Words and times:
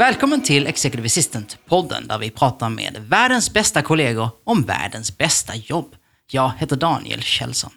Välkommen 0.00 0.42
till 0.42 0.66
Executive 0.66 1.06
Assistant-podden 1.06 2.08
där 2.08 2.18
vi 2.18 2.30
pratar 2.30 2.68
med 2.68 2.96
världens 3.08 3.52
bästa 3.52 3.82
kollegor 3.82 4.28
om 4.44 4.62
världens 4.62 5.18
bästa 5.18 5.54
jobb. 5.54 5.94
Jag 6.30 6.52
heter 6.58 6.76
Daniel 6.76 7.22
Kjellson. 7.22 7.70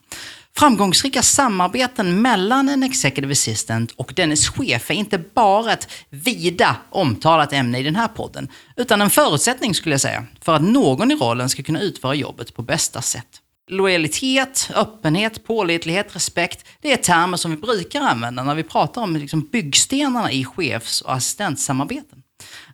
Framgångsrika 0.58 1.22
samarbeten 1.22 2.22
mellan 2.22 2.70
en 2.70 2.84
Executive 2.84 3.32
Assistant 3.32 3.91
och 3.91 4.13
dennes 4.16 4.49
chef 4.49 4.90
är 4.90 4.94
inte 4.94 5.18
bara 5.18 5.73
ett 5.73 5.88
vida 6.09 6.76
omtalat 6.90 7.54
ämne 7.54 7.80
i 7.80 7.84
den 7.84 7.96
här 7.96 8.08
podden, 8.08 8.48
utan 8.76 9.02
en 9.02 9.10
förutsättning 9.10 9.76
skulle 9.76 9.94
jag 9.94 10.02
säga, 10.02 10.26
för 10.41 10.54
att 10.54 10.62
någon 10.62 11.12
i 11.12 11.16
rollen 11.16 11.49
ska 11.49 11.63
kunna 11.63 11.80
utföra 11.80 12.16
jobbet 12.16 12.55
på 12.55 12.62
bästa 12.62 13.02
sätt. 13.02 13.42
Lojalitet, 13.72 14.70
öppenhet, 14.76 15.44
pålitlighet, 15.44 16.16
respekt, 16.16 16.66
det 16.81 16.94
är 16.94 16.98
termer 16.98 17.38
som 17.38 17.52
vi 17.52 17.57
brukar 17.57 18.01
använda 18.01 18.43
när 18.43 18.55
vi 18.55 18.63
pratar 18.63 19.01
om 19.01 19.15
liksom 19.15 19.41
byggstenarna 19.51 20.32
i 20.32 20.46
chefs 20.46 21.01
och 21.01 21.13
assistentsamarbeten. 21.13 22.24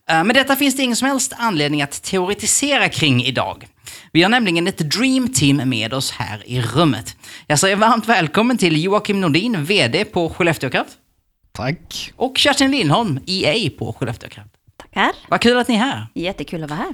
Eh, 0.09 0.23
Men 0.23 0.27
detta 0.33 0.55
finns 0.55 0.75
det 0.75 0.83
ingen 0.83 0.95
som 0.95 1.07
helst 1.07 1.33
anledning 1.37 1.81
att 1.81 2.03
teoretisera 2.03 2.89
kring 2.89 3.23
idag. 3.23 3.67
Vi 4.11 4.23
har 4.23 4.29
nämligen 4.29 4.67
ett 4.67 4.77
Dream 4.77 5.33
Team 5.33 5.69
med 5.69 5.93
oss 5.93 6.11
här 6.11 6.43
i 6.45 6.61
rummet. 6.61 7.15
Jag 7.47 7.59
säger 7.59 7.75
varmt 7.75 8.07
välkommen 8.07 8.57
till 8.57 8.83
Joakim 8.83 9.21
Nordin, 9.21 9.63
VD 9.65 10.05
på 10.05 10.29
Skellefteå 10.29 10.69
Kraft. 10.69 10.91
Tack. 11.51 12.13
Och 12.15 12.37
Kerstin 12.37 12.71
Lindholm, 12.71 13.19
EA 13.25 13.69
på 13.79 13.93
Skellefteå 13.93 14.29
Kraft. 14.29 14.49
Tackar. 14.77 15.11
Vad 15.29 15.41
kul 15.41 15.57
att 15.57 15.67
ni 15.67 15.75
är 15.75 15.79
här. 15.79 16.07
Jättekul 16.15 16.63
att 16.63 16.69
vara 16.69 16.79
här. 16.79 16.93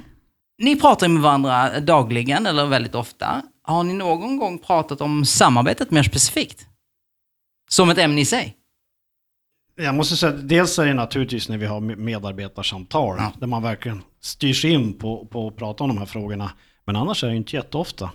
Ni 0.58 0.80
pratar 0.80 1.08
med 1.08 1.22
varandra 1.22 1.80
dagligen, 1.80 2.46
eller 2.46 2.66
väldigt 2.66 2.94
ofta. 2.94 3.42
Har 3.66 3.84
ni 3.84 3.92
någon 3.94 4.36
gång 4.36 4.58
pratat 4.58 5.00
om 5.00 5.24
samarbetet 5.24 5.90
mer 5.90 6.02
specifikt? 6.02 6.66
Som 7.70 7.90
ett 7.90 7.98
ämne 7.98 8.20
i 8.20 8.24
sig? 8.24 8.56
Jag 9.76 9.94
måste 9.94 10.16
säga, 10.16 10.32
dels 10.32 10.78
är 10.78 10.86
det 10.86 10.94
naturligtvis 10.94 11.48
när 11.48 11.58
vi 11.58 11.66
har 11.66 11.80
medarbetarsamtal, 11.80 13.16
Ja. 13.18 13.32
där 13.40 13.46
man 13.46 13.62
verkligen 13.62 14.02
styrs 14.20 14.64
in 14.64 14.98
på, 14.98 15.26
på 15.26 15.48
att 15.48 15.56
prata 15.56 15.84
om 15.84 15.88
de 15.88 15.98
här 15.98 16.06
frågorna. 16.06 16.50
Men 16.84 16.96
annars 16.96 17.24
är 17.24 17.28
det 17.28 17.36
inte 17.36 17.56
jätteofta. 17.56 18.10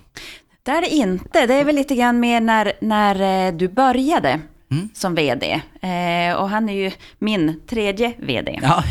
Det 0.62 0.70
är 0.70 0.80
det 0.80 0.88
inte. 0.94 1.46
Det 1.46 1.54
är 1.54 1.64
väl 1.64 1.74
lite 1.74 1.94
grann 1.94 2.20
mer 2.20 2.40
när, 2.40 2.72
när 2.80 3.46
eh, 3.48 3.54
du 3.56 3.68
började 3.68 4.40
Mm. 4.70 4.88
som 4.94 5.14
VD. 5.14 5.52
Eh, 5.82 6.34
och 6.36 6.48
han 6.48 6.68
är 6.68 6.72
ju 6.72 6.90
min 7.18 7.60
tredje 7.66 8.12
VD. 8.18 8.58
Ja, 8.62 8.84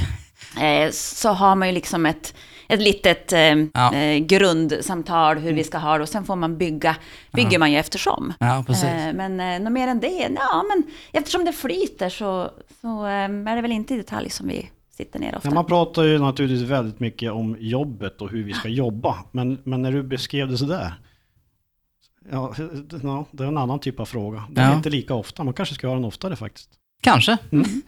Eh, 0.62 0.92
så 0.92 1.30
har 1.30 1.56
man 1.56 1.68
ju 1.68 1.74
liksom 1.74 2.06
ett, 2.06 2.36
ett 2.74 2.82
litet 2.82 3.34
eh, 3.34 3.40
Ja. 3.74 3.94
eh, 3.96 4.18
grundsamtal 4.20 5.38
hur 5.38 5.54
vi 5.54 5.64
ska 5.64 5.78
ha 5.78 5.98
det. 5.98 6.04
Och 6.04 6.10
sen 6.10 6.26
får 6.26 6.36
man 6.36 6.58
bygga, 6.58 6.96
bygger 7.34 7.60
man 7.60 7.72
ju 7.72 7.78
eftersom. 7.78 8.34
ja 8.40 8.64
precis. 8.68 8.84
Eh, 8.84 9.14
men 9.14 9.40
eh, 9.40 9.60
något 9.60 9.74
mer 9.74 9.88
än 9.88 10.00
det, 10.00 10.28
ja 10.36 10.64
men 10.70 10.84
eftersom 11.12 11.46
det 11.46 11.54
flyter 11.54 12.10
så, 12.10 12.52
så 12.82 13.06
eh, 13.06 13.12
är 13.12 13.56
det 13.56 13.62
väl 13.62 13.72
inte 13.72 13.94
i 13.94 13.98
detalj 13.98 14.30
som 14.30 14.48
vi 14.48 14.70
sitter 14.92 15.20
ner 15.20 15.36
ofta. 15.36 15.48
Ja, 15.50 15.54
man 15.54 15.66
pratar 15.66 16.04
ju 16.04 16.20
naturligtvis 16.20 16.70
väldigt 16.70 17.00
mycket 17.00 17.32
om 17.32 17.58
jobbet 17.60 18.22
och 18.22 18.30
hur 18.30 18.44
vi 18.44 18.54
ska 18.54 18.68
jobba. 18.70 19.18
Men, 19.32 19.58
men 19.64 19.82
när 19.82 19.92
du 19.92 20.04
beskrev 20.04 20.48
det 20.48 20.58
sådär, 20.58 20.94
ja, 22.32 22.54
ja, 23.04 23.26
det 23.32 23.44
är 23.44 23.48
en 23.48 23.58
annan 23.58 23.80
typ 23.80 24.00
av 24.00 24.06
fråga. 24.06 24.44
Det 24.52 24.62
är 24.62 24.70
Ja. 24.70 24.76
inte 24.76 24.90
lika 24.90 25.14
ofta, 25.14 25.44
man 25.44 25.54
kanske 25.54 25.76
ska 25.76 25.88
göra 25.88 25.96
den 25.96 26.06
oftare 26.06 26.36
faktiskt. 26.36 26.70
Kanske. 27.02 27.38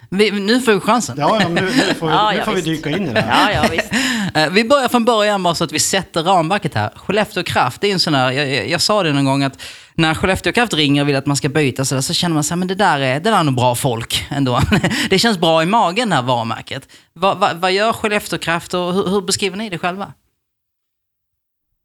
Vi, 0.09 0.31
nu 0.31 0.61
får 0.61 0.73
vi 0.73 0.79
chansen. 0.79 1.15
Ja, 1.19 1.41
ja 1.41 1.49
nu, 1.49 1.61
nu 1.61 1.93
får 1.93 2.07
vi, 2.07 2.13
Ja, 2.13 2.31
nu 2.31 2.37
ja, 2.37 2.45
får 2.45 2.53
vi 2.53 2.61
dyka 2.61 2.89
in 2.89 3.07
i 3.07 3.13
det 3.13 3.21
här. 3.21 3.51
Ja, 3.51 3.61
ja 3.63 3.69
visst. 3.71 3.89
Eh, 4.35 4.49
Vi 4.49 4.63
börjar 4.63 4.87
från 4.89 5.05
början 5.05 5.43
bara 5.43 5.55
så 5.55 5.63
att 5.63 5.71
vi 5.71 5.79
sätter 5.79 6.23
ramverket 6.23 6.73
här. 6.75 6.89
Skellefteå 6.95 7.43
Kraft, 7.43 7.81
det 7.81 7.87
är 7.87 7.93
en 7.93 7.99
sån 7.99 8.13
här, 8.13 8.31
jag, 8.31 8.51
jag, 8.51 8.69
jag 8.69 8.81
sa 8.81 9.03
det 9.03 9.13
någon 9.13 9.25
gång 9.25 9.43
att 9.43 9.61
när 9.95 10.13
Skellefteå 10.13 10.53
Kraft 10.53 10.73
ringer 10.73 11.01
och 11.01 11.07
vill 11.09 11.15
att 11.15 11.25
man 11.25 11.35
ska 11.35 11.49
byta 11.49 11.85
så, 11.85 11.95
där, 11.95 12.01
så 12.01 12.13
känner 12.13 12.33
man 12.33 12.43
så 12.43 12.53
här, 12.53 12.59
men 12.59 12.67
det 12.67 12.75
där 12.75 12.99
är, 12.99 13.13
det 13.19 13.29
där 13.29 13.37
är 13.39 13.43
nog 13.43 13.55
bra 13.55 13.75
folk 13.75 14.25
ändå. 14.29 14.61
det 15.09 15.19
känns 15.19 15.37
bra 15.37 15.63
i 15.63 15.65
magen 15.65 16.09
det 16.09 16.15
här 16.15 16.23
varumärket. 16.23 16.87
Va, 17.13 17.33
va, 17.35 17.49
vad 17.55 17.71
gör 17.71 17.93
Skellefteå 17.93 18.39
Kraft 18.39 18.73
och 18.73 18.93
hur, 18.93 19.09
hur 19.09 19.21
beskriver 19.21 19.57
ni 19.57 19.69
det 19.69 19.77
själva? 19.77 20.13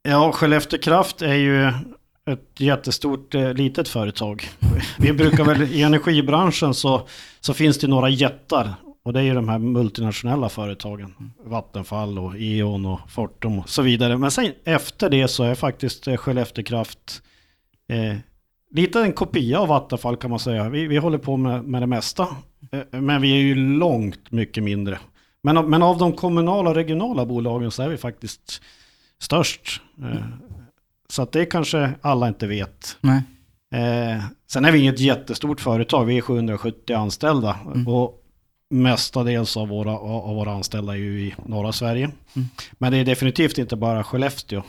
Ja, 0.03 0.31
Skellefteå 0.31 0.79
Kraft 0.79 1.21
är 1.21 1.33
ju 1.33 1.71
ett 2.29 2.59
jättestort 2.59 3.35
eh, 3.35 3.53
litet 3.53 3.87
företag. 3.87 4.49
Vi 4.99 5.13
brukar 5.13 5.43
väl, 5.43 5.61
i 5.61 5.81
energibranschen 5.81 6.73
så, 6.73 7.07
så 7.39 7.53
finns 7.53 7.77
det 7.79 7.87
några 7.87 8.09
jättar. 8.09 8.73
Och 9.03 9.13
det 9.13 9.19
är 9.19 9.23
ju 9.23 9.33
de 9.33 9.49
här 9.49 9.59
multinationella 9.59 10.49
företagen. 10.49 11.13
Vattenfall 11.45 12.19
och 12.19 12.33
E.ON 12.37 12.85
och 12.85 12.99
Fortum 13.11 13.59
och 13.59 13.69
så 13.69 13.81
vidare. 13.81 14.17
Men 14.17 14.31
sen 14.31 14.51
efter 14.63 15.09
det 15.09 15.27
så 15.27 15.43
är 15.43 15.55
faktiskt 15.55 16.07
eh, 16.07 16.17
Skellefteå 16.17 16.63
Kraft 16.63 17.21
eh, 17.89 18.17
lite 18.71 19.01
en 19.01 19.13
kopia 19.13 19.59
av 19.59 19.67
Vattenfall 19.67 20.17
kan 20.17 20.29
man 20.29 20.39
säga. 20.39 20.69
Vi, 20.69 20.87
vi 20.87 20.97
håller 20.97 21.17
på 21.17 21.37
med, 21.37 21.63
med 21.63 21.81
det 21.81 21.87
mesta. 21.87 22.27
Eh, 22.71 22.99
men 23.01 23.21
vi 23.21 23.31
är 23.31 23.37
ju 23.41 23.55
långt 23.55 24.31
mycket 24.31 24.63
mindre. 24.63 24.99
Men, 25.43 25.57
av- 25.57 25.69
men 25.69 25.83
av 25.83 25.97
de 25.97 26.13
kommunala 26.13 26.69
och 26.69 26.75
regionala 26.75 27.25
bolagen 27.25 27.71
så 27.71 27.83
är 27.83 27.89
vi 27.89 27.97
faktiskt 27.97 28.61
störst. 29.21 29.81
Eh, 30.01 30.23
så 31.09 31.21
att 31.21 31.31
det 31.31 31.45
kanske 31.45 31.91
alla 32.01 32.27
inte 32.27 32.47
vet. 32.47 32.97
Nej. 33.01 33.21
Eh, 33.75 34.23
sen 34.51 34.65
är 34.65 34.71
vi 34.71 34.79
inget 34.79 34.99
jättestort 34.99 35.61
företag, 35.61 36.05
vi 36.05 36.17
är 36.17 36.21
770 36.21 36.95
anställda. 36.95 37.59
Och 37.87 38.15
mestadels 38.69 39.57
av 39.57 39.67
våra, 39.67 39.91
av 39.99 40.35
våra 40.35 40.51
anställda 40.51 40.93
är 40.93 40.97
ju 40.97 41.21
i 41.21 41.35
norra 41.45 41.71
Sverige. 41.71 42.11
Men 42.71 42.91
det 42.91 42.97
är 42.97 43.05
definitivt 43.05 43.57
inte 43.57 43.75
bara 43.75 44.03
Skellefteå. 44.03 44.63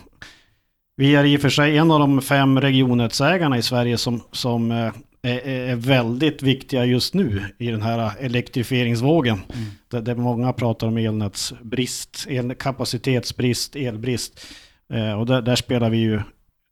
Vi 0.96 1.14
är 1.14 1.24
i 1.24 1.36
och 1.36 1.40
för 1.40 1.48
sig 1.48 1.78
en 1.78 1.90
av 1.90 2.00
de 2.00 2.22
fem 2.22 2.60
regionnätsägarna 2.60 3.58
i 3.58 3.62
Sverige 3.62 3.98
som, 3.98 4.22
som 4.32 4.70
eh, 4.70 4.92
är, 5.22 5.48
är 5.48 5.76
väldigt 5.76 6.42
viktiga 6.42 6.84
just 6.84 7.14
nu 7.14 7.44
i 7.58 7.70
den 7.70 7.82
här 7.82 8.12
elektrifieringsvågen. 8.20 9.40
Där, 9.88 10.00
där 10.00 10.14
många 10.14 10.52
pratar 10.52 10.86
om 10.86 10.96
elnätsbrist, 10.96 12.26
el, 12.28 12.54
kapacitetsbrist, 12.54 13.76
elbrist. 13.76 14.46
Eh, 14.92 15.12
och 15.12 15.26
där, 15.26 15.42
där 15.42 15.56
spelar 15.56 15.90
vi 15.90 15.96
ju 15.98 16.20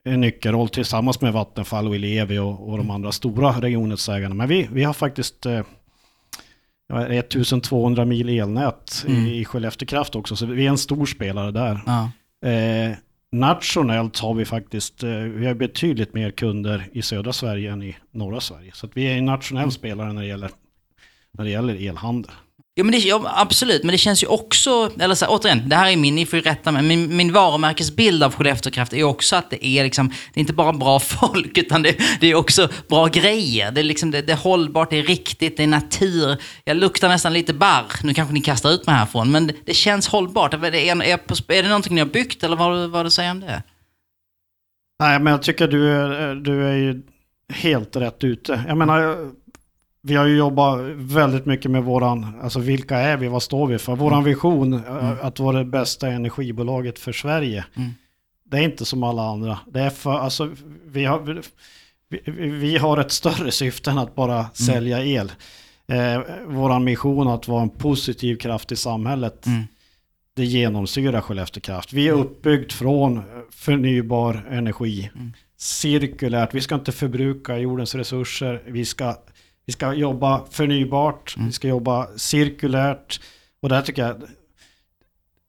en 0.05 0.21
nyckelroll 0.21 0.69
tillsammans 0.69 1.21
med 1.21 1.33
Vattenfall 1.33 1.89
och 1.89 1.95
Elevi 1.95 2.39
och, 2.39 2.69
och 2.69 2.79
de 2.79 2.91
andra 2.91 3.13
stora 3.13 3.51
regionnätsägarna. 3.61 4.35
Men 4.35 4.49
vi, 4.49 4.69
vi 4.73 4.85
har 4.85 4.93
faktiskt 4.93 5.47
eh, 5.47 5.63
ja, 6.89 7.07
1200 7.07 8.05
mil 8.05 8.29
elnät 8.29 9.05
Mm. 9.09 9.27
i, 9.27 9.45
Skellefteå 9.45 9.87
Kraft 9.87 10.15
också, 10.17 10.37
så 10.37 10.47
vi 10.47 10.67
är 10.67 10.71
en 10.71 10.79
stor 10.79 11.07
spelare 11.07 11.51
där. 11.51 11.81
Ja. 11.87 12.11
Eh, 12.49 12.97
nationellt 13.33 14.19
har 14.19 14.35
vi 14.35 14.45
faktiskt, 14.45 15.03
eh, 15.03 15.11
vi 15.11 15.47
har 15.47 15.55
betydligt 15.55 16.15
mer 16.15 16.31
kunder 16.31 16.89
i 16.93 17.03
södra 17.03 17.33
Sverige 17.33 17.73
än 17.73 17.83
i 17.83 17.97
norra 18.11 18.41
Sverige. 18.41 18.71
Så 18.75 18.87
att 18.87 18.97
vi 18.97 19.05
är 19.05 19.19
en 19.19 19.25
nationell 19.25 19.71
spelare 19.73 20.13
när 20.13 20.23
det 20.23 20.29
gäller, 20.29 20.51
när 21.33 21.45
det 21.45 21.51
gäller 21.51 21.89
elhandel. 21.89 22.33
Ja, 22.79 22.85
men 22.85 22.93
det, 22.93 22.99
ja, 22.99 23.33
absolut, 23.37 23.83
men 23.85 23.93
det 23.93 23.99
känns 23.99 24.23
ju 24.23 24.27
också, 24.27 24.91
eller 25.01 25.15
så 25.15 25.25
här, 25.25 25.33
återigen, 25.33 25.69
det 25.69 25.77
här 25.77 25.91
är 25.93 25.97
min, 25.97 26.15
ni 26.15 26.27
får 26.27 26.37
ju 26.37 26.43
rätta 26.43 26.73
mig, 26.73 26.83
min, 26.83 27.17
min 27.17 27.33
varumärkesbild 27.33 28.23
av 28.23 28.35
Skellefteå 28.35 28.73
Kraft 28.73 28.93
är 28.93 29.05
också 29.05 29.37
att 29.37 29.51
det 29.51 29.67
är 29.67 29.85
liksom, 29.85 30.09
det 30.09 30.39
är 30.39 30.41
inte 30.41 30.53
bara 30.53 30.73
bra 30.73 30.99
folk, 31.21 31.59
utan 31.59 31.83
det, 31.83 31.97
det 32.21 32.27
är 32.27 32.35
också 32.35 32.69
bra 32.89 33.07
grejer. 33.07 33.71
Det 33.73 33.81
är 33.81 33.85
liksom, 33.85 34.11
det, 34.11 34.23
det 34.23 34.33
är 34.33 34.37
hållbart, 34.37 34.91
det 34.91 34.97
är 34.97 35.03
riktigt, 35.03 35.57
det 35.57 35.63
är 35.63 35.67
natur. 35.67 36.37
Jag 36.65 36.77
luktar 36.77 37.09
nästan 37.09 37.33
lite 37.33 37.55
barr, 37.55 37.87
nu 38.03 38.15
kanske 38.15 38.35
ni 38.35 38.41
kastar 38.41 38.71
ut 38.71 38.87
mig 38.87 38.95
härifrån, 38.95 39.31
men 39.31 39.47
det, 39.47 39.55
det 39.65 39.75
känns 39.75 40.09
hållbart. 40.09 40.55
Är, 40.55 40.59
det- 40.71 40.89
är, 40.89 41.03
är, 41.03 41.63
det 41.63 41.69
någonting 41.69 41.95
ni 41.95 42.01
har 42.01 42.09
byggt, 42.09 42.45
eller 42.45 42.57
vad, 42.57 42.91
vad 42.91 43.07
du 43.07 43.11
säger 43.11 43.31
om 43.31 43.41
det? 43.41 43.63
Nej, 45.01 45.19
men 45.21 45.31
jag 45.31 45.43
tycker 45.43 45.69
du 45.69 45.89
är, 45.93 46.35
du 46.35 46.67
är 46.67 46.75
ju 46.77 47.03
helt 47.53 47.97
rätt 47.97 48.25
ute. 48.25 48.65
Jag 48.69 48.77
menar, 48.77 49.31
vi 50.03 50.15
har 50.15 50.27
ju 50.27 50.37
jobbat 50.37 50.81
väldigt 50.97 51.47
mycket 51.47 51.71
med 51.71 51.85
våran, 51.85 52.41
alltså 52.43 52.59
vilka 52.61 52.97
är 52.99 53.17
vi, 53.17 53.29
vad 53.29 53.43
står 53.43 53.67
vi 53.67 53.79
för? 53.79 53.97
Våran 53.97 54.25
vision, 54.25 54.75
eh, 54.75 55.25
att 55.25 55.39
vara 55.41 55.59
det 55.59 55.65
bästa 55.65 56.09
energibolaget 56.09 56.99
för 56.99 57.13
Sverige. 57.13 57.65
Mm. 57.77 57.91
Det 58.45 58.57
är 58.57 58.63
inte 58.63 58.85
som 58.85 59.03
alla 59.03 59.23
andra. 59.23 59.59
Det 59.67 59.81
är 59.81 59.91
för, 59.91 60.19
alltså, 60.19 60.51
vi 60.87 61.05
har, 61.05 61.43
vi, 62.09 62.31
vi 62.51 62.77
har 62.77 62.99
ett 62.99 63.13
större 63.13 63.51
syfte 63.51 63.91
än 63.91 63.99
att 63.99 64.15
bara 64.15 64.47
sälja 64.55 65.05
el. 65.05 65.33
Eh, 65.89 66.21
våran 66.47 66.85
mission 66.85 67.29
att 67.29 67.49
vara 67.49 67.63
en 67.63 67.71
positiv 67.71 68.37
kraft 68.37 68.73
i 68.73 68.77
samhället, 68.77 69.47
Mm. 69.47 69.63
det 70.35 70.45
genomsyrar 70.45 71.21
Skellefteå 71.21 71.61
Kraft. 71.61 71.93
Vi 71.93 72.09
är 72.09 72.13
uppbyggt 72.13 72.73
från 72.73 73.23
förnybar 73.51 74.47
energi, 74.51 75.11
cirkulärt. 75.57 76.55
Vi 76.55 76.61
ska 76.61 76.75
inte 76.75 76.93
förbruka 76.93 77.59
jordens 77.59 77.95
resurser. 77.95 78.63
Vi 78.67 78.85
ska, 78.85 79.15
vi 79.69 79.73
ska 79.73 79.93
jobba 79.93 80.45
förnybart, 80.51 81.35
vi 81.39 81.53
ska 81.53 81.69
jobba 81.69 82.09
cirkulärt. 82.17 83.21
Och 83.61 83.69
där 83.69 83.83
tycker 83.83 84.03
jag 84.03 84.23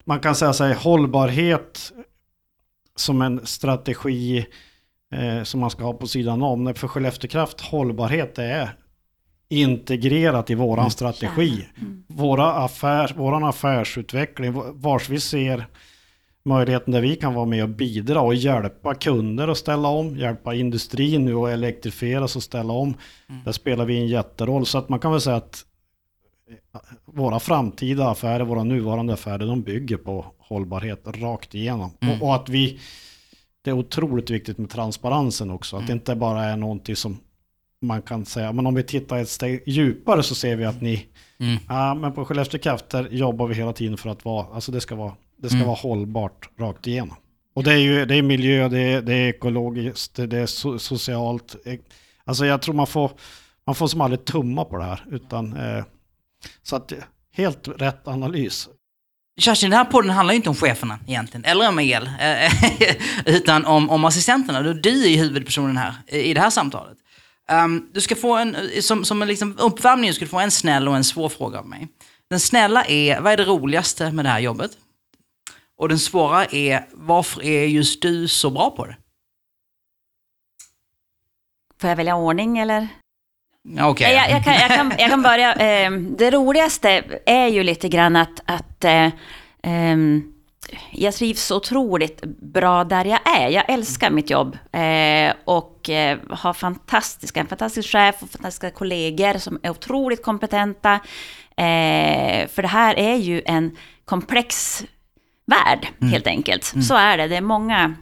man 0.04 0.19
kan 0.19 0.36
säga 0.36 0.54
sig 0.54 0.74
hållbarhet 0.74 1.92
som 2.95 3.21
en 3.21 3.45
strategi 3.45 4.45
eh, 5.13 5.44
som 5.44 5.60
man 5.60 5.69
ska 5.69 5.83
ha 5.83 5.94
på 5.94 6.07
sidan 6.07 6.42
om. 6.42 6.74
För 6.75 6.88
Skellefteå 6.88 7.30
Kraft 7.30 7.62
hållbarhet 7.62 8.39
är 8.39 8.69
integrerat 9.50 10.50
i 10.50 10.56
våran 10.56 10.80
Mm. 10.80 10.89
strategi. 10.92 11.68
Mm. 11.81 12.04
Våra 12.07 12.54
affär, 12.54 13.13
våran 13.16 13.44
affärsutveckling, 13.44 14.54
vars 14.81 15.10
vi 15.10 15.19
ser 15.19 15.68
möjligheten 16.44 16.94
där 16.94 17.01
vi 17.01 17.15
kan 17.15 17.33
vara 17.33 17.45
med 17.45 17.63
och 17.63 17.69
bidra 17.69 18.21
och 18.21 18.36
hjälpa 18.36 18.95
kunder 18.95 19.47
att 19.47 19.57
ställa 19.57 19.88
om, 19.88 20.18
hjälpa 20.18 20.56
industrin 20.56 21.25
nu 21.25 21.36
att 21.36 21.50
elektrifieras 21.50 22.36
och 22.36 22.44
ställa 22.44 22.74
om. 22.74 22.94
Mm. 23.30 23.41
Där 23.45 23.51
spelar 23.51 23.86
vi 23.86 23.97
en 23.97 24.07
jätteroll. 24.07 24.65
Så 24.65 24.77
att 24.77 24.89
man 24.89 25.00
kan 25.00 25.12
väl 25.12 25.21
säga 25.21 25.36
att 25.36 25.65
eh, 26.74 26.80
våra 27.06 27.39
framtida 27.39 28.09
affärer, 28.09 28.45
våra 28.45 28.63
nuvarande 28.63 29.13
affärer, 29.13 29.47
de 29.47 29.62
bygger 29.62 29.97
på 29.97 30.25
hållbarhet 30.38 31.01
rakt 31.06 31.56
igenom. 31.56 31.91
Mm. 32.00 32.21
Och, 32.21 32.27
och 32.27 32.36
att 32.36 32.50
vi, 32.50 32.80
det 33.62 33.69
är 33.69 33.74
otroligt 33.74 34.30
viktigt 34.30 34.57
med 34.57 34.69
transparensen 34.69 35.51
också. 35.51 35.77
Att 35.77 35.88
det 35.88 35.94
inte 35.94 36.15
bara 36.15 36.44
är 36.44 36.57
någonting 36.57 36.95
som 36.95 37.18
man 37.81 38.01
kan 38.01 38.25
säga, 38.25 38.51
men 38.51 38.68
om 38.68 38.75
vi 38.75 38.83
tittar 38.83 39.18
ett 39.18 39.30
steg 39.30 39.63
djupare 39.65 40.24
så 40.24 40.35
ser 40.35 40.56
vi 40.56 40.65
att 40.65 40.81
ni, 40.81 41.06
Mm. 41.42 41.57
ja 41.69 41.94
men 41.94 42.13
på 42.13 42.25
Skellefteå 42.25 42.59
Kraft 42.59 42.89
där 42.89 43.07
jobbar 43.12 43.47
vi 43.47 43.56
hela 43.56 43.74
tiden 43.74 43.97
för 43.97 44.09
att 44.09 44.25
vara, 44.25 44.47
alltså 44.53 44.71
det 44.71 44.81
ska 44.81 44.95
vara, 44.95 45.13
det 45.41 45.47
ska 45.50 45.56
Mm. 45.56 45.68
vara 45.68 45.77
hållbart 45.77 46.50
rakt 46.59 46.88
igenom. 46.88 47.15
Och 47.56 47.63
det 47.63 47.74
är 47.74 47.77
ju, 47.77 48.06
det 48.06 48.15
är 48.15 48.21
miljö, 48.21 48.68
det 48.69 48.80
är, 48.80 49.01
det 49.01 49.13
är 49.13 49.30
ekologiskt, 49.30 50.15
det 50.15 50.38
är 50.38 50.45
so, 50.45 50.80
socialt. 50.80 51.56
eh, 51.65 51.80
Alltså 52.25 52.45
jag 52.45 52.62
tror 52.62 52.75
man 52.75 52.88
får, 52.88 53.12
man 53.65 53.75
får 53.75 53.88
som 53.88 54.01
aldrig 54.01 54.25
tumma 54.25 54.65
på 54.65 54.77
det 54.77 54.83
här, 54.83 55.06
utan 55.12 55.57
eh, 55.57 55.83
så 56.63 56.75
att 56.75 56.91
eh, 56.91 56.97
helt 57.33 57.68
rätt 57.68 58.07
analys. 58.07 58.69
Kerstin, 59.39 59.69
den 59.69 59.77
här 59.77 59.86
podden 59.86 60.09
handlar 60.12 60.33
ju 60.33 60.36
inte 60.38 60.50
om 60.50 60.56
cheferna 60.56 61.00
egentligen, 61.07 61.45
eller 61.45 61.69
om 61.69 61.80
el, 61.80 62.09
eh, 62.19 62.51
utan 63.35 63.65
om, 63.65 63.89
om 63.89 64.06
assistenterna. 64.06 64.62
Du 64.74 65.03
är 65.06 65.09
ju 65.09 65.18
huvudpersonen 65.18 65.77
här 65.77 65.94
eh, 66.07 66.19
i 66.19 66.33
det 66.33 66.42
här 66.42 66.50
samtalet. 66.50 66.97
Ehm, 67.50 67.88
du 67.94 68.01
ska 68.01 68.15
få 68.15 68.35
en, 68.35 68.56
eh, 68.56 68.81
som, 68.81 69.06
som 69.06 69.21
en 69.21 69.27
liksom 69.27 69.56
uppvärmning, 69.59 70.13
ska 70.13 70.25
du 70.25 70.30
få 70.30 70.39
en 70.39 70.51
snäll 70.51 70.88
och 70.88 70.95
en 70.95 71.03
svår 71.03 71.30
fråga 71.30 71.59
av 71.59 71.68
mig. 71.68 71.88
Den 72.30 72.39
snälla 72.39 72.85
är, 72.85 73.21
vad 73.21 73.33
är 73.33 73.38
det 73.38 73.44
roligaste 73.45 74.12
med 74.12 74.25
det 74.25 74.30
här 74.30 74.39
jobbet? 74.39 74.71
Och 75.80 75.90
den 75.90 76.00
svåra 76.00 76.46
är, 76.46 76.86
varför 76.94 77.44
är 77.44 77.66
just 77.66 78.02
du 78.02 78.28
så 78.28 78.50
bra 78.50 78.72
på 78.72 78.86
det? 78.86 78.98
Får 81.81 81.90
jag 81.90 81.98
välja 81.98 82.16
ordning 82.16 82.58
eller? 82.58 82.88
Okej. 83.81 84.14
Jag, 84.14 84.30
jag, 84.30 84.44
kan, 84.44 84.54
jag, 84.54 84.70
kan, 84.70 84.94
jag 84.98 85.10
kan 85.10 85.22
börja. 85.22 85.54
Eh, 85.60 85.92
det 85.92 86.31
roligaste 86.31 87.04
är 87.26 87.48
ju 87.48 87.64
lite 87.64 87.90
grann 87.90 88.16
att, 88.16 88.40
att 88.46 88.86
ehm, 89.62 90.34
jag 90.92 91.14
trivs 91.14 91.52
otroligt 91.52 92.22
bra 92.42 92.84
där 92.84 93.06
jag 93.06 93.20
är. 93.40 93.50
Jag 93.50 93.70
älskar 93.70 94.10
mitt 94.10 94.30
jobb 94.30 94.58
eh, 94.72 95.34
och 95.46 95.90
eh, 95.90 96.18
har 96.30 96.54
fantastiska, 96.54 97.40
en 97.40 97.48
fantastisk 97.48 97.90
chef 97.90 98.16
och 98.24 98.30
fantastiska 98.30 98.72
kollegor 98.72 99.38
som 99.38 99.60
är 99.64 99.70
otroligt 99.70 100.24
kompetenta. 100.24 100.94
Eh, 101.58 102.48
för 102.48 102.62
det 102.62 102.68
här 102.68 103.00
är 103.00 103.16
ju 103.16 103.42
en 103.46 103.78
komplex 104.06 104.84
värld 105.50 105.88
helt 106.12 106.28
enkelt. 106.28 106.63
Så 106.88 106.96
är 106.96 107.18
det. 107.18 107.28
Det 107.28 107.36
är 107.36 107.42
många 107.42 107.96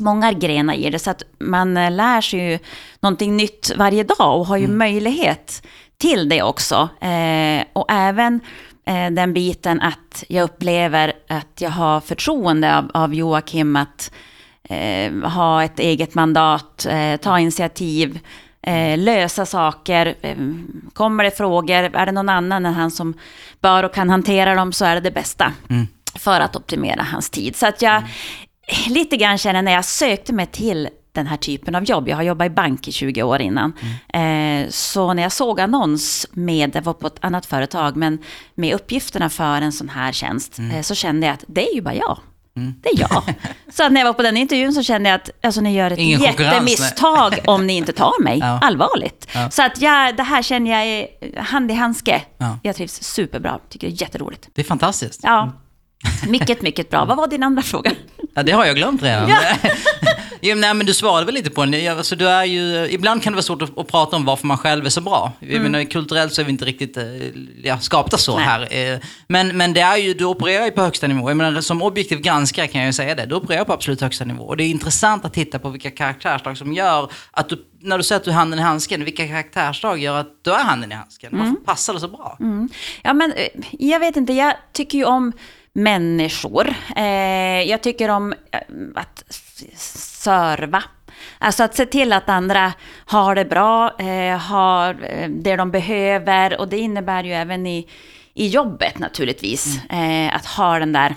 många 0.00 0.32
grenar 0.32 0.74
i 0.74 0.90
det, 0.90 0.98
så 0.98 1.10
att 1.10 1.22
man 1.38 1.76
eh, 1.76 1.90
lär 1.90 2.20
sig 2.20 2.50
ju 2.50 2.58
någonting 3.00 3.36
nytt 3.36 3.72
varje 3.76 4.04
dag 4.04 4.40
och 4.40 4.46
har 4.46 4.56
ju 4.56 4.68
möjlighet 4.68 5.66
till 5.98 6.28
det 6.28 6.42
också. 6.42 6.88
Eh, 7.00 7.64
och 7.72 7.86
även 7.88 8.40
eh, 8.86 9.10
den 9.10 9.32
biten 9.32 9.80
att 9.80 10.24
jag 10.28 10.44
upplever 10.44 11.12
att 11.28 11.60
jag 11.60 11.70
har 11.70 12.00
förtroende 12.00 12.78
av, 12.78 12.90
av 12.94 13.14
Joakim 13.14 13.76
att 13.76 14.12
eh, 14.62 15.12
ha 15.12 15.64
ett 15.64 15.78
eget 15.78 16.14
mandat, 16.14 16.86
eh, 16.90 17.16
ta 17.16 17.38
initiativ, 17.38 18.18
eh, 18.62 18.98
lösa 18.98 19.46
saker. 19.46 20.14
Kommer 20.92 21.24
det 21.24 21.30
frågor, 21.30 21.96
är 21.96 22.06
det 22.06 22.12
någon 22.12 22.28
annan 22.28 22.66
än 22.66 22.74
han 22.74 22.90
som 22.90 23.14
bör 23.60 23.82
och 23.82 23.94
kan 23.94 24.10
hantera 24.10 24.54
dem 24.54 24.72
så 24.72 24.84
är 24.84 24.94
det 24.94 25.00
det 25.00 25.10
bästa 25.10 25.52
för 26.14 26.40
att 26.40 26.56
optimera 26.56 27.02
hans 27.02 27.30
tid. 27.30 27.56
Så 27.56 27.66
att 27.66 27.82
jag 27.82 28.02
lite 28.88 29.16
grann 29.16 29.38
känner 29.38 29.62
när 29.62 29.72
jag 29.72 29.84
sökte 29.84 30.32
mig 30.32 30.46
till 30.46 30.88
den 31.12 31.26
här 31.26 31.36
typen 31.36 31.74
av 31.74 31.84
jobb. 31.84 32.08
Jag 32.08 32.16
har 32.16 32.22
jobbat 32.22 32.46
i 32.46 32.50
bank 32.50 32.88
i 32.88 32.92
20 32.92 33.22
år 33.22 33.40
innan. 33.40 33.72
Eh, 34.14 34.68
så 34.70 35.14
när 35.14 35.22
jag 35.22 35.32
såg 35.32 35.60
annons 35.60 36.26
med, 36.32 36.70
det 36.70 36.80
var 36.80 36.92
på 36.94 37.06
ett 37.06 37.16
annat 37.20 37.46
företag, 37.46 37.96
men 37.96 38.18
med 38.54 38.74
uppgifterna 38.74 39.30
för 39.30 39.62
en 39.62 39.72
sån 39.72 39.88
här 39.88 40.12
tjänst, 40.12 40.58
eh, 40.74 40.80
så 40.82 40.94
kände 40.94 41.26
jag 41.26 41.34
att 41.34 41.44
det 41.46 41.70
är 41.70 41.74
ju 41.74 41.82
bara 41.82 41.94
jag. 41.94 42.18
Det 42.82 42.88
är 42.88 43.00
jag. 43.00 43.22
Så 43.72 43.88
när 43.88 44.00
jag 44.00 44.06
var 44.06 44.12
på 44.12 44.22
den 44.22 44.36
intervjun 44.36 44.72
så 44.72 44.82
kände 44.82 45.08
jag 45.08 45.16
att 45.16 45.30
alltså, 45.42 45.60
ni 45.60 45.74
gör 45.74 45.90
ett 45.90 45.98
Ingen 45.98 46.20
jättemisstag 46.20 47.38
om 47.46 47.66
ni 47.66 47.76
inte 47.76 47.92
tar 47.92 48.22
mig. 48.22 48.38
Ja. 48.48 48.58
Allvarligt. 48.62 49.28
Ja. 49.34 49.50
Så 49.50 49.62
att 49.62 49.80
jag, 49.80 50.16
det 50.16 50.22
här 50.22 50.42
känner 50.42 50.70
jag 50.70 50.86
är 50.86 51.40
hand 51.40 51.70
i 51.70 51.74
handske. 51.74 52.22
Ja. 52.38 52.58
Jag 52.62 52.76
trivs 52.76 53.02
superbra, 53.02 53.58
tycker 53.68 53.86
det 53.86 53.94
är 53.94 54.02
jätteroligt. 54.02 54.48
Det 54.54 54.60
är 54.60 54.64
fantastiskt. 54.64 55.20
Ja, 55.22 55.52
mycket, 56.28 56.62
mycket 56.62 56.90
bra. 56.90 57.04
Vad 57.04 57.16
var 57.16 57.26
din 57.26 57.42
andra 57.42 57.62
fråga? 57.62 57.92
Ja, 58.34 58.42
det 58.42 58.52
har 58.52 58.64
jag 58.64 58.76
glömt 58.76 59.02
redan. 59.02 59.30
jo, 60.40 60.54
nej, 60.56 60.74
men 60.74 60.86
du 60.86 60.94
svarade 60.94 61.26
väl 61.26 61.34
lite 61.34 61.50
på 61.50 61.64
den. 61.64 61.84
Ja, 61.84 61.92
Alltså, 61.96 62.16
du 62.16 62.28
är 62.28 62.44
ju, 62.44 62.88
ibland 62.90 63.22
kan 63.22 63.32
det 63.32 63.36
vara 63.36 63.42
svårt 63.42 63.62
att, 63.62 63.78
att 63.78 63.86
prata 63.88 64.16
om 64.16 64.24
varför 64.24 64.46
man 64.46 64.58
själv 64.58 64.86
är 64.86 64.90
så 64.90 65.00
bra. 65.00 65.32
Jag 65.40 65.62
menar, 65.62 65.84
kulturellt 65.84 66.32
så 66.34 66.40
är 66.40 66.44
vi 66.44 66.50
inte 66.52 66.64
riktigt 66.64 66.96
eh, 66.96 67.04
ja, 67.62 67.78
skapta 67.78 68.18
så 68.18 68.36
Nej. 68.36 68.44
här. 68.46 68.92
eh, 68.94 68.98
Men, 69.28 69.56
men 69.56 69.72
det 69.72 69.80
är 69.80 69.96
ju, 69.96 70.14
du 70.14 70.24
opererar 70.24 70.64
ju 70.64 70.70
på 70.70 70.82
högsta 70.82 71.06
nivå. 71.06 71.30
Jag 71.30 71.36
menar, 71.36 71.60
som 71.60 71.82
objektiv 71.82 72.20
granskare 72.20 72.66
kan 72.66 72.80
jag 72.80 72.86
ju 72.86 72.92
säga 72.92 73.14
det. 73.14 73.26
Du 73.26 73.34
opererar 73.34 73.64
på 73.64 73.72
absolut 73.72 74.00
högsta 74.00 74.24
nivå. 74.24 74.44
Och 74.44 74.56
det 74.56 74.64
är 74.64 74.68
intressant 74.68 75.24
att 75.24 75.32
titta 75.34 75.58
på 75.58 75.68
vilka 75.70 75.90
karaktärsdrag 75.90 76.58
som 76.58 76.72
gör 76.72 77.10
att 77.30 77.48
du, 77.48 77.64
när 77.80 77.98
du 77.98 78.04
säger 78.04 78.18
att 78.20 78.24
du 78.24 78.30
är 78.30 78.34
handen 78.34 78.58
i 78.58 78.62
handsken, 78.62 79.04
vilka 79.04 79.26
karaktärsdrag 79.28 79.98
gör 79.98 80.20
att 80.20 80.28
du 80.44 80.50
är 80.52 80.64
handen 80.64 80.92
i 80.92 80.94
handsken? 80.94 81.30
Varför 81.32 81.52
passar 81.64 81.94
det 81.94 82.00
så 82.00 82.08
bra? 82.08 82.36
Mm. 82.40 82.68
Ja, 83.02 83.12
men 83.12 83.32
eh, 83.32 83.48
jag 83.78 84.00
vet 84.00 84.16
inte, 84.16 84.32
jag 84.32 84.54
tycker 84.72 84.98
ju 84.98 85.04
om 85.04 85.32
människor. 85.78 86.74
Eh, 86.96 87.62
jag 87.62 87.82
tycker 87.82 88.08
om 88.08 88.32
eh, 88.32 88.60
att 88.94 89.24
serva. 89.76 90.82
Alltså 91.38 91.62
att 91.62 91.74
se 91.74 91.86
till 91.86 92.12
att 92.12 92.28
andra 92.28 92.72
har 93.06 93.34
det 93.34 93.44
bra, 93.44 93.98
eh, 93.98 94.38
har 94.38 94.94
det 95.28 95.56
de 95.56 95.70
behöver. 95.70 96.60
Och 96.60 96.68
det 96.68 96.78
innebär 96.78 97.24
ju 97.24 97.32
även 97.32 97.66
i, 97.66 97.88
i 98.34 98.48
jobbet 98.48 98.98
naturligtvis. 98.98 99.84
Eh, 99.90 100.36
att 100.36 100.46
ha 100.46 100.78
den 100.78 100.92
där 100.92 101.14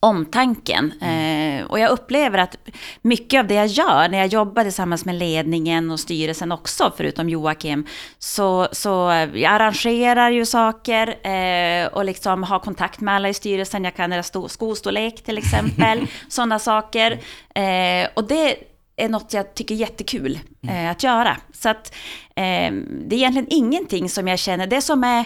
omtanken. 0.00 0.92
Eh, 1.02 1.64
och 1.66 1.78
jag 1.78 1.90
upplever 1.90 2.38
att 2.38 2.56
mycket 3.02 3.40
av 3.40 3.46
det 3.46 3.54
jag 3.54 3.66
gör 3.66 4.08
när 4.08 4.18
jag 4.18 4.26
jobbar 4.26 4.62
tillsammans 4.62 5.04
med 5.04 5.14
ledningen 5.14 5.90
och 5.90 6.00
styrelsen 6.00 6.52
också, 6.52 6.92
förutom 6.96 7.28
Joakim, 7.28 7.86
så, 8.18 8.68
så 8.72 8.88
jag 9.34 9.44
arrangerar 9.52 10.30
ju 10.30 10.46
saker 10.46 11.26
eh, 11.26 11.86
och 11.86 12.04
liksom 12.04 12.42
har 12.42 12.58
kontakt 12.58 13.00
med 13.00 13.14
alla 13.14 13.28
i 13.28 13.34
styrelsen. 13.34 13.84
Jag 13.84 13.96
kan 13.96 14.10
deras 14.10 14.32
sto- 14.32 14.48
skostorlek 14.48 15.24
till 15.24 15.38
exempel, 15.38 16.06
sådana 16.28 16.58
saker. 16.58 17.12
Eh, 17.54 18.08
och 18.14 18.24
det 18.24 18.56
är 18.96 19.08
något 19.08 19.32
jag 19.32 19.54
tycker 19.54 19.74
är 19.74 19.78
jättekul 19.78 20.38
eh, 20.68 20.90
att 20.90 21.02
göra. 21.02 21.36
Så 21.52 21.68
att 21.68 21.94
eh, 22.36 22.72
det 23.06 23.14
är 23.14 23.18
egentligen 23.18 23.48
ingenting 23.50 24.08
som 24.08 24.28
jag 24.28 24.38
känner, 24.38 24.66
det 24.66 24.80
som 24.80 25.04
är 25.04 25.24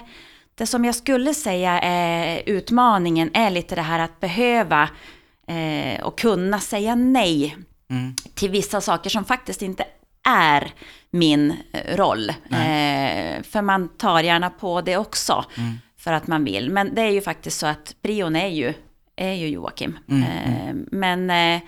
det 0.58 0.66
som 0.66 0.84
jag 0.84 0.94
skulle 0.94 1.34
säga 1.34 1.80
är 1.80 2.42
utmaningen 2.46 3.30
är 3.34 3.50
lite 3.50 3.74
det 3.74 3.82
här 3.82 3.98
att 3.98 4.20
behöva 4.20 4.88
eh, 5.48 6.04
och 6.04 6.18
kunna 6.18 6.60
säga 6.60 6.94
nej 6.94 7.56
till 8.34 8.50
vissa 8.50 8.80
saker 8.80 9.10
som 9.10 9.24
faktiskt 9.24 9.62
inte 9.62 9.84
är 10.28 10.72
min 11.10 11.54
eh, 11.72 11.96
roll. 11.96 12.28
Eh, 12.30 13.42
för 13.42 13.62
man 13.62 13.88
tar 13.88 14.20
gärna 14.20 14.50
på 14.50 14.80
det 14.80 14.96
också 14.96 15.44
för 15.98 16.12
att 16.12 16.26
man 16.26 16.44
vill. 16.44 16.70
Men 16.70 16.94
det 16.94 17.02
är 17.02 17.10
ju 17.10 17.20
faktiskt 17.20 17.58
så 17.58 17.66
att 17.66 17.96
prion 18.02 18.36
är 18.36 18.48
ju, 18.48 18.74
är 19.16 19.32
ju 19.32 19.48
Joakim. 19.48 19.98
Eh, 20.08 20.74
men 20.90 21.30
eh, 21.30 21.60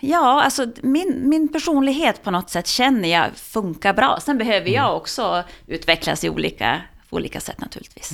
Ja, 0.00 0.42
alltså 0.42 0.66
min, 0.82 1.28
min 1.28 1.48
personlighet 1.48 2.22
på 2.22 2.30
något 2.30 2.50
sätt 2.50 2.66
känner 2.66 3.08
jag 3.08 3.36
funkar 3.36 3.94
bra. 3.94 4.18
Sen 4.20 4.38
behöver 4.38 4.70
jag 4.70 4.96
också 4.96 5.44
utvecklas 5.66 6.24
i 6.24 6.30
olika, 6.30 6.80
olika 7.14 7.40
sätt 7.40 7.60
naturligtvis. 7.60 8.12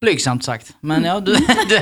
Blygsamt 0.00 0.44
sagt. 0.44 0.74
Men 0.80 1.04
ja, 1.04 1.20
du... 1.20 1.32
du 1.68 1.74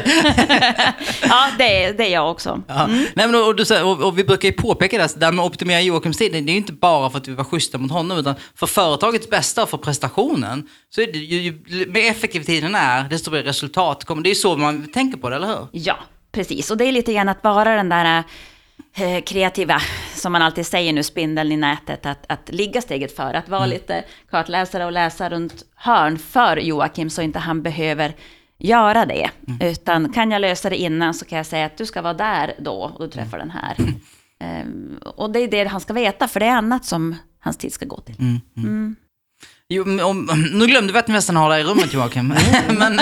Ja, 1.22 1.50
det 1.58 1.84
är, 1.84 1.92
det 1.92 2.04
är 2.04 2.12
jag 2.12 2.30
också. 2.30 2.62
Ja. 2.66 2.86
Nej, 2.86 3.10
men, 3.14 3.34
och, 3.34 3.56
du, 3.56 3.82
och, 3.82 4.02
och 4.02 4.18
vi 4.18 4.24
brukar 4.24 4.48
ju 4.48 4.52
påpeka 4.52 4.98
det, 4.98 5.20
det 5.20 5.24
här 5.24 5.32
med 5.32 5.44
att 5.44 5.50
optimera 5.50 5.80
Joakims 5.80 6.16
tid, 6.18 6.32
det 6.32 6.38
är 6.38 6.42
ju 6.42 6.56
inte 6.56 6.72
bara 6.72 7.10
för 7.10 7.18
att 7.18 7.28
vi 7.28 7.34
var 7.34 7.44
schyssta 7.44 7.78
mot 7.78 7.90
honom, 7.90 8.18
utan 8.18 8.34
för 8.54 8.66
företagets 8.66 9.30
bästa 9.30 9.62
och 9.62 9.70
för 9.70 9.78
prestationen. 9.78 10.68
Så 10.90 11.00
är 11.00 11.12
det 11.12 11.18
ju, 11.18 11.40
ju 11.66 11.86
mer 11.86 12.10
effektiv 12.10 12.40
tiden 12.40 12.74
är, 12.74 13.08
desto 13.08 13.30
mer 13.30 13.42
resultat 13.42 14.04
kommer. 14.04 14.22
Det 14.22 14.28
är 14.28 14.34
ju 14.34 14.34
så 14.34 14.56
man 14.56 14.86
tänker 14.86 15.18
på 15.18 15.30
det, 15.30 15.36
eller 15.36 15.46
hur? 15.46 15.68
Ja, 15.72 15.96
precis. 16.32 16.70
Och 16.70 16.76
det 16.76 16.84
är 16.84 16.92
lite 16.92 17.12
grann 17.12 17.28
att 17.28 17.44
vara 17.44 17.76
den 17.76 17.88
där 17.88 18.24
kreativa, 19.24 19.80
som 20.14 20.32
man 20.32 20.42
alltid 20.42 20.66
säger 20.66 20.92
nu, 20.92 21.02
spindeln 21.02 21.52
i 21.52 21.56
nätet, 21.56 22.06
att, 22.06 22.24
att 22.28 22.50
ligga 22.52 22.80
steget 22.80 23.16
före, 23.16 23.38
att 23.38 23.48
vara 23.48 23.66
lite 23.66 24.04
kartläsare 24.30 24.84
och 24.84 24.92
läsa 24.92 25.30
runt 25.30 25.64
hörn 25.76 26.18
för 26.18 26.56
Joakim, 26.56 27.10
så 27.10 27.22
inte 27.22 27.38
han 27.38 27.62
behöver 27.62 28.14
göra 28.58 29.06
det. 29.06 29.30
Utan 29.60 30.12
kan 30.12 30.30
jag 30.30 30.40
lösa 30.40 30.70
det 30.70 30.76
innan 30.76 31.14
så 31.14 31.24
kan 31.24 31.36
jag 31.36 31.46
säga 31.46 31.66
att 31.66 31.76
du 31.76 31.86
ska 31.86 32.02
vara 32.02 32.14
där 32.14 32.54
då 32.58 32.92
och 32.94 33.04
du 33.04 33.10
träffar 33.10 33.38
den 33.38 33.50
här. 33.50 33.76
Ehm, 34.40 34.98
och 35.16 35.30
det 35.32 35.40
är 35.40 35.48
det 35.48 35.64
han 35.64 35.80
ska 35.80 35.92
veta, 35.92 36.28
för 36.28 36.40
det 36.40 36.46
är 36.46 36.56
annat 36.56 36.84
som 36.84 37.16
hans 37.40 37.56
tid 37.56 37.72
ska 37.72 37.86
gå 37.86 38.00
till. 38.00 38.14
Jo, 39.68 40.04
om, 40.04 40.28
nu 40.52 40.66
glömde 40.66 40.92
vi 40.92 40.98
att 40.98 41.08
vi 41.08 41.12
nästan 41.12 41.36
har 41.36 41.58
i 41.58 41.64
rummet 41.64 41.92
Joakim. 41.92 42.28
men 42.78 43.00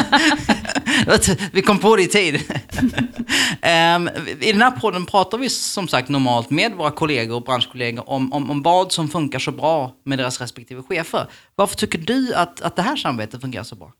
vi 1.52 1.62
kom 1.62 1.78
på 1.78 1.96
det 1.96 2.02
i 2.02 2.08
tid. 2.08 2.40
Ehm, 3.62 4.10
I 4.40 4.52
den 4.52 4.62
här 4.62 4.70
podden 4.70 5.06
pratar 5.06 5.38
vi 5.38 5.48
som 5.48 5.88
sagt 5.88 6.08
normalt 6.08 6.50
med 6.50 6.72
våra 6.72 6.90
kollegor 6.90 7.36
och 7.36 7.42
branschkollegor 7.42 8.10
om, 8.10 8.32
om, 8.32 8.50
om 8.50 8.62
vad 8.62 8.92
som 8.92 9.08
funkar 9.08 9.38
så 9.38 9.52
bra 9.52 9.92
med 10.04 10.18
deras 10.18 10.40
respektive 10.40 10.82
chefer. 10.82 11.26
Varför 11.54 11.76
tycker 11.76 11.98
du 11.98 12.34
att, 12.34 12.60
att 12.60 12.76
det 12.76 12.82
här 12.82 12.96
samarbetet 12.96 13.40
fungerar 13.40 13.64
så 13.64 13.76
bra? 13.76 13.92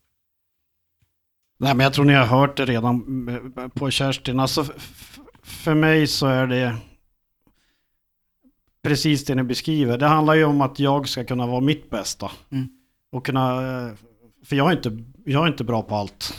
Nej, 1.59 1.75
men 1.75 1.85
jag 1.85 1.93
tror 1.93 2.05
ni 2.05 2.15
har 2.15 2.27
hört 2.27 2.57
det 2.57 2.65
redan 2.65 3.29
eh, 3.59 3.69
på 3.69 3.91
Kerstin. 3.91 4.41
Alltså, 4.41 4.67
för 5.43 5.75
mig 5.75 6.07
så 6.07 6.27
är 6.27 6.47
det 6.47 6.77
precis 8.83 9.25
det 9.25 9.35
ni 9.35 9.43
beskriver. 9.43 9.99
Det 9.99 10.07
handlar 10.07 10.35
ju 10.35 10.45
om 10.45 10.61
att 10.61 10.79
jag 10.79 11.09
ska 11.09 11.25
kunna 11.25 11.47
vara 11.47 11.61
mitt 11.61 11.91
bästa. 11.91 12.31
Mm. 12.53 12.69
Och 13.13 13.27
kunna, 13.27 13.53
eh, 13.87 13.93
för 14.45 14.57
jag 14.57 14.69
är 14.69 14.77
inte, 14.77 14.99
jag 15.25 15.45
är 15.45 15.49
inte 15.49 15.65
bra 15.65 15.83
på 15.83 15.95
allt. 15.95 16.35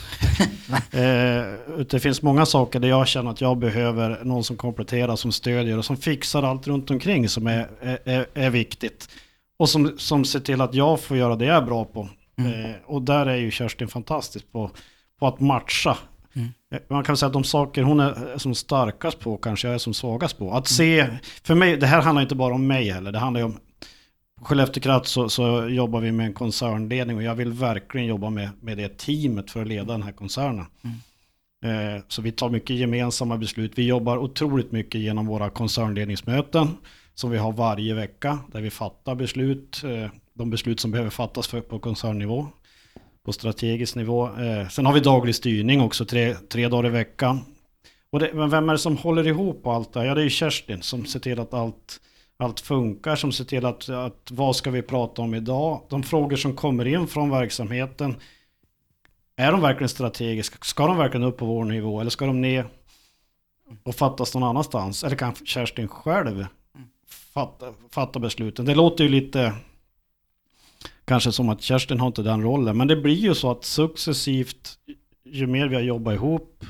eh, 0.91 1.83
det 1.89 1.99
finns 1.99 2.21
många 2.21 2.45
saker 2.45 2.79
där 2.79 2.87
jag 2.87 3.07
känner 3.07 3.31
att 3.31 3.41
jag 3.41 3.57
behöver 3.57 4.23
någon 4.23 4.43
som 4.43 4.57
kompletterar, 4.57 5.15
som 5.15 5.31
stödjer 5.31 5.77
och 5.77 5.85
som 5.85 5.97
fixar 5.97 6.43
allt 6.43 6.67
runt 6.67 6.91
omkring 6.91 7.29
som 7.29 7.47
är, 7.47 7.69
är, 7.81 8.27
är 8.33 8.49
viktigt. 8.49 9.09
Och 9.57 9.69
som, 9.69 9.97
som 9.97 10.25
ser 10.25 10.39
till 10.39 10.61
att 10.61 10.73
jag 10.73 10.99
får 10.99 11.17
göra 11.17 11.35
det 11.35 11.45
jag 11.45 11.57
är 11.57 11.65
bra 11.65 11.85
på. 11.85 12.09
Eh, 12.37 12.75
och 12.85 13.01
där 13.01 13.25
är 13.25 13.35
ju 13.35 13.51
Kerstin 13.51 13.87
fantastisk 13.87 14.51
på, 14.51 14.71
på 15.19 15.27
att 15.27 15.39
matcha. 15.39 15.97
Eh, 16.35 16.79
Man 16.89 17.03
kan 17.03 17.17
säga 17.17 17.27
att 17.27 17.33
de 17.33 17.43
saker 17.43 17.83
hon 17.83 17.99
är 17.99 18.37
som 18.37 18.55
starkast 18.55 19.19
på 19.19 19.37
kanske 19.37 19.67
jag 19.67 19.75
är 19.75 19.79
som 19.79 19.93
svagast 19.93 20.37
på. 20.37 20.53
Att 20.53 20.67
se, 20.67 21.07
för 21.43 21.55
mig, 21.55 21.77
det 21.77 21.87
här 21.87 22.01
handlar 22.01 22.21
inte 22.21 22.35
bara 22.35 22.53
om 22.53 22.67
mig 22.67 22.89
heller, 22.89 23.11
det 23.11 23.19
handlar 23.19 23.41
ju 23.41 23.45
om 23.45 23.57
på 24.39 24.45
Skellefteå 24.45 24.81
Kraft 24.83 25.07
så, 25.07 25.29
så 25.29 25.67
jobbar 25.69 25.99
vi 25.99 26.11
med 26.11 26.25
en 26.25 26.33
koncernledning 26.33 27.17
och 27.17 27.23
jag 27.23 27.35
vill 27.35 27.51
verkligen 27.51 28.07
jobba 28.07 28.29
med, 28.29 28.49
med 28.61 28.77
det 28.77 28.97
teamet 28.97 29.51
för 29.51 29.61
att 29.61 29.67
leda 29.67 29.93
den 29.93 30.03
här 30.03 30.11
koncernen. 30.11 30.65
Eh, 31.65 32.03
så 32.07 32.21
vi 32.21 32.31
tar 32.31 32.49
mycket 32.49 32.75
gemensamma 32.75 33.37
beslut. 33.37 33.71
Vi 33.75 33.87
jobbar 33.87 34.17
otroligt 34.17 34.71
mycket 34.71 35.01
genom 35.01 35.25
våra 35.27 35.49
koncernledningsmöten 35.49 36.67
som 37.15 37.31
vi 37.31 37.37
har 37.37 37.51
varje 37.51 37.93
vecka 37.93 38.39
där 38.51 38.61
vi 38.61 38.69
fattar 38.69 39.15
beslut, 39.15 39.83
eh, 39.83 40.09
de 40.33 40.49
beslut 40.49 40.79
som 40.79 40.91
behöver 40.91 41.09
fattas 41.09 41.47
för, 41.47 41.61
på 41.61 41.79
koncernnivå, 41.79 42.47
på 43.25 43.33
strategisk 43.33 43.95
nivå. 43.95 44.25
Eh, 44.25 44.67
sen 44.67 44.85
har 44.85 44.93
vi 44.93 44.99
daglig 44.99 45.35
styrning 45.35 45.81
också 45.81 46.05
tre, 46.05 46.33
tre 46.33 46.67
dagar 46.67 46.87
i 46.87 46.89
veckan. 46.89 47.39
Och 48.09 48.19
det, 48.19 48.33
men 48.33 48.49
vem 48.49 48.69
är 48.69 48.73
det 48.73 48.79
som 48.79 48.97
håller 48.97 49.27
ihop 49.27 49.67
allt 49.67 49.93
det 49.93 49.99
här? 49.99 50.07
Ja, 50.07 50.15
det 50.15 50.21
är 50.21 50.23
ju 50.23 50.29
Kerstin 50.29 50.81
som 50.81 51.05
ser 51.05 51.19
till 51.19 51.39
att 51.39 51.53
allt, 51.53 51.99
allt 52.37 52.59
funkar, 52.59 53.15
som 53.15 53.31
ser 53.31 53.45
till 53.45 53.65
att, 53.65 53.89
att 53.89 54.31
vad 54.31 54.55
ska 54.55 54.71
vi 54.71 54.81
prata 54.81 55.21
om 55.21 55.33
idag? 55.33 55.81
De 55.89 56.03
frågor 56.03 56.35
som 56.35 56.55
kommer 56.55 56.87
in 56.87 57.07
från 57.07 57.29
verksamheten, 57.29 58.15
är 59.35 59.51
de 59.51 59.61
verkligen 59.61 59.89
strategiska? 59.89 60.57
Ska 60.61 60.87
de 60.87 60.97
verkligen 60.97 61.27
upp 61.27 61.37
på 61.37 61.45
vår 61.45 61.65
nivå 61.65 62.01
eller 62.01 62.11
ska 62.11 62.25
de 62.25 62.41
ner 62.41 62.65
och 63.83 63.95
fattas 63.95 64.33
någon 64.33 64.43
annanstans? 64.43 65.03
Eller 65.03 65.15
kan 65.15 65.35
Kerstin 65.35 65.87
själv 65.87 66.45
fatta, 67.33 67.73
fatta 67.89 68.19
besluten? 68.19 68.65
Det 68.65 68.75
låter 68.75 69.03
ju 69.03 69.09
lite 69.09 69.53
kanske 71.05 71.31
som 71.31 71.49
att 71.49 71.61
Kerstin 71.61 71.99
har 71.99 72.07
inte 72.07 72.23
den 72.23 72.41
rollen, 72.41 72.77
men 72.77 72.87
det 72.87 72.95
blir 72.95 73.15
ju 73.15 73.35
så 73.35 73.51
att 73.51 73.65
successivt 73.65 74.77
ju 75.25 75.47
mer 75.47 75.67
vi 75.67 75.75
har 75.75 75.81
jobbat 75.81 76.13
ihop, 76.13 76.65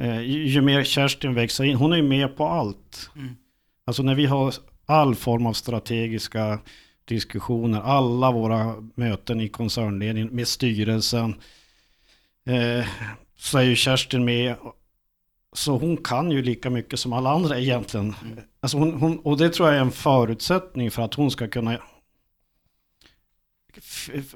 eh, 0.00 0.20
ju 0.20 0.60
mer 0.60 0.84
Kerstin 0.84 1.34
växer 1.34 1.64
in, 1.64 1.76
hon 1.76 1.92
är 1.92 1.96
ju 1.96 2.02
med 2.02 2.36
på 2.36 2.46
allt. 2.46 3.10
Mm. 3.16 3.36
Alltså 3.84 4.02
när 4.02 4.14
vi 4.14 4.26
har 4.26 4.54
all 4.86 5.14
form 5.14 5.46
av 5.46 5.52
strategiska 5.52 6.58
diskussioner, 7.04 7.80
alla 7.80 8.30
våra 8.30 8.74
möten 8.94 9.40
i 9.40 9.48
koncernledningen 9.48 10.28
med 10.28 10.48
styrelsen, 10.48 11.34
eh, 12.46 12.86
så 13.36 13.58
är 13.58 13.62
ju 13.62 13.76
Kerstin 13.76 14.24
med. 14.24 14.54
Så 15.54 15.76
hon 15.78 15.96
kan 15.96 16.30
ju 16.30 16.42
lika 16.42 16.70
mycket 16.70 16.98
som 16.98 17.12
alla 17.12 17.30
andra 17.30 17.58
egentligen. 17.58 18.14
Alltså 18.60 18.78
hon, 18.78 18.92
hon, 18.92 19.18
och 19.18 19.36
det 19.36 19.48
tror 19.48 19.68
jag 19.68 19.76
är 19.76 19.80
en 19.80 19.90
förutsättning 19.90 20.90
för 20.90 21.02
att 21.02 21.14
hon 21.14 21.30
ska 21.30 21.48
kunna 21.48 21.78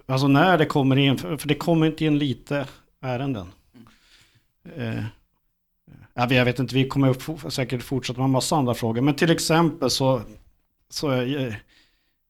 Alltså 0.07 0.29
när 0.29 0.59
det 0.59 0.67
kommer 0.67 0.97
in, 0.97 1.19
för 1.19 1.49
det 1.49 1.55
kommer 1.55 1.87
inte 1.87 2.05
in 2.05 2.19
lite 2.19 2.67
ärenden. 3.01 3.53
Eh, 4.77 4.99
eh 4.99 5.05
jag 6.15 6.45
vet 6.45 6.59
inte, 6.59 6.75
vi 6.75 6.89
kommer 6.89 7.51
säkert 7.51 7.83
fortsätta 7.83 8.19
med 8.19 8.25
en 8.25 8.31
massa 8.31 8.57
andra 8.57 8.75
frågor. 8.75 9.01
Men 9.01 9.15
till 9.15 9.31
exempel 9.31 9.91
så, 9.91 10.21
så 10.89 11.09
är 11.09 11.27
jag, 11.27 11.55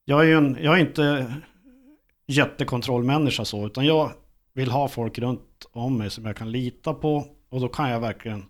jag 0.04 0.20
är 0.20 0.24
ju 0.24 0.36
en, 0.36 0.58
jag 0.60 0.74
är 0.74 0.80
inte 0.80 1.34
jättekontrollmänniska 2.26 3.44
så, 3.44 3.66
utan 3.66 3.86
jag 3.86 4.12
vill 4.52 4.70
ha 4.70 4.88
folk 4.88 5.18
runt 5.18 5.66
om 5.72 5.98
mig 5.98 6.10
som 6.10 6.24
jag 6.24 6.36
kan 6.36 6.52
lita 6.52 6.94
på. 6.94 7.26
Och 7.48 7.60
då 7.60 7.68
kan 7.68 7.90
jag 7.90 8.00
verkligen, 8.00 8.44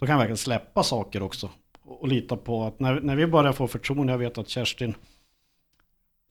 då 0.00 0.06
kan 0.06 0.12
jag 0.12 0.18
verkligen 0.18 0.36
släppa 0.36 0.82
saker 0.82 1.22
också. 1.22 1.50
Och, 1.82 2.00
och 2.00 2.08
lita 2.08 2.36
på 2.36 2.64
att 2.64 2.80
när, 2.80 3.00
när 3.00 3.16
vi 3.16 3.26
börjar 3.26 3.52
få 3.52 3.68
förtroende, 3.68 4.12
jag 4.12 4.18
vet 4.18 4.38
att 4.38 4.48
Kerstin 4.48 4.94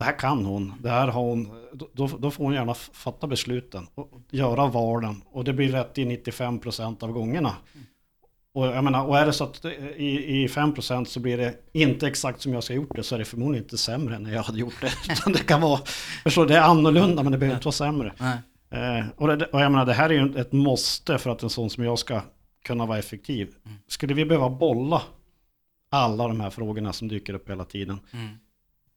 det 0.02 0.06
här 0.06 0.20
kan 0.20 0.46
hon, 0.46 0.74
det 0.80 0.90
här 0.90 1.08
har 1.08 1.22
hon, 1.22 1.50
då, 1.94 2.10
då 2.20 2.32
får 2.32 2.44
hon 2.44 2.54
gärna 2.54 2.74
fatta 2.74 3.28
besluten 3.28 3.88
och 3.96 4.22
göra 4.30 4.68
valen 4.68 5.22
och 5.32 5.44
det 5.44 5.54
blir 5.54 5.72
rätt 5.72 5.98
i 5.98 6.06
95% 6.06 7.04
av 7.04 7.12
gångerna. 7.12 7.56
Och 8.54 8.66
jag 8.66 8.84
menar, 8.84 9.06
och 9.06 9.18
är 9.18 9.26
det 9.26 9.34
så 9.34 9.44
att 9.44 9.66
i, 9.66 10.42
i 10.44 10.48
5% 10.48 11.06
så 11.06 11.20
blir 11.20 11.38
det 11.38 11.56
inte 11.74 12.08
exakt 12.08 12.42
som 12.42 12.54
jag 12.54 12.64
ska 12.64 12.74
ha 12.74 12.76
gjort 12.76 12.96
det 12.96 13.04
så 13.04 13.16
är 13.16 13.20
det 13.20 13.26
förmodligen 13.26 13.64
inte 13.64 13.78
sämre 13.78 14.16
än 14.16 14.24
när 14.24 14.34
jag 14.34 14.44
hade 14.44 14.60
gjort 14.60 14.82
det. 14.82 14.92
Utan 15.14 15.34
det 15.34 15.40
kan 15.40 15.62
vara, 15.62 15.80
förstår, 16.24 16.46
det 16.46 16.58
är 16.58 16.62
annorlunda 16.62 17.24
men 17.24 17.32
det 17.32 17.38
behöver 17.38 17.56
inte 17.56 17.66
vara 17.66 17.74
sämre. 17.74 18.14
Eh, 18.70 19.06
och, 19.16 19.38
det, 19.38 19.46
och 19.46 19.62
jag 19.62 19.72
menar, 19.72 19.86
det 19.86 19.94
här 19.94 20.10
är 20.10 20.14
ju 20.14 20.40
ett 20.40 20.52
måste 20.52 21.18
för 21.18 21.30
att 21.30 21.44
en 21.44 21.50
sån 21.50 21.70
som 21.70 21.84
jag 21.84 22.00
ska 22.00 22.22
kunna 22.66 22.86
vara 22.86 23.00
effektiv. 23.00 23.50
Skulle 23.88 24.14
vi 24.14 24.26
behöva 24.26 24.50
bolla 24.50 25.02
alla 25.92 26.28
de 26.28 26.42
här 26.42 26.50
frågorna 26.50 26.94
som 26.94 27.08
dyker 27.08 27.34
upp 27.34 27.50
hela 27.50 27.66
tiden 27.66 28.00
Mm. 28.14 28.28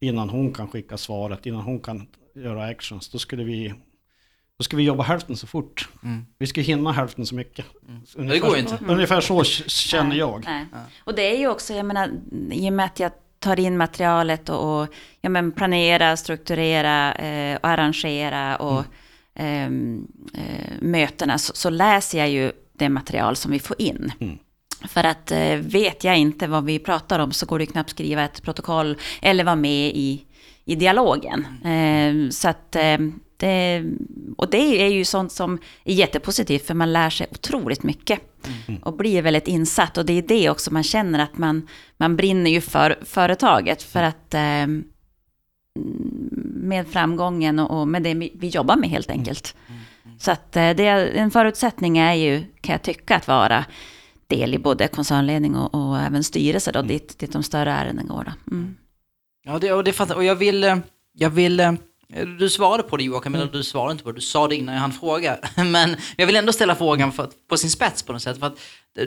Innan 0.00 0.28
hon 0.28 0.52
kan 0.52 0.68
skicka 0.68 0.96
svaret, 0.96 1.46
innan 1.46 1.60
hon 1.60 1.80
kan 1.80 2.06
göra 2.34 2.64
actions, 2.64 3.08
då 3.08 3.18
skulle 3.18 3.44
vi 3.44 3.74
då 4.58 4.64
ska 4.64 4.76
vi 4.76 4.82
jobba 4.82 5.02
hälften 5.02 5.36
så 5.36 5.46
fort. 5.46 5.88
Mm. 6.02 6.26
Vi 6.38 6.46
ska 6.46 6.60
hinna 6.60 6.92
hälften 6.92 7.26
så 7.26 7.34
mycket. 7.34 7.66
Det 8.16 8.38
går 8.38 8.58
inte. 8.58 8.78
Ungefär 8.88 9.20
så 9.20 9.44
känner 9.44 10.16
jag. 10.16 10.44
Nej. 10.44 10.66
Och 11.04 11.14
det 11.14 11.22
är 11.22 11.38
ju 11.38 11.48
också, 11.48 11.74
jag 11.74 11.86
menar, 11.86 12.10
i 12.50 12.68
och 12.68 12.72
med 12.72 12.86
att 12.86 13.00
jag 13.00 13.12
tar 13.38 13.60
in 13.60 13.76
materialet 13.76 14.48
och, 14.48 14.82
och 14.82 14.88
ja, 15.20 15.28
men 15.28 15.52
planera, 15.52 16.16
strukturera 16.16 17.14
eh, 17.14 17.56
och 17.56 17.68
arrangera 17.68 18.56
och 18.56 18.84
ehm, 19.34 20.06
eh, 20.34 20.72
mötena 20.80 21.38
så, 21.38 21.52
så 21.54 21.70
läser 21.70 22.18
jag 22.18 22.30
ju 22.30 22.52
det 22.72 22.88
material 22.88 23.36
som 23.36 23.52
vi 23.52 23.58
får 23.58 23.82
in. 23.82 24.12
För 24.82 25.04
att 25.04 25.30
eh, 25.30 25.56
vet 25.56 26.04
jag 26.04 26.18
inte 26.18 26.46
vad 26.46 26.64
vi 26.64 26.78
pratar 26.78 27.18
om 27.18 27.32
så 27.32 27.46
går 27.46 27.58
det 27.58 27.66
knappt 27.66 27.90
skriva 27.90 28.24
ett 28.24 28.42
protokoll 28.42 28.96
eller 29.22 29.44
vara 29.44 29.56
med 29.56 29.88
i, 29.94 30.24
i 30.64 30.74
dialogen. 30.74 31.46
Eh, 31.64 32.30
så 32.30 32.48
att 32.48 32.76
eh, 32.76 32.98
det, 33.36 33.84
och 34.36 34.50
det 34.50 34.82
är 34.82 34.88
ju 34.88 35.04
sånt 35.04 35.32
som 35.32 35.58
är 35.84 35.94
jättepositivt 35.94 36.66
för 36.66 36.74
man 36.74 36.92
lär 36.92 37.10
sig 37.10 37.26
otroligt 37.30 37.82
mycket. 37.82 38.20
Och 38.82 38.96
blir 38.96 39.22
väldigt 39.22 39.48
insatt. 39.48 39.98
Och 39.98 40.06
det 40.06 40.12
är 40.12 40.22
det 40.22 40.50
också 40.50 40.72
man 40.72 40.82
känner 40.82 41.18
att 41.18 41.38
man, 41.38 41.68
man 41.96 42.16
brinner 42.16 42.50
ju 42.50 42.60
för 42.60 42.98
företaget. 43.04 43.82
För 43.82 44.02
att 44.02 44.34
eh, 44.34 44.66
med 46.44 46.86
framgången 46.88 47.58
och, 47.58 47.88
med 47.88 48.02
det 48.02 48.14
vi 48.14 48.48
jobbar 48.48 48.76
med 48.76 48.90
helt 48.90 49.10
enkelt. 49.10 49.54
Så 50.18 50.30
att 50.30 50.52
det, 50.52 50.88
en 51.16 51.30
förutsättning 51.30 51.98
är 51.98 52.14
ju, 52.14 52.44
kan 52.60 52.72
jag 52.72 52.82
tycka, 52.82 53.16
att 53.16 53.28
vara 53.28 53.64
del 54.26 54.54
i 54.54 54.58
både 54.58 54.88
koncernledning 54.88 55.56
och, 55.56 55.74
och 55.74 55.98
även 55.98 56.24
styrelse 56.24 56.72
då, 56.72 56.82
dit, 56.82 57.18
dit 57.18 57.32
de 57.32 57.42
större 57.42 57.72
ärenden 57.72 58.06
går. 58.06 58.24
Då. 58.24 58.54
Mm. 58.54 58.76
Ja, 59.44 59.58
det, 59.58 59.72
och 59.72 59.84
det 59.84 60.00
Och 60.00 60.24
jag 60.24 60.34
vill, 60.34 60.80
jag 61.12 61.30
vill... 61.30 61.76
Du 62.38 62.50
svarade 62.50 62.82
på 62.82 62.96
det 62.96 63.04
Joakim, 63.04 63.34
eller 63.34 63.46
du 63.46 63.62
svarade 63.62 63.92
inte 63.92 64.04
på 64.04 64.12
det. 64.12 64.16
Du 64.16 64.20
sa 64.20 64.48
det 64.48 64.56
innan 64.56 64.74
jag 64.74 64.80
hann 64.80 64.92
fråga. 64.92 65.38
Men 65.56 65.96
jag 66.16 66.26
vill 66.26 66.36
ändå 66.36 66.52
ställa 66.52 66.74
frågan 66.74 67.12
för, 67.12 67.30
på 67.48 67.56
sin 67.56 67.70
spets 67.70 68.02
på 68.02 68.12
något 68.12 68.22
sätt. 68.22 68.38
För 68.38 68.46
att 68.46 68.58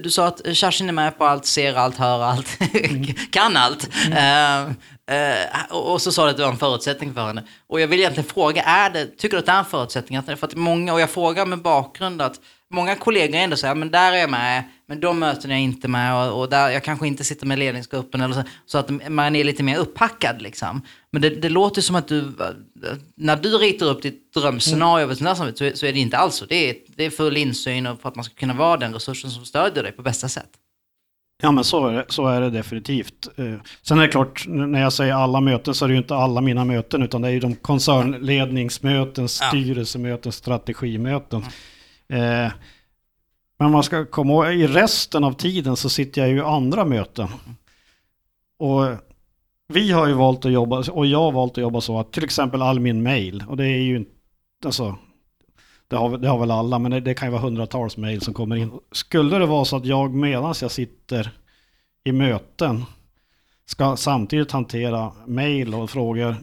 du 0.04 0.10
sa 0.10 0.28
att 0.28 0.42
Kerstin 0.54 0.90
är 0.90 0.94
med 0.94 1.18
på 1.18 1.26
allt, 1.26 1.46
ser 1.46 1.74
allt, 1.76 1.98
hör 1.98 2.24
allt, 2.24 2.60
kan 3.32 3.58
allt. 3.58 3.90
Eh, 4.12 4.62
eh, 4.62 5.66
och, 5.70 5.92
och 5.92 6.02
så 6.02 6.12
sa 6.12 6.24
du 6.24 6.30
att 6.30 6.38
det 6.38 6.44
var 6.44 6.52
en 6.52 6.58
förutsättning 6.58 7.14
för 7.14 7.28
henne. 7.28 7.44
Och 7.68 7.82
jag 7.82 7.88
vill 7.88 8.00
egentligen 8.00 8.30
fråga, 8.30 8.64
är 8.64 8.90
det, 8.90 9.06
tycker 9.06 9.38
du 9.38 9.40
att 9.40 9.46
det 9.46 9.52
är 9.52 9.60
en 9.60 9.66
förutsättning? 9.66 10.24
För 10.24 10.46
att 10.46 10.56
många, 10.56 10.94
och 10.94 11.02
jag 11.02 11.10
frågar 11.10 11.46
med 11.46 11.62
bakgrund 11.62 12.22
att 12.22 12.40
många 12.74 12.96
kollegor 12.96 13.38
ändå 13.38 13.56
säger, 13.56 13.76
men 13.76 13.92
där 13.92 14.14
är 14.14 14.18
jag 14.18 14.30
med, 14.30 14.64
men 14.88 15.00
de 15.00 15.20
möten 15.20 15.51
är 15.51 15.56
jag 15.56 15.63
inte 15.63 15.88
med 15.88 16.15
och, 16.15 16.41
och 16.41 16.50
där 16.50 16.70
jag 16.70 16.84
kanske 16.84 17.08
inte 17.08 17.24
sitter 17.24 17.46
med 17.46 17.60
ledningsgruppen 17.60 18.22
eller 18.22 18.34
så, 18.34 18.44
så 18.65 18.77
att 18.77 19.10
man 19.10 19.36
är 19.36 19.44
lite 19.44 19.63
mer 19.63 19.77
upphackad 19.77 20.41
liksom. 20.41 20.82
Men 21.12 21.22
det, 21.22 21.29
det 21.29 21.50
låter 21.50 21.82
som 21.82 21.96
att 21.96 22.08
du, 22.08 22.34
när 23.15 23.36
du 23.36 23.50
ritar 23.50 23.86
upp 23.86 24.01
ditt 24.01 24.34
drömscenario 24.34 25.03
mm. 25.06 25.36
så, 25.36 25.72
så 25.74 25.86
är 25.86 25.94
det 25.94 26.00
inte 26.00 26.17
alls 26.17 26.36
så. 26.36 26.46
Det 26.46 26.70
är, 26.70 26.75
det 26.96 27.06
är 27.06 27.10
full 27.10 27.38
insyn 27.38 27.88
och 27.88 28.01
för 28.01 28.10
att 28.10 28.15
man 28.15 28.25
ska 28.25 28.36
kunna 28.36 28.53
vara 28.53 28.77
den 28.77 28.94
resursen 28.94 29.32
som 29.32 29.46
stödjer 29.46 29.84
dig 29.84 29.91
på 29.91 30.01
bästa 30.01 30.29
sätt. 30.29 30.50
Ja 31.41 31.51
men 31.51 31.63
så 31.63 31.88
är, 31.88 31.94
det, 31.94 32.06
så 32.08 32.27
är 32.27 32.41
det 32.41 32.50
definitivt. 32.50 33.27
Eh, 33.38 33.53
sen 33.82 33.98
är 33.98 34.01
det 34.01 34.08
klart, 34.08 34.46
när 34.48 34.82
jag 34.82 34.94
säger 34.94 35.13
alla 35.13 35.41
möten 35.41 35.74
så 35.74 35.86
är 35.86 35.89
det 35.89 35.94
ju 35.94 36.00
inte 36.00 36.15
alla 36.15 36.41
mina 36.41 36.65
möten 36.65 37.03
utan 37.03 37.22
det 37.22 37.27
är 37.27 37.32
ju 37.32 37.39
de 37.39 37.56
koncernledningsmöten, 37.56 39.29
styrelsemöten, 39.29 40.32
strategimöten. 40.32 41.46
Mm 42.10 42.51
men 43.58 43.72
man 43.72 43.84
ska 43.84 44.06
komma 44.06 44.34
ihåg, 44.34 44.54
i 44.54 44.68
resten 44.68 45.24
av 45.24 45.34
tiden 45.34 45.76
så 45.76 45.90
sitter 45.90 46.22
jag 46.22 46.30
ju 46.30 46.38
i 46.38 46.42
andra 46.42 46.86
möten. 46.86 47.28
Och 48.60 48.84
vi 49.68 49.92
har 49.92 50.08
ju 50.08 50.14
valt 50.14 50.46
att 50.46 50.52
jobba, 50.52 50.84
och 50.92 51.06
jag 51.06 51.20
har 51.20 51.32
valt 51.32 51.52
att 51.52 51.58
jobba 51.58 51.82
så 51.82 52.00
att 52.00 52.12
till 52.12 52.24
exempel 52.24 52.62
all 52.62 52.80
min 52.80 53.04
mail, 53.04 53.44
och 53.48 53.58
det 53.58 53.66
är 53.66 53.82
ju 53.82 53.98
inte, 53.98 54.12
alltså 54.66 54.96
det 55.88 55.96
har, 55.96 56.18
det 56.18 56.28
har 56.28 56.40
väl 56.40 56.52
alla, 56.52 56.80
men 56.80 56.92
det, 56.92 57.00
det 57.00 57.14
kan 57.14 57.28
ju 57.28 57.32
vara 57.32 57.42
hundratals 57.42 57.98
mail 57.98 58.22
som 58.22 58.34
kommer 58.34 58.56
in. 58.56 58.72
Skulle 58.92 59.40
det 59.40 59.46
vara 59.46 59.66
så 59.66 59.78
att 59.78 59.86
jag 59.86 60.14
medan 60.14 60.54
jag 60.62 60.72
sitter 60.72 61.32
i 62.04 62.12
möten 62.12 62.86
ska 63.66 63.96
samtidigt 63.98 64.52
hantera 64.52 65.12
mail 65.26 65.74
och 65.74 65.90
frågor 65.90 66.36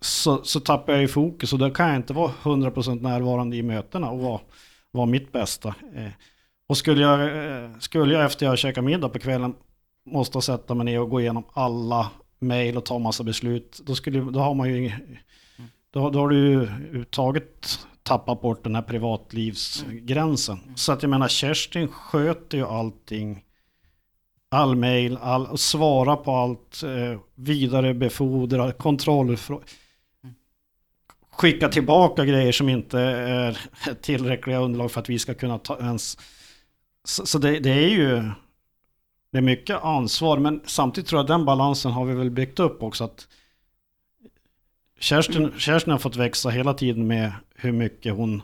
så, 0.00 0.44
så 0.44 0.60
tappar 0.60 0.92
jag 0.92 1.02
ju 1.02 1.08
fokus 1.08 1.52
och 1.52 1.58
då 1.58 1.70
kan 1.70 1.88
jag 1.88 1.96
inte 1.96 2.12
vara 2.12 2.32
100% 2.42 3.02
närvarande 3.02 3.56
i 3.56 3.62
mötena 3.62 4.10
och 4.10 4.18
vara, 4.18 4.40
vara 4.90 5.06
mitt 5.06 5.32
bästa. 5.32 5.74
Eh, 5.94 6.10
och 6.66 6.76
skulle 6.76 7.02
jag, 7.02 7.20
eh, 7.20 7.70
skulle 7.78 8.14
jag 8.14 8.24
efter 8.24 8.46
jag 8.46 8.58
käkat 8.58 8.84
middag 8.84 9.08
på 9.08 9.18
kvällen 9.18 9.54
måste 10.06 10.40
sätta 10.40 10.74
mig 10.74 10.84
ner 10.84 11.00
och 11.00 11.10
gå 11.10 11.20
igenom 11.20 11.44
alla 11.52 12.10
mejl 12.38 12.76
och 12.76 12.84
ta 12.84 12.98
massa 12.98 13.24
beslut, 13.24 13.80
då, 13.84 13.94
skulle, 13.94 14.20
då 14.20 14.40
har 14.40 14.54
man 14.54 14.68
ju 14.68 14.92
då, 15.90 16.10
då 16.10 16.18
har 16.18 16.28
du 16.28 16.38
ju 16.38 17.04
tagit 17.04 17.78
tappat 18.02 18.40
bort 18.40 18.64
den 18.64 18.74
här 18.74 18.82
privatlivsgränsen. 18.82 20.58
Mm. 20.64 20.76
Så 20.76 20.92
att 20.92 21.02
jag 21.02 21.10
menar, 21.10 21.28
Kerstin 21.28 21.88
sköter 21.88 22.58
ju 22.58 22.66
allting. 22.66 23.44
All 24.52 24.76
mail, 24.76 25.16
all, 25.16 25.58
svara 25.58 26.16
på 26.16 26.32
allt, 26.32 26.82
eh, 26.82 27.20
vidarebefordra, 27.34 28.72
kontrollfrågor. 28.72 29.64
Skicka 31.40 31.68
tillbaka 31.68 32.24
grejer 32.24 32.52
som 32.52 32.68
inte 32.68 33.00
är 33.00 33.58
tillräckliga 34.00 34.58
underlag 34.58 34.90
för 34.90 35.00
att 35.00 35.08
vi 35.08 35.18
ska 35.18 35.34
kunna 35.34 35.58
ta 35.58 35.78
ens... 35.78 36.18
Så, 37.04 37.26
så 37.26 37.38
det, 37.38 37.58
det, 37.58 37.70
är 37.70 37.88
ju... 37.88 38.30
Det 39.32 39.38
är 39.38 39.42
mycket 39.42 39.84
ansvar, 39.84 40.38
men 40.38 40.60
samtidigt 40.64 41.08
tror 41.08 41.18
jag 41.18 41.26
den 41.26 41.44
balansen 41.44 41.92
har 41.92 42.04
vi 42.04 42.14
väl 42.14 42.30
byggt 42.30 42.60
upp 42.60 42.82
också. 42.82 43.04
att 43.04 43.28
Kerstin, 44.98 45.52
Kerstin 45.58 45.90
har 45.92 45.98
fått 45.98 46.16
växa 46.16 46.50
hela 46.50 46.74
tiden 46.74 47.06
med 47.06 47.32
hur 47.54 47.72
mycket 47.72 48.14
hon... 48.14 48.42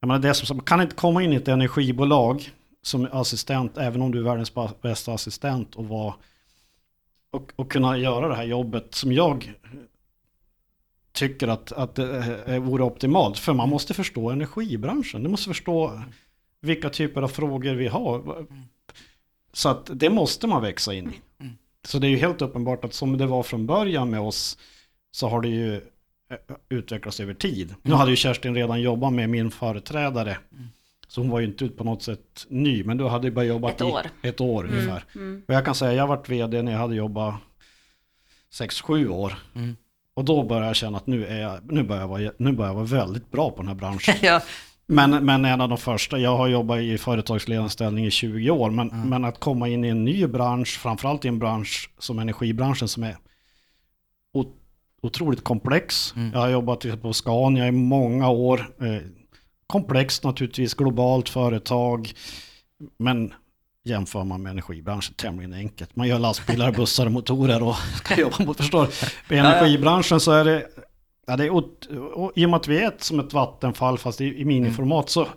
Jag 0.00 0.08
menar, 0.08 0.20
det 0.20 0.34
som, 0.34 0.56
man 0.56 0.64
kan 0.64 0.80
inte 0.80 0.94
komma 0.94 1.22
in 1.22 1.32
i 1.32 1.36
ett 1.36 1.48
energibolag 1.48 2.50
som 2.82 3.08
assistent, 3.12 3.78
även 3.78 4.02
om 4.02 4.12
du 4.12 4.18
är 4.18 4.22
världens 4.22 4.52
bästa 4.82 5.12
assistent 5.12 5.74
och, 5.74 5.88
var, 5.88 6.14
och, 7.30 7.52
och 7.56 7.70
kunna 7.70 7.98
göra 7.98 8.28
det 8.28 8.34
här 8.34 8.44
jobbet 8.44 8.94
som 8.94 9.12
jag 9.12 9.54
tycker 11.12 11.48
att, 11.48 11.72
att 11.72 11.94
det 11.94 12.58
vore 12.58 12.82
optimalt. 12.82 13.38
För 13.38 13.54
man 13.54 13.68
måste 13.68 13.94
förstå 13.94 14.30
energibranschen. 14.30 15.22
Du 15.22 15.28
måste 15.28 15.48
förstå 15.48 16.02
vilka 16.60 16.90
typer 16.90 17.22
av 17.22 17.28
frågor 17.28 17.74
vi 17.74 17.88
har. 17.88 18.46
Så 19.52 19.68
att 19.68 19.90
det 19.94 20.10
måste 20.10 20.46
man 20.46 20.62
växa 20.62 20.94
in 20.94 21.10
i. 21.10 21.20
Så 21.84 21.98
det 21.98 22.06
är 22.06 22.08
ju 22.08 22.16
helt 22.16 22.42
uppenbart 22.42 22.84
att 22.84 22.94
som 22.94 23.18
det 23.18 23.26
var 23.26 23.42
från 23.42 23.66
början 23.66 24.10
med 24.10 24.20
oss 24.20 24.58
så 25.10 25.28
har 25.28 25.40
det 25.40 25.48
ju 25.48 25.76
eh, 25.76 26.56
utvecklats 26.68 27.20
över 27.20 27.34
tid. 27.34 27.68
Mm. 27.68 27.80
Nu 27.82 27.94
hade 27.94 28.10
ju 28.10 28.16
Kerstin 28.16 28.54
redan 28.54 28.80
jobbat 28.80 29.12
med 29.12 29.30
min 29.30 29.50
företrädare. 29.50 30.38
Mm. 30.52 30.68
Så 31.08 31.20
hon 31.20 31.30
var 31.30 31.40
ju 31.40 31.46
inte 31.46 31.68
på 31.68 31.84
något 31.84 32.02
sätt 32.02 32.46
ny, 32.48 32.84
men 32.84 32.96
du 32.96 33.04
hade 33.04 33.26
ju 33.26 33.34
bara 33.34 33.44
jobbat 33.44 33.74
ett 33.74 33.82
år, 33.82 34.00
i 34.22 34.28
ett 34.28 34.40
år 34.40 34.64
mm. 34.64 34.78
ungefär. 34.78 35.04
Mm. 35.14 35.42
Och 35.48 35.54
jag 35.54 35.64
kan 35.64 35.74
säga, 35.74 35.92
jag 35.92 36.06
varit 36.06 36.28
vd 36.28 36.62
när 36.62 36.72
jag 36.72 36.78
hade 36.78 36.94
jobbat 36.94 37.34
6-7 38.52 39.08
år. 39.08 39.34
Mm. 39.54 39.76
Och 40.14 40.24
då 40.24 40.42
började 40.42 40.66
jag 40.66 40.76
känna 40.76 40.96
att 40.96 41.06
nu, 41.06 41.26
är 41.26 41.40
jag, 41.40 41.72
nu, 41.72 41.82
börjar 41.82 42.02
jag 42.02 42.08
vara, 42.08 42.32
nu 42.38 42.52
börjar 42.52 42.70
jag 42.70 42.74
vara 42.74 42.84
väldigt 42.84 43.30
bra 43.30 43.50
på 43.50 43.56
den 43.56 43.68
här 43.68 43.74
branschen. 43.74 44.14
ja. 44.22 44.40
men, 44.86 45.26
men 45.26 45.44
en 45.44 45.60
av 45.60 45.68
de 45.68 45.78
första, 45.78 46.18
jag 46.18 46.36
har 46.36 46.48
jobbat 46.48 46.80
i 46.80 46.98
företagsledarställning 46.98 48.06
i 48.06 48.10
20 48.10 48.50
år, 48.50 48.70
men, 48.70 48.90
mm. 48.90 49.08
men 49.08 49.24
att 49.24 49.40
komma 49.40 49.68
in 49.68 49.84
i 49.84 49.88
en 49.88 50.04
ny 50.04 50.26
bransch, 50.26 50.78
framförallt 50.78 51.24
i 51.24 51.28
en 51.28 51.38
bransch 51.38 51.90
som 51.98 52.18
energibranschen 52.18 52.88
som 52.88 53.02
är 53.02 53.16
otroligt 55.02 55.44
komplex. 55.44 56.14
Mm. 56.16 56.30
Jag 56.32 56.40
har 56.40 56.48
jobbat 56.48 57.02
på 57.02 57.12
Scania 57.12 57.68
i 57.68 57.72
många 57.72 58.30
år. 58.30 58.58
Eh, 58.80 59.02
komplext 59.66 60.24
naturligtvis, 60.24 60.74
globalt 60.74 61.28
företag. 61.28 62.12
Men 62.98 63.34
jämför 63.84 64.24
man 64.24 64.42
med 64.42 64.50
energibranschen 64.50 65.14
tämligen 65.14 65.52
enkelt. 65.52 65.96
Man 65.96 66.08
gör 66.08 66.18
lastbilar, 66.18 66.72
bussar 66.76 67.06
och 67.06 67.12
motorer 67.12 67.62
och 67.62 67.76
ska 67.96 68.20
jobba 68.20 68.44
mot, 68.44 68.56
förstår 68.56 68.88
I 69.30 69.36
energibranschen 69.36 70.20
så 70.20 70.32
är 70.32 70.44
det, 70.44 70.66
ja, 71.26 71.36
det 71.36 71.44
är, 71.44 71.50
och, 71.50 71.64
och, 72.14 72.32
i 72.36 72.46
och 72.46 72.50
med 72.50 72.56
att 72.56 72.68
vi 72.68 72.78
är 72.78 72.88
ett, 72.88 73.02
som 73.02 73.20
ett 73.20 73.32
vattenfall 73.32 73.98
fast 73.98 74.20
i, 74.20 74.40
i 74.40 74.44
miniformat 74.44 75.10
så, 75.10 75.28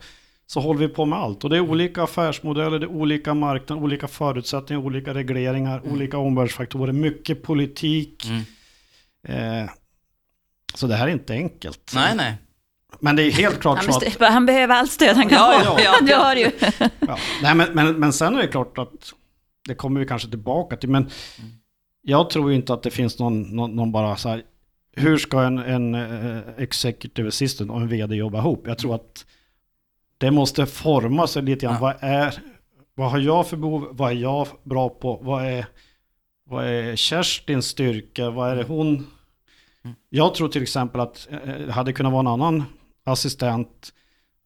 så 0.47 0.59
håller 0.59 0.79
vi 0.79 0.87
på 0.87 1.05
med 1.05 1.19
allt. 1.19 1.43
Och 1.43 1.49
det 1.49 1.57
är 1.57 1.61
olika 1.61 2.03
affärsmodeller, 2.03 2.79
det 2.79 2.85
är 2.85 2.91
olika 2.91 3.33
marknader, 3.33 3.83
olika 3.83 4.07
förutsättningar, 4.07 4.81
olika 4.85 5.13
regleringar, 5.13 5.79
mm. 5.79 5.93
olika 5.93 6.17
omvärldsfaktorer, 6.17 6.91
mycket 6.91 7.43
politik. 7.43 8.25
Mm. 8.25 9.63
Eh, 9.63 9.69
så 10.73 10.87
det 10.87 10.95
här 10.95 11.07
är 11.07 11.11
inte 11.11 11.33
enkelt. 11.33 11.91
Nej, 11.95 12.15
nej. 12.15 12.37
Men 12.99 13.15
det 13.15 13.23
är 13.23 13.31
helt 13.31 13.59
klart 13.59 13.85
han, 13.85 13.93
så 13.93 14.23
att... 14.23 14.31
Han 14.31 14.45
behöver 14.45 14.75
allt 14.75 14.91
stöd 14.91 15.15
han 15.15 15.29
kan 15.29 15.37
ja, 15.37 15.61
få. 15.65 15.81
Ja, 15.81 15.95
ja, 16.07 16.17
har 16.17 16.35
ju. 16.35 16.51
ja. 16.99 17.17
Nej, 17.41 17.55
men, 17.55 17.67
men, 17.73 17.99
men 17.99 18.13
sen 18.13 18.35
är 18.35 18.41
det 18.41 18.47
klart 18.47 18.77
att 18.77 19.13
det 19.67 19.75
kommer 19.75 19.99
vi 19.99 20.05
kanske 20.05 20.29
tillbaka 20.29 20.77
till. 20.77 20.89
Men 20.89 21.01
mm. 21.01 21.51
jag 22.01 22.29
tror 22.29 22.53
inte 22.53 22.73
att 22.73 22.83
det 22.83 22.91
finns 22.91 23.19
någon, 23.19 23.41
någon, 23.41 23.75
någon 23.75 23.91
bara 23.91 24.15
så 24.15 24.29
här, 24.29 24.43
hur 24.91 25.17
ska 25.17 25.41
en, 25.41 25.57
en 25.57 25.95
uh, 25.95 26.39
executive 26.57 27.27
assistant 27.27 27.71
och 27.71 27.81
en 27.81 27.87
vd 27.87 28.15
jobba 28.15 28.39
ihop? 28.39 28.63
Jag 28.67 28.77
tror 28.77 28.95
att 28.95 29.25
det 30.17 30.31
måste 30.31 30.65
forma 30.65 31.27
sig 31.27 31.43
lite 31.43 31.65
grann. 31.65 31.75
Ja. 31.75 31.81
Vad, 31.81 31.95
är, 31.99 32.33
vad 32.95 33.11
har 33.11 33.19
jag 33.19 33.47
för 33.47 33.57
behov? 33.57 33.87
Vad 33.91 34.11
är 34.11 34.15
jag 34.15 34.47
bra 34.63 34.89
på? 34.89 35.19
Vad 35.23 35.45
är, 35.45 35.65
vad 36.49 36.65
är 36.65 36.95
Kerstins 36.95 37.65
styrka? 37.65 38.29
Vad 38.29 38.51
är 38.51 38.55
det 38.55 38.63
hon 38.63 39.07
jag 40.09 40.35
tror 40.35 40.47
till 40.47 40.61
exempel 40.61 41.01
att 41.01 41.27
det 41.29 41.63
eh, 41.63 41.69
hade 41.69 41.93
kunnat 41.93 42.11
vara 42.11 42.19
en 42.19 42.27
annan 42.27 42.63
assistent 43.05 43.93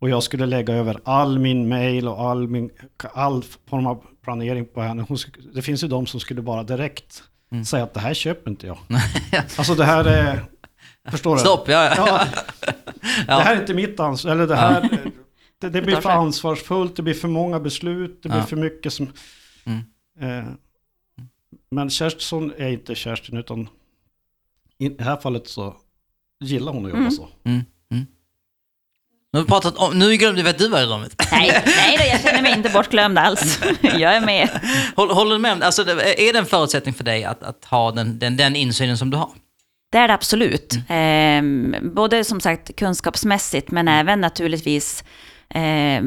och 0.01 0.09
jag 0.09 0.23
skulle 0.23 0.45
lägga 0.45 0.73
över 0.73 0.99
all 1.03 1.39
min 1.39 1.67
mail 1.67 2.07
och 2.07 2.21
all, 2.21 2.47
min, 2.47 2.69
all 3.13 3.43
form 3.69 3.87
av 3.87 4.05
planering 4.23 4.65
på 4.65 4.81
henne. 4.81 5.05
Hon, 5.07 5.17
det 5.53 5.61
finns 5.61 5.83
ju 5.83 5.87
de 5.87 6.05
som 6.05 6.19
skulle 6.19 6.41
bara 6.41 6.63
direkt 6.63 7.23
mm. 7.51 7.65
säga 7.65 7.83
att 7.83 7.93
det 7.93 7.99
här 7.99 8.13
köper 8.13 8.51
inte 8.51 8.67
jag. 8.67 8.77
alltså 9.57 9.75
det 9.75 9.85
här 9.85 10.05
är... 10.05 10.45
Förstår 11.11 11.35
du? 11.35 11.39
Stopp, 11.39 11.67
ja, 11.67 11.95
ja. 11.95 12.27
ja. 13.27 13.37
Det 13.37 13.43
här 13.43 13.55
är 13.55 13.61
inte 13.61 13.73
mitt 13.73 13.99
ansvar. 13.99 14.31
Eller 14.31 14.47
det 14.47 14.55
här... 14.55 14.89
Det, 15.59 15.69
det, 15.69 15.81
blir 15.81 16.01
för 16.01 16.09
ansvarsfullt, 16.09 16.95
det 16.95 17.01
blir 17.01 17.13
för 17.13 17.27
många 17.27 17.59
beslut, 17.59 18.23
det 18.23 18.29
blir 18.29 18.41
för 18.41 18.55
mycket 18.55 18.93
som... 18.93 19.07
Mm. 19.63 19.79
Eh, 20.19 20.51
men 21.71 21.89
Kerstin 21.89 22.53
är 22.57 22.69
inte 22.69 22.95
Kerstin 22.95 23.37
utan 23.37 23.69
i 24.77 24.89
det 24.89 25.03
här 25.03 25.17
fallet 25.17 25.47
så 25.47 25.75
gillar 26.39 26.71
hon 26.71 26.85
att 26.85 26.89
jobba 26.89 26.99
mm. 26.99 27.11
så. 27.11 27.27
Mm. 27.43 27.61
Mm. 29.33 29.39
Nu 29.39 29.39
har 29.39 29.43
vi 29.43 29.49
pratat 29.49 29.77
om, 29.77 29.99
nu 29.99 30.17
glömde 30.17 30.43
vi 30.43 30.49
att 30.49 30.57
du 30.57 30.69
var 30.69 30.79
i 30.79 30.85
rummet. 30.85 31.15
Nej, 31.31 31.63
nej 31.65 31.97
då, 31.97 32.03
jag 32.11 32.21
känner 32.21 32.41
mig 32.41 32.53
inte 32.53 32.69
bortglömd 32.69 33.19
alls. 33.19 33.59
Jag 33.81 34.15
är 34.15 34.21
med. 34.21 34.49
Håller, 34.95 35.33
du 35.33 35.39
med? 35.39 35.63
Alltså, 35.63 35.81
är 35.81 36.33
det 36.33 36.39
en 36.39 36.45
förutsättning 36.45 36.93
för 36.93 37.03
dig 37.03 37.23
att, 37.23 37.43
att 37.43 37.65
ha 37.65 37.91
den, 37.91 38.19
den, 38.19 38.37
den 38.37 38.55
insynen 38.55 38.97
som 38.97 39.09
du 39.09 39.17
har? 39.17 39.29
Det 39.91 39.97
är 39.97 40.07
det 40.07 40.13
absolut. 40.13 40.73
Mm. 40.89 41.73
Eh, 41.73 41.81
både 41.81 42.23
som 42.23 42.41
sagt 42.41 42.75
kunskapsmässigt 42.75 43.71
men 43.71 43.87
även 43.87 44.21
naturligtvis 44.21 45.03
eh, 45.49 46.03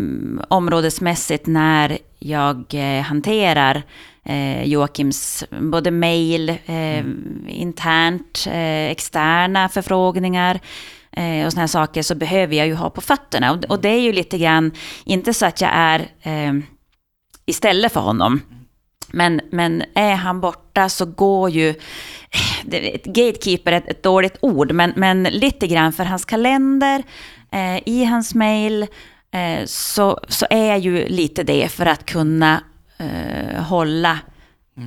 områdesmässigt 0.49 1.47
när 1.47 1.99
jag 2.19 2.65
eh, 2.75 3.03
hanterar 3.03 3.83
eh, 4.25 4.65
Joakims 4.65 5.45
både 5.51 5.91
mejl, 5.91 6.49
eh, 6.49 6.57
mm. 6.67 7.47
internt, 7.49 8.45
eh, 8.47 8.91
externa 8.91 9.69
förfrågningar 9.69 10.61
eh, 11.17 11.47
och 11.47 11.53
sådana 11.53 11.69
saker 11.69 12.03
så 12.03 12.15
behöver 12.15 12.57
jag 12.57 12.67
ju 12.67 12.75
ha 12.75 12.91
på 12.91 13.01
fötterna. 13.01 13.53
Och, 13.53 13.65
och, 13.65 13.81
det 13.81 13.89
är 13.89 14.01
ju 14.01 14.13
lite 14.13 14.39
grann, 14.39 14.73
inte 15.05 15.35
så 15.35 15.47
att 15.47 15.61
jag 15.61 15.71
är 15.75 16.01
eh, 16.23 16.53
istället 17.47 17.93
för 17.93 18.01
honom. 18.01 18.41
Men, 19.13 19.41
men 19.51 19.83
är 19.95 20.15
han 20.15 20.41
borta 20.41 20.89
så 20.89 21.07
går 21.07 21.51
ju, 21.51 21.75
gatekeeper 23.05 23.73
är 23.73 23.77
ett, 23.77 23.89
ett 23.89 24.03
dåligt 24.03 24.37
ord, 24.41 24.73
men, 24.73 24.93
men 24.97 25.23
lite 25.23 25.67
grann 25.67 25.93
för 25.93 26.05
hans 26.05 26.25
kalender, 26.25 27.03
eh, 27.53 27.89
i 27.89 28.05
hans 28.05 28.35
mejl, 28.35 28.87
eh, 29.33 29.65
så, 29.65 30.21
så 30.29 30.47
är 30.51 30.77
ju 30.77 31.09
lite 31.09 31.43
det 31.43 31.69
för 31.69 31.87
att 31.87 32.07
kunna 32.07 32.63
eh, 32.99 33.63
hålla 33.63 34.19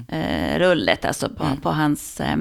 eh, 0.08 0.60
rullet, 0.60 1.06
alltså 1.06 1.30
på, 1.30 1.46
på 1.62 1.70
hans 1.70 2.20
eh, 2.20 2.38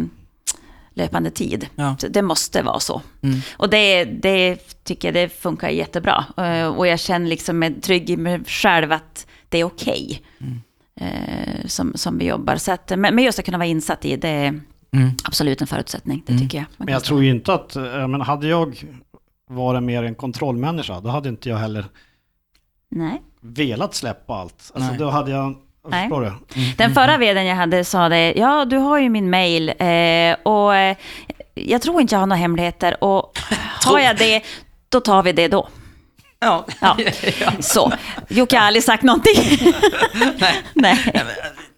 löpande 0.94 1.30
tid. 1.30 1.68
Ja. 1.74 1.96
Det 2.11 2.22
måste 2.22 2.62
vara 2.62 2.80
så. 2.80 3.02
Mm. 3.22 3.40
Och 3.57 3.70
det, 3.70 4.04
det 4.04 4.57
tycker 4.85 5.09
jag 5.09 5.14
det 5.14 5.28
funkar 5.28 5.68
jättebra. 5.68 6.24
Eh, 6.37 6.66
och 6.66 6.87
jag 6.87 7.00
känner 7.00 7.26
liksom 7.28 7.59
mig 7.59 7.80
trygg 7.80 8.11
i 8.11 8.16
mig 8.16 8.44
själv 8.44 8.92
att 8.92 9.26
det 9.48 9.59
är 9.59 9.64
okej. 9.64 10.22
eh, 11.00 11.66
som, 11.66 11.92
som 11.94 12.18
vi 12.18 12.24
jobbar. 12.26 12.57
Så 12.57 12.72
att, 12.72 12.90
men, 12.90 13.14
men 13.14 13.24
just 13.24 13.38
att 13.38 13.44
kunna 13.44 13.59
vara 13.59 13.68
insatt 13.68 14.04
i 14.04 14.16
det 14.16 14.28
är 14.28 14.61
Mm. 14.92 15.11
absolut 15.24 15.61
en 15.61 15.66
förutsättning. 15.66 16.22
Det 16.26 16.38
tycker 16.38 16.59
jag. 16.59 16.66
Men 16.76 16.88
jag 16.88 17.04
tror 17.04 17.22
ju 17.24 17.30
inte 17.30 17.54
att, 17.54 17.74
menar, 17.76 18.24
hade 18.24 18.46
jag 18.48 18.76
varit 19.50 19.83
mer 19.83 20.02
en 20.02 20.14
kontrollmänniska, 20.14 21.00
då 21.00 21.09
hade 21.09 21.28
inte 21.28 21.48
jag 21.48 21.57
heller. 21.57 21.85
Nej. 22.88 23.22
velat 23.40 23.94
släppa 23.94 24.35
allt. 24.35 24.70
Alltså 24.74 24.88
Nej. 24.90 24.98
då 24.98 25.11
hade 25.11 25.30
jag, 25.30 25.54
Nej. 25.88 26.09
du? 26.09 26.33
Den 26.77 26.94
förra 26.94 27.18
vdn 27.18 27.47
jag 27.47 27.57
hade 27.57 27.85
sa 27.85 28.09
det, 28.09 28.33
ja 28.37 28.64
du 28.64 28.77
har 28.77 28.99
ju 28.99 29.09
min 29.09 29.31
mail 29.31 29.68
eh, 29.68 30.37
och 30.42 30.77
eh, 30.77 30.97
jag 31.55 31.83
tror 31.83 32.01
inte 32.01 32.14
jag 32.14 32.20
har 32.20 32.27
några 32.27 32.40
hemligheter 32.40 33.05
och 33.05 33.38
har 33.85 33.99
jag 33.99 34.16
det, 34.16 34.42
då 34.88 35.01
tar 35.01 35.23
vi 35.23 35.33
det 35.33 35.49
då. 35.49 35.68
Ja. 36.40 36.66
Ja. 36.81 36.97
Så, 37.61 37.92
Jocke 38.29 38.59
har 38.59 38.66
aldrig 38.66 38.85
sagt 38.85 39.03
någonting. 39.03 39.59
Nej. 40.35 40.62
Nej. 40.75 41.12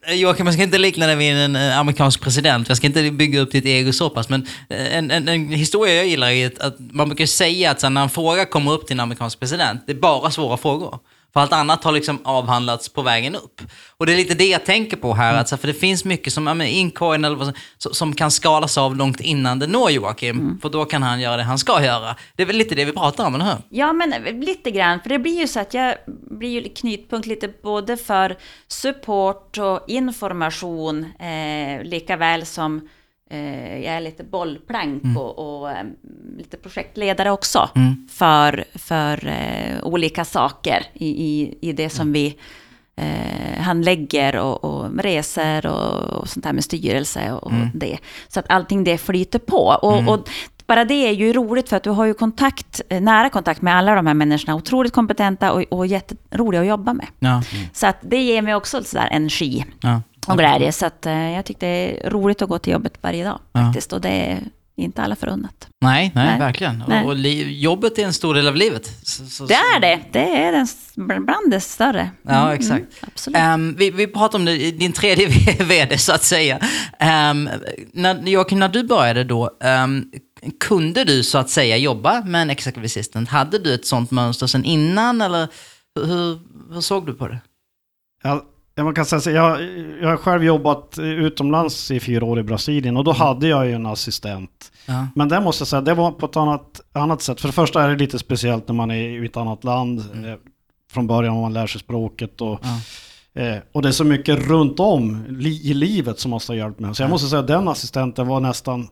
Joakim, 0.08 0.46
jag 0.46 0.54
ska 0.54 0.62
inte 0.62 0.78
likna 0.78 1.06
dig 1.06 1.16
vid 1.16 1.36
en 1.36 1.56
eh, 1.56 1.78
amerikansk 1.78 2.20
president. 2.20 2.68
Jag 2.68 2.76
ska 2.76 2.86
inte 2.86 3.10
bygga 3.10 3.40
upp 3.40 3.52
ditt 3.52 3.64
ego 3.64 3.92
så 3.92 4.10
pass. 4.10 4.28
Men 4.28 4.46
eh, 4.68 4.96
en, 4.96 5.10
en, 5.10 5.28
en 5.28 5.48
historia 5.48 5.94
jag 5.94 6.06
gillar 6.06 6.30
är 6.30 6.46
att, 6.60 6.76
man 6.78 7.08
brukar 7.08 7.26
säga 7.26 7.70
att 7.70 7.92
när 7.92 8.02
en 8.02 8.10
fråga 8.10 8.44
kommer 8.44 8.72
upp 8.72 8.86
till 8.86 8.96
en 8.96 9.00
amerikansk 9.00 9.40
president, 9.40 9.82
det 9.86 9.92
är 9.92 9.96
bara 9.96 10.30
svåra 10.30 10.56
frågor. 10.56 10.98
För 11.36 11.40
allt 11.40 11.52
annat 11.52 11.84
har 11.84 11.92
liksom 11.92 12.18
avhandlats 12.24 12.88
på 12.88 13.02
vägen 13.02 13.34
upp. 13.36 13.60
Och 13.96 14.06
det 14.06 14.12
är 14.12 14.16
lite 14.16 14.34
det 14.34 14.46
jag 14.48 14.64
tänker 14.64 14.96
på 14.96 15.14
här, 15.14 15.34
att, 15.34 15.48
så 15.48 15.54
här, 15.56 15.60
för 15.60 15.66
det 15.68 15.74
finns 15.74 16.04
mycket 16.04 16.32
som, 16.32 16.46
ja, 16.46 16.54
men 16.54 16.66
incoin 16.66 17.24
eller 17.24 17.36
vad 17.36 17.54
som, 17.78 17.94
som- 17.94 18.12
kan 18.14 18.30
skalas 18.30 18.78
av 18.78 18.96
långt 18.96 19.20
innan 19.20 19.58
det 19.58 19.66
når 19.66 19.90
Joakim. 19.90 20.58
För 20.62 20.68
då 20.68 20.84
kan 20.84 21.02
han 21.02 21.20
göra 21.20 21.36
det 21.36 21.42
han 21.42 21.58
ska 21.58 21.84
göra. 21.84 22.16
Det 22.36 22.42
är 22.42 22.46
väl 22.46 22.56
lite 22.56 22.74
det 22.74 22.84
vi 22.84 22.92
pratar 22.92 23.26
om, 23.26 23.34
eller 23.34 23.44
hur? 23.44 23.54
Ja, 23.68 23.92
men 23.92 24.10
lite 24.40 24.70
grann. 24.70 25.00
För 25.00 25.08
det 25.08 25.18
blir 25.18 25.40
ju 25.40 25.48
så 25.48 25.60
att 25.60 25.74
jag 25.74 25.94
blir 26.30 26.48
ju 26.50 26.68
knutpunkt 26.68 27.26
lite 27.26 27.48
både 27.62 27.96
för 27.96 28.36
support 28.68 29.58
och 29.58 29.84
information, 29.88 31.04
eh, 31.04 31.84
lika 31.84 32.16
väl 32.16 32.46
som 32.46 32.76
eh, 32.76 32.82
jag 33.30 33.94
är 33.94 34.00
lite 34.00 34.24
bollplank 34.24 35.02
och, 35.16 35.60
och 35.60 35.70
eh, 35.70 35.84
lite 36.36 36.56
projektledare 36.56 37.30
också 37.30 37.68
för, 38.10 38.64
för 38.74 39.26
eh, 39.26 39.82
olika 39.82 40.24
saker 40.24 40.86
i, 40.94 41.08
i, 41.08 41.58
i 41.60 41.72
det 41.72 41.90
som 41.90 42.12
vi 42.12 42.36
eh, 42.96 43.62
handlägger 43.62 44.36
och, 44.36 44.64
och 44.64 44.98
resor 44.98 45.66
och, 45.66 46.00
och 46.00 46.28
sånt 46.28 46.44
där 46.44 46.52
med 46.52 46.64
styrelse 46.64 47.32
och, 47.32 47.42
och 47.42 47.52
det. 47.74 47.98
Så 48.28 48.40
att 48.40 48.46
allting 48.48 48.84
det 48.84 48.98
flyter 48.98 49.38
på. 49.38 49.78
Och, 49.82 50.08
och 50.08 50.28
bara 50.66 50.84
det 50.84 50.94
är 50.94 51.12
ju 51.12 51.32
roligt 51.32 51.68
för 51.68 51.76
att 51.76 51.82
du 51.82 51.90
har 51.90 52.04
ju 52.04 52.14
kontakt, 52.14 52.80
eh, 52.88 53.00
nära 53.00 53.30
kontakt 53.30 53.62
med 53.62 53.76
alla 53.76 53.94
de 53.94 54.06
här 54.06 54.14
människorna. 54.14 54.54
Otroligt 54.54 54.92
kompetenta 54.92 55.52
och, 55.52 55.62
och 55.70 55.86
jätteroliga 55.86 56.60
att 56.60 56.66
jobba 56.66 56.92
med. 56.92 57.06
Ja. 57.18 57.42
Så 57.72 57.86
att 57.86 57.96
det 58.00 58.22
ger 58.22 58.42
mig 58.42 58.54
också 58.54 58.84
sådär 58.84 59.08
energi 59.10 59.64
ja. 59.80 60.02
Och 60.26 60.38
glädje. 60.38 60.72
Så 60.72 60.86
att 60.86 61.06
eh, 61.06 61.30
jag 61.30 61.44
tycker 61.44 61.66
det 61.66 62.06
är 62.06 62.10
roligt 62.10 62.42
att 62.42 62.48
gå 62.48 62.58
till 62.58 62.72
jobbet 62.72 62.92
varje 63.00 63.24
dag 63.24 63.38
Ja. 63.52 63.60
faktiskt. 63.60 63.92
Och 63.92 64.00
det 64.00 64.08
är 64.08 64.40
inte 64.76 65.02
alla 65.02 65.16
förunnat. 65.16 65.68
Nej, 65.80 66.12
nej, 66.14 66.26
Nej. 66.26 66.38
verkligen. 66.38 66.84
Nej. 66.88 67.02
Och, 67.04 67.08
och 67.10 67.16
li, 67.16 67.60
jobbet 67.60 67.98
är 67.98 68.04
en 68.04 68.12
stor 68.12 68.34
del 68.34 68.48
av 68.48 68.56
livet. 68.56 68.86
Så, 69.02 69.26
så, 69.26 69.46
Det 69.46 69.54
är 69.54 69.80
det. 69.80 70.00
Det 70.12 70.36
är 70.44 70.52
den, 70.52 70.66
bland 71.24 71.50
det 71.50 71.60
större. 71.60 72.10
Ja, 72.22 72.54
exakt. 72.54 72.84
absolut. 73.00 73.36
Ehm, 73.38 73.74
vi, 73.78 73.90
vi 73.90 74.06
pratar 74.06 74.38
om 74.38 74.44
det, 74.44 74.70
din 74.70 74.92
tredje 74.92 75.28
vd 75.64 75.98
så 75.98 76.12
att 76.12 76.24
säga. 76.24 76.56
Um, 77.00 77.50
när, 77.92 78.28
Joakim, 78.28 78.58
när 78.58 78.68
du 78.68 78.82
började 78.84 79.24
då, 79.24 79.50
ehm, 79.62 80.10
kunde 80.60 81.04
du 81.04 81.22
så 81.22 81.38
att 81.38 81.50
säga 81.50 81.76
jobba 81.76 82.20
med 82.24 82.42
en 82.42 82.50
executive 82.50 82.86
assistant? 82.86 83.28
Hade 83.28 83.58
du 83.58 83.74
ett 83.74 83.86
sånt 83.86 84.10
mönster 84.10 84.46
sedan 84.46 84.64
innan 84.64 85.20
eller 85.20 85.48
hur, 86.00 86.38
hur 86.74 86.80
såg 86.80 87.06
du 87.06 87.14
på 87.14 87.28
det? 87.28 87.38
Jag, 88.22 88.42
jag, 88.76 88.84
man 88.84 88.94
kan 88.94 89.06
säga 89.06 89.20
så, 89.20 89.30
jag, 89.30 89.62
jag 90.02 90.08
har 90.08 90.16
själv 90.16 90.44
jobbat 90.44 90.98
utomlands 90.98 91.90
i 91.90 92.00
fyra 92.00 92.24
år 92.24 92.38
i 92.38 92.42
Brasilien 92.42 92.96
och 92.96 93.04
då 93.04 93.12
hade 93.12 93.48
jag 93.48 93.66
ju 93.66 93.72
en 93.72 93.86
assistent. 93.86 94.72
Ja. 94.86 95.06
Men 95.14 95.28
det 95.28 95.40
måste 95.40 95.60
jag 95.62 95.68
säga, 95.68 95.80
det 95.82 95.94
var 95.94 96.10
på 96.12 96.26
ett 96.26 96.36
annat, 96.36 96.80
annat 96.92 97.22
sätt. 97.22 97.40
För 97.40 97.48
det 97.48 97.52
första 97.52 97.82
är 97.82 97.88
det 97.88 97.96
lite 97.96 98.18
speciellt 98.18 98.68
när 98.68 98.74
man 98.74 98.90
är 98.90 99.22
i 99.22 99.26
ett 99.26 99.36
annat 99.36 99.64
land. 99.64 99.98
Eh, 100.00 100.34
från 100.92 101.06
början 101.06 101.34
om 101.34 101.40
man 101.40 101.52
lär 101.52 101.66
sig 101.66 101.80
språket 101.80 102.40
och, 102.40 102.60
eh, 103.34 103.56
och 103.72 103.82
det 103.82 103.88
är 103.88 103.92
så 103.92 104.04
mycket 104.04 104.38
runt 104.48 104.80
om 104.80 105.24
li, 105.28 105.70
i 105.70 105.74
livet 105.74 106.18
som 106.20 106.30
måste 106.30 106.52
ha 106.52 106.56
hjälpt 106.56 106.80
mig. 106.80 106.94
Så 106.94 107.02
jag 107.02 107.10
måste 107.10 107.28
säga 107.28 107.40
att 107.40 107.46
den 107.46 107.68
assistenten 107.68 108.26
var 108.26 108.40
nästan 108.40 108.88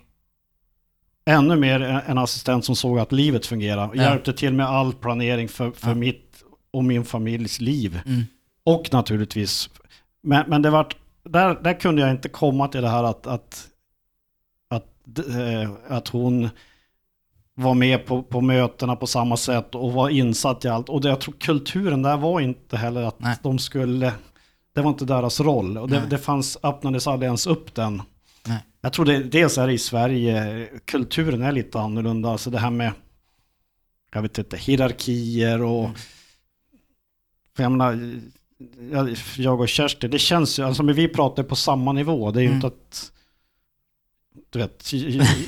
ännu 1.27 1.57
mer 1.57 1.81
en 1.81 2.01
en 2.07 2.19
assistent 2.19 2.65
som 2.65 2.77
såg 2.77 2.99
att 2.99 3.13
livet 3.13 3.47
fungerar. 3.47 3.91
Ja. 3.95 4.03
Hjälpte 4.03 4.33
till 4.33 4.53
med 4.53 4.67
all 4.67 4.93
planering 4.93 5.49
för, 5.49 5.71
för 5.71 5.89
Ja. 5.89 5.95
mitt 5.95 6.43
och 6.73 6.85
min 6.85 7.05
familjs 7.05 7.61
liv. 7.61 8.01
Mm. 8.07 8.23
Och 8.65 8.93
naturligtvis, 8.93 9.71
men, 10.23 10.45
men 10.49 10.63
det 10.63 10.71
vart, 10.71 10.97
där, 11.25 11.63
där 11.63 11.81
kunde 11.81 12.03
jag 12.03 12.11
inte 12.11 12.29
komma 12.29 12.69
till 12.69 12.83
det 12.83 12.89
här 12.89 13.05
att, 13.05 13.27
att, 13.27 13.69
att, 14.69 15.19
eh, 15.19 15.71
att 15.89 16.09
hon 16.09 16.49
var 17.55 17.75
med 17.75 18.07
på, 18.07 18.23
på 18.23 18.41
mötena 18.41 18.97
på 18.97 19.07
samma 19.07 19.37
sätt 19.37 19.75
och 19.75 19.93
var 19.93 20.09
insatt 20.09 20.65
i 20.65 20.69
allt. 20.69 20.89
Och 20.89 21.01
det, 21.01 21.09
jag 21.09 21.21
tror 21.21 21.35
kulturen 21.39 22.03
där 22.03 22.17
var 22.17 22.41
inte 22.41 22.77
heller 22.77 23.03
att 23.03 23.21
Nej. 23.21 23.37
de 23.43 23.59
skulle, 23.59 24.13
det 24.75 24.81
var 24.81 24.91
inte 24.91 25.05
deras 25.05 25.41
roll. 25.41 25.79
Och 25.79 25.89
det, 25.89 26.07
det 26.11 26.19
fanns, 26.19 26.59
öppnades 26.63 27.07
aldrig 27.07 27.27
ens 27.27 27.47
upp 27.47 27.75
den. 27.75 28.03
Nej. 28.47 28.65
Jag 28.81 28.93
tror 28.93 29.07
det, 29.07 29.19
dels 29.23 29.59
är 29.59 29.67
det 29.67 29.73
i 29.73 29.79
Sverige, 29.79 30.69
kulturen 30.85 31.43
är 31.43 31.53
lite 31.53 31.81
annorlunda. 31.81 32.31
Alltså 32.31 32.51
det 32.51 32.59
här 32.59 32.71
med, 32.71 32.93
jag 34.13 34.23
vet 34.23 34.39
inte, 34.39 34.57
hierarkier 34.57 35.63
och... 35.63 35.91
För 37.57 37.63
jag 37.63 37.73
menar, 37.73 38.21
jag, 39.37 39.61
och 39.61 39.69
Kerstin, 39.69 40.11
det 40.11 40.19
känns 40.19 40.59
ju, 40.59 40.63
alltså 40.67 40.83
men 40.83 40.95
vi 40.95 41.09
pratar 41.09 41.43
på 41.43 41.57
samma 41.57 41.93
nivå. 41.93 42.31
Det 42.31 42.41
är 42.41 42.43
ju 42.43 42.47
Mm. 42.47 42.57
inte 42.57 42.67
att... 42.67 43.11
Du 44.53 44.59
vet, 44.59 44.93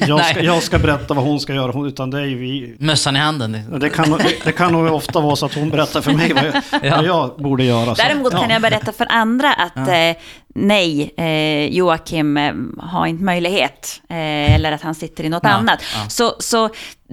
jag 0.08 0.24
ska, 0.24 0.40
jag 0.42 0.62
ska 0.62 0.78
berätta 0.78 1.14
vad 1.14 1.24
hon 1.24 1.40
ska 1.40 1.54
göra, 1.54 1.86
utan 1.88 2.10
det 2.10 2.18
är 2.20 2.24
ju 2.24 2.38
vi... 2.38 2.76
Mössan 2.78 3.16
i 3.16 3.18
handen. 3.18 3.78
Det 3.80 3.90
kan, 3.90 4.10
nog- 4.10 4.20
det, 4.44 4.52
kan 4.52 4.72
nog 4.72 4.92
ofta 4.94 5.20
vara 5.20 5.36
så 5.36 5.46
att 5.46 5.54
hon 5.54 5.70
berättar 5.70 6.00
för 6.00 6.12
mig 6.12 6.32
vad 6.32 6.44
jag, 6.46 6.54
Ja. 6.84 6.96
vad 6.96 7.04
jag 7.04 7.36
borde 7.36 7.64
göra. 7.64 7.94
Så, 7.94 8.02
Däremot 8.02 8.32
kan 8.32 8.42
ja. 8.42 8.52
jag 8.52 8.62
berätta 8.62 8.92
för 8.92 9.06
andra 9.12 9.52
att 9.52 9.76
eh, 9.88 10.22
nej, 10.54 11.14
eh, 11.16 11.74
Joakim 11.76 12.36
eh, 12.36 12.52
har 12.78 13.06
inte 13.06 13.24
möjlighet. 13.24 14.02
Eller 14.08 14.72
att 14.72 14.82
han 14.82 14.94
sitter 14.94 15.24
i 15.24 15.28
något 15.28 15.42
Ja, 15.44 15.50
annat. 15.50 15.82
ja. 15.94 16.08
Så, 16.08 16.34
så 16.38 16.68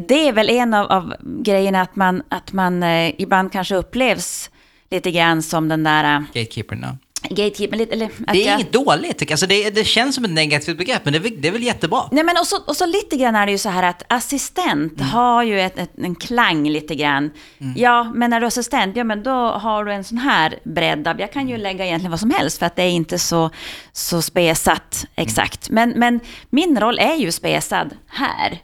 det 0.07 0.27
är 0.27 0.33
väl 0.33 0.49
en 0.49 0.73
av, 0.73 0.91
av 0.91 1.13
grejerna 1.43 1.81
att 1.81 1.95
man, 1.95 2.23
att 2.29 2.53
man 2.53 2.83
ibland 3.17 3.51
kanske 3.51 3.75
upplevs 3.75 4.49
lite 4.91 5.11
grann 5.11 5.43
som 5.43 5.67
den 5.67 5.83
där 5.83 6.17
uh, 6.17 6.23
Gatekeeper, 6.33 6.75
no. 6.75 6.97
gatekeeper. 7.29 7.77
Lite, 7.77 7.93
eller, 7.93 8.09
Det 8.17 8.43
är 8.43 8.47
jag- 8.47 8.55
inget 8.55 8.73
dåligt. 8.73 9.31
Alltså 9.31 9.47
det, 9.47 9.69
det 9.69 9.83
känns 9.83 10.15
som 10.15 10.25
ett 10.25 10.31
negativt 10.31 10.77
begrepp, 10.77 11.01
men 11.03 11.13
det 11.13 11.19
är, 11.19 11.23
väl- 11.23 11.41
det 11.41 11.47
är 11.47 11.51
väl 11.51 11.63
jättebra. 11.63 12.03
Nej, 12.11 12.23
men 12.23 12.37
och 12.37 12.47
så, 12.47 12.57
och 12.67 12.75
så 12.75 12.85
lite 12.85 13.15
grann 13.17 13.35
är 13.35 13.45
det 13.45 13.51
ju 13.51 13.57
så 13.57 13.69
här 13.69 13.83
att 13.83 14.03
assistent 14.07 14.93
Mm. 14.99 15.09
har 15.11 15.43
ju 15.43 15.61
ett, 15.61 15.77
ett, 15.79 15.91
en 15.97 16.15
klang 16.15 16.69
lite 16.69 16.95
grann. 16.95 17.31
Ja, 17.75 18.11
men 18.15 18.29
när 18.29 18.39
du 18.39 18.45
är 18.45 18.47
assistent, 18.47 18.95
ja 18.97 19.03
men 19.03 19.23
då 19.23 19.31
har 19.49 19.85
du 19.85 19.93
en 19.93 20.03
sån 20.03 20.17
här 20.17 20.59
bredd 20.63 21.07
av, 21.07 21.19
jag 21.19 21.31
kan 21.33 21.41
Mm. 21.41 21.51
ju 21.51 21.57
lägga 21.63 21.85
egentligen 21.85 22.11
vad 22.11 22.19
som 22.19 22.31
helst 22.31 22.59
för 22.59 22.65
att 22.65 22.75
det 22.75 22.83
är 22.83 22.89
inte 22.91 23.19
så, 23.19 23.49
så 23.91 24.21
spesat 24.21 25.05
exakt. 25.15 25.69
Men, 25.69 25.89
men 25.89 26.19
min 26.49 26.79
roll 26.79 26.99
är 26.99 27.15
ju 27.15 27.31
spesad 27.31 27.89
här. 28.07 28.59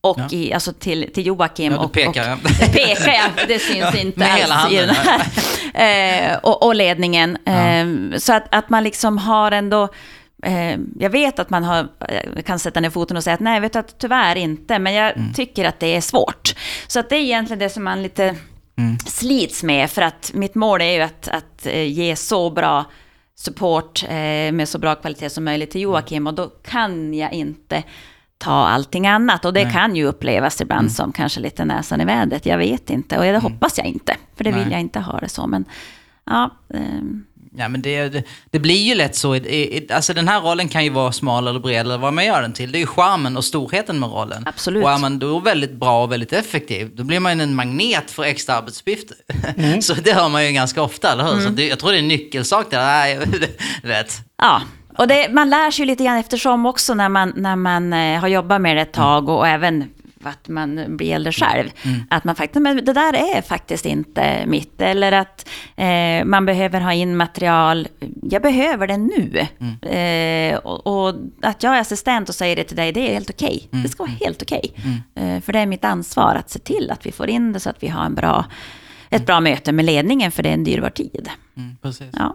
Och 0.00 0.18
Mm. 0.18 0.28
Ja. 0.32 0.38
i, 0.38 0.52
alltså 0.52 0.72
till, 0.72 1.10
till 1.14 1.26
Joakim. 1.26 1.72
Ja, 1.72 1.78
och, 1.78 1.92
pekar. 1.92 2.32
Och, 2.32 2.38
det 2.60 2.72
pekar 2.72 3.12
jag, 3.12 3.48
det 3.48 3.58
syns 3.58 3.94
inte 3.94 4.18
med 4.18 4.28
hela 4.34 4.54
alls 4.54 4.72
i 4.72 4.76
handen. 4.76 4.96
den 4.96 5.06
här. 5.06 5.22
Eh, 5.74 6.36
och, 6.42 6.62
och 6.66 6.74
ledningen. 6.74 7.36
Eh, 7.46 8.18
så 8.18 8.32
att, 8.32 8.54
att 8.54 8.70
man 8.70 8.84
liksom 8.84 9.18
har 9.18 9.52
ändå... 9.52 9.88
Eh, 10.42 10.76
jag 10.98 11.10
vet 11.10 11.38
att 11.38 11.50
man 11.50 11.64
har, 11.64 11.88
eh, 12.08 12.42
kan 12.42 12.58
sätta 12.58 12.80
ner 12.80 12.90
foten 12.90 13.16
och 13.16 13.24
säga 13.24 13.34
att 13.34 13.40
nej, 13.40 13.60
vet 13.60 13.72
du 13.72 13.78
att 13.78 13.98
tyvärr 13.98 14.36
inte, 14.36 14.78
men 14.78 14.94
jag 14.94 15.16
Mm. 15.16 15.32
tycker 15.34 15.64
att 15.64 15.80
det 15.80 15.96
är 15.96 16.00
svårt. 16.00 16.54
Så 16.86 17.00
att 17.00 17.08
det 17.10 17.16
är 17.16 17.20
egentligen 17.20 17.58
det 17.58 17.68
som 17.70 17.84
man 17.84 18.02
lite 18.02 18.34
Mm. 18.78 18.98
slits 18.98 19.62
med, 19.62 19.90
för 19.90 20.02
att 20.02 20.30
mitt 20.34 20.54
mål 20.54 20.80
är 20.80 20.92
ju 20.92 21.00
att, 21.00 21.28
att 21.28 21.66
eh, 21.66 21.82
ge 21.92 22.16
så 22.16 22.50
bra 22.50 22.84
support 23.34 24.04
med 24.52 24.68
så 24.68 24.78
bra 24.78 24.94
kvalitet 24.94 25.30
som 25.30 25.44
möjligt 25.44 25.70
till 25.70 25.80
Joakim 25.80 26.26
och 26.26 26.34
då 26.34 26.46
kan 26.46 27.14
jag 27.14 27.32
inte 27.32 27.82
ta 28.38 28.52
allting 28.52 29.06
annat. 29.06 29.44
Och 29.44 29.52
det 29.52 29.64
Nej. 29.64 29.72
kan 29.72 29.96
ju 29.96 30.04
upplevas 30.04 30.60
ibland 30.60 30.92
som 30.92 31.12
kanske 31.12 31.40
lite 31.40 31.64
näsan 31.64 32.00
i 32.00 32.04
vädret, 32.04 32.46
jag 32.46 32.58
vet 32.58 32.90
inte. 32.90 33.18
Och 33.18 33.24
det 33.24 33.38
hoppas 33.38 33.78
jag 33.78 33.86
inte, 33.86 34.16
för 34.36 34.44
det 34.44 34.50
vill 34.50 34.62
Nej. 34.62 34.72
jag 34.72 34.80
inte 34.80 35.00
ha 35.00 35.18
det 35.18 35.28
så. 35.28 35.46
Men 35.46 35.64
ja, 36.26 36.50
ehm, 36.74 37.24
Ja, 37.58 37.68
men 37.68 37.82
det, 37.82 38.08
det, 38.08 38.22
det 38.50 38.58
blir 38.58 38.82
ju 38.82 38.94
lätt 38.94 39.16
så. 39.16 39.40
Alltså 39.90 40.14
den 40.14 40.28
här 40.28 40.40
rollen 40.40 40.68
kan 40.68 40.84
ju 40.84 40.90
vara 40.90 41.12
smal 41.12 41.48
eller 41.48 41.60
bred 41.60 41.80
eller 41.80 41.98
vad 41.98 42.12
man 42.12 42.26
gör 42.26 42.42
den 42.42 42.52
till. 42.52 42.72
Det 42.72 42.78
är 42.78 42.80
ju 42.80 42.86
charmen 42.86 43.36
och 43.36 43.44
storheten 43.44 44.00
med 44.00 44.10
rollen. 44.10 44.42
Absolut. 44.46 44.84
Och 44.84 44.90
är 44.90 44.98
man 44.98 45.18
då 45.18 45.38
väldigt 45.38 45.72
bra 45.72 46.02
och 46.02 46.12
väldigt 46.12 46.32
effektiv, 46.32 46.90
då 46.94 47.04
blir 47.04 47.20
man 47.20 47.40
en 47.40 47.54
magnet 47.54 48.10
för 48.10 48.22
extra 48.22 48.54
arbetsuppgifter. 48.54 49.16
så 49.80 49.94
det 49.94 50.12
hör 50.12 50.28
man 50.28 50.46
ju 50.46 50.52
ganska 50.52 50.82
ofta, 50.82 51.12
eller 51.12 51.24
hur? 51.24 51.40
Så 51.40 51.48
det, 51.48 51.68
jag 51.68 51.78
tror 51.78 51.90
det 51.90 51.96
är 51.96 52.02
en 52.02 52.08
nyckelsak 52.08 52.70
där. 52.70 52.86
Nej, 52.86 53.18
vet. 53.82 54.20
Ja, 54.38 54.62
och 54.98 55.08
det, 55.08 55.28
man 55.32 55.50
lär 55.50 55.70
sig 55.70 55.86
lite 55.86 56.04
grann 56.04 56.18
eftersom 56.18 56.66
också 56.66 56.94
när 56.94 57.08
man, 57.08 57.32
när 57.36 57.56
man 57.56 57.92
eh, 57.92 58.20
har 58.20 58.28
jobbat 58.28 58.60
med 58.60 58.76
det 58.76 58.82
ett 58.82 58.92
tag 58.92 59.28
och, 59.28 59.38
och 59.38 59.48
även 59.48 59.84
att 60.22 60.48
man 60.48 60.96
blir 60.96 61.14
äldre 61.14 61.32
själv. 61.32 61.70
Att 62.10 62.24
man 62.24 62.34
faktiskt, 62.34 62.62
men 62.62 62.84
det 62.84 62.92
där 62.92 63.36
är 63.36 63.42
faktiskt 63.42 63.86
inte 63.86 64.46
mitt. 64.46 64.80
Eller 64.80 65.12
att 65.12 65.48
eh, 65.76 66.24
man 66.24 66.46
behöver 66.46 66.80
ha 66.80 66.92
in 66.92 67.16
material, 67.16 67.88
jag 68.22 68.42
behöver 68.42 68.86
det 68.86 68.96
nu. 68.96 69.46
Eh, 69.88 70.58
och, 70.58 70.86
och 70.86 71.14
att 71.42 71.62
jag 71.62 71.76
är 71.76 71.80
assistent 71.80 72.28
och 72.28 72.34
säger 72.34 72.56
det 72.56 72.64
till 72.64 72.76
dig, 72.76 72.92
det 72.92 73.08
är 73.08 73.14
helt 73.14 73.30
okej. 73.30 73.68
Det 73.70 73.88
ska 73.88 74.02
vara 74.02 74.16
helt 74.20 74.42
okej. 74.42 74.72
Eh, 75.14 75.40
för 75.40 75.52
det 75.52 75.58
är 75.58 75.66
mitt 75.66 75.84
ansvar 75.84 76.34
att 76.34 76.50
se 76.50 76.58
till 76.58 76.90
att 76.90 77.06
vi 77.06 77.12
får 77.12 77.28
in 77.28 77.52
det 77.52 77.60
så 77.60 77.70
att 77.70 77.82
vi 77.82 77.88
har 77.88 78.04
en 78.04 78.14
bra, 78.14 78.44
ett 79.10 79.26
bra 79.26 79.40
möte 79.40 79.72
med 79.72 79.84
ledningen, 79.84 80.32
för 80.32 80.42
det 80.42 80.48
är 80.48 80.54
en 80.54 80.64
dyrbar 80.64 80.90
tid. 80.90 81.28
Mm, 81.56 81.76
precis. 81.82 82.08
Ja. 82.12 82.34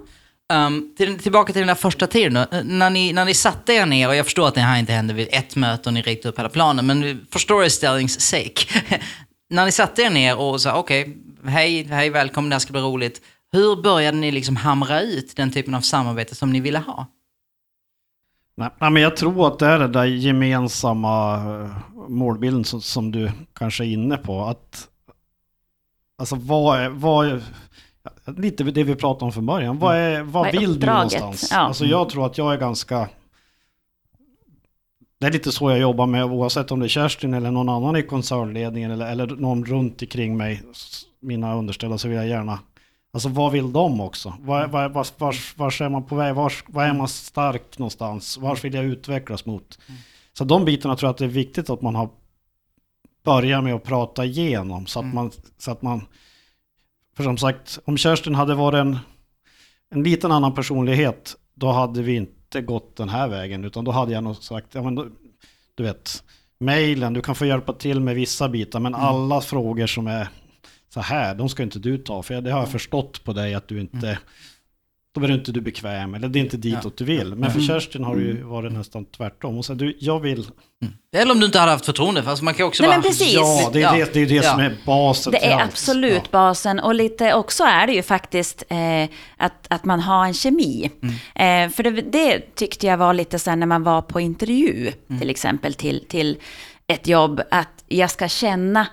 Um, 0.54 0.94
till, 0.98 1.20
tillbaka 1.20 1.54
till 1.54 1.60
den 1.60 1.68
där 1.68 1.76
första 1.76 2.08
tiden 2.08 2.34
då. 2.34 2.58
Eh, 2.58 2.63
när 2.63 2.89
ni, 2.89 3.13
när 3.13 3.26
ni 3.26 3.34
satte 3.34 3.74
er 3.74 3.86
ner, 3.86 4.08
och 4.08 4.16
jag 4.16 4.26
förstår 4.26 4.48
att 4.48 4.56
det 4.56 4.62
här 4.62 4.80
inte 4.80 4.94
hände 4.94 5.13
vid 5.13 5.28
ett 5.32 5.56
möte 5.56 5.89
och 5.89 5.94
ni 5.94 6.02
ritade 6.02 6.30
upp 6.30 6.39
hela 6.39 6.50
planen, 6.50 6.86
men 6.86 7.28
för 7.32 7.39
storytellings 7.39 8.22
sake. 8.22 8.66
när 9.50 9.66
ni 9.66 9.72
satte 9.72 10.02
er 10.02 10.10
ner 10.10 10.39
och 10.39 10.62
sa 10.62 10.76
okej, 10.76 11.18
hej, 11.46 11.84
hej, 11.84 12.10
välkommen, 12.10 12.50
det 12.50 12.54
här 12.54 12.60
ska 12.60 12.74
bli 12.74 12.82
roligt. 12.82 13.22
Hur 13.52 13.82
började 13.82 14.18
ni 14.18 14.32
liksom 14.32 14.56
hamra 14.56 15.02
ut 15.02 15.36
den 15.36 15.52
typen 15.52 15.76
av 15.76 15.82
samarbete 15.82 16.36
som 16.36 16.52
ni 16.52 16.60
ville 16.60 16.80
ha? 16.80 17.08
Nej, 18.56 18.70
nej, 18.80 18.92
men 18.92 19.02
jag 19.02 19.18
tror 19.18 19.48
att 19.48 19.60
det 19.60 19.66
är 19.66 19.80
den 19.80 19.92
där 19.92 20.06
gemensamma 20.06 21.36
eh, 21.36 21.78
målbilden 22.10 22.66
som, 22.66 22.82
som 22.82 23.12
du 23.12 23.32
kanske 23.54 23.84
är 23.84 23.88
inne 23.88 24.18
på. 24.18 24.42
Att, 24.42 24.88
alltså 26.18 26.36
vad 26.36 26.80
är, 26.80 26.89
vad 26.89 27.28
är, 27.28 27.44
lite 28.38 28.63
det 28.63 28.84
vi 28.84 28.96
pratade 28.96 29.26
om 29.26 29.32
från 29.32 29.46
början. 29.46 29.80
Vad, 29.80 29.96
är, 29.96 30.22
vad 30.22 30.32
Vad 30.34 30.48
är 30.48 30.52
vill 30.52 30.62
du 30.62 30.76
uppdraget? 30.76 31.20
någonstans? 31.22 31.52
Ja. 31.52 31.58
Alltså 31.58 31.86
jag 31.86 32.10
tror 32.10 32.26
att 32.26 32.38
jag 32.38 32.54
är 32.54 32.58
ganska... 32.58 33.10
Det 35.20 35.28
är 35.28 35.32
lite 35.32 35.52
så 35.52 35.70
jag 35.70 35.80
jobbar 35.80 36.06
med 36.06 36.26
oavsett 36.26 36.72
om 36.72 36.80
det 36.80 36.86
är 36.86 36.88
Kerstin 36.88 37.34
eller 37.34 37.52
någon 37.52 37.70
annan 37.70 37.96
i 37.96 38.04
koncernledningen 38.04 38.92
eller, 38.92 39.12
eller 39.12 39.28
någon 39.28 39.66
runt 39.66 40.02
omkring 40.02 40.38
mig, 40.38 40.63
mina 41.20 41.56
underställda, 41.56 41.98
så 41.98 42.08
vill 42.08 42.18
jag 42.18 42.28
gärna 42.28 42.60
Alltså 43.13 43.30
vad 43.30 43.52
vill 43.52 43.74
de 43.74 44.02
också? 44.02 44.34
Var, 44.39 44.68
var, 44.68 44.89
var, 44.89 45.08
vars, 45.18 45.58
vars 45.58 45.82
är 45.82 45.89
man 45.89 46.04
på 46.04 46.16
väg? 46.16 46.36
Vars, 46.36 46.63
var 46.68 46.84
är 46.84 46.94
man 46.94 47.08
stark 47.08 47.78
någonstans? 47.78 48.38
Vars 48.38 48.63
vill 48.63 48.74
jag 48.74 48.86
utvecklas 48.86 49.46
mot? 49.46 49.80
Så 50.34 50.44
de 50.44 50.66
bitarna 50.66 50.96
tror 50.96 51.08
jag 51.08 51.12
att 51.12 51.18
det 51.18 51.26
är 51.26 51.30
viktigt 51.30 51.70
att 51.70 51.82
man 51.82 51.96
har 51.96 52.10
börjat 53.24 53.63
med 53.63 53.74
att 53.76 53.84
prata 53.84 54.26
igenom 54.26 54.86
så 54.86 55.00
att 55.00 55.13
man, 55.13 55.32
så 55.58 55.72
att 55.72 55.82
man 55.82 56.06
för 57.15 57.23
som 57.23 57.38
sagt, 57.38 57.80
om 57.86 57.97
Kerstin 57.97 58.36
hade 58.36 58.56
varit 58.56 58.78
en, 58.78 58.97
en 59.89 60.04
liten 60.04 60.32
annan 60.32 60.54
personlighet, 60.54 61.36
då 61.56 61.71
hade 61.71 62.02
vi 62.02 62.15
inte 62.15 62.62
gått 62.62 62.95
den 62.95 63.10
här 63.10 63.28
vägen, 63.28 63.63
utan 63.63 63.84
då 63.84 63.91
hade 63.91 64.12
jag 64.12 64.23
nog 64.23 64.36
sagt, 64.36 64.76
ja 64.76 64.84
men 64.84 64.95
då, 64.95 65.08
du 65.76 65.84
vet, 65.84 66.23
mejlen, 66.60 67.13
du 67.13 67.21
kan 67.21 67.36
få 67.36 67.45
hjälpa 67.45 67.73
till 67.73 67.99
med 67.99 68.15
vissa 68.15 68.49
bitar, 68.49 68.80
men 68.80 68.95
alla 68.95 69.41
frågor 69.41 69.88
som 69.88 70.08
är 70.08 70.28
så 70.93 70.99
här, 71.02 71.36
de 71.36 71.49
ska 71.49 71.63
inte 71.63 71.80
du 71.80 71.97
ta, 71.97 72.23
för 72.23 72.41
det 72.41 72.52
har 72.52 72.60
jag 72.60 72.71
förstått 72.71 73.23
på 73.23 73.34
dig 73.34 73.54
att 73.54 73.67
du 73.67 73.82
inte, 73.82 74.19
då 75.13 75.21
är 75.26 75.32
inte 75.32 75.52
du 75.52 75.62
bekväm, 75.62 76.13
eller 76.15 76.28
det 76.28 76.39
är 76.39 76.41
inte 76.41 76.58
ditåt 76.58 76.97
du 76.97 77.04
vill. 77.06 77.36
Men 77.36 77.52
för 77.52 77.60
Kerstin 77.60 78.04
har 78.04 78.15
det 78.15 78.21
ju 78.21 78.43
varit 78.43 78.71
nästan 78.73 79.06
tvärtom. 79.06 79.58
Och 79.58 79.65
så 79.65 79.73
du, 79.73 79.97
jag 79.99 80.19
vill, 80.19 80.45
Eller 81.15 81.32
om 81.32 81.39
du 81.39 81.45
inte 81.45 81.60
hade 81.60 81.71
haft 81.71 81.86
förtroende, 81.86 82.23
fast 82.23 82.41
man 82.41 82.54
kan 82.54 82.65
också 82.67 82.84
Nej, 82.84 82.88
vara... 82.88 82.97
men 82.97 83.04
precis. 83.04 83.34
ja, 83.34 83.69
det 83.73 83.82
är 83.84 83.95
det, 83.97 84.13
det, 84.13 84.19
är 84.21 84.26
det 84.26 84.36
Ja. 84.36 84.41
som 84.52 84.60
är 84.60 84.76
basen 84.86 85.32
Det 85.32 85.45
är 85.45 85.54
allt. 85.56 85.63
absolut 85.71 86.13
Ja. 86.23 86.28
basen 86.32 86.80
och 86.80 86.95
lite 86.95 87.34
också 87.34 87.63
är 87.63 87.88
det 87.88 87.93
ju 87.93 88.04
faktiskt 88.04 88.63
eh, 88.69 89.04
att, 89.38 89.67
att 89.67 89.86
man 89.86 89.99
har 89.99 90.26
en 90.26 90.34
kemi. 90.34 90.91
Eh, 91.36 91.69
för 91.69 91.84
det, 91.84 91.91
det 91.91 92.56
tyckte 92.56 92.88
jag 92.88 92.97
var 92.97 93.13
lite 93.13 93.39
sen 93.39 93.60
när 93.60 93.67
man 93.67 93.84
var 93.84 94.02
på 94.02 94.19
intervju, 94.19 94.91
till 95.19 95.30
exempel 95.30 95.73
till, 95.73 96.06
till 96.08 96.38
ett 96.88 97.08
jobb, 97.08 97.41
att 97.52 97.84
jag 97.88 98.12
ska 98.12 98.28
känna 98.28 98.88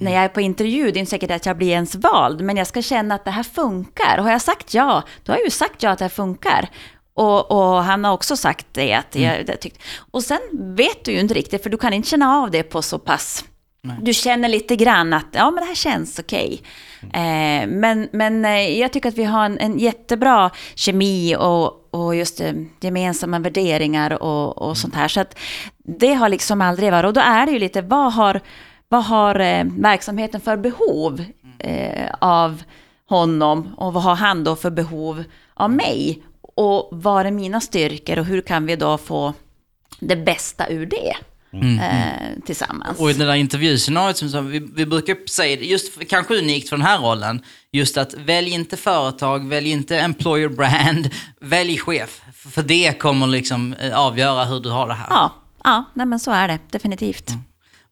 när 0.00 0.12
jag 0.12 0.24
är 0.24 0.28
på 0.28 0.40
intervju, 0.40 0.90
det 0.90 0.98
är 0.98 1.00
inte 1.00 1.10
säkert 1.10 1.30
att 1.30 1.46
jag 1.46 1.56
blir 1.56 1.70
ens 1.70 1.94
vald, 1.94 2.40
men 2.40 2.56
jag 2.56 2.66
ska 2.66 2.82
känna 2.82 3.14
att 3.14 3.24
det 3.24 3.30
här 3.30 3.42
funkar. 3.42 4.18
Har 4.18 4.30
jag 4.30 4.42
sagt 4.42 4.74
ja, 4.74 5.02
då 5.24 5.32
har 5.32 5.38
jag 5.38 5.44
ju 5.44 5.50
sagt 5.50 5.82
ja 5.82 5.90
att 5.90 5.98
det 5.98 6.04
här 6.04 6.10
funkar. 6.10 6.68
Och, 7.14 7.50
och 7.50 7.84
han 7.84 8.04
har 8.04 8.12
också 8.12 8.36
sagt 8.36 8.66
det. 8.72 8.94
Att 8.94 9.14
jag, 9.14 9.48
jag 9.48 9.60
tyckte. 9.60 9.80
Och 10.10 10.22
sen 10.22 10.38
vet 10.76 11.04
du 11.04 11.12
ju 11.12 11.20
inte 11.20 11.34
riktigt, 11.34 11.62
för 11.62 11.70
du 11.70 11.76
kan 11.76 11.92
inte 11.92 12.08
känna 12.08 12.36
av 12.36 12.50
det 12.50 12.62
på 12.62 12.82
så 12.82 12.98
pass... 12.98 13.44
Du 14.00 14.14
känner 14.14 14.48
lite 14.48 14.76
grann 14.76 15.12
att 15.12 15.26
ja, 15.32 15.50
men 15.50 15.62
det 15.62 15.68
här 15.68 15.74
känns 15.74 16.18
okej. 16.18 16.62
Eh, 17.02 17.68
men, 17.68 18.08
men 18.12 18.44
eh, 18.44 18.78
jag 18.78 18.92
tycker 18.92 19.08
att 19.08 19.18
vi 19.18 19.24
har 19.24 19.44
en, 19.44 19.58
en 19.58 19.78
jättebra 19.78 20.50
kemi 20.74 21.36
och, 21.36 21.94
och 21.94 22.16
just 22.16 22.40
eh, 22.40 22.52
gemensamma 22.80 23.38
värderingar 23.38 24.22
och, 24.22 24.58
och 24.58 24.76
sånt 24.76 24.94
här. 24.94 25.08
Så 25.08 25.20
att 25.20 25.38
det 25.84 26.14
har 26.14 26.28
liksom 26.28 26.60
aldrig 26.60 26.92
varit... 26.92 27.06
Och 27.06 27.12
då 27.12 27.20
är 27.20 27.46
det 27.46 27.52
ju 27.52 27.58
lite, 27.58 27.82
vad 27.82 28.12
har, 28.12 28.40
vad 28.88 29.04
har 29.04 29.40
eh, 29.40 29.64
verksamheten 29.64 30.40
för 30.40 30.56
behov 30.56 31.24
eh, 31.58 32.10
av 32.20 32.62
honom 33.08 33.74
och 33.76 33.92
vad 33.92 34.02
har 34.02 34.14
han 34.14 34.44
då 34.44 34.56
för 34.56 34.70
behov 34.70 35.24
av 35.54 35.70
mig? 35.70 36.22
Och 36.56 36.88
vad 36.92 37.26
är 37.26 37.30
mina 37.30 37.60
styrkor 37.60 38.18
och 38.18 38.24
hur 38.24 38.40
kan 38.40 38.66
vi 38.66 38.76
då 38.76 38.98
få 38.98 39.34
det 40.00 40.16
bästa 40.16 40.68
ur 40.68 40.86
det 40.86 41.16
eh, 41.82 42.42
tillsammans? 42.46 42.98
Och 43.00 43.10
i 43.10 43.12
det 43.12 43.24
där 43.24 43.34
intervjuscenariot 43.34 44.16
som 44.16 44.50
vi, 44.50 44.58
vi 44.74 44.86
brukar 44.86 45.28
säga, 45.28 45.60
just 45.60 46.08
kanske 46.08 46.38
unikt 46.38 46.68
för 46.68 46.76
den 46.76 46.86
här 46.86 46.98
rollen, 46.98 47.42
just 47.72 47.96
att 47.98 48.14
välj 48.14 48.50
inte 48.50 48.76
företag, 48.76 49.48
välj 49.48 49.70
inte 49.70 49.98
employer 49.98 50.48
brand, 50.48 51.10
välj 51.40 51.78
chef. 51.78 52.22
För- 52.34 52.62
det 52.62 52.98
kommer 52.98 53.26
liksom 53.26 53.72
eh, 53.74 53.98
avgöra 53.98 54.44
hur 54.44 54.60
du 54.60 54.70
har 54.70 54.88
det 54.88 54.94
här. 54.94 55.06
Ja, 55.10 55.32
ja 55.64 55.84
nej 55.94 56.06
men 56.06 56.18
så 56.20 56.30
är 56.30 56.48
det 56.48 56.58
definitivt. 56.70 57.30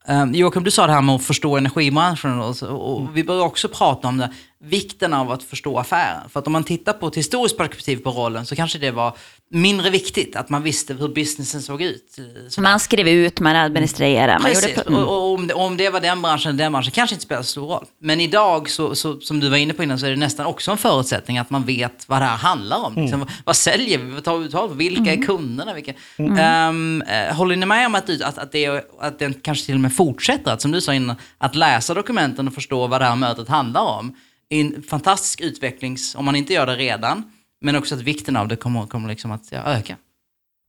Um, 0.09 0.35
Joakim, 0.35 0.65
du 0.65 0.71
sa 0.71 0.87
det 0.87 0.93
här 0.93 1.03
med 1.03 1.15
att 1.15 1.25
förstå 1.25 1.57
energibranschen 1.57 2.41
och, 2.41 2.63
och 2.63 3.17
vi 3.17 3.25
bör 3.25 3.41
också 3.41 3.69
prata 3.69 4.09
om 4.09 4.19
det, 4.19 4.31
vikten 4.65 5.15
av 5.15 5.31
att 5.33 5.43
förstå 5.43 5.79
affären. 5.79 6.29
För 6.29 6.41
att 6.41 6.47
om 6.47 6.53
man 6.53 6.65
tittar 6.65 6.93
på 6.93 7.07
ett 7.07 7.17
historiskt 7.17 7.57
perspektiv 7.57 7.97
på 7.97 8.11
rollen 8.11 8.47
så 8.47 8.57
kanske 8.57 8.79
det 8.79 8.91
var 8.91 9.17
mindre 9.51 9.91
viktigt 9.91 10.37
att 10.37 10.49
man 10.49 10.63
visste 10.63 10.95
hur 10.95 11.09
businessen 11.09 11.63
såg 11.63 11.83
ut. 11.83 12.19
eh, 12.19 12.25
Så 12.49 12.61
man 12.61 12.81
skrev 12.81 13.09
ut, 13.09 13.41
man 13.41 13.57
administrerade, 13.57 14.39
man 14.43 14.51
Precis, 14.53 14.77
gjorde... 14.77 14.97
och, 14.97 15.17
och 15.17 15.35
om, 15.35 15.47
det, 15.47 15.55
om 15.55 15.77
det 15.77 15.91
var 15.91 16.01
den 16.01 16.23
branschen 16.23 16.49
eller 16.51 16.65
den 16.65 16.73
branschen 16.73 16.91
kanske 16.91 17.15
inte 17.15 17.25
spelar 17.25 17.43
så 17.43 17.49
stor 17.49 17.67
roll. 17.67 17.85
Men 17.99 18.21
idag, 18.21 18.71
så, 18.71 18.95
så, 18.95 19.21
som 19.21 19.41
du 19.41 19.49
var 19.49 19.57
inne 19.57 19.75
på 19.75 19.83
innan, 19.83 19.99
så 19.99 20.07
är 20.07 20.11
det 20.11 20.17
nästan 20.17 20.47
också 20.47 20.71
en 20.71 20.77
förutsättning 20.79 21.39
att 21.39 21.51
man 21.51 21.65
vet 21.65 22.09
vad 22.09 22.21
det 22.21 22.27
här 22.27 22.37
handlar 22.37 22.85
om. 22.85 22.95
Liksom, 22.95 23.27
vad, 23.45 23.57
säljer 23.57 23.99
vi? 23.99 24.11
Vad 24.11 24.25
tar 24.25 24.39
vi 24.39 24.45
betalt 24.45 24.71
för? 24.71 24.77
Vilka 24.79 25.13
är 25.13 25.23
kunderna? 25.23 25.75
Vilka? 25.75 25.93
Ehm, 26.39 27.03
eh, 27.03 27.35
håller 27.37 27.57
ni 27.57 27.67
med 27.67 27.87
om 27.87 27.95
att, 27.95 28.11
att, 28.23 28.39
att, 28.39 28.53
det, 28.53 28.85
att 29.01 29.19
den 29.19 29.35
kanske 29.35 29.67
till 29.67 29.75
och 29.75 29.81
med 29.81 29.97
fortsätter, 29.97 30.51
att, 30.51 30.63
som 30.63 30.71
du 30.71 30.81
sa 30.81 30.95
innan, 30.95 31.17
att 31.39 31.55
läsa 31.55 31.95
dokumenten 31.95 32.49
och 32.49 32.55
förstå 32.55 32.87
vad 32.87 33.01
det 33.01 33.05
här 33.05 33.17
mötet 33.17 33.49
handlar 33.49 33.83
om? 33.83 34.15
Är 34.57 34.65
en 34.65 34.83
fantastisk 34.83 35.41
utvecklings, 35.41 36.15
om 36.15 36.25
man 36.25 36.37
inte 36.37 36.53
gör 36.53 36.67
det 36.67 36.77
redan, 36.77 37.33
men 37.61 37.77
också 37.77 37.95
att 37.95 38.01
vikten 38.01 38.37
av 38.37 38.49
det 38.49 38.57
kommer, 38.57 38.87
kommer 38.87 39.09
liksom 39.09 39.31
att 39.31 39.53
ja, 39.53 39.59
öka. 39.59 39.97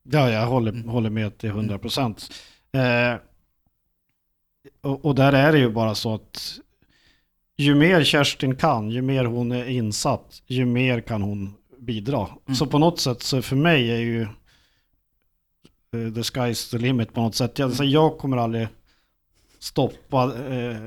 Ja, 0.04 0.30
jag 0.30 0.48
håller, 0.48 0.88
håller 0.88 1.10
med 1.10 1.38
till 1.38 1.50
100 1.50 1.80
procent. 1.80 2.34
Eh, 2.72 3.20
och, 4.82 5.06
och 5.06 5.16
där 5.16 5.34
är 5.34 5.52
det 5.52 5.60
ju 5.60 5.70
bara 5.70 5.96
så 5.96 6.16
att 6.16 6.60
ju 7.58 7.76
mer 7.76 8.04
Kerstin 8.04 8.56
kan, 8.56 8.92
ju 8.92 9.02
mer 9.02 9.26
hon 9.26 9.52
är 9.52 9.66
insatt, 9.66 10.42
ju 10.48 10.66
mer 10.66 11.02
kan 11.02 11.22
hon 11.22 11.54
bidra. 11.80 12.28
Så 12.58 12.66
på 12.66 12.80
något 12.80 13.00
sätt 13.00 13.22
så 13.22 13.42
för 13.42 13.56
mig 13.56 13.92
är 13.92 13.98
ju 13.98 14.22
eh, 14.22 14.28
the 16.14 16.22
sky's 16.22 16.72
the 16.72 16.78
limit 16.78 17.14
på 17.14 17.22
något 17.22 17.36
sätt. 17.36 17.60
Jag, 17.60 17.68
alltså 17.68 17.84
jag 17.84 18.18
kommer 18.18 18.38
aldrig 18.38 18.68
stoppa 19.60 20.24
eh, 20.24 20.78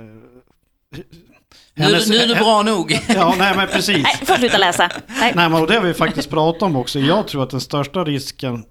Nu, 1.78 2.00
nu 2.08 2.16
är 2.16 2.28
det 2.28 2.34
bra 2.34 2.62
nog. 2.62 2.92
Ja, 3.08 3.34
nej 3.38 3.56
men 3.56 3.68
precis. 3.68 4.02
Nej, 4.02 4.26
får 4.26 4.34
sluta 4.34 4.58
läsa. 4.58 4.90
Nej. 5.06 5.32
Nej, 5.36 5.48
men 5.48 5.62
och 5.62 5.66
det 5.66 5.74
har 5.74 5.82
vi 5.82 5.94
faktiskt 5.94 6.30
pratat 6.30 6.62
om 6.62 6.76
också. 6.76 6.98
Jag 6.98 7.28
tror 7.28 7.42
att 7.42 7.50
den 7.50 7.60
största 7.60 8.04
risken, 8.04 8.64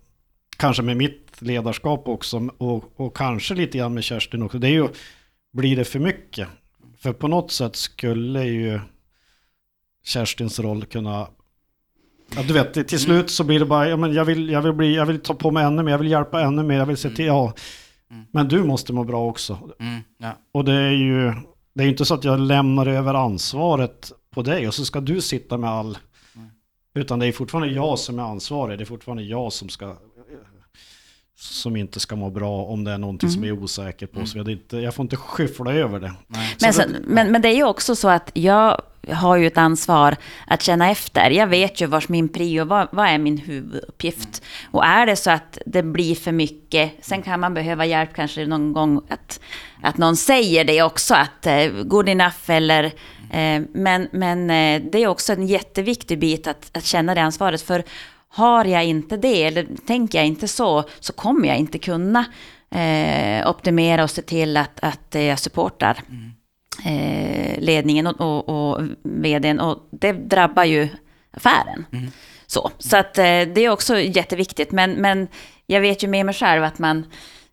kanske 0.58 0.84
med 0.84 0.98
mitt 0.98 1.32
ledarskap 1.40 2.08
också, 2.08 2.50
och, 2.58 3.00
och 3.00 3.18
kanske 3.18 3.54
lite 3.54 3.78
grann 3.78 3.94
med 3.94 4.04
Kerstin 4.04 4.42
också, 4.42 4.58
det 4.58 4.68
är 4.68 4.72
ju, 4.72 4.88
blir 5.54 5.76
det 5.76 5.86
för 5.86 6.00
mycket? 6.00 6.48
För 7.00 7.14
på 7.14 7.28
något 7.28 7.52
sätt 7.52 7.76
skulle 7.76 8.44
ju 8.44 8.80
Kerstins 10.06 10.60
roll 10.60 10.86
kunna 10.86 11.28
Ja, 12.36 12.44
du 12.48 12.54
vet, 12.54 12.88
till 12.88 13.00
slut 13.00 13.30
så 13.30 13.44
blir 13.44 13.60
det 13.60 13.66
bara, 13.66 13.90
ja, 13.90 13.98
men 13.98 14.14
jag, 14.14 14.26
vill, 14.26 14.50
jag, 14.50 14.62
vill 14.62 14.74
bli, 14.74 14.96
jag 14.96 15.06
vill 15.06 15.20
ta 15.20 15.34
på 15.34 15.52
mig 15.52 15.64
ännu 15.64 15.84
mer, 15.84 15.92
jag 15.92 15.98
vill 15.98 16.12
hjälpa 16.12 16.42
ännu 16.42 16.64
mer, 16.64 16.78
jag 16.78 16.86
vill 16.86 16.98
se 16.98 17.10
till, 17.10 17.26
ja. 17.26 17.54
Men 18.32 18.48
du 18.48 18.64
måste 18.64 18.94
må 18.94 19.04
bra 19.04 19.26
också. 19.26 19.60
Mm, 19.80 20.00
ja. 20.18 20.38
Och 20.52 20.66
det 20.66 20.74
är 20.74 20.92
ju, 20.92 21.34
det 21.78 21.84
är 21.84 21.86
ju 21.86 21.92
inte 21.92 22.06
så 22.06 22.14
att 22.14 22.24
jag 22.24 22.40
lämnar 22.40 22.86
över 22.86 23.14
ansvaret 23.14 24.12
på 24.30 24.42
dig 24.42 24.68
och 24.68 24.74
så 24.74 24.86
ska 24.86 25.00
du 25.02 25.22
sitta 25.22 25.58
med 25.58 25.70
all 25.70 25.98
Utan 26.94 27.20
det 27.20 27.28
är 27.28 27.32
fortfarande 27.32 27.74
jag 27.74 28.00
som 28.00 28.20
är 28.20 28.24
ansvarig. 28.24 28.78
Det 28.78 28.84
är 28.84 28.86
fortfarande 28.86 29.24
jag 29.24 29.54
som 29.54 29.70
ska 29.70 29.96
som 31.40 31.76
inte 31.76 32.00
ska 32.00 32.16
må 32.16 32.30
bra 32.30 32.64
om 32.64 32.84
det 32.84 32.92
är 32.92 32.98
någonting 32.98 33.30
som 33.30 33.44
jag 33.44 33.58
är 33.58 33.64
osäker 33.64 34.08
på. 34.08 34.26
Så 34.26 34.38
jag, 34.38 34.50
inte, 34.50 34.78
jag 34.78 34.96
får 34.96 35.04
inte 35.04 35.16
skyffla 35.16 35.74
över 35.74 36.00
det. 36.00 36.14
Men, 36.62 36.74
så, 36.74 36.84
men, 37.04 37.32
men 37.32 37.42
det 37.42 37.48
är 37.48 37.56
ju 37.56 37.64
också 37.64 37.96
så 37.96 38.10
att 38.10 38.32
jag 38.34 38.82
har 39.12 39.36
ju 39.38 39.48
ett 39.48 39.58
ansvar 39.58 40.16
att 40.48 40.62
känna 40.62 40.90
efter. 40.90 41.30
Jag 41.30 41.48
vet 41.48 41.82
ju 41.82 41.86
vars 41.86 42.10
min 42.10 42.30
prio, 42.30 42.66
vad, 42.66 42.88
vad 42.92 43.08
är 43.08 43.18
min 43.18 43.38
huvuduppgift? 43.38 44.44
Och 44.72 44.86
är 44.86 45.06
det 45.06 45.16
så 45.16 45.32
att 45.32 45.58
det 45.66 45.84
blir 45.84 46.16
för 46.16 46.32
mycket, 46.32 46.92
sen 47.02 47.22
kan 47.22 47.40
man 47.40 47.54
behöva 47.54 47.86
hjälp 47.86 48.14
kanske 48.16 48.46
någon 48.46 48.74
gång 48.74 49.02
att, 49.10 49.40
att 49.82 49.98
någon 49.98 50.18
säger 50.18 50.64
det 50.64 50.82
också, 50.82 51.16
att 51.16 51.48
eh, 51.48 51.68
good 51.68 52.10
enough 52.10 52.36
eller 52.48 52.84
eh, 53.32 53.62
men, 53.74 54.08
men 54.12 54.50
eh, 54.50 54.90
det 54.92 55.04
är 55.04 55.08
också 55.08 55.34
en 55.34 55.48
jätteviktig 55.48 56.20
bit 56.20 56.48
att, 56.48 56.78
att 56.78 56.86
känna 56.86 57.16
det 57.16 57.22
ansvaret. 57.22 57.62
För 57.62 57.84
har 58.38 58.66
jag 58.66 58.86
inte 58.86 59.18
det, 59.18 59.44
eller 59.44 59.68
tänker 59.88 60.18
jag 60.18 60.28
inte 60.28 60.48
så, 60.48 60.84
så 61.00 61.14
kommer 61.14 61.48
jag 61.48 61.58
inte 61.58 61.80
kunna 61.80 62.26
eh, 62.72 63.50
optimera 63.50 64.04
och 64.04 64.10
se 64.10 64.22
till 64.22 64.58
att, 64.58 64.80
att 64.82 65.16
jag 65.16 65.40
supportar 65.40 65.98
mm. 66.10 66.32
eh, 66.86 67.60
ledningen 67.60 68.08
och, 68.08 68.20
och, 68.20 68.50
och 68.50 68.82
vdn. 69.04 69.60
Och 69.60 69.88
det 69.92 70.12
drabbar 70.12 70.64
ju 70.64 70.88
affären. 71.32 71.86
Mm. 71.92 72.12
Så, 72.48 72.72
så 72.78 72.98
att, 72.98 73.18
eh, 73.18 73.24
det 73.24 73.58
är 73.58 73.70
också 73.70 74.00
jätteviktigt. 74.00 74.72
Men, 74.72 74.92
men 74.92 75.28
jag 75.66 75.82
vet 75.82 76.04
ju 76.04 76.08
med 76.08 76.26
mig 76.26 76.36
själv 76.36 76.64
att 76.64 76.80
man, 76.80 77.06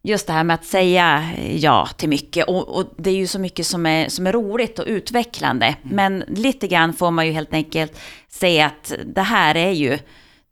just 0.03 0.27
det 0.27 0.33
här 0.33 0.45
med 0.45 0.55
att 0.55 0.65
säga 0.65 1.25
ja 1.55 1.89
till 1.97 2.09
mycket. 2.09 2.49
Och, 2.49 2.69
och 2.69 2.95
det 2.97 3.11
är 3.11 3.17
ju 3.17 3.27
så 3.27 3.39
mycket 3.39 3.67
som 3.67 3.87
är, 3.87 4.09
som 4.09 4.27
är 4.27 4.33
roligt 4.33 4.79
och 4.79 4.87
utvecklande. 4.89 5.67
Mm. 5.67 5.97
Men 5.97 6.25
lite 6.29 6.69
grann 6.69 6.93
får 6.93 7.11
man 7.11 7.27
ju 7.27 7.33
helt 7.33 7.55
enkelt 7.55 8.01
säga 8.29 8.67
att 8.67 8.93
det 9.05 9.23
här 9.23 9.55
är 9.57 9.71
ju 9.71 9.99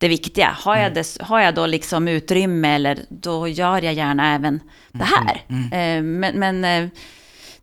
det 0.02 0.08
viktiga. 0.08 0.56
Har 0.60 0.76
jag, 0.76 0.86
mm. 0.86 0.94
det, 0.94 1.24
har 1.24 1.40
jag 1.40 1.54
då 1.54 1.66
liksom 1.66 2.08
utrymme 2.08 2.74
eller 2.74 2.98
då 3.08 3.48
gör 3.48 3.82
jag 3.82 3.94
gärna 3.94 4.34
även 4.34 4.60
det 4.92 5.04
här. 5.04 5.44
Mm. 5.48 5.72
Mm. 5.72 5.72
mm. 5.72 6.20
Men, 6.20 6.38
men, 6.38 6.84
eh, 6.84 6.90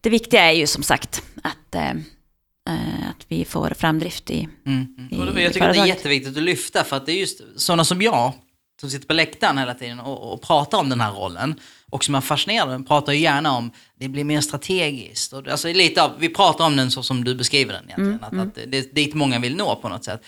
det 0.01 0.09
viktiga 0.09 0.51
är 0.51 0.51
ju 0.51 0.67
som 0.67 0.83
sagt 0.83 1.23
att, 1.43 1.75
eh, 1.75 1.89
eh, 1.89 3.09
att 3.09 3.25
vi 3.27 3.45
får 3.45 3.73
framdrift 3.77 4.31
i, 4.31 4.47
mm. 4.65 5.09
i 5.11 5.41
Jag 5.43 5.53
tycker 5.53 5.69
att 5.69 5.75
det 5.75 5.81
är 5.81 5.85
jätteviktigt 5.85 6.37
att 6.37 6.43
lyfta 6.43 6.83
för 6.83 6.97
att 6.97 7.05
det 7.05 7.11
är 7.11 7.19
just 7.19 7.41
sådana 7.55 7.85
som 7.85 8.01
jag 8.01 8.33
som 8.79 8.89
sitter 8.89 9.07
på 9.07 9.13
läktaren 9.13 9.57
hela 9.57 9.73
tiden 9.73 9.99
och, 9.99 10.33
och 10.33 10.41
pratar 10.41 10.77
om 10.77 10.89
den 10.89 11.01
här 11.01 11.11
rollen 11.11 11.59
och 11.89 12.03
som 12.03 12.15
är 12.15 12.21
fascinerad 12.21 12.87
pratar 12.87 13.13
ju 13.13 13.19
gärna 13.19 13.57
om 13.57 13.71
det 13.99 14.09
blir 14.09 14.23
mer 14.23 14.41
strategiskt. 14.41 15.33
Och, 15.33 15.47
alltså 15.47 15.67
lite 15.67 16.03
av, 16.03 16.11
vi 16.19 16.29
pratar 16.29 16.65
om 16.65 16.75
den 16.75 16.91
så 16.91 17.03
som 17.03 17.23
du 17.23 17.35
beskriver 17.35 17.73
den 17.73 17.83
egentligen. 17.83 18.23
Mm, 18.31 18.39
att, 18.39 18.47
att 18.47 18.71
det 18.71 18.77
är 18.77 18.93
dit 18.93 19.13
många 19.13 19.39
vill 19.39 19.55
nå 19.55 19.75
på 19.75 19.89
något 19.89 20.03
sätt. 20.03 20.21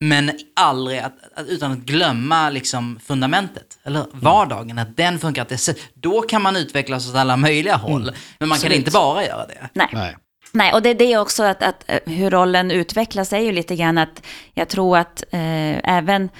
Men 0.00 0.30
aldrig 0.56 0.98
att, 0.98 1.14
att, 1.34 1.46
utan 1.46 1.72
att 1.72 1.78
glömma 1.78 2.50
liksom 2.50 3.00
fundamentet, 3.06 3.78
eller 3.84 4.06
vardagen, 4.12 4.78
att 4.78 4.96
den 4.96 5.18
funkar. 5.18 5.42
Att 5.42 5.48
det, 5.48 5.78
då 5.94 6.22
kan 6.22 6.42
man 6.42 6.56
utvecklas 6.56 7.08
åt 7.10 7.16
alla 7.16 7.36
möjliga 7.36 7.76
håll. 7.76 8.02
Mm. 8.02 8.14
Men 8.38 8.48
man 8.48 8.56
Absolut. 8.56 8.72
kan 8.72 8.78
inte 8.78 8.90
bara 8.90 9.24
göra 9.24 9.46
det. 9.46 9.68
Nej. 9.72 9.88
Nej. 9.92 10.16
Nej, 10.52 10.72
och 10.72 10.82
det 10.82 10.88
är 10.88 10.94
det 10.94 11.18
också 11.18 11.42
att, 11.42 11.62
att 11.62 11.84
eh, 11.86 11.98
hur 12.06 12.30
rollen 12.30 12.70
utvecklas 12.70 13.32
är 13.32 13.38
ju 13.38 13.52
lite 13.52 13.76
grann 13.76 13.98
att 13.98 14.22
jag 14.54 14.68
tror 14.68 14.98
att 14.98 15.24
eh, 15.30 15.96
även 15.96 16.30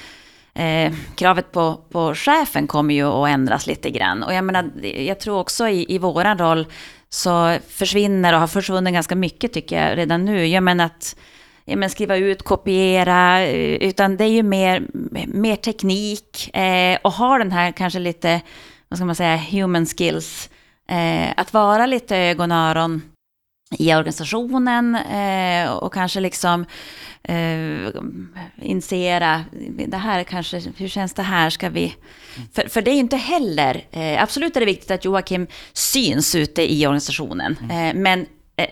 eh, 0.55 0.93
kravet 1.17 1.53
på, 1.53 1.75
på 1.75 2.15
chefen 2.15 2.67
kommer 2.67 2.95
ju 2.95 3.05
att 3.05 3.29
ändras 3.29 3.67
lite 3.67 3.91
grann. 3.91 4.23
Och 4.23 4.35
jag 4.35 4.45
menar, 4.45 4.71
jag 4.83 5.21
tror 5.21 5.39
också 5.39 5.69
i, 5.69 5.95
i 5.95 5.99
våran 5.99 6.39
roll 6.39 6.67
så 7.09 7.57
försvinner 7.69 8.33
och 8.33 8.41
har 8.41 8.47
försvunnit 8.47 8.95
ganska 8.95 9.15
mycket 9.15 9.53
tycker 9.53 9.89
jag 9.89 9.99
redan 9.99 10.25
nu. 10.25 10.47
Jag 10.47 10.63
menar 10.63 10.85
att 10.85 11.17
ja, 11.69 11.77
men 11.77 11.91
skriva 11.91 12.17
ut, 12.17 12.43
kopiera, 12.43 13.43
eh, 13.43 13.89
utan 13.89 14.17
det 14.17 14.25
är 14.25 14.29
ju 14.29 14.43
mer, 14.43 14.83
mer 15.27 15.57
teknik 15.57 16.57
eh, 16.57 16.99
och 17.03 17.13
ha 17.13 17.39
den 17.39 17.53
här 17.53 17.73
kanske 17.73 17.99
lite, 17.99 18.41
vad 18.89 18.99
ska 18.99 19.05
man 19.05 19.15
säga, 19.15 19.37
human 19.37 19.87
skills. 19.87 20.51
Eh, 20.89 21.33
att 21.37 21.53
vara 21.53 21.87
lite 21.87 22.17
ögon 22.17 22.53
och 22.53 22.59
öron 22.59 23.03
i 23.79 23.95
organisationen 23.95 24.95
eh, 24.95 25.71
och 25.71 25.95
kanske 25.95 26.21
liksom 26.21 26.67
eh, 27.23 27.89
initiera, 28.63 29.45
det 29.87 29.97
här 29.97 30.25
kanske, 30.25 30.63
hur 30.77 30.89
känns 30.89 31.15
det 31.15 31.23
här, 31.23 31.51
ska 31.51 31.69
vi... 31.69 31.95
För, 32.53 32.69
för 32.69 32.83
det 32.83 32.91
är 32.91 32.95
ju 32.95 33.01
inte 33.01 33.17
heller, 33.17 33.85
eh, 33.91 34.23
absolut 34.23 34.57
är 34.57 34.61
det 34.61 34.67
viktigt 34.67 34.91
att 34.91 35.05
Joakim 35.05 35.47
syns 35.73 36.35
ute 36.35 36.73
i 36.73 36.87
organisationen, 36.87 37.57
mm. 37.63 37.97
eh, 37.97 38.03
men 38.03 38.27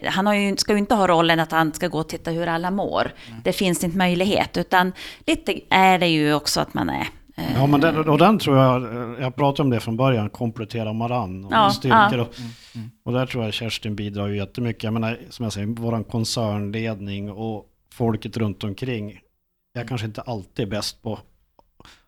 han 0.05 0.27
har 0.27 0.35
ju, 0.35 0.57
ska 0.57 0.73
ju 0.73 0.79
inte 0.79 0.95
ha 0.95 1.07
rollen 1.07 1.41
att 1.41 1.53
han 1.53 1.75
ska 1.75 1.89
gå 1.89 1.99
och 1.99 2.09
titta 2.09 2.31
hur 2.31 2.47
alla 2.47 2.71
mår. 2.71 3.13
Mm. 3.29 3.41
Det 3.45 3.53
finns 3.53 3.85
inte 3.85 3.97
möjlighet, 3.97 4.57
utan 4.57 4.93
lite 5.27 5.61
är 5.71 5.99
det 5.99 6.09
ju 6.09 6.35
också 6.35 6.61
att 6.61 6.75
man 6.75 6.89
är 6.89 7.09
eh, 7.37 7.55
Ja, 7.55 7.67
men 7.67 7.81
den, 7.81 8.09
och 8.09 8.19
den 8.19 8.39
tror 8.39 8.59
jag, 8.59 8.83
eh, 8.83 9.23
jag 9.23 9.37
pratade 9.37 9.63
om 9.63 9.71
det 9.71 9.81
från 9.81 9.97
början, 9.97 10.31
komplettera 10.31 10.93
varann 10.93 11.45
och 11.45 11.53
ja, 11.53 11.71
styrkor. 11.71 12.19
Ja. 12.19 12.23
Och, 12.23 12.39
mm, 12.39 12.51
mm. 12.75 12.91
och 13.05 13.13
där 13.13 13.27
tror 13.27 13.45
jag 13.45 13.55
Kerstin 13.55 13.97
bidrar 13.97 14.29
ju 14.29 14.37
jättemycket. 14.37 14.83
Jag 14.83 14.93
menar, 14.93 15.19
som 15.31 15.43
jag 15.43 15.53
säger, 15.53 15.67
vår 15.67 16.05
koncernledning 16.05 17.31
och 17.31 17.67
folket 17.93 18.37
runt 18.37 18.65
omkring. 18.65 19.21
Jag 19.75 19.89
kanske 19.89 20.07
inte 20.07 20.21
alltid 20.21 20.67
är 20.67 20.71
bäst 20.71 21.03
på 21.03 21.13
att 21.13 21.21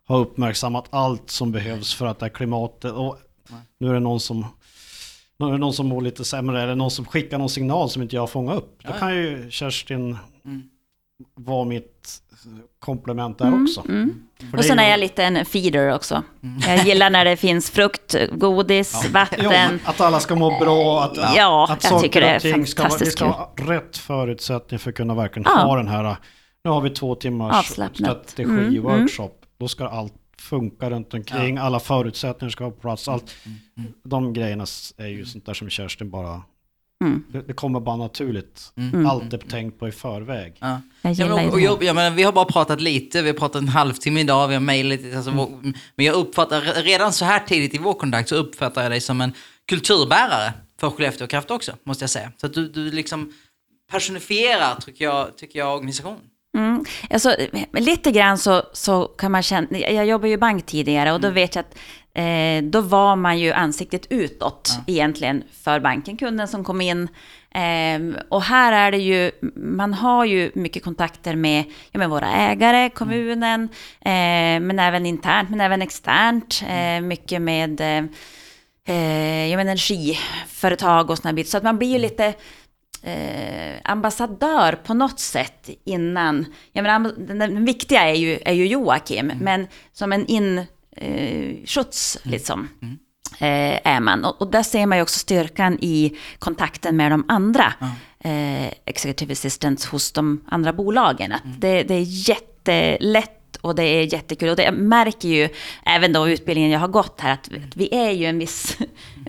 ha 0.07 0.17
uppmärksammat 0.17 0.85
allt 0.89 1.29
som 1.29 1.51
behövs 1.51 1.93
för 1.93 2.05
att 2.05 2.19
det 2.19 2.25
här 2.25 2.33
klimatet, 2.33 2.91
och 2.91 3.17
nu 3.79 3.89
är 3.89 3.93
det 3.93 3.99
någon 3.99 4.19
som 4.19 4.45
någon 5.39 5.73
som 5.73 5.87
mår 5.87 6.01
lite 6.01 6.25
sämre 6.25 6.63
eller 6.63 6.75
någon 6.75 6.91
som 6.91 7.05
skickar 7.05 7.37
någon 7.37 7.49
signal 7.49 7.89
som 7.89 8.01
inte 8.01 8.15
jag 8.15 8.29
fångar 8.29 8.55
upp. 8.55 8.81
Då 8.83 8.93
kan 8.93 9.15
ju 9.15 9.51
Kerstin 9.51 10.17
mm. 10.45 10.63
vara 11.35 11.65
mitt 11.65 12.21
komplement 12.79 13.37
där 13.37 13.45
mm, 13.45 13.63
också. 13.63 13.83
Mm. 13.89 14.23
Och 14.57 14.65
sen 14.65 14.79
är 14.79 14.89
jag 14.89 14.99
lite 14.99 15.23
en 15.23 15.45
feeder 15.45 15.95
också. 15.95 16.23
Mm. 16.43 16.59
Jag 16.67 16.85
gillar 16.85 17.09
när 17.09 17.25
det 17.25 17.37
finns 17.37 17.71
frukt, 17.71 18.15
godis, 18.31 19.01
ja. 19.03 19.09
vatten. 19.13 19.39
Jo, 19.43 19.79
att 19.85 20.01
alla 20.01 20.19
ska 20.19 20.35
må 20.35 20.59
bra, 20.59 21.03
att, 21.03 21.17
ja, 21.35 21.67
att 21.69 21.83
jag 21.83 22.01
tycker 22.01 22.21
det 22.21 22.27
är 22.27 22.39
fantastiskt 22.39 22.95
ska, 22.95 23.05
Vi 23.05 23.11
ska 23.11 23.25
ha 23.25 23.75
rätt 23.75 23.97
förutsättningar 23.97 24.79
för 24.79 24.89
att 24.89 24.95
kunna 24.95 25.15
verkligen 25.15 25.51
ja. 25.55 25.61
ha 25.61 25.75
den 25.75 25.87
här, 25.87 26.15
nu 26.63 26.71
har 26.71 26.81
vi 26.81 26.89
två 26.89 27.15
timmars 27.15 27.65
strategi-workshop. 27.65 29.19
Mm, 29.19 29.29
mm. 29.29 29.47
Då 29.59 29.67
ska 29.67 29.87
allt 29.87 30.13
funkar 30.39 30.89
runt 30.89 31.13
omkring, 31.13 31.55
ja. 31.55 31.61
alla 31.61 31.79
förutsättningar 31.79 32.49
ska 32.49 32.63
vara 32.63 32.73
på 32.73 32.81
plats. 32.81 33.07
Allt, 33.07 33.35
mm, 33.45 33.57
mm, 33.77 33.87
mm. 33.87 33.99
De 34.03 34.33
grejerna 34.33 34.65
är 34.97 35.07
ju 35.07 35.25
sånt 35.25 35.45
där 35.45 35.53
som 35.53 35.69
Kerstin 35.69 36.09
bara 36.09 36.41
Mm. 37.03 37.23
Det, 37.31 37.41
det, 37.41 37.53
kommer 37.53 37.79
bara 37.79 37.95
naturligt. 37.95 38.71
Mm. 38.75 39.05
Allt 39.05 39.33
är 39.33 39.37
tänkt 39.37 39.79
på 39.79 39.87
i 39.87 39.91
förväg. 39.91 40.53
Ja. 40.59 40.81
Jag 41.01 41.13
ja, 41.13 41.35
men, 41.35 41.49
och 41.49 41.61
jag, 41.61 41.83
ja, 41.83 42.09
vi 42.09 42.23
har 42.23 42.31
bara 42.31 42.45
pratat 42.45 42.81
lite, 42.81 43.21
vi 43.21 43.29
har 43.29 43.37
pratat 43.37 43.61
en 43.61 43.67
halvtimme 43.67 44.19
idag, 44.19 44.47
vi 44.47 44.53
har 44.53 44.61
mejlat 44.61 45.15
alltså, 45.15 45.31
mm. 45.31 45.73
Men 45.95 46.05
jag 46.05 46.15
uppfattar, 46.15 46.83
redan 46.83 47.13
så 47.13 47.25
här 47.25 47.39
tidigt 47.39 47.73
i 47.73 47.77
vår 47.77 47.93
kontakt 47.93 48.29
så 48.29 48.35
uppfattar 48.35 48.81
jag 48.81 48.91
dig 48.91 49.01
som 49.01 49.21
en 49.21 49.33
kulturbärare 49.67 50.53
för 50.79 50.89
Skellefteå 50.89 51.27
Kraft 51.27 51.51
också, 51.51 51.75
måste 51.83 52.03
jag 52.03 52.09
säga. 52.09 52.31
Så 52.37 52.45
att 52.45 52.53
du, 52.53 52.69
du 52.69 52.91
liksom 52.91 53.33
personifierar, 53.91 54.75
tycker 54.75 55.05
jag, 55.05 55.37
tycker 55.37 55.59
jag 55.59 55.75
organisationen. 55.75 56.28
Mm. 56.57 56.85
Alltså, 57.09 57.35
lite 57.73 58.11
grann 58.11 58.37
så, 58.37 58.63
så 58.73 59.05
kan 59.05 59.31
man 59.31 59.43
känna, 59.43 59.77
jag 59.77 60.05
jobbade 60.05 60.29
ju 60.29 60.37
bank 60.37 60.65
tidigare 60.65 61.11
och 61.11 61.21
då 61.21 61.27
mm. 61.27 61.35
vet 61.35 61.55
jag 61.55 61.65
att 61.65 61.77
eh, 62.13 62.69
då 62.69 62.81
var 62.81 63.15
man 63.15 63.39
ju 63.39 63.51
ansiktet 63.51 64.07
utåt 64.09 64.71
ja. 64.77 64.93
egentligen 64.93 65.43
för 65.63 65.79
banken, 65.79 66.17
kunden 66.17 66.47
som 66.47 66.63
kom 66.63 66.81
in. 66.81 67.07
Eh, 67.51 68.21
och 68.29 68.41
här 68.41 68.71
är 68.71 68.91
det 68.91 68.97
ju, 68.97 69.31
man 69.55 69.93
har 69.93 70.25
ju 70.25 70.51
mycket 70.55 70.83
kontakter 70.83 71.35
med, 71.35 71.63
ja, 71.91 71.99
med 71.99 72.09
våra 72.09 72.33
ägare, 72.33 72.89
kommunen, 72.89 73.63
eh, 74.01 74.59
men 74.59 74.79
även 74.79 75.05
internt, 75.05 75.49
men 75.49 75.61
även 75.61 75.81
externt. 75.81 76.63
Eh, 76.69 77.01
mycket 77.01 77.41
med 77.41 77.81
eh, 77.81 78.03
eh 78.85 79.47
ja, 79.51 79.59
energiföretag 79.59 81.09
och 81.09 81.17
sådana 81.17 81.33
bitar. 81.33 81.49
Så 81.49 81.57
att 81.57 81.63
man 81.63 81.77
blir 81.77 81.89
ju 81.89 81.95
mm. 81.95 82.01
lite 82.01 82.33
eh, 83.03 83.75
ambassadör 83.83 84.73
på 84.83 84.93
något 84.93 85.19
sätt 85.19 85.69
innan. 85.83 86.45
Jag 86.71 86.83
menar, 86.83 87.13
den, 87.17 87.65
viktiga 87.65 88.09
är 88.09 88.13
ju, 88.13 88.39
är 88.45 88.53
ju 88.53 88.67
Joakim, 88.67 89.31
mm. 89.31 89.37
men 89.37 89.67
som 89.93 90.13
en 90.13 90.25
inskjuts 90.25 92.15
eh, 92.15 92.31
liksom. 92.31 92.67
Mm. 92.81 92.97
Eh, 93.39 93.79
är 93.83 93.99
man. 93.99 94.25
Och, 94.25 94.41
och, 94.41 94.51
där 94.51 94.63
ser 94.63 94.85
man 94.85 94.97
ju 94.97 95.01
också 95.01 95.19
styrkan 95.19 95.77
i 95.81 96.17
kontakten 96.39 96.97
med 96.97 97.11
de 97.11 97.25
andra 97.27 97.73
mm. 97.79 97.93
eh, 98.65 98.73
executive 98.85 99.31
assistants 99.31 99.85
hos 99.85 100.11
de 100.11 100.41
andra 100.47 100.73
bolagen. 100.73 101.31
Att 101.31 101.45
mm. 101.45 101.59
det, 101.59 101.83
det 101.83 101.93
är 101.93 102.29
jättelätt 102.29 103.39
och 103.61 103.75
det 103.75 103.83
är 103.83 104.13
jättekul. 104.13 104.49
Och 104.49 104.55
det, 104.55 104.63
jag 104.63 104.73
märker 104.73 105.29
ju, 105.29 105.49
även 105.85 106.13
då 106.13 106.29
utbildningen 106.29 106.71
jag 106.71 106.79
har 106.79 106.87
gått 106.87 107.21
här, 107.21 107.33
att 107.33 107.49
vi 107.75 107.95
är 107.95 108.11
ju 108.11 108.25
en 108.25 108.39
viss, 108.39 108.77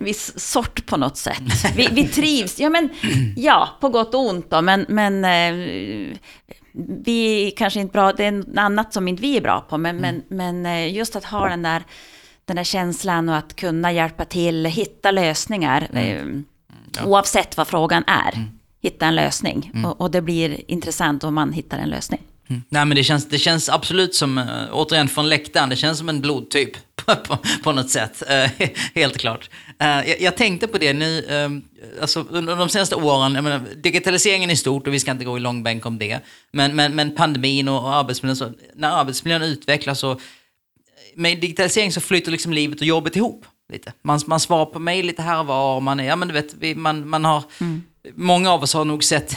viss 0.01 0.40
sort 0.40 0.86
på 0.86 0.96
något 0.96 1.16
sätt. 1.16 1.42
Vi, 1.76 1.88
vi 1.92 2.09
trivs, 2.09 2.61
ja 2.61 2.70
men, 2.70 2.88
ja, 3.36 3.68
på 3.80 3.88
gott 3.88 4.14
och 4.14 4.28
ont 4.28 4.51
då, 4.51 4.62
men, 4.62 4.86
men 4.88 5.24
eh, 5.24 6.16
vi 7.05 7.51
kanske 7.57 7.80
inte 7.80 7.92
bra, 7.92 8.12
det 8.12 8.24
är 8.24 8.32
något 8.32 8.57
annat 8.57 8.92
som 8.92 9.09
inte 9.09 9.22
vi 9.22 9.36
är 9.36 9.40
bra 9.40 9.61
på, 9.61 9.78
men, 9.78 9.96
men, 9.96 10.22
men 10.28 10.66
eh, 10.66 10.94
just 10.94 11.16
att 11.16 11.24
ha 11.24 11.48
den 11.48 11.62
där, 11.62 11.82
den 12.44 12.57
där 12.57 12.64
känslan 12.64 13.28
och 13.28 13.36
att 13.36 13.57
kunna 13.57 13.92
hjälpa 13.92 14.24
till, 14.24 14.66
hitta 14.66 15.11
lösningar, 15.11 15.88
mm. 15.92 16.44
eh, 16.96 17.07
oavsett 17.07 17.57
vad 17.57 17.68
frågan 17.68 18.05
är. 18.07 18.34
Mm. 18.34 18.48
Hitta 18.82 19.07
en 19.07 19.14
lösning. 19.14 19.70
Mm. 19.74 19.84
Och, 19.84 20.01
och, 20.01 20.11
det 20.11 20.20
blir 20.20 20.70
intressant 20.70 21.24
om 21.24 21.34
man 21.34 21.53
hittar 21.53 21.78
en 21.78 21.88
lösning. 21.88 22.20
Mm. 22.48 22.62
Nej 22.68 22.84
men 22.84 22.96
det 22.96 23.05
känns, 23.05 23.28
det 23.28 23.38
känns 23.38 23.68
absolut 23.68 24.14
som, 24.14 24.46
återigen 24.72 25.09
från 25.09 25.28
läktaren, 25.28 25.68
det 25.68 25.76
känns 25.76 25.98
som 25.98 26.09
en 26.09 26.20
blodtyp 26.20 26.70
på, 27.07 27.38
på 27.62 27.72
något 27.72 27.90
sätt. 27.90 28.22
Äh, 28.28 28.68
helt 28.94 29.18
klart. 29.18 29.51
Äh, 29.78 29.86
jag, 29.86 30.20
jag, 30.20 30.36
tänkte 30.36 30.66
på 30.66 30.78
det 30.78 30.92
nu, 30.92 31.26
ehm, 31.28 31.62
alltså, 32.01 32.26
under 32.30 32.57
de 32.57 32.68
senaste 32.68 32.94
åren, 32.94 33.34
jag 33.34 33.44
menar, 33.44 33.61
digitaliseringen 33.76 34.51
är 34.51 34.55
stort 34.55 34.86
och 34.86 34.94
vi 34.94 35.01
ska 35.01 35.11
inte 35.11 35.24
gå 35.24 35.36
i 35.36 35.40
långbänk 35.40 35.86
om 35.86 35.98
det. 35.98 36.20
Men, 36.53 36.76
men, 36.76 36.94
men 36.94 37.14
pandemin 37.14 37.68
och, 37.68 37.84
och 37.84 37.94
arbetsmiljön, 37.94 38.36
så, 38.36 38.53
när 38.74 38.90
arbetsmiljön 38.90 39.42
utvecklas 39.42 40.05
och 40.05 40.20
med 41.14 41.40
digitalisering 41.40 41.92
så 41.92 42.01
flyter 42.01 42.32
liksom 42.32 42.53
livet 42.53 42.80
och 42.80 42.86
jobbet 42.86 43.16
ihop. 43.16 43.44
Lite. 43.72 43.92
Man, 44.03 44.20
man 44.26 44.40
svarar 44.40 44.66
på 44.66 44.78
mejl 44.78 45.07
lite 45.07 45.22
här 45.22 45.40
och 45.40 45.46
var, 45.46 45.80
man 45.80 46.01
är, 46.01 46.05
ja 46.05 46.16
men 46.16 46.28
du 46.28 46.34
vet, 46.34 46.55
vi, 46.55 46.74
man, 46.74 47.09
man 47.09 47.24
har, 47.24 47.44
mm. 47.61 47.82
många 48.14 48.53
av 48.53 48.62
oss 48.62 48.74
har 48.74 48.84
nog 48.84 49.05
sett 49.05 49.36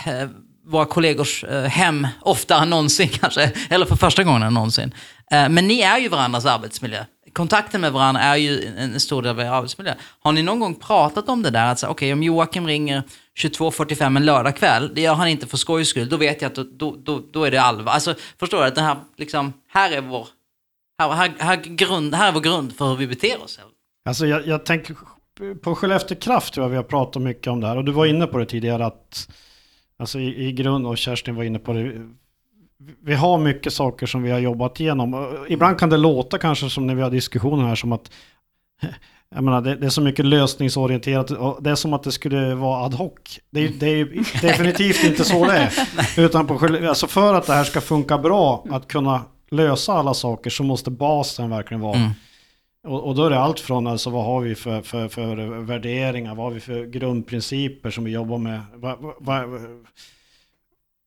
våra 0.66 0.86
kollegors 0.86 1.44
eh, 1.44 1.64
hem 1.64 2.08
oftare 2.22 2.62
än 2.62 2.70
någonsin 2.70 3.10
kanske, 3.10 3.52
eller 3.70 3.86
för 3.86 3.96
första 3.96 4.24
gången 4.24 4.54
någonsin. 4.54 4.94
Eh, 5.32 5.50
men 5.50 5.68
ni 5.68 5.82
är 5.82 5.98
ju 5.98 6.10
varandras 6.10 6.46
arbetsmiljö. 6.46 7.06
Kontakten 7.34 7.82
med 7.82 7.92
varandra 7.92 8.22
är 8.22 8.36
ju 8.36 8.66
en 8.78 9.00
stor 9.00 9.22
del 9.22 9.30
av 9.30 9.40
er 9.40 9.46
arbetsmiljö. 9.46 9.94
Har 10.20 10.32
ni 10.32 10.44
någon 10.44 10.60
gång 10.60 10.76
pratat 10.76 11.30
om 11.30 11.42
det 11.42 11.50
där? 11.50 11.72
Att 11.72 11.84
okej, 11.84 11.92
okay, 11.92 12.14
om 12.14 12.24
Joakim 12.24 12.68
ringer 12.68 13.04
22.45 13.38 14.18
en 14.18 14.26
lördagkväll, 14.26 14.92
det 14.96 15.02
gör 15.02 15.14
han 15.14 15.28
inte 15.28 15.48
för 15.48 15.58
skojs 15.58 15.90
skull, 15.90 16.10
då 16.10 16.18
vet 16.18 16.42
jag 16.42 16.50
att 16.50 16.56
då, 16.56 16.96
då, 16.96 17.24
då 17.32 17.44
är 17.44 17.52
det 17.52 17.62
allvar. 17.62 17.94
Alltså, 17.94 18.16
förstår 18.40 18.58
du? 18.58 18.64
Att 18.64 18.76
det 18.76 18.82
här, 18.82 18.98
liksom, 19.18 19.54
här 19.68 19.92
är 19.92 20.02
vår 20.02 20.28
här, 21.00 21.12
här, 21.12 21.34
här, 21.40 21.56
grund, 21.56 22.16
här 22.16 22.28
är 22.28 22.32
vår 22.32 22.42
grund 22.42 22.76
för 22.76 22.90
hur 22.90 22.96
vi 22.96 23.08
beter 23.08 23.44
oss. 23.44 23.60
Alltså 24.06 24.26
jag, 24.26 24.48
jag 24.48 24.66
tänker 24.66 24.96
på 25.64 25.76
Skellefteå 25.76 26.18
Kraft 26.18 26.54
tror 26.54 26.66
jag 26.66 26.70
vi 26.70 26.76
har 26.76 26.84
pratat 26.84 27.22
mycket 27.22 27.48
om 27.48 27.62
det 27.62 27.68
här 27.68 27.78
och 27.78 27.86
du 27.86 27.92
var 27.92 28.06
inne 28.06 28.28
på 28.28 28.38
det 28.38 28.46
tidigare 28.46 28.86
att 28.86 29.28
Alltså 29.98 30.20
i, 30.20 30.48
i 30.48 30.52
grund, 30.52 30.88
och 30.88 30.98
Kerstin 30.98 31.36
var 31.36 31.44
inne 31.44 31.60
på 31.60 31.74
det, 31.74 32.10
vi 33.04 33.14
har 33.14 33.38
mycket 33.38 33.74
saker 33.74 34.06
som 34.06 34.24
vi 34.24 34.32
har 34.32 34.40
jobbat 34.40 34.80
igenom. 34.80 35.38
Ibland 35.50 35.80
kan 35.80 35.90
det 35.90 35.98
låta 35.98 36.38
kanske 36.38 36.70
som 36.70 36.88
när 36.88 36.96
vi 36.96 37.02
har 37.02 37.10
diskussioner 37.10 37.68
här 37.68 37.76
som 37.76 37.92
att 37.92 38.12
jag 39.36 39.44
menar, 39.44 39.62
det, 39.62 39.76
det, 39.76 39.86
är 39.86 39.90
så 39.90 40.02
mycket 40.02 40.26
lösningsorienterat 40.26 41.32
och 41.32 41.64
det 41.64 41.70
är 41.70 41.76
som 41.76 41.94
att 41.94 42.04
det 42.04 42.12
skulle 42.12 42.56
vara 42.56 42.86
ad 42.86 42.96
hoc. 42.96 43.40
Det 43.50 43.60
är, 43.60 43.70
det 43.70 43.88
är 43.88 44.06
definitivt 44.42 45.04
inte 45.04 45.24
så 45.24 45.46
det 45.46 45.54
är. 45.54 45.72
Utan 46.18 46.48
på, 46.48 46.70
alltså 46.88 47.08
för 47.08 47.34
att 47.34 47.48
det 47.48 47.54
här 47.54 47.64
ska 47.64 47.82
funka 47.82 48.18
bra, 48.18 48.66
att 48.70 48.88
kunna 48.88 49.22
lösa 49.52 49.94
alla 49.94 50.14
saker 50.14 50.50
så 50.50 50.64
måste 50.64 50.92
basen 50.92 51.50
verkligen 51.50 51.82
vara 51.82 51.98
mm. 51.98 52.12
Och, 52.88 53.08
och, 53.08 53.16
då 53.16 53.26
är 53.26 53.30
det 53.30 53.40
allt 53.40 53.60
från 53.60 53.88
alltså 53.88 54.10
vad 54.10 54.26
har 54.26 54.42
vi 54.42 54.56
för, 54.56 54.82
för, 54.82 55.08
för 55.08 55.36
värderingar, 55.62 56.36
vad 56.36 56.46
har 56.46 56.52
vi 56.52 56.60
för 56.60 56.86
grundprinciper 56.86 57.92
som 57.92 58.04
vi 58.04 58.12
jobbar 58.12 58.38
med. 58.38 58.62
Vad, 58.74 58.98
vad, 59.20 59.50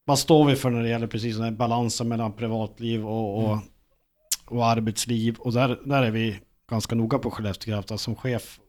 vad 0.07 0.19
står 0.19 0.45
vi 0.45 0.57
för 0.57 0.71
när 0.71 0.83
det 0.83 0.89
gäller 0.89 1.07
precis 1.07 1.37
den 1.37 1.45
här 1.45 1.51
balansen 1.51 2.09
mellan 2.09 2.33
privatliv 2.33 3.07
och, 3.07 3.39
och, 3.39 3.53
mm. 3.53 3.65
och 4.47 4.67
arbetsliv. 4.67 5.37
Och 5.39 5.53
där, 5.53 5.79
där 5.85 6.03
är 6.03 6.11
vi 6.11 6.41
ganska 6.71 6.95
noga 6.95 7.19
på 7.19 7.31
Skellefteå 7.31 7.75
Kraft. 7.75 7.91
Alltså 7.91 8.05
som 8.05 8.17
chef 8.17 8.61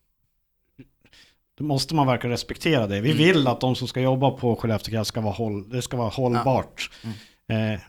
då 1.58 1.64
måste 1.64 1.96
man 1.96 2.08
verkligen 2.08 2.32
respektera 2.32 2.88
det. 2.88 3.02
Vi 3.02 3.12
mm. 3.12 3.24
vill 3.24 3.48
att 3.48 3.62
de 3.62 3.76
som 3.76 3.88
ska 3.88 4.02
jobba 4.02 4.32
på 4.32 4.56
Skellefteå 4.56 4.92
Kraft 4.92 5.08
ska 5.08 5.22
vara, 5.22 5.34
håll, 5.34 5.70
det 5.70 5.82
ska 5.82 5.98
vara 5.98 6.10
hållbart. 6.10 6.92
Ja. 7.04 7.10
Mm. 7.56 7.74
Eh, 7.74 7.82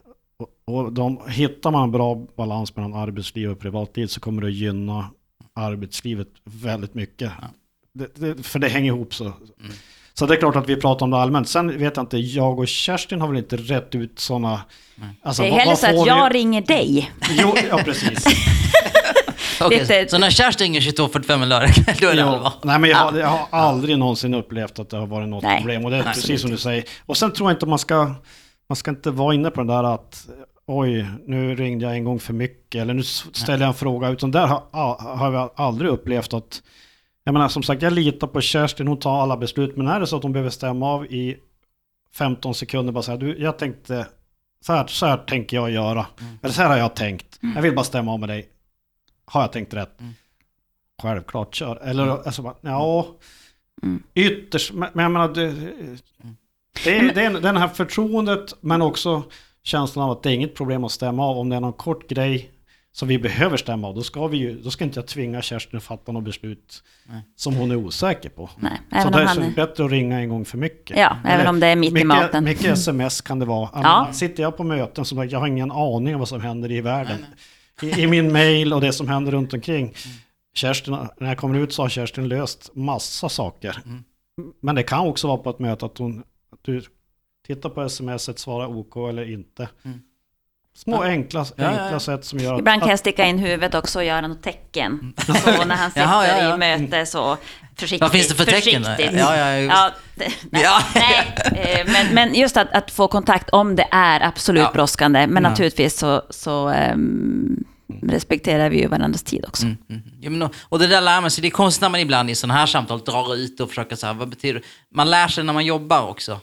och 0.65 0.93
de, 0.93 1.21
hittar 1.29 1.71
man 1.71 1.83
en 1.83 1.91
bra 1.91 2.27
balans 2.37 2.77
mellan 2.77 2.95
arbetsliv 2.95 3.51
och 3.51 3.59
privatliv 3.59 4.07
så 4.07 4.21
kommer 4.21 4.43
det 4.43 4.49
att 4.49 4.55
gynna 4.55 5.11
arbetslivet 5.53 6.29
väldigt 6.45 6.95
mycket. 6.95 7.33
Ja. 7.41 7.49
Det, 7.93 8.15
det, 8.15 8.43
för 8.43 8.59
det 8.59 8.69
hänger 8.69 8.93
ihop 8.93 9.15
så. 9.15 9.33
Så 10.19 10.27
det 10.27 10.35
är 10.35 10.39
klart 10.39 10.57
att 10.57 10.69
vi 10.69 10.77
pratar 10.77 11.07
om 11.07 11.11
det 11.11 11.17
allmänt. 11.17 11.49
Sen 11.49 11.79
vet 11.79 11.97
jag 11.97 12.03
inte, 12.03 12.19
jag 12.19 12.59
och 12.59 12.69
Kerstin 12.69 13.21
har 13.21 13.29
väl 13.29 13.37
inte 13.37 13.57
rätt 13.57 13.95
ut 13.95 14.19
sådana... 14.19 14.61
Alltså, 15.23 15.43
det 15.43 15.49
är 15.49 15.53
heller 15.53 15.75
så 15.75 15.87
att 15.87 16.07
jag 16.07 16.29
vi... 16.29 16.39
ringer 16.39 16.63
dig. 16.63 17.13
Jo, 17.31 17.55
ja 17.71 17.79
precis. 17.85 18.27
okay. 19.61 20.09
Så 20.09 20.19
när 20.19 20.31
Kerstin 20.31 20.65
ringer 20.65 20.81
22.45 20.81 21.43
en 21.43 21.49
lördag, 21.49 21.71
då 22.01 22.09
är 22.09 22.17
det 22.17 22.25
allvar? 22.25 22.53
Nej, 22.63 22.79
men 22.79 22.91
jag, 22.91 22.97
har, 22.97 23.19
jag 23.19 23.27
har 23.27 23.47
aldrig 23.51 23.99
någonsin 23.99 24.35
upplevt 24.35 24.79
att 24.79 24.91
det 24.91 24.97
har 24.97 25.07
varit 25.07 25.29
något 25.29 25.43
nej. 25.45 25.59
problem. 25.59 25.85
Och 25.85 25.91
det 25.91 25.97
är 25.97 26.05
nej, 26.05 26.15
precis 26.15 26.41
som 26.41 26.51
du 26.51 26.57
säger. 26.57 26.85
Och 27.07 27.17
sen 27.17 27.33
tror 27.33 27.51
jag 27.51 27.57
inte 27.57 27.67
man 27.67 27.79
ska... 27.79 28.15
Man 28.69 28.77
ska 28.77 28.91
inte 28.91 29.11
vara 29.11 29.35
inne 29.35 29.51
på 29.51 29.61
den 29.61 29.67
där 29.67 29.85
att 29.85 30.27
oj, 30.67 31.07
nu 31.27 31.55
ringde 31.55 31.85
jag 31.85 31.95
en 31.95 32.05
gång 32.05 32.21
för 32.21 32.33
mycket 32.33 32.83
eller 32.83 32.95
nu 32.95 33.03
ställer 33.03 33.61
jag 33.61 33.69
en 33.69 33.75
fråga. 33.75 34.09
Utan 34.09 34.31
där 34.31 34.47
har, 34.47 34.63
har 35.17 35.31
vi 35.31 35.49
aldrig 35.57 35.91
upplevt 35.91 36.35
att, 36.35 36.63
jag 37.29 37.33
menar 37.33 37.49
som 37.49 37.63
sagt, 37.63 37.83
jag 37.83 37.93
litar 37.93 38.27
på 38.27 38.41
Kerstin, 38.41 38.89
hon 38.89 38.99
tar 38.99 39.23
alla 39.23 39.37
beslut. 39.37 39.77
Men 39.77 39.87
är 39.87 40.01
det 40.01 40.07
så 40.07 40.17
att 40.17 40.23
hon 40.23 40.33
behöver 40.33 40.51
stämma 40.51 40.87
av 40.87 41.07
i 41.07 41.37
15 42.15 42.55
sekunder, 42.55 42.93
bara 42.93 43.03
säga, 43.03 43.17
du, 43.17 43.39
jag 43.39 43.59
tänkte, 43.59 44.07
så 44.61 44.73
här, 44.73 44.87
så 44.87 45.07
här 45.07 45.17
tänker 45.17 45.57
jag 45.57 45.71
göra. 45.71 46.07
Mm. 46.21 46.39
Eller 46.43 46.55
så 46.55 46.63
här 46.63 46.69
har 46.69 46.77
jag 46.77 46.97
tänkt. 46.97 47.43
Mm. 47.43 47.55
Jag 47.55 47.63
vill 47.63 47.75
bara 47.75 47.85
stämma 47.85 48.13
av 48.13 48.21
med 48.21 48.29
dig. 48.29 48.49
Har 49.25 49.41
jag 49.41 49.53
tänkt 49.53 49.75
rätt? 49.75 50.01
Mm. 50.01 50.13
Självklart, 51.03 51.55
kör. 51.55 51.77
Eller 51.77 52.03
mm. 52.03 52.17
alltså, 52.25 52.43
bara, 52.43 52.55
ja, 52.61 53.07
mm. 53.83 54.03
ytterst, 54.15 54.73
men, 54.73 54.91
men 54.93 55.03
jag 55.03 55.13
menar, 55.13 55.29
det, 55.29 55.49
mm. 55.49 55.97
det, 56.85 56.99
är, 56.99 57.15
det 57.15 57.23
är 57.23 57.31
den 57.41 57.57
här 57.57 57.69
förtroendet, 57.69 58.55
men 58.61 58.83
också 58.83 59.23
känslan 59.63 60.05
av 60.05 60.11
att 60.11 60.23
det 60.23 60.31
är 60.31 60.35
inget 60.35 60.55
problem 60.55 60.85
att 60.85 60.93
stämma 60.93 61.27
av. 61.27 61.39
Om 61.39 61.49
det 61.49 61.57
är 61.57 61.61
någon 61.61 61.73
kort 61.73 62.09
grej 62.09 62.51
som 62.99 63.09
vi 63.09 63.19
behöver 63.19 63.57
stämma 63.57 63.89
av, 63.89 63.95
då 63.95 64.03
ska, 64.03 64.27
vi 64.27 64.37
ju, 64.37 64.61
då 64.61 64.71
ska 64.71 64.85
inte 64.85 64.99
jag 64.99 65.07
tvinga 65.07 65.43
Kerstin 65.43 65.77
att 65.77 65.83
fatta 65.83 66.13
något 66.13 66.25
beslut 66.25 66.83
Nej. 67.07 67.23
som 67.37 67.55
hon 67.55 67.71
är 67.71 67.77
osäker 67.77 68.29
på. 68.29 68.51
Nej, 68.57 69.03
så 69.03 69.11
det 69.11 69.19
är 69.23 69.55
bättre 69.55 69.85
att 69.85 69.91
ringa 69.91 70.21
en 70.21 70.29
gång 70.29 70.45
för 70.45 70.59
mycket. 70.59 70.97
Ja, 70.97 71.17
Eller, 71.25 71.35
även 71.35 71.47
om 71.47 71.61
det 71.61 71.67
är 71.67 71.77
mitt 71.77 71.93
mycket, 71.93 72.05
i 72.05 72.09
maten. 72.09 72.45
Mycket 72.45 72.65
sms 72.65 73.21
kan 73.21 73.39
det 73.39 73.45
vara. 73.45 73.71
Ja. 73.75 74.09
Sitter 74.13 74.43
jag 74.43 74.57
på 74.57 74.65
möten 74.65 75.05
som 75.05 75.29
jag 75.29 75.41
har 75.41 75.47
ingen 75.47 75.71
aning 75.71 76.15
om 76.15 76.19
vad 76.19 76.29
som 76.29 76.41
händer 76.41 76.73
i 76.73 76.81
världen. 76.81 77.27
I, 77.83 78.03
I, 78.03 78.07
min 78.07 78.33
mail 78.39 78.73
och 78.73 78.81
det 78.81 78.93
som 78.93 79.09
händer 79.09 79.33
runt 79.33 79.53
omkring. 79.53 79.85
Mm. 79.85 79.95
Kerstin, 80.55 80.99
när 81.21 81.29
jag 81.29 81.39
kommer 81.39 81.59
ut 81.59 81.73
så 81.73 81.83
har 81.83 81.89
Kerstin 81.89 82.29
löst 82.29 82.71
massa 82.75 83.29
saker. 83.29 83.83
Mm. 83.87 84.05
Men 84.61 84.75
det 84.75 84.83
kan 84.83 85.07
också 85.07 85.27
vara 85.27 85.39
på 85.39 85.51
ett 85.51 85.59
möte 85.59 85.87
att 85.87 85.99
hon, 85.99 86.19
att 86.53 86.59
du 86.63 86.83
titta 87.47 87.71
på 87.71 87.89
smset, 87.89 88.39
svara 88.39 88.69
OK 88.69 88.97
eller 88.97 89.33
inte. 89.33 89.69
Mm. 89.85 90.01
Små 90.79 91.05
ja. 91.05 91.11
enkla, 91.11 91.41
enkla 91.41 91.89
ja, 91.93 92.01
sätt 92.01 92.25
som 92.25 92.39
gör 92.39 92.55
att... 92.55 92.59
Ibland 92.59 92.81
kan 92.81 92.91
jag 92.91 92.99
sticka 92.99 93.25
in 93.25 93.39
huvudet 93.39 93.75
också 93.75 93.99
och 93.99 94.05
göra 94.05 94.21
något 94.21 94.43
tecken. 94.43 94.93
Mm. 94.93 95.15
Så 95.45 95.65
när 95.65 95.75
han 95.75 95.91
sitter 95.91 96.01
Jaha, 96.01 96.55
i 96.55 96.59
möte 96.59 97.07
så 97.07 97.37
försiktigt. 97.77 98.01
Vad 98.01 98.13
finns 98.13 98.29
det 98.29 98.35
för 98.35 98.45
tecken? 98.45 98.87
Ja, 99.19 99.37
ja, 99.37 99.57
ja, 99.57 99.91
nej, 100.15 100.33
nej. 100.51 100.75
Eh, 101.55 101.93
men, 101.93 102.15
men 102.15 102.35
just 102.35 102.57
att, 102.57 102.73
att, 102.73 102.91
få 102.91 103.09
kontakt 103.09 103.51
om 103.51 103.77
det 103.77 103.89
är 103.91 104.21
absolut 104.21 104.73
brådskande. 104.73 105.27
Men 105.27 105.43
naturligtvis 105.43 105.99
så, 105.99 106.23
så 106.31 106.69
um, 106.69 107.65
respekterar 108.03 108.71
vi 108.71 108.81
ju 108.81 108.87
varandras 108.87 109.23
tid 109.23 109.45
också. 109.49 109.67
Mm, 109.67 109.77
mm. 109.89 110.03
Ja, 110.21 110.31
men, 110.31 110.49
och 110.63 110.79
det 110.79 110.87
där 110.87 111.01
lär 111.01 111.21
man 111.21 111.31
sig. 111.31 111.43
Det 111.43 111.49
är 111.49 111.51
konstigt 111.51 111.83
när 111.83 111.89
man 111.89 112.01
ibland 112.01 112.31
i 112.31 112.35
sådana 112.35 112.55
här 112.55 112.67
samtal 112.67 112.99
drar 112.99 113.35
ut 113.35 113.61
och 113.61 113.69
försöker 113.69 113.97
så 113.97 114.07
här, 114.07 114.15
vad 114.15 114.29
betyder? 114.29 114.63
Man 114.95 115.11
lär 115.11 115.29
sig 115.29 115.45
när 115.45 115.53
man 115.53 115.67
jobbar 115.67 116.09
också. 116.09 116.41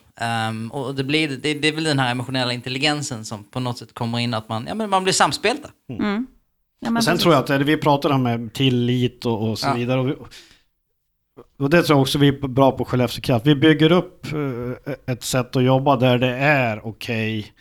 Um, 0.49 0.71
och 0.71 0.95
det, 0.95 1.03
blir, 1.03 1.27
det, 1.27 1.53
det, 1.53 1.67
är 1.67 1.71
väl 1.71 1.83
den 1.83 1.99
här 1.99 2.11
emotionella 2.11 2.53
intelligensen 2.53 3.25
som 3.25 3.43
på 3.43 3.59
något 3.59 3.77
sätt 3.77 3.93
kommer 3.93 4.19
in, 4.19 4.33
att 4.33 4.49
man, 4.49 4.65
ja, 4.67 4.75
men 4.75 4.89
man 4.89 5.03
blir 5.03 5.13
samspelta. 5.13 5.69
Mm. 5.89 6.05
mm. 6.05 6.27
Ja, 6.79 6.97
och 6.97 7.03
sen 7.03 7.17
tror 7.17 7.33
jag 7.33 7.51
att 7.51 7.61
vi 7.61 7.77
pratar 7.77 8.09
om 8.09 8.23
med 8.23 8.53
tillit 8.53 9.25
och, 9.25 9.49
och 9.49 9.59
så 9.59 9.67
ja. 9.67 9.73
vidare. 9.73 9.99
Och, 9.99 10.07
vi, 10.07 10.13
och 11.59 11.69
det 11.69 11.83
tror 11.83 11.97
jag 11.97 12.01
också 12.01 12.17
vi 12.17 12.27
är 12.27 12.47
bra 12.47 12.71
på 12.71 12.85
Skellefteå 12.85 13.21
Kraft. 13.21 13.45
Vi 13.45 13.55
bygger 13.55 13.91
upp 13.91 14.33
uh, 14.33 14.73
ett 15.07 15.23
sätt 15.23 15.55
att 15.55 15.63
jobba 15.63 15.95
där 15.95 16.17
det 16.17 16.35
är 16.37 16.87
okej. 16.87 17.39
Okay 17.39 17.51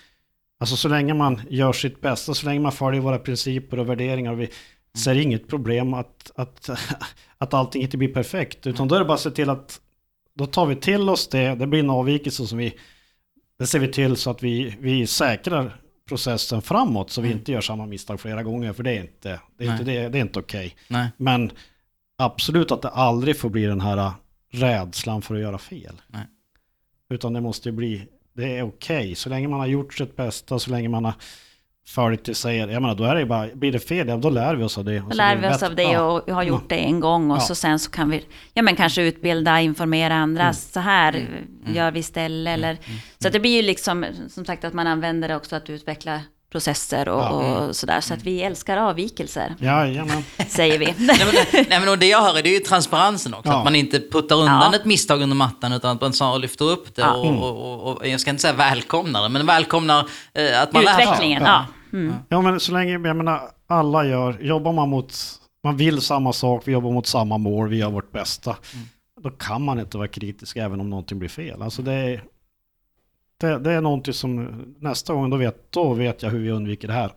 Alltså 0.64 0.76
så 0.76 0.88
länge 0.88 1.14
man 1.14 1.40
gör 1.50 1.72
sitt 1.72 2.00
bästa, 2.00 2.34
så 2.34 2.46
länge 2.46 2.60
man 2.60 2.72
följer 2.72 3.00
våra 3.00 3.18
principer 3.18 3.78
och 3.78 3.88
värderingar, 3.88 4.34
vi, 4.34 4.48
så 4.94 5.10
är 5.10 5.14
det 5.14 5.22
inget 5.22 5.48
problem 5.48 5.94
att, 5.94 6.30
att, 6.34 6.70
att 7.38 7.54
allting 7.54 7.82
inte 7.82 7.96
blir 7.96 8.14
perfekt. 8.14 8.66
Utan 8.66 8.88
då 8.88 8.94
är 8.94 8.98
det 8.98 9.04
bara 9.04 9.14
att 9.14 9.20
se 9.20 9.30
till 9.30 9.50
att 9.50 9.80
då 10.34 10.46
tar 10.46 10.66
vi 10.66 10.76
till 10.76 11.08
oss 11.08 11.28
det, 11.28 11.54
det 11.54 11.66
blir 11.66 11.80
en 11.80 11.90
avvikelse 11.90 12.46
som 12.46 12.58
vi, 12.58 12.74
det 13.58 13.66
ser 13.66 13.78
vi 13.78 13.88
till 13.88 14.16
så 14.16 14.30
att 14.30 14.42
vi, 14.42 14.76
vi 14.80 15.06
säkrar 15.06 15.80
processen 16.08 16.62
framåt 16.62 17.10
så 17.10 17.20
vi 17.20 17.28
mm. 17.28 17.38
inte 17.38 17.52
gör 17.52 17.60
samma 17.60 17.86
misstag 17.86 18.20
flera 18.20 18.42
gånger. 18.42 18.72
För 18.72 18.82
det 18.82 18.90
är 18.90 19.00
inte, 19.00 19.40
det 19.58 19.66
är 19.66 19.72
inte, 19.72 19.84
det, 19.84 20.08
det 20.08 20.18
är 20.18 20.22
inte 20.22 20.38
okej. 20.38 20.76
Okay. 20.90 21.06
Men 21.16 21.50
absolut 22.18 22.72
att 22.72 22.82
det 22.82 22.88
aldrig 22.88 23.38
får 23.38 23.48
bli 23.48 23.64
den 23.64 23.80
här 23.80 24.12
rädslan 24.50 25.22
för 25.22 25.34
att 25.34 25.40
göra 25.40 25.58
fel. 25.58 26.02
Nej. 26.06 26.26
Utan 27.10 27.32
det 27.32 27.40
måste 27.40 27.72
bli 27.72 28.08
det 28.36 28.58
är 28.58 28.62
okej. 28.62 28.98
Okay. 28.98 29.14
Så 29.14 29.28
länge 29.28 29.48
man 29.48 29.60
har 29.60 29.66
gjort 29.66 29.94
sitt 29.94 30.16
bästa, 30.16 30.58
så 30.58 30.70
länge 30.70 30.88
man 30.88 31.04
har 31.04 31.14
följt 31.86 32.24
det 32.24 32.34
säger, 32.34 32.68
jag 32.68 32.82
menar 32.82 32.94
då 32.94 33.04
är 33.04 33.14
det 33.14 33.26
bara, 33.26 33.48
blir 33.54 33.72
det 33.72 33.78
fel, 33.78 34.08
ja, 34.08 34.16
då 34.16 34.30
lär 34.30 34.54
vi 34.54 34.64
oss 34.64 34.78
av 34.78 34.84
det. 34.84 34.98
Då 34.98 35.14
lär 35.16 35.36
vi 35.36 35.48
oss 35.48 35.62
av 35.62 35.74
det 35.74 35.98
och 35.98 36.34
har 36.34 36.42
gjort 36.42 36.68
det 36.68 36.76
en 36.76 37.00
gång 37.00 37.30
och 37.30 37.36
ja. 37.36 37.40
så 37.40 37.54
sen 37.54 37.78
så 37.78 37.90
kan 37.90 38.10
vi, 38.10 38.26
ja 38.54 38.62
men 38.62 38.76
kanske 38.76 39.02
utbilda, 39.02 39.60
informera 39.60 40.14
andra, 40.14 40.42
mm. 40.42 40.54
så 40.54 40.80
här 40.80 41.12
mm. 41.14 41.74
gör 41.74 41.90
vi 41.90 41.98
istället 41.98 42.54
eller, 42.54 42.70
mm. 42.70 42.82
mm. 42.86 42.98
så 43.18 43.28
det 43.28 43.40
blir 43.40 43.56
ju 43.56 43.62
liksom, 43.62 44.06
som 44.28 44.44
sagt 44.44 44.64
att 44.64 44.72
man 44.72 44.86
använder 44.86 45.28
det 45.28 45.36
också 45.36 45.56
att 45.56 45.70
utveckla 45.70 46.20
processer 46.54 47.08
och, 47.08 47.20
Ja. 47.20 47.28
och 47.30 47.76
sådär. 47.76 48.00
Så 48.00 48.14
att 48.14 48.22
vi 48.22 48.42
älskar 48.42 48.76
avvikelser, 48.76 49.54
Jajamän. 49.58 50.24
säger 50.48 50.78
vi. 50.78 50.84
Nej, 50.98 51.18
men, 51.24 51.64
nej, 51.68 51.80
men 51.80 51.88
och 51.88 51.98
det 51.98 52.06
jag 52.06 52.22
hör 52.22 52.38
är 52.38 52.42
det 52.42 52.48
är 52.48 52.54
ju 52.54 52.60
transparensen 52.60 53.34
också. 53.34 53.52
Ja. 53.52 53.58
Att 53.58 53.64
man 53.64 53.74
inte 53.74 54.00
puttar 54.00 54.36
undan 54.36 54.70
Ja. 54.72 54.76
ett 54.78 54.84
misstag 54.84 55.22
under 55.22 55.36
mattan 55.36 55.72
utan 55.72 55.90
att 55.96 56.00
man 56.00 56.12
snarare 56.12 56.38
lyfter 56.38 56.64
upp 56.64 56.94
det 56.94 57.02
Ja. 57.02 57.12
och, 57.14 57.26
och, 57.42 57.86
och, 57.88 57.96
och, 57.96 58.08
jag 58.08 58.20
ska 58.20 58.30
inte 58.30 58.42
säga 58.42 58.52
välkomnar 58.54 59.22
det, 59.22 59.28
men 59.28 59.46
välkomnar 59.46 60.06
eh, 60.34 60.62
att 60.62 60.72
man 60.72 60.82
lär 60.84 60.92
sig. 60.94 61.02
Utvecklingen, 61.04 61.42
Ja. 61.42 61.66
ja. 61.92 61.98
Mm. 61.98 62.14
Ja 62.28 62.40
men 62.40 62.60
så 62.60 62.72
länge, 62.72 62.92
jag 62.92 63.16
menar, 63.16 63.40
alla 63.68 64.04
gör, 64.04 64.38
jobbar 64.40 64.72
man 64.72 64.88
mot, 64.88 65.14
man 65.64 65.76
vill 65.76 66.00
samma 66.00 66.32
sak, 66.32 66.62
vi 66.64 66.72
jobbar 66.72 66.90
mot 66.90 67.06
samma 67.06 67.38
mål, 67.38 67.68
vi 67.68 67.76
gör 67.76 67.90
vårt 67.90 68.12
bästa. 68.12 68.56
Då 69.22 69.30
kan 69.30 69.62
man 69.62 69.80
inte 69.80 69.96
vara 69.98 70.08
kritisk 70.08 70.56
även 70.56 70.80
om 70.80 70.90
någonting 70.90 71.18
blir 71.18 71.28
fel. 71.28 71.62
Alltså 71.62 71.82
det 71.82 71.92
är, 71.92 72.22
det, 73.40 73.58
det 73.58 73.72
är 73.72 73.80
någonting 73.80 74.14
som 74.14 74.50
nästa 74.80 75.14
gång, 75.14 75.30
då 75.30 75.36
vet, 75.36 75.72
då 75.72 75.94
vet 75.94 76.22
jag 76.22 76.30
hur 76.30 76.38
vi 76.38 76.50
undviker 76.50 76.88
det 76.88 76.94
här. 76.94 77.10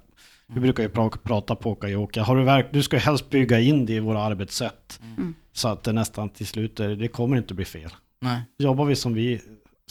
Vi 0.53 0.59
brukar 0.59 0.84
ju 0.84 0.89
pra, 0.89 1.09
prata 1.09 1.55
på 1.55 1.76
karaoke. 1.76 2.22
Har 2.22 2.36
du, 2.36 2.43
verk, 2.43 2.68
du 2.72 2.84
ska 2.84 2.95
ju 2.95 2.99
helst 3.01 3.30
bygga 3.30 3.59
in 3.59 3.86
det 3.86 3.93
i 3.93 3.99
våra 3.99 4.22
arbetssätt. 4.22 4.99
Så 5.53 5.68
att 5.68 5.84
det 5.84 5.93
nästan 5.93 6.30
till 6.30 6.47
slut, 6.47 6.80
är- 6.80 6.95
det 6.95 7.07
kommer 7.07 7.38
inte 7.38 7.53
bli 7.53 7.65
fel. 7.65 7.89
Nej. 8.22 8.41
Jobbar 8.57 8.86
vi 8.86 8.95
som 8.95 9.13
vi 9.13 9.41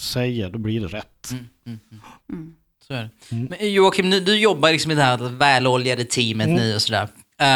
säger, 0.01 0.51
då 0.51 0.59
blir 0.59 0.81
det 0.81 0.87
rätt. 0.87 1.31
Mm, 1.33 1.45
mm, 1.67 1.79
mm. 1.91 2.01
Mm. 2.33 2.55
Så 2.87 2.95
är 2.95 3.03
det. 3.03 3.11
Mm. 3.37 3.47
Men 3.51 3.73
Joakim, 3.73 4.11
nu, 4.11 4.21
du 4.21 4.39
jobbar 4.39 4.73
liksom 4.73 4.91
i 4.91 4.95
det 4.95 5.03
här 5.03 5.17
väloljade 5.29 6.05
teamet 6.05 6.47
Mm. 6.47 6.59
nu 6.61 6.75
och 6.75 6.83
sådär. 6.83 7.09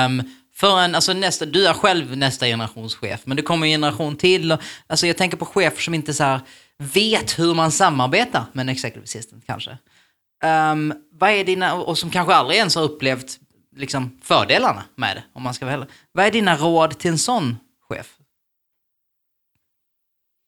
Um, 0.07 0.23
för 0.55 0.81
en, 0.81 0.95
alltså 0.95 1.13
nästa, 1.13 1.47
du 1.47 1.67
är 1.67 1.73
själv 1.73 2.17
nästa 2.17 2.47
generations 2.47 2.95
chef, 2.95 3.21
men 3.25 3.37
det 3.37 3.43
kommer 3.43 3.67
en 3.67 3.71
generation 3.73 4.17
till. 4.17 4.53
Och, 4.53 4.61
alltså 4.87 5.07
jag 5.07 5.17
tänker 5.17 5.37
på 5.37 5.45
chefer 5.45 5.83
som 5.83 5.95
inte 5.95 6.15
så 6.15 6.25
här 6.25 6.41
vet 6.81 7.39
hur 7.39 7.55
man 7.55 7.73
samarbetar 7.73 8.45
med 8.53 8.63
en 8.63 8.69
executive 8.69 9.05
assistant 9.05 9.47
kanske. 9.47 9.79
Um, 10.45 10.95
vad 11.13 11.31
är 11.31 11.45
dina, 11.45 11.75
och 11.75 11.99
som 11.99 12.11
kanske 12.11 12.35
aldrig 12.35 12.59
ens 12.59 12.75
har 12.75 12.83
upplevt 12.83 13.39
liksom, 13.77 14.19
fördelarna 14.23 14.83
med 14.95 15.17
det, 15.17 15.23
om 15.33 15.43
man 15.43 15.55
ska 15.55 15.65
vara 15.67 15.75
ärlig. 15.75 15.89
Vad 16.13 16.27
är 16.27 16.31
dina 16.31 16.57
råd 16.57 16.99
till 16.99 17.11
en 17.11 17.19
sån 17.19 17.57
chef? 17.89 18.17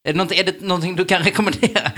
Är 0.04 0.12
det 0.12 0.16
någonting, 0.16 0.38
är 0.38 0.44
det 0.44 0.60
någonting 0.60 0.96
du 0.96 1.04
kan 1.04 1.22
rekommendera? 1.22 1.90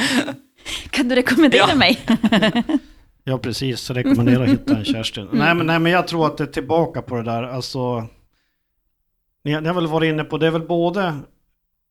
Kan 0.90 1.08
du 1.08 1.14
rekommendera 1.14 1.66
Ja. 1.68 1.74
mig? 1.74 2.06
Ja, 3.26 3.38
precis. 3.38 3.90
Rekommenderar 3.90 4.42
att 4.44 4.48
hitta 4.50 4.76
en 4.76 4.84
Kerstin. 4.84 5.28
Nej, 5.32 5.54
men, 5.54 5.66
nej, 5.66 5.78
men 5.78 5.92
jag 5.92 6.08
tror 6.08 6.26
att 6.26 6.36
det 6.36 6.44
är 6.44 6.48
tillbaka 6.48 7.02
på 7.02 7.16
det 7.16 7.22
där. 7.22 7.42
Alltså, 7.42 8.00
ni, 9.44 9.60
ni 9.60 9.66
har 9.68 9.74
väl 9.74 9.86
varit 9.86 10.08
inne 10.08 10.24
på, 10.24 10.38
det 10.38 10.46
är 10.46 10.50
väl 10.50 10.62
både 10.66 11.14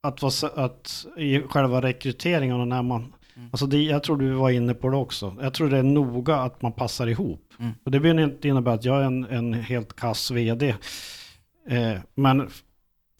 att, 0.04 0.22
vara, 0.22 0.66
att 0.66 1.06
i 1.18 1.40
själva 1.40 1.82
rekryteringen 1.82 2.60
och 2.60 2.68
när 2.68 2.84
man... 2.84 3.14
Alltså 3.52 3.66
det, 3.66 3.84
jag 3.84 4.04
tror 4.04 4.18
du 4.18 4.32
var 4.34 4.50
inne 4.50 4.74
på 4.74 4.90
det 4.90 4.98
också. 4.98 5.36
Jag 5.42 5.54
tror 5.54 5.70
det 5.70 5.78
är 5.78 5.84
noga 5.84 6.36
att 6.36 6.62
man 6.62 6.72
passar 6.72 7.08
ihop. 7.08 7.54
Mm. 7.60 7.72
Och 7.86 7.92
det 7.92 8.00
behöver 8.00 8.24
inte 8.24 8.48
innebära 8.48 8.74
att 8.74 8.86
jag 8.86 9.02
är 9.02 9.04
en, 9.04 9.24
en 9.24 9.54
helt 9.54 9.96
kass 9.96 10.32
vd. 10.32 10.76
Eh, 11.70 11.94
men 12.16 12.50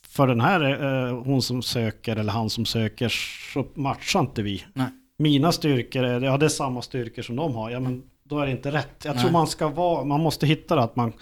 för 0.08 0.28
den 0.28 0.42
här, 0.42 0.84
eh, 0.84 1.24
hon 1.24 1.42
som 1.42 1.62
söker 1.62 2.16
eller 2.16 2.34
han 2.34 2.50
som 2.50 2.66
söker, 2.66 3.10
så 3.54 3.66
matchar 3.74 4.20
inte 4.20 4.42
vi. 4.42 4.66
Nej. 4.74 4.88
Mina 5.18 5.52
styrkor, 5.52 6.04
är, 6.04 6.22
ja 6.22 6.38
det 6.38 6.46
är 6.46 6.50
samma 6.50 6.82
styrkor 6.82 7.22
som 7.22 7.36
de 7.36 7.56
har, 7.56 7.70
ja 7.70 7.80
men 7.80 8.04
då 8.24 8.40
är 8.40 8.46
det 8.46 8.52
inte 8.52 8.72
rätt. 8.72 9.06
Jag 9.06 9.14
Nej. 9.16 9.24
tror 9.24 9.32
man 9.34 9.48
ska 9.48 9.68
vara, 9.68 10.04
man 10.04 10.22
måste 10.22 10.46
hitta 10.46 10.76
det 10.76 10.84
att 10.84 10.96
man, 10.96 11.14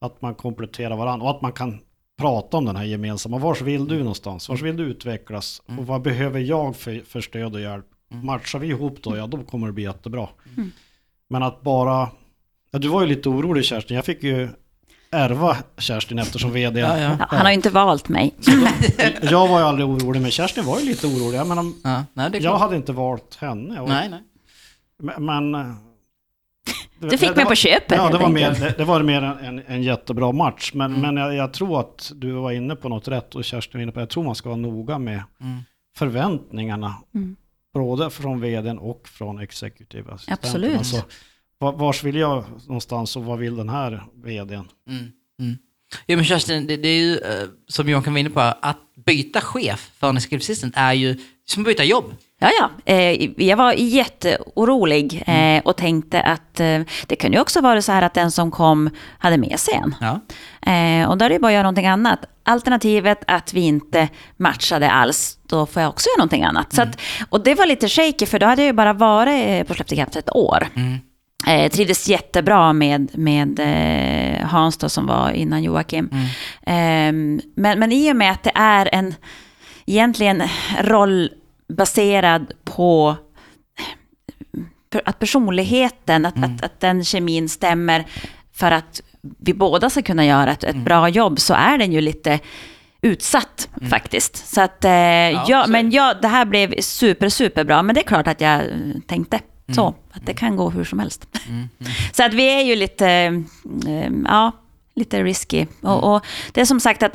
att 0.00 0.22
man 0.22 0.34
kompletterar 0.34 0.96
varandra 0.96 1.24
och 1.24 1.36
att 1.36 1.42
man 1.42 1.52
kan 1.52 1.80
prata 2.18 2.56
om 2.56 2.64
den 2.64 2.76
här 2.76 2.84
gemensamma. 2.84 3.38
Vars 3.38 3.60
vill 3.60 3.88
du 3.88 3.98
någonstans? 3.98 4.48
Vars 4.48 4.62
vill 4.62 4.76
du 4.76 4.84
utvecklas? 4.84 5.62
Och 5.78 5.86
vad 5.86 6.02
behöver 6.02 6.40
jag 6.40 6.76
för, 6.76 7.02
för 7.08 7.20
stöd 7.20 7.54
och 7.54 7.60
hjälp? 7.60 7.86
Matchar 8.08 8.58
vi 8.58 8.66
ihop 8.66 9.02
då, 9.02 9.16
ja 9.16 9.26
då 9.26 9.42
kommer 9.42 9.66
det 9.66 9.72
bli 9.72 9.84
jättebra. 9.84 10.28
Men 11.28 11.42
att 11.42 11.62
bara, 11.62 12.08
ja, 12.70 12.78
du 12.78 12.88
var 12.88 13.00
ju 13.00 13.06
lite 13.06 13.28
orolig 13.28 13.64
Kerstin, 13.64 13.96
jag 13.96 14.04
fick 14.04 14.22
ju 14.22 14.48
ärva 15.10 15.56
Kerstin 15.78 16.18
eftersom 16.18 16.52
vd. 16.52 16.80
Ja, 16.80 16.98
ja. 16.98 17.16
Ja, 17.18 17.26
han 17.28 17.40
har 17.40 17.48
ju 17.48 17.54
inte 17.54 17.70
valt 17.70 18.08
mig. 18.08 18.34
Jag 19.22 19.48
var 19.48 19.58
ju 19.58 19.64
aldrig 19.64 19.88
orolig, 19.88 20.22
men 20.22 20.30
Kerstin 20.30 20.64
var 20.64 20.80
ju 20.80 20.86
lite 20.86 21.06
orolig. 21.06 21.38
Jag, 21.38 21.46
menar, 21.46 21.72
Ja, 21.84 22.04
nej, 22.12 22.42
jag 22.42 22.58
hade 22.58 22.76
inte 22.76 22.92
valt 22.92 23.34
henne. 23.34 23.80
Och, 23.80 23.88
Nej, 23.88 24.08
nej. 24.08 24.22
Men... 24.98 25.50
men 25.50 25.76
Du 27.10 27.18
fick 27.18 27.28
det 27.28 27.36
mig 27.36 27.44
var- 27.44 27.50
på 27.50 27.54
köpet 27.54 27.98
Ja, 27.98 28.10
det 28.10 28.18
var, 28.18 28.28
mer, 28.28 28.50
det, 28.50 28.74
det 28.78 28.84
var 28.84 29.02
mer 29.02 29.22
en, 29.22 29.62
en, 29.66 29.82
jättebra 29.82 30.32
match. 30.32 30.70
Men, 30.74 30.90
Mm. 30.94 31.00
men 31.14 31.16
jag, 31.24 31.34
jag 31.34 31.52
tror 31.52 31.80
att 31.80 32.12
du 32.14 32.32
var 32.32 32.52
inne 32.52 32.76
på 32.76 32.88
något 32.88 33.08
rätt 33.08 33.34
och 33.34 33.44
Kerstin 33.44 33.78
var 33.78 33.82
inne 33.82 33.92
på 33.92 34.00
Jag 34.00 34.10
tror 34.10 34.24
man 34.24 34.34
ska 34.34 34.48
vara 34.48 34.56
noga 34.56 34.98
med 34.98 35.22
Mm. 35.40 35.58
förväntningarna. 35.96 36.94
Mm. 37.14 37.36
Både 37.74 38.10
från 38.10 38.40
vdn 38.40 38.78
och 38.78 39.08
från 39.08 39.38
executive 39.38 40.12
assistenten. 40.12 40.48
Absolut. 40.48 40.78
Alltså, 40.78 41.02
var, 41.58 41.72
vars 41.72 42.04
vill 42.04 42.16
jag 42.16 42.44
någonstans 42.66 43.16
och 43.16 43.24
vad 43.24 43.38
vill 43.38 43.56
den 43.56 43.68
här 43.68 44.02
vdn? 44.24 44.68
Mm. 44.88 45.56
Mm. 45.92 46.04
Ja 46.06 46.16
men 46.16 46.24
Kerstin, 46.24 46.66
det, 46.66 46.76
det 46.76 46.88
är 46.88 46.98
ju 46.98 47.18
eh, 47.18 47.48
som 47.68 47.88
Johan 47.88 48.12
var 48.12 48.18
inne 48.18 48.30
på, 48.30 48.40
att 48.40 48.78
byta 49.06 49.40
chef 49.40 49.90
för 50.00 50.08
en 50.08 50.16
executive 50.16 50.42
assistant 50.42 50.74
är 50.76 50.92
ju 50.92 51.16
som 51.46 51.62
att 51.62 51.66
byta 51.66 51.84
jobb. 51.84 52.14
Ja, 52.40 52.50
ja. 52.60 52.92
Eh, 52.92 53.30
jag 53.46 53.56
var 53.56 53.72
jätteorolig 53.72 55.22
Mm. 55.26 55.58
eh, 55.58 55.62
och 55.64 55.76
tänkte 55.76 56.20
att 56.22 56.54
det 57.06 57.16
kunde 57.18 57.36
ju 57.36 57.40
också 57.40 57.60
vara 57.60 57.82
så 57.82 57.92
här 57.92 58.02
att 58.02 58.14
den 58.14 58.30
som 58.30 58.50
kom 58.50 58.90
hade 59.18 59.36
med 59.38 59.60
sig 59.60 59.74
en. 59.74 59.94
Ja. 60.00 60.20
Och 61.08 61.18
då 61.18 61.24
är 61.24 61.28
det 61.30 61.38
bara 61.38 61.46
att 61.48 61.52
göra 61.52 61.62
någonting 61.62 61.86
annat. 61.86 62.18
Alternativet 62.44 63.18
att 63.26 63.54
vi 63.54 63.60
inte 63.60 64.08
matchade 64.36 64.90
alls, 64.90 65.38
då 65.48 65.66
får 65.66 65.82
jag 65.82 65.88
också 65.88 66.08
göra 66.08 66.18
någonting 66.18 66.44
annat. 66.44 66.72
Så 66.74 66.82
att, 66.82 67.00
och 67.28 67.44
det 67.44 67.54
var 67.54 67.66
lite 67.66 67.88
shaky, 67.88 68.26
för 68.26 68.38
då 68.38 68.46
hade 68.46 68.62
jag 68.62 68.66
ju 68.66 68.72
bara 68.72 68.92
varit 68.92 69.68
på 69.68 69.74
Kraft 69.74 70.16
ett 70.16 70.30
år. 70.36 70.68
Mm. 70.74 70.98
Eh, 71.46 71.70
trivdes 71.70 72.08
jättebra 72.08 72.72
med, 72.72 73.18
med 73.18 73.58
eh, 73.60 74.46
Hans 74.46 74.76
då, 74.76 74.88
som 74.88 75.06
var 75.06 75.30
innan 75.30 75.62
Joakim. 75.62 76.08
Eh, 76.62 77.12
men, 77.54 77.78
men 77.78 77.92
i 77.92 78.12
och 78.12 78.16
med 78.16 78.30
att 78.30 78.42
det 78.42 78.52
är 78.54 78.88
en 78.92 79.14
egentligen 79.86 80.42
roll 80.80 81.30
baserad 81.68 82.52
på 82.64 83.16
per- 84.90 85.02
att 85.04 85.18
personligheten, 85.18 86.26
att, 86.26 86.44
att, 86.44 86.62
att 86.64 86.80
den 86.80 87.04
kemin 87.04 87.48
stämmer 87.48 88.04
för 88.54 88.70
att 88.70 89.02
vi 89.38 89.54
båda 89.54 89.90
ska 89.90 90.02
kunna 90.02 90.24
göra 90.24 90.52
ett, 90.52 90.64
ett 90.64 90.76
bra 90.76 91.08
jobb, 91.08 91.40
så 91.40 91.54
är 91.54 91.78
den 91.78 91.92
ju 91.92 92.00
lite 92.00 92.38
utsatt 93.02 93.68
faktiskt. 93.90 94.54
Så 94.54 94.60
att, 94.60 94.84
eh, 94.84 94.90
ja, 94.90 95.64
är 95.64 95.68
men 95.68 95.90
det. 95.90 95.96
ja, 95.96 96.14
det 96.22 96.28
här 96.28 96.44
blev 96.44 96.80
super, 96.80 97.28
super 97.28 97.64
bra. 97.64 97.82
Men 97.82 97.94
det 97.94 98.00
är 98.00 98.04
klart 98.04 98.26
att 98.26 98.40
jag 98.40 98.60
eh, 98.60 98.66
tänkte 99.06 99.40
så, 99.74 99.94
att 100.12 100.26
det 100.26 100.34
kan 100.34 100.56
gå 100.56 100.70
hur 100.70 100.84
som 100.84 100.98
helst. 100.98 101.26
Så 102.12 102.24
att 102.24 102.34
vi 102.34 102.60
är 102.60 102.62
ju 102.62 102.76
lite, 102.76 103.08
eh, 103.86 104.10
ja, 104.24 104.52
lite 104.94 105.22
risky. 105.22 105.66
Och, 105.80 106.14
och 106.14 106.24
det 106.52 106.60
är 106.60 106.64
som 106.64 106.80
sagt 106.80 107.02
att 107.02 107.12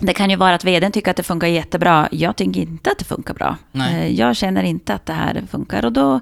det 0.00 0.12
kan 0.14 0.30
ju 0.30 0.36
vara 0.36 0.54
att 0.54 0.64
vdn 0.64 0.92
tycker 0.92 1.10
att 1.10 1.16
det 1.16 1.22
funkar 1.22 1.46
jättebra. 1.48 2.08
Jag 2.12 2.36
tycker 2.36 2.60
inte 2.60 2.90
att 2.90 2.98
det 2.98 3.04
funkar 3.04 3.34
bra. 3.34 3.56
Nej. 3.72 3.94
Eh, 3.94 4.12
Jag 4.12 4.36
känner 4.36 4.62
inte 4.62 4.94
att 4.94 5.06
det 5.06 5.12
här 5.12 5.44
funkar 5.50 5.84
och 5.84 5.92
då 5.92 6.20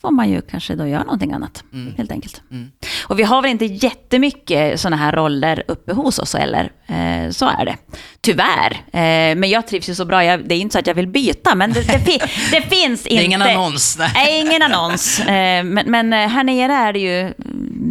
får 0.00 0.10
man 0.10 0.30
ju 0.30 0.40
kanske 0.40 0.74
då 0.74 0.86
göra 0.86 1.04
någonting 1.04 1.32
annat, 1.32 1.64
helt 1.96 2.12
enkelt. 2.12 2.42
Mm. 2.50 2.70
Och 3.06 3.18
vi 3.18 3.22
har 3.22 3.42
väl 3.42 3.50
inte 3.50 3.64
jättemycket 3.64 4.80
sådana 4.80 4.96
här 4.96 5.12
roller 5.12 5.62
uppe 5.68 5.92
hos 5.92 6.18
oss 6.18 6.34
heller. 6.34 6.72
Eh, 6.86 7.30
så 7.30 7.46
är 7.46 7.64
det. 7.64 7.76
Tyvärr. 8.20 8.72
Eh, 8.72 9.36
men 9.36 9.50
jag 9.50 9.66
trivs 9.66 9.88
ju 9.88 9.94
så 9.94 10.04
bra. 10.04 10.24
Jag, 10.24 10.48
det 10.48 10.54
är 10.54 10.58
inte 10.58 10.72
så 10.72 10.78
att 10.78 10.86
jag 10.86 10.94
vill 10.94 11.08
byta, 11.08 11.54
men 11.54 11.72
det, 11.72 11.80
det, 11.80 11.98
fi, 11.98 12.18
det 12.50 12.62
finns 12.62 13.06
inte... 13.06 13.14
Det 13.14 13.22
är 13.22 13.24
ingen 13.24 13.42
annons. 13.42 13.96
Nej. 13.98 14.10
Nej, 14.14 14.40
ingen 14.40 14.62
annons. 14.62 15.20
Eh, 15.20 15.64
men, 15.64 15.90
men 15.90 16.12
eh, 16.12 16.28
här 16.28 16.44
nere 16.44 16.72
är 16.72 16.92
det 16.92 16.98
ju 16.98 17.34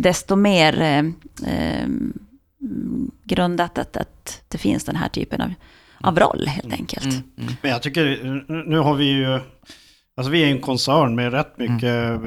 desto 0.01 0.35
mer 0.35 0.81
eh, 0.81 0.97
eh, 1.53 1.87
grundat 3.23 3.77
att, 3.77 3.97
att 3.97 4.41
det 4.47 4.57
finns 4.57 4.83
den 4.83 4.95
här 4.95 5.09
typen 5.09 5.41
av, 5.41 5.53
av 6.01 6.19
roll, 6.19 6.47
helt 6.47 6.73
enkelt. 6.73 7.05
Mm. 7.05 7.23
Mm. 7.37 7.53
Men 7.61 7.71
jag 7.71 7.81
tycker, 7.81 8.03
nu 8.69 8.77
har 8.77 8.95
vi 8.95 9.05
ju, 9.05 9.39
alltså 10.19 10.31
vi 10.31 10.43
är 10.43 10.47
en 10.51 10.61
koncern 10.61 11.15
med 11.15 11.31
rätt 11.33 11.57
mycket 11.57 11.83
eh, 11.83 12.19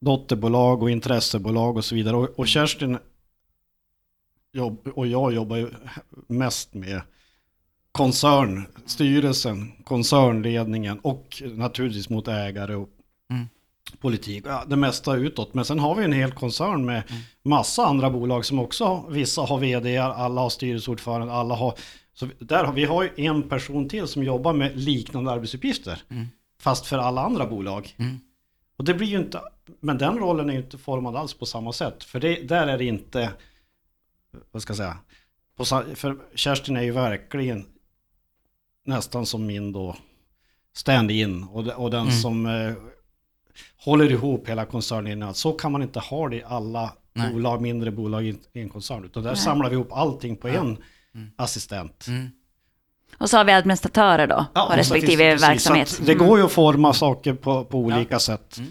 dotterbolag 0.00 0.82
och 0.82 0.90
intressebolag 0.90 1.76
och 1.76 1.84
så 1.84 1.94
vidare. 1.94 2.16
Och, 2.16 2.38
och 2.38 2.48
Kerstin 2.48 2.98
jobb, 4.52 4.88
och 4.94 5.06
jag 5.06 5.32
jobbar 5.34 5.56
ju 5.56 5.70
mest 6.28 6.74
med 6.74 7.00
koncernstyrelsen, 7.92 9.72
koncernledningen 9.84 10.98
och 10.98 11.42
naturligtvis 11.54 12.10
mot 12.10 12.28
ägare 12.28 12.74
och 12.74 12.88
Mm. 13.30 13.46
politik. 14.00 14.44
Ja, 14.46 14.64
det 14.68 14.76
mesta 14.76 15.16
utåt. 15.16 15.54
Men 15.54 15.64
sen 15.64 15.78
har 15.78 15.94
vi 15.94 16.04
en 16.04 16.12
hel 16.12 16.32
koncern 16.32 16.84
med 16.84 17.02
massa 17.42 17.86
andra 17.86 18.10
bolag 18.10 18.44
som 18.44 18.58
också, 18.58 18.84
har- 18.84 19.10
vissa 19.10 19.42
har 19.42 19.58
vd, 19.58 19.98
alla 19.98 20.40
har 20.40 20.48
styrelseordförande, 20.50 21.32
alla 21.32 21.54
har... 21.54 21.74
Så 22.14 22.28
där 22.38 22.64
har, 22.64 22.72
vi 22.72 22.84
har 22.84 23.02
ju 23.02 23.10
en 23.16 23.48
person 23.48 23.88
till 23.88 24.06
som 24.06 24.22
jobbar 24.24 24.52
med 24.52 24.80
liknande 24.80 25.30
arbetsuppgifter. 25.30 26.02
Mm. 26.10 26.26
Fast 26.58 26.86
för 26.86 26.98
alla 26.98 27.20
andra 27.22 27.46
bolag. 27.46 27.94
Mm. 27.98 28.16
Och 28.76 28.84
det 28.84 28.94
blir 28.94 29.06
ju 29.06 29.18
inte, 29.18 29.40
men 29.80 29.98
den 29.98 30.18
rollen 30.18 30.48
är 30.48 30.52
ju 30.54 30.60
inte 30.60 30.78
formad 30.78 31.16
alls 31.16 31.34
på 31.34 31.46
samma 31.46 31.72
sätt. 31.72 32.04
För 32.04 32.20
det, 32.20 32.48
där 32.48 32.66
är 32.66 32.78
det 32.78 32.84
inte, 32.84 33.32
vad 34.50 34.62
ska 34.62 34.70
jag 34.70 34.76
säga, 34.76 34.98
på, 35.56 35.64
för 35.94 36.16
Kerstin 36.34 36.76
är 36.76 36.82
ju 36.82 36.90
verkligen 36.92 37.66
nästan 38.84 39.26
som 39.26 39.46
min 39.46 39.72
då 39.72 39.96
stand-in 40.72 41.42
och, 41.44 41.66
och 41.66 41.90
den 41.90 42.02
Mm. 42.06 42.12
som 42.20 42.46
eh, 42.46 42.72
håller 43.76 44.12
ihop 44.12 44.48
hela 44.48 44.64
koncernen. 44.66 45.34
Så 45.34 45.52
kan 45.52 45.72
man 45.72 45.82
inte 45.82 46.00
ha 46.00 46.28
det 46.28 46.36
i 46.36 46.42
alla 46.44 46.92
Nej. 47.12 47.32
bolag, 47.32 47.62
mindre 47.62 47.90
bolag 47.90 48.26
i 48.26 48.38
en 48.52 48.68
koncern. 48.68 49.04
Utan 49.04 49.22
där 49.22 49.34
samlar 49.34 49.68
vi 49.68 49.74
ihop 49.74 49.92
allting 49.92 50.36
på 50.36 50.48
en 50.48 50.82
Mm. 51.14 51.30
assistent. 51.36 52.06
Och 53.18 53.30
så 53.30 53.36
har 53.36 53.44
vi 53.44 53.52
administratörer 53.52 54.26
då, 54.26 54.46
Ja, 54.54 54.68
på 54.70 54.76
respektive 54.76 55.30
precis, 55.32 55.48
verksamhet. 55.48 55.96
att 56.00 56.06
Det 56.06 56.14
går 56.14 56.38
ju 56.38 56.44
att 56.44 56.52
forma 56.52 56.92
saker 56.92 57.34
på, 57.34 57.64
på 57.64 57.78
olika 57.78 58.18
sätt. 58.18 58.58
Mm. 58.58 58.70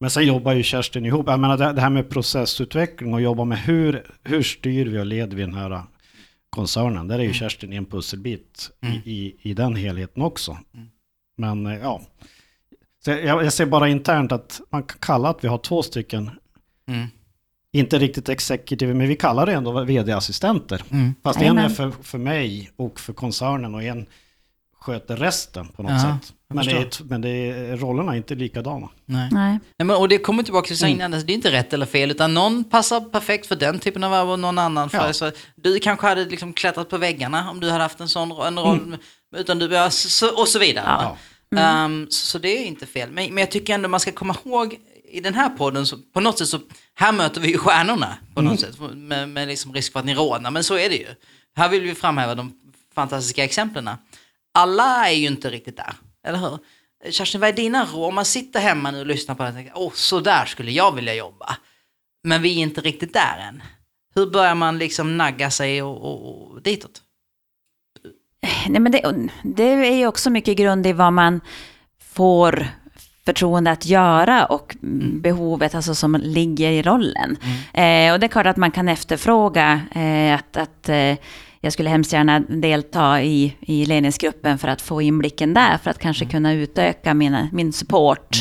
Men 0.00 0.10
sen 0.10 0.26
jobbar 0.26 0.52
ju 0.52 0.62
Kerstin 0.62 1.06
ihop. 1.06 1.26
Jag 1.28 1.40
menar 1.40 1.72
det, 1.74 1.80
här 1.80 1.90
med 1.90 2.10
processutveckling 2.10 3.14
och 3.14 3.20
jobba 3.20 3.44
med 3.44 3.58
hur, 3.58 4.06
hur 4.22 4.42
styr 4.42 4.86
vi 4.86 4.98
och 4.98 5.06
leder 5.06 5.36
vi 5.36 5.42
den 5.42 5.54
här 5.54 5.82
koncernen. 6.50 7.08
Där 7.08 7.14
är 7.14 7.18
ju 7.18 7.24
Mm. 7.24 7.34
Kerstin 7.34 7.72
en 7.72 7.84
pusselbit 7.86 8.70
i, 8.82 9.10
i, 9.12 9.36
i 9.42 9.54
den 9.54 9.76
helheten 9.76 10.22
också. 10.22 10.58
Mm. 10.74 10.86
Men 11.36 11.66
eh, 11.66 11.78
ja, 11.78 12.00
jag, 13.04 13.44
jag 13.44 13.52
ser 13.52 13.66
bara 13.66 13.88
internt 13.88 14.32
att 14.32 14.60
man 14.70 14.82
kan 14.82 14.98
kalla 15.00 15.28
att 15.28 15.44
vi 15.44 15.48
har 15.48 15.58
två 15.58 15.82
stycken, 15.82 16.30
Mm. 16.88 17.06
Inte 17.78 17.98
riktigt 17.98 18.28
executive, 18.28 18.94
men 18.94 19.08
vi 19.08 19.16
kallar 19.16 19.46
det 19.46 19.52
ändå 19.52 19.84
vd-assistenter. 19.84 20.82
Mm. 20.90 21.14
Fast 21.22 21.40
en 21.40 21.58
är 21.58 21.68
för, 21.68 21.90
för 22.02 22.18
mig 22.18 22.70
och 22.76 23.00
för 23.00 23.12
koncernen 23.12 23.74
och 23.74 23.82
en 23.82 24.06
sköter 24.80 25.16
resten 25.16 25.68
på 25.68 25.82
något 25.82 25.92
Ja, 25.92 26.18
sätt. 26.20 26.32
Men, 26.54 26.66
det 26.66 26.72
är, 26.72 26.88
men 27.04 27.20
det 27.20 27.28
är, 27.28 27.76
rollerna 27.76 28.12
är 28.12 28.16
inte 28.16 28.34
likadana. 28.34 28.88
Nej. 29.04 29.28
Nej. 29.32 29.58
Nej, 29.78 29.86
men, 29.86 29.96
och 29.96 30.08
det 30.08 30.18
kommer 30.18 30.42
tillbaka 30.42 30.66
till 30.74 30.84
Mm. 30.84 31.00
mm. 31.00 31.26
det 31.26 31.32
är 31.32 31.34
inte 31.34 31.52
rätt 31.52 31.72
eller 31.72 31.86
fel, 31.86 32.10
utan 32.10 32.34
någon 32.34 32.64
passar 32.64 33.00
perfekt 33.00 33.46
för 33.46 33.56
den 33.56 33.78
typen 33.78 34.04
av 34.04 34.10
varv 34.10 34.30
och 34.30 34.38
någon 34.38 34.58
annan 34.58 34.90
för 34.90 35.06
Ja. 35.06 35.12
så, 35.12 35.30
Du 35.56 35.78
kanske 35.78 36.06
hade 36.06 36.24
liksom 36.24 36.52
klättrat 36.52 36.88
på 36.88 36.98
väggarna 36.98 37.50
om 37.50 37.60
du 37.60 37.70
hade 37.70 37.82
haft 37.82 38.00
en 38.00 38.08
sån 38.08 38.30
en 38.30 38.58
roll, 38.58 38.78
Mm. 38.78 38.98
utan 39.36 39.58
du, 39.58 39.84
och 40.36 40.48
så 40.48 40.58
vidare. 40.58 40.86
Ja. 40.86 41.16
va? 41.50 41.60
Ehm, 41.60 42.06
så, 42.10 42.26
så 42.26 42.38
det 42.38 42.48
är 42.48 42.64
inte 42.66 42.86
fel. 42.86 43.10
Men, 43.10 43.34
men 43.34 43.38
jag 43.42 43.50
tycker 43.50 43.74
ändå 43.74 43.88
man 43.88 44.00
ska 44.00 44.12
komma 44.12 44.36
ihåg 44.44 44.76
i 45.08 45.20
den 45.20 45.34
här 45.34 45.48
podden, 45.48 45.86
så, 45.86 45.96
på 45.98 46.20
något 46.20 46.38
sätt 46.38 46.48
så, 46.48 46.60
här 46.94 47.12
möter 47.12 47.40
vi 47.40 47.48
ju 47.48 47.58
stjärnorna 47.58 48.16
på 48.34 48.42
något 48.42 48.60
sätt, 48.60 48.80
med, 48.94 49.28
med 49.28 49.48
liksom 49.48 49.74
risk 49.74 49.92
för 49.92 50.00
att 50.00 50.06
ni 50.06 50.14
rådnar, 50.14 50.50
men 50.50 50.64
så 50.64 50.78
är 50.78 50.88
det 50.88 50.96
ju. 50.96 51.08
Här 51.56 51.68
vill 51.68 51.82
vi 51.82 51.94
framhäva 51.94 52.34
de 52.34 52.52
fantastiska 52.94 53.44
exemplen. 53.44 53.90
Alla 54.54 55.08
är 55.08 55.14
ju 55.14 55.26
inte 55.26 55.50
riktigt 55.50 55.76
där, 55.76 55.94
eller 56.26 56.38
hur? 56.38 56.58
Kerstin, 57.10 57.40
vad 57.40 57.50
är 57.50 57.52
dina 57.52 57.84
råd? 57.84 58.08
Om 58.08 58.14
man 58.14 58.24
sitter 58.24 58.60
hemma 58.60 58.90
nu 58.90 59.00
och 59.00 59.06
lyssnar 59.06 59.34
på 59.34 59.42
det 59.42 59.48
och 59.48 59.54
tänker, 59.54 59.72
åh, 59.76 59.92
så 59.94 60.20
där 60.20 60.44
skulle 60.44 60.70
jag 60.70 60.94
vilja 60.94 61.14
jobba. 61.14 61.56
Men 62.24 62.42
vi 62.42 62.58
är 62.58 62.62
inte 62.62 62.80
riktigt 62.80 63.12
där 63.12 63.38
än. 63.48 63.62
Hur 64.14 64.26
börjar 64.26 64.54
man 64.54 64.78
liksom 64.78 65.16
nagga 65.16 65.50
sig 65.50 65.82
och, 65.82 65.96
och, 65.96 66.50
och 66.50 66.62
ditåt? 66.62 67.02
Nej, 68.68 68.80
men 68.80 68.92
det, 68.92 69.28
det 69.42 69.62
är 69.62 69.96
ju 69.96 70.06
också 70.06 70.30
mycket 70.30 70.56
grund 70.56 70.86
i 70.86 70.92
vad 70.92 71.12
man 71.12 71.40
får 72.00 72.68
förtroende 73.26 73.70
att 73.70 73.86
göra 73.86 74.44
och 74.44 74.76
behovet 75.22 75.74
alltså, 75.74 75.94
som 75.94 76.14
ligger 76.14 76.70
i 76.70 76.82
rollen. 76.82 77.36
Eh, 77.72 78.12
och 78.12 78.20
det 78.20 78.26
är 78.26 78.28
klart 78.28 78.46
att 78.46 78.56
man 78.56 78.70
kan 78.70 78.88
efterfråga 78.88 79.80
eh, 79.94 80.34
att, 80.34 80.56
att 80.56 80.88
eh, 80.88 81.16
jag 81.60 81.72
skulle 81.72 81.90
hemskt 81.90 82.12
gärna 82.12 82.40
delta 82.40 83.22
i, 83.22 83.56
i 83.60 83.86
ledningsgruppen 83.86 84.58
för 84.58 84.68
att 84.68 84.82
få 84.82 85.02
inblicken 85.02 85.54
där, 85.54 85.78
för 85.78 85.90
att 85.90 85.98
kanske 85.98 86.24
kunna 86.24 86.52
utöka 86.52 87.14
mina, 87.14 87.48
min 87.52 87.72
support 87.72 88.36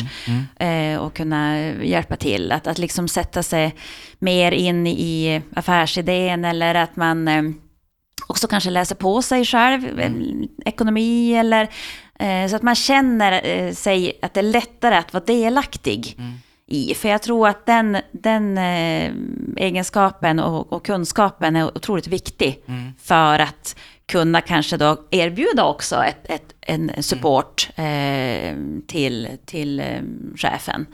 eh, 0.59 0.97
och 0.97 1.13
kunna 1.13 1.59
hjälpa 1.71 2.15
till. 2.15 2.51
Att, 2.51 2.67
att 2.67 2.77
liksom 2.77 3.07
sätta 3.07 3.43
sig 3.43 3.75
mer 4.19 4.51
in 4.51 4.87
i 4.87 5.41
affärsidén 5.55 6.45
eller 6.45 6.75
att 6.75 6.95
man 6.95 7.27
eh, 7.27 7.43
också 8.27 8.47
kanske 8.47 8.69
läser 8.69 8.95
på 8.95 9.21
sig 9.21 9.45
själv, 9.45 9.99
eh, 9.99 10.11
ekonomi 10.65 11.35
eller 11.35 11.69
Eh, 12.19 12.47
så 12.49 12.55
att 12.55 12.61
man 12.61 12.75
känner 12.75 13.47
eh, 13.47 13.73
sig 13.73 14.19
att 14.21 14.33
det 14.33 14.39
är 14.39 14.43
lättare 14.43 14.95
att 14.95 15.13
vara 15.13 15.23
delaktig 15.23 16.17
i. 16.67 16.93
För 16.93 17.09
jag 17.09 17.21
tror 17.21 17.47
att 17.47 17.65
den, 17.65 17.97
den 18.11 18.57
eh, 18.57 19.11
egenskapen 19.57 20.39
och, 20.39 20.73
och 20.73 20.85
kunskapen 20.85 21.55
är 21.55 21.77
otroligt 21.77 22.07
viktig 22.07 22.63
för 23.01 23.39
att 23.39 23.75
kunna 24.07 24.41
kanske 24.41 24.77
då 24.77 25.03
erbjuda 25.11 25.65
också 25.65 26.03
ett, 26.03 26.29
ett, 26.29 26.55
en 26.61 27.03
support 27.03 27.69
eh, 27.75 28.55
till, 28.87 29.29
till 29.45 29.83
chefen. 30.35 30.85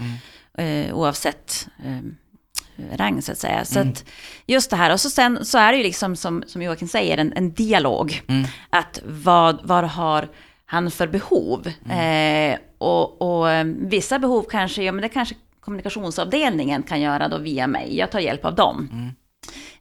Eh, 0.58 0.96
oavsett 0.96 1.68
eh, 1.86 2.98
rang 2.98 3.22
så 3.22 3.32
att 3.32 3.38
säga. 3.38 3.66
Så 3.66 3.80
att 3.80 4.06
just 4.46 4.70
det 4.70 4.76
här, 4.76 4.94
och 4.94 5.00
så 5.00 5.10
sen 5.10 5.46
så 5.46 5.58
är 5.58 5.72
det 5.72 5.78
ju 5.78 5.84
liksom 5.84 6.16
som, 6.16 6.44
som 6.48 6.62
Joakim 6.62 6.88
säger, 6.88 7.18
en, 7.18 7.34
en 7.34 7.52
dialog. 7.54 8.22
Att 8.70 9.02
vad, 9.06 9.60
vad 9.64 9.84
har 9.84 10.28
han 10.72 10.92
för 10.92 11.08
behov? 11.08 11.68
Eh, 11.92 12.60
och, 12.78 13.22
och 13.22 13.52
eh, 13.52 13.66
vissa 13.66 14.20
behov 14.20 14.46
kanske, 14.50 14.84
ja 14.84 14.92
men 14.92 15.02
det 15.02 15.10
kanske 15.10 15.36
kommunikationsavdelningen 15.60 16.84
kan 16.84 17.02
göra 17.02 17.28
då 17.28 17.38
via 17.38 17.68
mig. 17.68 17.98
Jag 17.98 18.12
tar 18.12 18.20
hjälp 18.20 18.46
av 18.46 18.56
dem. 18.56 18.90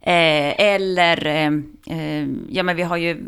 Eh, 0.01 0.59
eller, 0.59 1.25
eh, 1.25 1.51
eh, 1.97 2.27
ja 2.49 2.63
men 2.63 2.75
vi 2.75 2.83
har 2.83 2.97
ju 2.97 3.23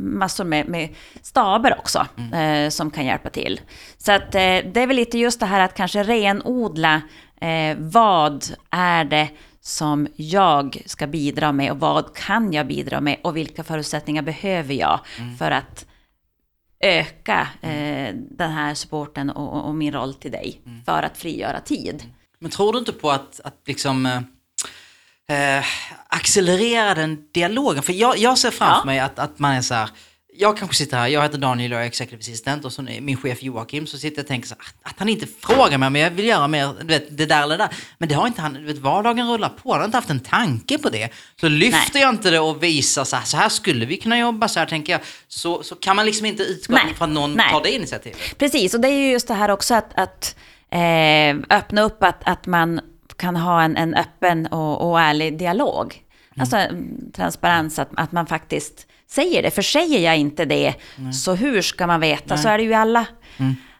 massor 0.00 0.44
med, 0.44 0.68
med 0.68 0.88
staber 1.22 1.78
också 1.78 2.06
eh, 2.34 2.68
som 2.68 2.90
kan 2.90 3.06
hjälpa 3.06 3.30
till. 3.30 3.60
Så 3.98 4.12
att 4.12 4.34
eh, 4.34 4.40
det 4.40 4.76
är 4.76 4.86
väl 4.86 4.96
lite 4.96 5.18
just 5.18 5.40
det 5.40 5.46
här 5.46 5.60
att 5.60 5.74
kanske 5.74 6.02
renodla 6.02 7.02
vad 7.78 8.44
är 8.70 9.04
det 9.04 9.28
som 9.60 10.08
jag 10.16 10.82
ska 10.86 11.06
bidra 11.06 11.52
med 11.52 11.70
och 11.70 11.80
vad 11.80 12.14
kan 12.14 12.52
jag 12.52 12.66
bidra 12.66 13.00
med 13.00 13.16
och 13.22 13.36
vilka 13.36 13.64
förutsättningar 13.64 14.22
behöver 14.22 14.74
jag 14.74 15.00
för 15.38 15.50
att 15.50 15.87
öka 16.80 17.48
eh, 17.60 18.14
den 18.14 18.50
här 18.50 18.74
supporten 18.74 19.30
och, 19.30 19.68
och, 19.68 19.74
min 19.74 19.92
roll 19.92 20.14
till 20.14 20.32
dig 20.32 20.60
för 20.86 21.02
att 21.02 21.18
frigöra 21.18 21.60
tid. 21.60 22.02
Men 22.38 22.50
tror 22.50 22.72
du 22.72 22.78
inte 22.78 22.92
på 22.92 23.10
att, 23.10 23.40
att 23.44 23.62
liksom 23.66 24.06
eh, 24.06 25.58
eh, 25.58 25.64
accelerera 26.08 26.94
den 26.94 27.24
dialogen? 27.32 27.82
För 27.82 27.92
jag, 27.92 28.18
jag 28.18 28.38
ser 28.38 28.50
framför 28.50 28.80
Ja. 28.80 28.84
mig 28.84 28.98
att, 28.98 29.18
att 29.18 29.38
man 29.38 29.52
är 29.52 29.62
så 29.62 29.74
här, 29.74 29.90
jag 30.40 30.56
kanske 30.56 30.76
sitter 30.76 30.96
här, 30.96 31.08
jag 31.08 31.22
heter 31.22 31.38
Daniel 31.38 31.72
och 31.72 31.76
jag 31.76 31.82
är 31.82 31.86
executive 31.86 32.20
assistant 32.20 32.64
och 32.64 32.72
så 32.72 32.82
är 32.82 33.00
min 33.00 33.16
chef 33.16 33.42
Joakim 33.42 33.86
så 33.86 33.98
sitter 33.98 34.16
jag 34.16 34.24
och 34.24 34.28
tänker 34.28 34.48
så 34.48 34.54
här, 34.58 34.90
att 34.90 34.98
han 34.98 35.08
inte 35.08 35.26
frågar 35.26 35.78
mig 35.78 35.86
om 35.86 35.96
jag 35.96 36.10
vill 36.10 36.26
göra 36.26 36.48
mer, 36.48 36.74
du 36.80 36.86
vet, 36.86 37.16
det 37.18 37.26
där 37.26 37.42
eller 37.42 37.58
det 37.58 37.64
där. 37.64 37.76
Men 37.98 38.08
det 38.08 38.14
har 38.14 38.26
inte 38.26 38.42
han, 38.42 38.54
du 38.54 38.64
vet, 38.64 38.78
vardagen 38.78 39.32
rullar 39.32 39.48
på, 39.48 39.72
han 39.72 39.80
har 39.80 39.84
inte 39.84 39.96
haft 39.96 40.10
en 40.10 40.20
tanke 40.20 40.78
på 40.78 40.88
det. 40.88 41.08
Så 41.40 41.48
lyfter 41.48 42.00
jag 42.00 42.08
inte 42.08 42.30
det 42.30 42.40
och 42.40 42.62
visar 42.62 43.04
så 43.04 43.16
här, 43.16 43.24
så 43.24 43.36
här 43.36 43.48
skulle 43.48 43.86
vi 43.86 43.96
kunna 43.96 44.18
jobba, 44.18 44.48
så 44.48 44.58
här 44.58 44.66
tänker 44.66 44.92
jag, 44.92 45.00
så, 45.28 45.62
så 45.62 45.74
kan 45.74 45.96
man 45.96 46.06
liksom 46.06 46.26
inte 46.26 46.42
utgå 46.42 46.74
Nej. 46.74 46.94
från 46.94 47.08
att 47.08 47.14
någon 47.14 47.34
Nej. 47.34 47.50
tar 47.50 47.62
det 47.62 47.70
initiativet. 47.70 48.38
Precis, 48.38 48.74
och 48.74 48.80
det 48.80 48.88
är 48.88 48.98
ju 48.98 49.10
just 49.10 49.28
det 49.28 49.34
här 49.34 49.50
också 49.50 49.74
att, 49.74 49.98
att 49.98 50.36
eh, 50.70 51.56
öppna 51.58 51.82
upp 51.82 52.02
att, 52.02 52.20
att 52.24 52.46
man 52.46 52.80
kan 53.16 53.36
ha 53.36 53.62
en, 53.62 53.76
en 53.76 53.94
öppen 53.94 54.46
och, 54.46 54.90
och 54.90 55.00
ärlig 55.00 55.38
dialog. 55.38 56.02
Alltså 56.40 56.56
mm, 56.56 57.12
transparens, 57.12 57.78
att, 57.78 57.88
att 57.94 58.12
man 58.12 58.26
faktiskt 58.26 58.87
säger 59.10 59.42
det. 59.42 59.50
För 59.50 59.62
säger 59.62 59.98
jag 60.00 60.16
inte 60.16 60.44
det, 60.44 60.74
så 61.12 61.34
hur 61.34 61.62
ska 61.62 61.86
man 61.86 62.00
veta? 62.00 62.36
Så 62.36 62.48
är 62.48 62.58
det 62.58 62.64
ju 62.64 62.74
alla, 62.74 63.06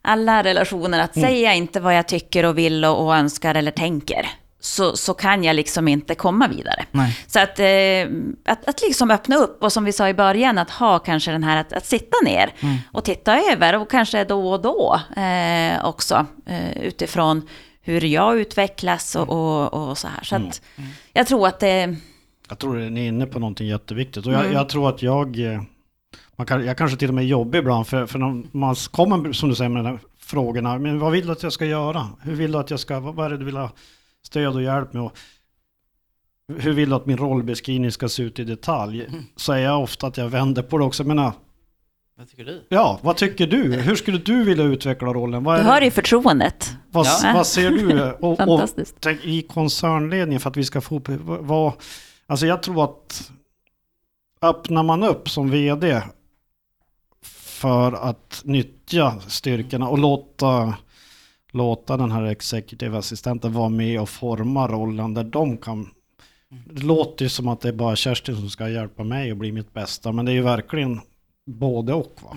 alla 0.02 0.42
relationer, 0.44 0.98
att 0.98 1.14
säger 1.14 1.44
jag 1.44 1.56
inte 1.56 1.80
vad 1.80 1.96
jag 1.96 2.08
tycker 2.08 2.44
och 2.44 2.58
vill 2.58 2.84
och, 2.84 3.06
och 3.06 3.16
önskar 3.16 3.54
eller 3.54 3.70
tänker, 3.70 4.28
så, 4.60 4.96
så 4.96 5.14
kan 5.14 5.44
jag 5.44 5.56
liksom 5.56 5.88
inte 5.88 6.14
komma 6.14 6.48
vidare. 6.48 6.84
Nej. 6.90 7.18
Så 7.26 7.40
att, 7.40 7.58
eh, 7.58 8.06
att, 8.52 8.68
att 8.68 8.82
liksom 8.82 9.10
öppna 9.10 9.36
upp 9.36 9.62
och 9.62 9.72
som 9.72 9.84
vi 9.84 9.92
sa 9.92 10.08
i 10.08 10.14
början, 10.14 10.58
att 10.58 10.70
ha 10.70 10.98
kanske 10.98 11.30
den 11.30 11.44
här 11.44 11.56
att, 11.56 11.72
att 11.72 11.86
sitta 11.86 12.16
ner 12.24 12.52
och 12.92 13.04
titta 13.04 13.40
över 13.52 13.76
och 13.76 13.90
kanske 13.90 14.24
då 14.24 14.50
och 14.52 14.62
då 14.62 15.00
eh, 15.16 15.84
också 15.84 16.26
eh, 16.46 16.78
utifrån 16.82 17.48
hur 17.82 18.04
jag 18.04 18.38
utvecklas 18.40 19.16
och, 19.16 19.28
och, 19.28 19.88
och 19.88 19.98
så 19.98 20.08
här. 20.08 20.24
Så 20.24 20.36
att 20.36 20.62
jag 21.12 21.26
tror 21.26 21.46
att 21.46 21.60
det... 21.60 21.96
Jag 22.48 22.58
tror 22.58 22.80
att 22.86 22.92
ni 22.92 23.00
är 23.04 23.08
inne 23.08 23.26
på 23.26 23.38
någonting 23.38 23.66
jätteviktigt. 23.68 24.26
Och 24.26 24.32
jag, 24.32 24.52
jag 24.52 24.68
tror 24.68 24.88
att 24.88 25.02
jag, 25.02 25.40
eh, 25.40 25.62
man 26.36 26.46
kan, 26.46 26.64
jag 26.66 26.76
kanske 26.78 26.96
till 26.98 27.08
och 27.08 27.14
med 27.14 27.26
jobbar 27.26 27.58
ibland, 27.58 27.86
för, 27.86 28.06
för 28.06 28.18
när 28.18 28.42
man 28.56 28.74
kommer, 28.74 29.32
som 29.32 29.48
du 29.48 29.54
säger, 29.54 29.68
med 29.68 29.84
de 29.84 29.88
här 29.90 29.98
frågorna, 30.20 30.78
men 30.78 30.98
vad 30.98 31.12
vill 31.12 31.26
du 31.26 31.32
att 31.32 31.42
jag 31.42 31.52
ska 31.52 31.66
göra? 31.66 32.08
Hur 32.22 32.34
vill 32.34 32.52
du 32.52 32.58
att 32.58 32.70
jag 32.70 32.80
ska, 32.80 33.00
vad, 33.00 33.14
vad 33.14 33.26
är 33.26 33.30
det 33.30 33.36
du 33.36 33.44
vill 33.44 33.56
ha 33.56 33.70
stöd 34.22 34.54
och 34.54 34.62
hjälp 34.62 34.92
med? 34.92 35.02
Och 35.02 35.12
hur 36.58 36.72
vill 36.72 36.88
du 36.90 36.96
att 36.96 37.06
min 37.06 37.16
rollbeskrivning 37.16 37.92
ska 37.92 38.08
se 38.08 38.22
ut 38.22 38.38
i 38.38 38.44
detalj? 38.44 39.06
Så 39.36 39.52
är 39.52 39.58
jag 39.58 39.82
ofta 39.82 40.06
att 40.06 40.16
jag 40.16 40.28
vänder 40.28 40.62
på 40.62 40.78
det 40.78 40.84
också. 40.84 41.02
Jag 41.02 41.08
menar, 41.08 41.32
Vad 42.18 42.28
tycker 42.28 42.44
du? 42.44 42.66
ja, 42.68 42.98
vad 43.02 43.16
tycker 43.16 43.46
du? 43.46 43.62
Hur 43.74 43.96
skulle 43.96 44.18
du 44.18 44.44
vilja 44.44 44.64
utveckla 44.64 45.08
rollen? 45.08 45.44
Vad, 45.44 45.56
Du 45.56 45.60
är 45.60 45.64
har 45.64 45.80
ju 45.80 45.90
förtroendet. 45.90 46.72
vad, 46.90 47.06
Ja. 47.06 47.32
vad 47.34 47.46
ser 47.46 47.70
du? 47.70 48.02
Och, 48.20 48.30
och, 48.30 48.36
Fantastiskt. 48.36 48.96
tänk, 49.00 49.24
I 49.24 49.42
koncernledningen 49.42 50.40
för 50.40 50.50
att 50.50 50.56
vi 50.56 50.64
ska 50.64 50.80
få 50.80 50.96
upp, 50.96 51.08
vad, 51.24 51.72
alltså 52.28 52.46
jag 52.46 52.62
tror 52.62 52.84
att 52.84 53.30
öppnar 54.42 54.82
man 54.82 55.02
upp 55.02 55.28
som 55.28 55.50
vd 55.50 56.02
för 57.22 57.92
att 57.92 58.42
nyttja 58.44 59.20
styrkorna 59.20 59.88
och 59.88 59.98
låta, 59.98 60.74
låta 61.50 61.96
den 61.96 62.10
här 62.10 62.22
executive 62.22 62.98
assistenten 62.98 63.52
vara 63.52 63.68
med 63.68 64.00
och 64.00 64.08
forma 64.08 64.68
rollen 64.68 65.14
där 65.14 65.24
de 65.24 65.56
kan 65.56 65.90
det 66.48 66.82
låter 66.82 67.24
ju 67.24 67.28
som 67.28 67.48
att 67.48 67.60
det 67.60 67.68
är 67.68 67.72
bara 67.72 67.96
Kerstin 67.96 68.36
som 68.36 68.50
ska 68.50 68.68
hjälpa 68.68 69.04
mig 69.04 69.30
att 69.30 69.36
bli 69.36 69.52
mitt 69.52 69.72
bästa, 69.72 70.12
men 70.12 70.24
det 70.24 70.32
är 70.32 70.34
ju 70.34 70.42
verkligen 70.42 71.00
både 71.46 71.94
och. 71.94 72.20
Va? 72.22 72.36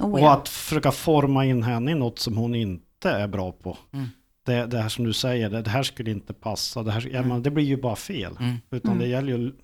Oh, 0.00 0.12
Och 0.12 0.20
ja. 0.20 0.32
att 0.32 0.48
försöka 0.48 0.92
forma 0.92 1.44
in 1.44 1.62
henne 1.62 1.90
i 1.90 1.94
något 1.94 2.18
som 2.18 2.36
hon 2.36 2.54
inte 2.54 3.10
är 3.10 3.28
bra 3.28 3.52
på. 3.52 3.76
Mm. 3.92 4.08
Det, 4.46 4.66
det 4.66 4.78
här 4.78 4.88
som 4.88 5.04
du 5.04 5.12
säger, 5.12 5.50
det, 5.50 5.62
det 5.62 5.70
här 5.70 5.82
skulle 5.82 6.10
inte 6.10 6.32
passa, 6.32 6.82
det, 6.82 6.92
här, 6.92 7.08
ja, 7.12 7.22
men 7.22 7.42
det 7.42 7.50
blir 7.50 7.64
ju 7.64 7.76
bara 7.76 7.96
fel. 7.96 8.36
Mm. 8.40 8.56
Utan 8.70 8.98
det 8.98 9.06
gäller 9.06 9.38
ju 9.38 9.48
att 9.48 9.54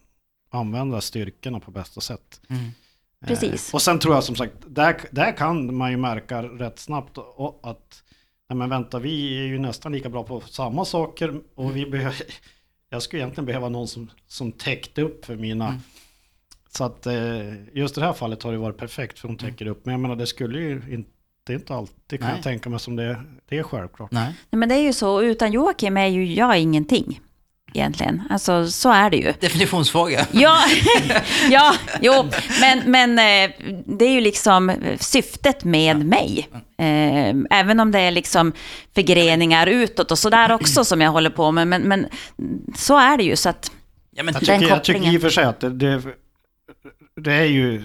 använda 0.50 1.00
styrkorna 1.00 1.60
på 1.60 1.70
bästa 1.70 2.00
sätt. 2.00 2.40
Mm. 2.48 2.70
Precis. 3.26 3.70
Eh, 3.70 3.74
och 3.74 3.82
sen 3.82 3.98
tror 3.98 4.14
jag 4.14 4.24
som 4.24 4.36
sagt, 4.36 4.52
där, 4.66 5.00
där 5.10 5.36
kan 5.36 5.76
man 5.76 5.90
ju 5.90 5.96
märka 5.96 6.42
rätt 6.42 6.78
snabbt 6.78 7.18
och, 7.18 7.60
att, 7.62 8.02
nej 8.48 8.56
men 8.56 8.68
vänta, 8.70 8.98
vi 8.98 9.38
är 9.38 9.46
ju 9.46 9.58
nästan 9.58 9.92
lika 9.92 10.08
bra 10.08 10.24
på 10.24 10.40
samma 10.40 10.84
saker 10.84 11.40
och 11.54 11.76
vi 11.76 11.86
behöver, 11.86 12.22
jag 12.90 13.02
skulle 13.02 13.22
egentligen 13.22 13.46
behöva 13.46 13.68
någon 13.68 13.88
som, 13.88 14.10
som 14.26 14.52
täckte 14.52 15.02
upp 15.02 15.24
för 15.24 15.36
mina 15.36 15.68
Mm. 15.68 15.80
så 16.68 16.84
att 16.84 17.06
eh, 17.06 17.76
just 17.76 17.96
i 17.98 18.00
det 18.00 18.06
här 18.06 18.12
fallet 18.12 18.42
har 18.42 18.52
det 18.52 18.58
varit 18.58 18.76
perfekt 18.76 19.18
för 19.18 19.28
hon 19.28 19.36
täcker 19.36 19.66
upp. 19.66 19.86
Men 19.86 19.92
jag 19.92 20.00
menar 20.00 20.16
det 20.16 20.26
skulle 20.26 20.58
ju 20.58 20.82
inte, 20.90 21.10
det 21.46 21.52
är 21.52 21.54
inte 21.54 21.74
alltid 21.74 22.18
kan 22.20 22.28
Nej. 22.28 22.36
jag 22.36 22.44
tänka 22.44 22.70
mig 22.70 22.80
som 22.80 22.96
det, 22.96 23.20
det 23.48 23.58
är 23.58 23.62
självklart. 23.62 24.10
Nej. 24.12 24.24
Nej, 24.50 24.58
Men 24.58 24.68
det 24.68 24.74
är 24.74 24.82
ju 24.82 24.92
så, 24.92 25.22
utan 25.22 25.52
Joakim 25.52 25.96
är 25.96 26.06
ju 26.06 26.32
jag 26.34 26.58
ingenting. 26.58 27.20
Egentligen. 27.74 28.22
Alltså 28.30 28.68
så 28.70 28.90
är 28.90 29.10
det 29.10 29.16
ju. 29.16 29.32
Definitionsfråga. 29.40 30.26
Ja, 30.32 30.58
ja 31.50 31.74
jo, 32.00 32.12
men, 32.60 32.90
men 32.90 33.10
eh, 33.18 33.50
det 33.86 34.04
är 34.04 34.10
ju 34.12 34.20
liksom 34.20 34.72
syftet 35.00 35.64
med 35.64 36.06
mig. 36.06 36.48
Eh, 36.78 37.34
Även 37.58 37.80
om 37.80 37.92
det 37.92 37.98
är 38.00 38.10
liksom 38.10 38.52
förgreningar 38.94 39.66
utåt 39.66 40.10
och 40.10 40.18
sådär 40.18 40.52
också 40.52 40.84
som 40.84 41.00
jag 41.00 41.10
håller 41.10 41.30
på 41.30 41.52
med. 41.52 41.68
Men, 41.68 41.82
men 41.82 42.06
så 42.76 42.98
är 42.98 43.16
det 43.16 43.24
ju. 43.24 43.36
Så 43.36 43.48
att, 43.48 43.70
Ja, 44.10 44.22
men, 44.22 44.34
Jag 44.34 44.40
tycker, 44.40 44.52
jag 44.52 44.60
tycker 44.60 44.76
kopplingen. 44.76 45.14
i 45.14 45.18
och 45.18 45.22
för 45.22 45.30
sig 45.30 45.44
att 45.44 45.60
det, 45.60 45.70
det, 45.70 46.02
det 47.20 47.32
är 47.34 47.44
ju 47.44 47.82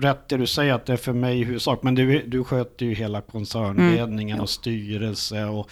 rätt 0.00 0.28
det 0.28 0.36
du 0.36 0.46
säger 0.46 0.72
att 0.74 0.86
det 0.86 0.92
är 0.92 0.96
för 0.96 1.12
mig 1.12 1.40
i 1.40 1.44
huvudsak. 1.44 1.82
Men 1.82 1.94
du, 1.94 2.22
du 2.26 2.44
sköter 2.44 2.86
ju 2.86 2.94
hela 2.94 3.20
koncernledningen 3.20 4.34
Mm. 4.34 4.42
och 4.42 4.50
styrelse 4.50 5.44
och 5.44 5.70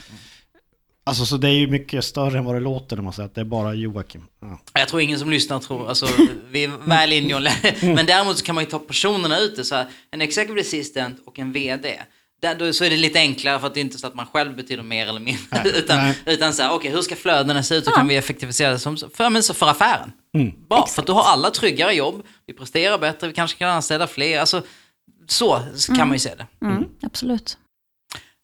Alltså 1.09 1.25
så 1.27 1.37
det 1.37 1.49
är 1.49 1.53
ju 1.53 1.67
mycket 1.67 2.05
större 2.05 2.39
än 2.39 2.45
vad 2.45 2.55
det 2.55 2.61
låter 2.61 2.97
när 2.97 3.03
man 3.03 3.13
säger 3.13 3.27
att 3.27 3.35
det 3.35 3.41
är 3.41 3.45
bara 3.45 3.75
Joakim. 3.75 4.23
Ja. 4.41 4.59
Jag 4.73 4.89
tror 4.89 5.03
ingen 5.03 5.19
som 5.19 5.31
lyssnar 5.31 5.59
tror, 5.59 5.89
alltså 5.89 6.07
vi 6.51 6.65
är 6.65 6.89
väl 6.89 7.13
inne 7.13 7.53
Men 7.95 8.07
däremot 8.07 8.39
så 8.39 8.45
kan 8.45 8.55
man 8.55 8.65
ju 8.65 8.71
ta 8.71 8.79
personerna 8.79 9.39
ute, 9.39 9.65
så 9.65 9.75
här, 9.75 9.87
en 10.11 10.21
executive 10.21 10.61
assistant 10.61 11.17
och 11.27 11.39
en 11.39 11.53
VD. 11.53 12.01
Där, 12.47 12.55
då, 12.55 12.73
så 12.73 12.85
är 12.85 12.91
det 12.91 12.97
lite 12.97 13.19
enklare 13.19 13.61
för 13.61 13.67
att 13.67 13.75
det 13.75 13.81
är 13.81 13.83
inte 13.83 13.99
så 13.99 14.07
att 14.07 14.15
man 14.15 14.27
själv 14.27 14.57
betyder 14.57 14.83
mer 14.83 15.07
eller 15.07 15.21
mindre. 15.21 15.43
Nej, 15.51 15.73
utan, 15.79 15.99
nej. 15.99 16.19
utan 16.27 16.53
så 16.53 16.63
här, 16.63 16.73
okej 16.73 16.91
hur 16.91 17.03
ska 17.03 17.17
flödena 17.17 17.63
se 17.63 17.75
ut? 17.75 17.87
Hur 17.87 17.93
kan 17.93 18.09
vi 18.09 18.17
effektivisera 18.17 18.71
det 18.71 18.79
som, 18.79 18.97
för, 18.97 19.31
men 19.31 19.43
så 19.43 19.55
för 19.55 19.67
affären? 19.67 20.13
Mm. 20.35 20.53
Bra, 20.69 20.87
för 20.87 21.03
att 21.03 21.07
då 21.07 21.13
har 21.13 21.33
alla 21.33 21.51
tryggare 21.51 21.93
jobb, 21.93 22.23
vi 22.47 22.55
presterar 22.55 22.99
bättre, 22.99 23.29
vi 23.29 23.35
kanske 23.35 23.59
kan 23.59 23.71
anställa 23.71 24.07
fler. 24.07 24.41
Alltså, 24.41 24.63
så 25.27 25.63
kan 25.87 26.09
man 26.09 26.13
ju 26.13 26.19
se 26.19 26.35
det. 26.35 26.67
mm, 26.67 26.85
absolut. 27.03 27.59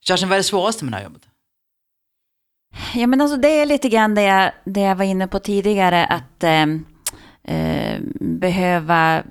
Kerstin, 0.04 0.28
vad 0.28 0.36
är 0.36 0.40
det 0.40 0.44
svåraste 0.44 0.84
med 0.84 0.92
det 0.92 0.96
här 0.96 1.04
jobbet? 1.04 1.22
Ja, 2.94 3.06
men 3.06 3.20
alltså 3.20 3.36
det 3.36 3.48
är 3.48 3.66
lite 3.66 3.88
grann 3.88 4.14
det 4.14 4.22
jag, 4.22 4.52
det 4.64 4.80
jag 4.80 4.96
var 4.96 5.04
inne 5.04 5.28
på 5.28 5.38
tidigare, 5.38 6.06
att 6.06 6.44
eh, 6.44 6.66
eh, 7.56 8.00
behöva 8.20 9.22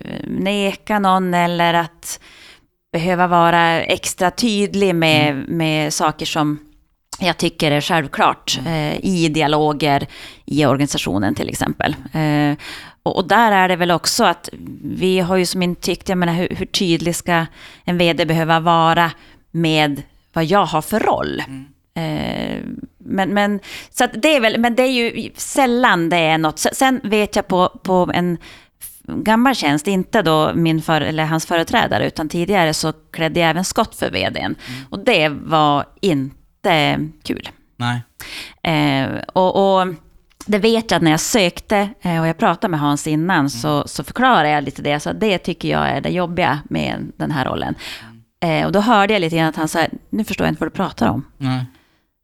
eh, 0.00 0.28
neka 0.28 0.98
någon 0.98 1.34
eller 1.34 1.74
att 1.74 2.20
behöva 2.96 3.26
vara 3.26 3.82
extra 3.82 4.30
tydlig 4.30 4.94
med, 4.94 5.48
med 5.48 5.94
saker 5.94 6.26
som 6.26 6.58
jag 7.18 7.36
tycker 7.36 7.70
är 7.70 7.80
självklart 7.80 8.58
eh, 8.66 9.04
i 9.04 9.28
dialoger 9.28 10.06
i 10.44 10.66
organisationen 10.66 11.34
till 11.34 11.48
exempel. 11.48 11.96
Eh, 12.12 12.56
och, 13.02 13.16
och 13.16 13.28
där 13.28 13.52
är 13.52 13.68
det 13.68 13.76
väl 13.76 13.90
också 13.90 14.24
att 14.24 14.48
vi 14.82 15.20
har 15.20 15.36
ju 15.36 15.46
som 15.46 15.62
inte 15.62 15.82
tyckt, 15.82 16.08
jag 16.08 16.18
menar 16.18 16.32
hur, 16.32 16.48
hur 16.48 16.66
tydlig 16.66 17.16
ska 17.16 17.46
en 17.84 17.98
vd 17.98 18.26
behöva 18.26 18.60
vara 18.60 19.10
med 19.50 20.02
vad 20.32 20.44
jag 20.44 20.66
har 20.66 20.82
för 20.82 21.00
roll? 21.00 21.42
Eh, 21.94 22.60
men, 22.98 23.34
men, 23.34 23.60
så 23.90 24.06
det 24.14 24.36
är 24.36 24.40
väl, 24.40 24.60
men 24.60 24.74
det 24.74 24.82
är 24.82 24.92
ju 24.92 25.30
sällan 25.36 26.08
det 26.08 26.16
är 26.16 26.38
något. 26.38 26.58
Sen 26.58 27.00
vet 27.04 27.36
jag 27.36 27.48
på, 27.48 27.68
på 27.82 28.10
en 28.14 28.38
gammal 29.08 29.54
tjänst, 29.54 29.86
inte 29.86 30.22
då 30.22 30.52
min 30.54 30.82
för, 30.82 31.00
eller 31.00 31.24
hans 31.24 31.46
företrädare, 31.46 32.06
utan 32.06 32.28
tidigare 32.28 32.74
så 32.74 32.92
klädde 32.92 33.40
jag 33.40 33.50
även 33.50 33.64
skott 33.64 33.94
för 33.94 34.10
vdn. 34.10 34.54
Och 34.90 34.98
det 34.98 35.28
var 35.28 35.84
inte 36.00 37.08
kul. 37.22 37.48
Nej. 37.76 38.02
Eh, 38.62 39.08
och, 39.32 39.80
och 39.80 39.86
det 40.46 40.58
vet 40.58 40.90
jag 40.90 40.96
att 40.96 41.02
när 41.02 41.10
jag 41.10 41.20
sökte 41.20 41.88
eh, 42.00 42.20
och 42.20 42.26
jag 42.26 42.38
pratade 42.38 42.70
med 42.70 42.80
Hans 42.80 43.06
innan 43.06 43.50
så, 43.50 43.88
så 43.88 44.04
förklarade 44.04 44.48
jag 44.48 44.64
lite 44.64 44.82
det. 44.82 45.00
Så 45.00 45.12
det 45.12 45.38
tycker 45.38 45.68
jag 45.68 45.88
är 45.88 46.00
det 46.00 46.10
jobbiga 46.10 46.60
med 46.64 47.12
den 47.16 47.30
här 47.30 47.44
rollen. 47.44 47.74
Eh, 48.40 48.66
och 48.66 48.72
då 48.72 48.80
hörde 48.80 49.12
jag 49.12 49.20
lite 49.20 49.36
grann 49.36 49.48
att 49.48 49.56
han 49.56 49.68
sa, 49.68 49.86
nu 50.10 50.24
förstår 50.24 50.46
jag 50.46 50.52
inte 50.52 50.60
vad 50.60 50.72
du 50.72 50.76
pratar 50.76 51.08
om. 51.08 51.24
Nej. 51.38 51.66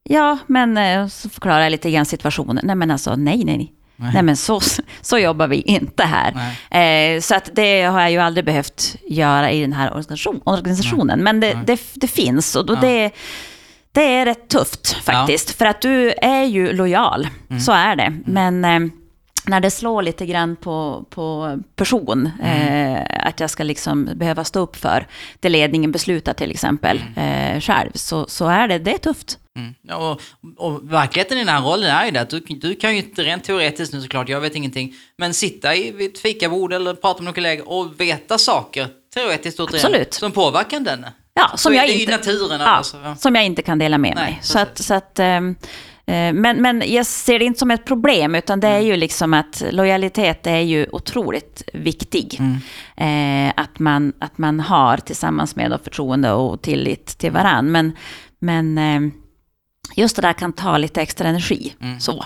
Ja, 0.05 0.39
men 0.47 0.77
eh, 0.77 1.07
så 1.07 1.29
förklarar 1.29 1.61
jag 1.61 1.71
lite 1.71 1.91
grann 1.91 2.07
situationen. 2.07 2.61
Nej 2.65 2.77
men 2.77 2.91
alltså, 2.91 3.17
nej, 3.17 3.45
nej, 3.45 3.57
nej. 3.57 3.73
Nej, 4.15 4.23
men 4.23 4.37
så, 4.37 4.61
så 5.01 5.19
jobbar 5.19 5.47
vi 5.49 5.61
inte 5.61 6.05
här. 6.05 6.35
Eh, 6.71 7.21
så 7.21 7.35
att 7.35 7.51
det 7.55 7.83
har 7.83 8.01
jag 8.01 8.11
ju 8.11 8.19
aldrig 8.19 8.45
behövt 8.45 8.97
göra 9.09 9.51
i 9.51 9.61
den 9.61 9.73
här 9.73 9.91
organisation, 9.91 10.41
organisationen. 10.45 11.23
Men 11.23 11.41
det, 11.41 11.59
det, 11.67 11.81
det 11.95 12.09
finns 12.09 12.57
och 12.57 12.67
då 12.67 12.75
det, 12.75 13.11
det 13.93 14.03
är 14.15 14.25
rätt 14.25 14.49
tufft 14.49 14.93
faktiskt. 14.93 15.51
För 15.51 15.65
att 15.67 15.81
du 15.81 16.11
är 16.23 16.45
ju 16.45 16.73
lojal, 16.73 17.29
så 17.61 17.73
är 17.73 17.97
det. 17.97 18.13
Men 18.27 18.65
eh, 18.65 18.81
när 19.47 19.61
det 19.61 19.71
slår 19.71 20.03
lite 20.03 20.27
grann 20.27 20.57
på, 20.57 21.05
på 21.11 21.59
person, 21.77 22.31
eh, 22.43 23.27
att 23.27 23.41
jag 23.41 23.51
ska 23.51 23.63
liksom 23.63 24.09
behöva 24.15 24.45
stå 24.45 24.61
upp 24.61 24.77
för 24.77 25.07
det 25.41 25.49
ledningen 25.49 25.93
beslutar 25.93 26.33
till 26.33 26.51
exempel 26.51 27.03
eh, 27.17 27.61
själv, 27.61 27.91
så, 27.95 28.27
så 28.29 28.47
är 28.49 28.69
det, 28.69 28.79
det 28.79 28.95
är 28.95 28.99
tufft. 28.99 29.39
Mm. 29.59 29.75
Och, 30.01 30.21
och 30.57 30.93
verkligheten 30.93 31.37
i 31.39 31.41
den 31.41 31.55
här 31.55 31.63
rollen 31.63 31.91
är 31.91 32.05
ju 32.05 32.11
det 32.11 32.21
att 32.21 32.31
du, 32.31 32.41
du 32.41 32.75
kan 32.75 32.93
ju 32.93 32.99
inte, 32.99 33.23
rent 33.23 33.45
teoretiskt 33.45 33.93
nu 33.95 34.01
såklart, 34.01 34.29
jag 34.29 34.41
vet 34.41 34.55
ingenting, 34.55 34.95
men 35.19 35.35
sitta 35.35 35.75
i, 35.77 35.91
vid 35.91 36.11
ett 36.11 36.19
fikabord 36.19 36.73
eller 36.73 36.95
prata 36.95 37.19
med 37.19 37.25
någon 37.25 37.35
kollega 37.35 37.65
och 37.65 38.01
veta 38.01 38.39
saker, 38.39 38.89
teoretiskt 39.15 39.61
återigen, 39.61 39.87
Absolut. 39.87 40.15
som 40.15 40.33
påverkar 40.33 40.81
denne. 40.81 41.13
Ja, 41.35 41.51
som 41.57 41.75
jag 41.75 41.89
inte, 41.89 42.13
naturen. 42.13 42.61
ja, 42.61 42.67
Alltså, 42.67 42.97
ja. 43.05 43.17
som 43.17 43.35
jag 43.35 43.45
inte 43.45 43.63
kan 43.63 43.79
dela 43.79 43.99
med 43.99 44.13
Nej, 44.15 44.25
mig. 44.25 44.39
Så 44.43 44.59
att, 44.59 44.79
så 44.79 44.95
att, 44.95 45.19
eh, 45.19 45.41
men, 46.07 46.63
men 46.63 46.83
jag 46.87 47.07
ser 47.07 47.39
det 47.39 47.45
inte 47.45 47.59
som 47.59 47.71
ett 47.71 47.85
problem, 47.85 48.35
utan 48.35 48.61
det 48.61 48.69
är 48.69 48.77
Mm. 48.77 48.87
ju 48.87 48.97
liksom 48.97 49.35
att 49.35 49.63
lojalitet 49.71 50.47
är 50.47 50.61
ju 50.61 50.87
otroligt 50.93 51.63
viktig. 51.73 52.39
Mm. 52.97 53.49
Eh, 53.49 53.53
att, 53.57 53.79
man, 53.79 54.13
att 54.19 54.39
man 54.39 54.61
har 54.61 54.97
tillsammans 54.97 55.57
med 55.57 55.79
förtroende 55.85 56.33
och 56.33 56.63
tillit 56.63 57.07
till 57.19 57.31
varann. 57.31 57.73
Men, 57.73 57.93
men 58.39 58.79
eh, 58.79 59.13
just 59.95 60.17
det 60.17 60.23
där 60.23 60.33
kan 60.33 60.53
ta 60.53 60.79
lite 60.79 61.03
extra 61.03 61.29
energi. 61.29 61.75
Mm. 61.81 62.01
Så. 62.01 62.25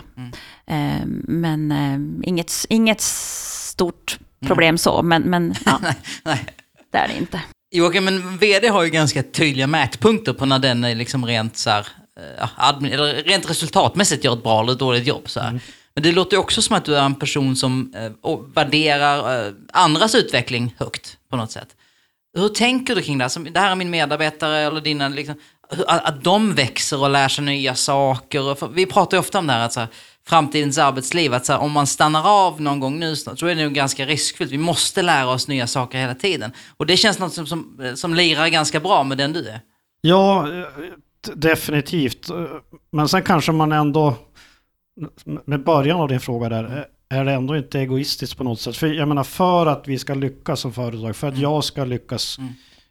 Eh, 0.67 1.07
men 1.29 1.73
eh, 1.73 2.29
inget, 2.29 2.53
inget 2.69 3.01
stort 3.01 4.19
problem 4.47 4.79
så, 4.79 5.03
men, 5.03 5.23
men 5.23 5.55
ja, 5.65 5.79
Nej, 5.83 5.95
nej. 6.25 6.47
det 6.93 6.99
är 6.99 7.09
det 7.09 7.17
inte. 7.17 7.43
Joakim, 7.71 8.05
men 8.05 8.39
vd 8.39 8.69
har 8.69 8.83
ju 8.83 8.91
ganska 8.91 9.23
tydliga 9.23 9.67
mätpunkter 9.67 10.33
på 10.33 10.47
när 10.47 10.59
den 10.59 10.85
är 10.85 10.95
liksom 10.95 11.27
rent 11.27 11.57
så 11.57 11.71
här, 11.71 11.87
eh, 12.41 12.49
admin, 12.57 12.93
eller 12.93 13.15
rent 13.15 13.51
resultatmässigt 13.51 14.25
gör 14.25 14.33
ett 14.33 14.43
bra 14.43 14.61
eller 14.63 14.73
ett 14.73 14.79
dåligt 14.79 15.07
jobb. 15.07 15.31
Så 15.31 15.41
här. 15.41 15.61
Men 15.95 16.03
det 16.03 16.13
låter 16.13 16.37
ju 16.37 16.41
också 16.41 16.63
som 16.63 16.77
att 16.77 16.85
du 16.85 16.97
är 16.97 17.03
en 17.03 17.15
person 17.15 17.57
som 17.57 17.95
eh, 17.97 18.39
värderar 18.55 19.47
eh, 19.47 19.53
andras 19.73 20.15
utveckling 20.15 20.75
högt 20.79 21.19
på 21.31 21.37
något 21.37 21.51
sätt. 21.51 21.69
Hur 22.37 22.49
tänker 22.49 22.95
du 22.95 23.03
kring 23.03 23.19
det? 23.19 23.25
här? 23.25 23.29
Som, 23.29 23.53
det 23.53 23.61
här 23.61 23.71
är 23.71 23.75
min 23.75 23.91
medarbetare 23.91 24.59
eller 24.59 24.81
dina, 24.81 25.09
liksom, 25.09 25.35
att, 25.87 26.25
de 26.25 26.55
växer 26.55 27.03
och 27.03 27.11
lär 27.11 27.29
sig 27.29 27.45
nya 27.45 27.75
saker. 27.75 28.69
Vi 28.75 28.87
pratar 28.87 29.17
ju 29.17 29.21
ofta 29.21 29.39
om 29.39 29.47
det 29.47 29.53
här, 29.53 29.65
att 29.65 29.73
så 29.73 29.81
här, 29.81 29.89
framtidens 30.27 30.79
arbetsliv, 30.79 31.35
att 31.35 31.47
så 31.47 31.53
här, 31.53 31.61
om 31.61 31.73
man 31.73 31.87
stannar 31.87 32.47
av 32.47 32.61
någon 32.61 32.81
gång 32.81 32.99
nu 32.99 33.17
snart, 33.17 33.39
så 33.39 33.47
är 33.47 33.55
det 33.55 33.65
nog 33.65 33.73
ganska 33.73 34.07
riskfyllt. 34.07 34.53
Vi 34.53 34.59
måste 34.59 35.03
lära 35.03 35.29
oss 35.29 35.49
nya 35.49 35.67
saker 35.67 35.99
hela 35.99 36.15
tiden. 36.15 36.53
Och 36.77 36.87
det 36.87 36.97
känns 36.97 37.19
något 37.19 37.33
som, 37.33 37.47
som, 37.47 37.93
som 37.95 38.15
lirar 38.15 38.49
ganska 38.49 38.81
bra 38.81 39.05
med 39.05 39.19
den 39.19 39.33
du 39.33 39.49
är. 39.49 39.61
Ja, 40.01 40.49
eh, 40.53 40.65
definitivt. 41.35 42.31
Men 42.93 43.09
sen 43.09 43.23
kanske 43.23 43.53
man 43.53 43.73
ändå, 43.73 44.15
med 45.45 45.65
början 45.65 46.01
av 46.01 46.09
din 46.09 46.21
fråga 46.21 46.49
där, 46.49 46.65
eh, 46.65 47.19
är 47.19 47.25
det 47.25 47.33
ändå 47.33 47.57
inte 47.57 47.81
egoistiskt 47.81 48.37
på 48.37 48.45
något 48.45 48.61
sätt? 48.61 48.77
För 48.77 48.87
jag 48.87 49.09
menar, 49.09 49.25
för 49.25 49.67
att 49.67 49.89
vi 49.89 49.99
ska 49.99 50.15
lyckas 50.15 50.61
som 50.61 50.73
företag, 50.73 51.17
för 51.17 51.29
att 51.29 51.39
jag 51.39 51.65
ska 51.65 51.85
lyckas 51.85 52.39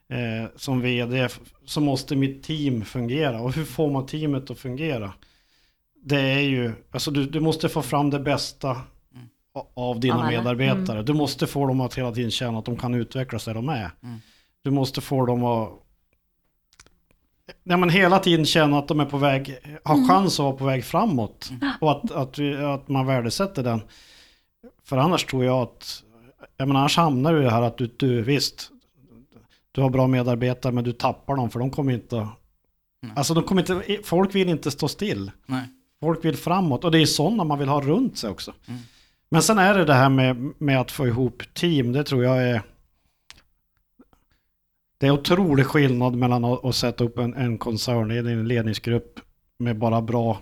eh, 0.10 0.50
som 0.56 0.82
vd, 0.82 1.28
så 1.66 1.82
måste 1.82 2.16
mitt 2.16 2.44
team 2.44 2.86
fungera. 2.86 3.42
Och 3.42 3.54
hur 3.54 3.66
får 3.66 3.92
man 3.92 4.06
teamet 4.06 4.52
att 4.52 4.60
fungera? 4.60 5.14
Det 6.04 6.20
är 6.20 6.40
ju, 6.40 6.74
alltså 6.92 7.12
du, 7.12 7.26
du 7.26 7.40
måste 7.40 7.70
få 7.70 7.82
fram 7.82 8.10
det 8.10 8.20
bästa 8.20 8.70
a- 8.72 9.66
av 9.74 10.00
dina 10.00 10.16
alla. 10.16 10.28
medarbetare. 10.28 11.04
Du 11.04 11.14
måste 11.14 11.48
få 11.48 11.68
dem 11.68 11.82
att 11.82 11.96
hela 11.98 12.12
tiden 12.12 12.32
känna 12.32 12.60
att 12.60 12.66
de 12.66 12.78
kan 12.78 12.94
utvecklas 12.94 13.46
där 13.46 13.54
de 13.54 13.70
är. 13.70 13.92
Du 14.64 14.72
måste 14.72 15.02
få 15.02 15.26
dem 15.26 15.44
att 15.44 15.70
Ja, 17.64 17.78
men 17.78 17.90
hela 17.90 18.20
tiden 18.20 18.46
känna 18.46 18.80
att 18.80 18.88
de 18.88 19.00
är 19.00 19.06
på 19.06 19.18
väg, 19.18 19.58
har 19.84 20.08
chans 20.08 20.40
att 20.40 20.44
vara 20.44 20.56
på 20.56 20.66
väg 20.66 20.86
framåt. 20.86 21.52
Och 21.82 21.92
att, 21.92 22.12
att, 22.12 22.40
vi, 22.40 22.56
att 22.56 22.88
man 22.88 23.06
värdesätter 23.06 23.64
den. 23.64 23.82
För 24.84 24.98
annars 24.98 25.26
tror 25.26 25.46
jag 25.46 25.62
att, 25.62 26.04
jag 26.58 26.68
menar 26.68 26.80
annars 26.80 26.98
hamnar 26.98 27.34
du 27.34 27.42
i 27.42 27.44
det 27.44 27.52
här 27.52 27.62
att 27.62 27.78
du, 27.78 27.90
du 27.98 28.22
visst, 28.22 28.70
du 29.76 29.82
har 29.82 29.90
bra 29.90 30.08
medarbetare 30.08 30.72
men 30.72 30.84
du 30.84 30.92
tappar 30.92 31.36
dem 31.36 31.50
för 31.50 31.60
de 31.60 31.72
kommer 31.72 31.94
inte 31.94 32.22
att 32.22 32.28
Alltså 33.16 33.34
de 33.34 33.44
kommer 33.44 33.62
inte, 33.62 34.04
folk 34.04 34.36
vill 34.36 34.50
inte 34.50 34.72
stå 34.72 34.88
still. 34.88 35.32
Nej. 35.46 35.68
Folk 36.00 36.26
vill 36.26 36.36
framåt 36.36 36.84
och 36.84 36.92
det 36.92 37.00
är 37.00 37.06
sådana 37.06 37.44
man 37.44 37.60
vill 37.60 37.68
ha 37.68 37.82
runt 37.82 38.18
sig 38.18 38.30
också. 38.30 38.54
Men 39.30 39.42
sen 39.42 39.58
är 39.58 39.74
det 39.74 39.86
det 39.86 39.94
här 39.94 40.10
med, 40.10 40.52
med 40.58 40.82
att 40.82 40.92
få 40.92 41.08
ihop 41.08 41.44
team, 41.54 41.92
det 41.92 42.04
tror 42.04 42.24
jag 42.24 42.44
är... 42.44 42.62
Det 44.98 45.08
är 45.08 45.12
otrolig 45.12 45.66
skillnad 45.66 46.16
mellan 46.16 46.46
att, 46.46 46.66
att 46.66 46.76
sätta 46.76 47.04
upp 47.04 47.18
en, 47.18 47.34
en 47.34 47.58
koncern, 47.58 48.12
en 48.12 48.48
ledningsgrupp 48.48 49.20
med 49.58 49.78
bara 49.78 50.02
bra 50.02 50.38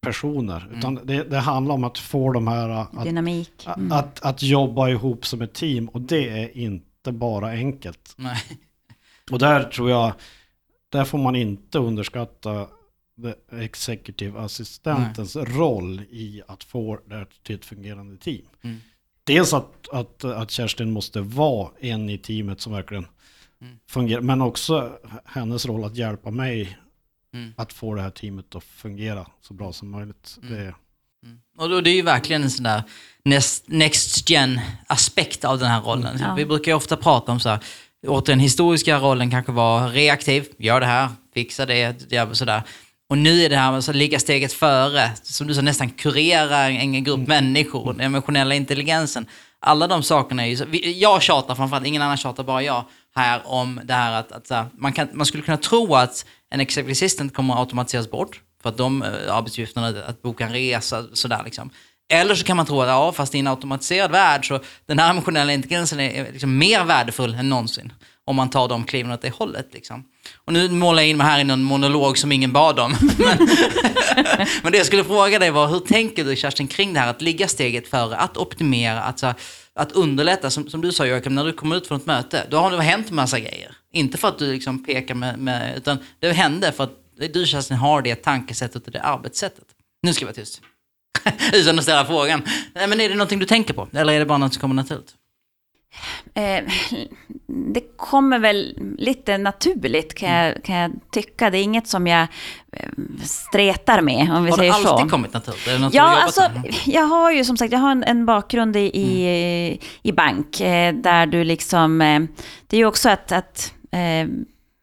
personer. 0.00 0.68
Utan 0.78 1.00
det, 1.04 1.22
det 1.22 1.38
handlar 1.38 1.74
om 1.74 1.84
att 1.84 1.98
få 1.98 2.32
de 2.32 2.48
här 2.48 2.68
att, 2.68 3.04
Dynamik. 3.04 3.68
Mm. 3.76 3.92
att, 3.92 4.24
att 4.24 4.42
jobba 4.42 4.88
ihop 4.88 5.26
som 5.26 5.42
ett 5.42 5.54
team 5.54 5.88
och 5.88 6.00
det 6.00 6.28
är 6.28 6.58
inte 6.58 6.87
bara 7.02 7.50
enkelt. 7.50 8.14
Nej. 8.16 8.42
Och 9.30 9.38
där 9.38 9.64
tror 9.64 9.90
jag, 9.90 10.12
där 10.88 11.04
får 11.04 11.18
man 11.18 11.36
inte 11.36 11.78
underskatta 11.78 12.68
executive 13.52 14.40
assistentens 14.40 15.36
roll 15.36 16.00
i 16.10 16.42
att 16.48 16.64
få 16.64 16.98
det 17.06 17.26
till 17.42 17.56
ett 17.56 17.64
fungerande 17.64 18.16
team. 18.16 18.46
Mm. 18.62 18.78
Dels 19.24 19.52
att, 19.52 19.88
att, 19.88 20.24
att 20.24 20.50
Kerstin 20.50 20.92
måste 20.92 21.20
vara 21.20 21.70
en 21.80 22.10
i 22.10 22.18
teamet 22.18 22.60
som 22.60 22.72
verkligen 22.72 23.06
fungerar, 23.88 24.20
men 24.20 24.42
också 24.42 24.98
hennes 25.24 25.66
roll 25.66 25.84
att 25.84 25.96
hjälpa 25.96 26.30
mig 26.30 26.78
Mm. 27.32 27.52
att 27.56 27.72
få 27.72 27.94
det 27.94 28.02
här 28.02 28.10
teamet 28.10 28.54
att 28.54 28.64
fungera 28.64 29.26
så 29.40 29.54
bra 29.54 29.72
som 29.72 29.90
möjligt. 29.90 30.38
Det, 30.42 30.74
Och 31.58 31.68
då, 31.68 31.80
det 31.80 31.90
är 31.90 31.94
ju 31.94 32.02
verkligen 32.02 32.42
en 32.42 32.50
sån 32.50 32.64
där 32.64 32.82
next, 33.24 33.64
next 33.66 34.30
gen 34.30 34.60
aspekt 34.86 35.44
av 35.44 35.58
den 35.58 35.68
här 35.68 35.80
rollen. 35.80 36.18
Ja. 36.20 36.34
Vi 36.34 36.46
brukar 36.46 36.72
ju 36.72 36.76
ofta 36.76 36.96
prata 36.96 37.32
om 37.32 37.40
så 37.40 37.48
här, 37.48 37.60
åt 38.06 38.26
den 38.26 38.40
historiska 38.40 38.98
rollen 38.98 39.30
kanske 39.30 39.52
var 39.52 39.88
reaktiv, 39.88 40.46
gör 40.58 40.80
det 40.80 40.86
här, 40.86 41.08
fixa 41.34 41.66
det, 41.66 42.12
gör 42.12 42.34
sådär. 42.34 42.62
Och 43.10 43.18
nu 43.18 43.42
är 43.42 43.48
det 43.48 43.56
här 43.56 43.70
med 43.70 43.78
att 43.78 43.96
ligga 43.96 44.18
steget 44.18 44.52
före, 44.52 45.10
som 45.22 45.46
du 45.46 45.54
sa, 45.54 45.60
nästan 45.60 45.90
kurera 45.90 46.68
en 46.68 47.04
grupp 47.04 47.28
människor, 47.28 47.92
den 47.92 48.00
emotionella 48.00 48.54
intelligensen. 48.54 49.26
Alla 49.60 49.86
de 49.86 50.02
sakerna 50.02 50.42
är 50.42 50.48
ju, 50.48 50.56
så, 50.56 50.64
jag 50.82 51.22
tjatar 51.22 51.54
framförallt, 51.54 51.86
ingen 51.86 52.02
annan 52.02 52.16
tjatar, 52.16 52.44
bara 52.44 52.62
jag, 52.62 52.84
här 53.14 53.42
om 53.44 53.80
det 53.84 53.94
här 53.94 54.12
att, 54.12 54.32
att 54.32 54.50
här, 54.50 54.66
man, 54.78 54.92
kan, 54.92 55.08
man 55.12 55.26
skulle 55.26 55.42
kunna 55.42 55.56
tro 55.56 55.94
att 55.94 56.26
en 56.50 56.60
executive 56.60 56.92
assistant 56.92 57.34
kommer 57.34 57.54
att 57.54 57.60
automatiseras 57.60 58.10
bort, 58.10 58.40
för 58.62 58.68
att 58.68 58.76
de 58.76 59.02
eh, 59.02 59.36
arbetsuppgifterna, 59.36 59.88
att 59.88 60.22
boka 60.22 60.44
en 60.44 60.52
resa, 60.52 61.04
sådär 61.12 61.42
liksom. 61.44 61.70
Eller 62.12 62.34
så 62.34 62.44
kan 62.44 62.56
man 62.56 62.66
tro 62.66 62.80
att 62.80 62.88
ja, 62.88 63.12
fast 63.12 63.34
i 63.34 63.38
en 63.38 63.46
automatiserad 63.46 64.10
värld 64.10 64.48
så 64.48 64.60
den 64.86 64.98
här 64.98 65.10
emotionella 65.10 65.52
intelligensen 65.52 66.00
är 66.00 66.32
liksom 66.32 66.58
mer 66.58 66.84
värdefull 66.84 67.34
än 67.34 67.48
någonsin. 67.48 67.92
Om 68.24 68.36
man 68.36 68.50
tar 68.50 68.68
de 68.68 68.84
kliven 68.84 69.12
åt 69.12 69.22
det 69.22 69.34
hållet. 69.34 69.68
Liksom. 69.72 70.04
Och 70.44 70.52
nu 70.52 70.68
målar 70.68 71.02
jag 71.02 71.10
in 71.10 71.16
mig 71.16 71.26
här 71.26 71.40
i 71.40 71.44
någon 71.44 71.62
monolog 71.62 72.18
som 72.18 72.32
ingen 72.32 72.52
bad 72.52 72.78
om. 72.78 72.96
Men, 73.18 73.38
men 74.62 74.72
det 74.72 74.78
jag 74.78 74.86
skulle 74.86 75.04
fråga 75.04 75.38
dig 75.38 75.50
var, 75.50 75.66
hur 75.66 75.80
tänker 75.80 76.24
du 76.24 76.36
Kerstin 76.36 76.66
kring 76.66 76.92
det 76.94 77.00
här 77.00 77.10
att 77.10 77.22
ligga 77.22 77.48
steget 77.48 77.88
före, 77.88 78.16
att 78.16 78.36
optimera, 78.36 79.02
att, 79.02 79.18
så 79.18 79.34
att 79.74 79.92
underlätta. 79.92 80.50
Som, 80.50 80.70
som 80.70 80.80
du 80.80 80.92
sa 80.92 81.06
Joakim, 81.06 81.34
när 81.34 81.44
du 81.44 81.52
kommer 81.52 81.76
ut 81.76 81.86
från 81.86 81.98
ett 81.98 82.06
möte, 82.06 82.46
då 82.50 82.56
har 82.56 82.70
det 82.70 82.82
hänt 82.82 83.10
massa 83.10 83.38
grejer. 83.38 83.76
Inte 83.92 84.18
för 84.18 84.28
att 84.28 84.38
du 84.38 84.52
liksom 84.52 84.84
pekar 84.84 85.14
med, 85.14 85.38
med 85.38 85.76
utan 85.76 85.98
det 86.20 86.32
hände 86.32 86.72
för 86.72 86.84
att 86.84 87.07
du 87.26 87.46
Kerstin 87.46 87.76
har 87.76 88.02
det 88.02 88.14
tankesättet 88.14 88.86
och 88.86 88.92
det 88.92 89.00
arbetssättet. 89.00 89.64
Nu 90.02 90.12
ska 90.12 90.22
jag 90.22 90.26
vara 90.26 90.34
tyst. 90.34 90.60
Utan 91.54 91.78
att 91.78 91.82
ställa 91.84 92.04
frågan. 92.04 92.42
Nej, 92.74 92.88
men 92.88 93.00
är 93.00 93.08
det 93.08 93.14
någonting 93.14 93.38
du 93.38 93.46
tänker 93.46 93.74
på? 93.74 93.88
Eller 93.92 94.12
är 94.12 94.18
det 94.18 94.26
bara 94.26 94.38
något 94.38 94.54
som 94.54 94.60
kommer 94.60 94.74
naturligt? 94.74 95.14
Eh, 96.34 96.64
det 97.74 97.80
kommer 97.96 98.38
väl 98.38 98.78
lite 98.98 99.38
naturligt 99.38 100.14
kan 100.14 100.30
jag, 100.30 100.64
kan 100.64 100.76
jag 100.76 100.92
tycka. 101.12 101.50
Det 101.50 101.58
är 101.58 101.62
inget 101.62 101.86
som 101.88 102.06
jag 102.06 102.26
eh, 102.72 102.88
stretar 103.22 104.00
med, 104.00 104.30
om 104.32 104.44
vi 104.44 104.50
Har 104.50 104.56
det 104.56 104.62
säger 104.62 104.72
så. 104.72 104.88
alltid 104.88 105.10
kommit 105.10 105.32
naturligt? 105.32 105.64
Det 105.64 105.96
Ja, 105.96 106.02
har 106.02 106.16
alltså, 106.16 106.40
med? 106.40 106.74
jag 106.86 107.04
har 107.04 107.32
ju 107.32 107.44
som 107.44 107.56
sagt 107.56 107.72
jag 107.72 107.78
har 107.78 107.90
en, 107.90 108.04
en 108.04 108.26
bakgrund 108.26 108.76
i, 108.76 108.80
i, 108.80 109.80
i 110.02 110.12
bank, 110.12 110.60
eh, 110.60 110.94
där 110.94 111.26
du 111.26 111.44
liksom, 111.44 112.00
eh, 112.00 112.20
det 112.66 112.76
är 112.76 112.78
ju 112.78 112.86
också 112.86 113.08
att, 113.08 113.32
att 113.32 113.74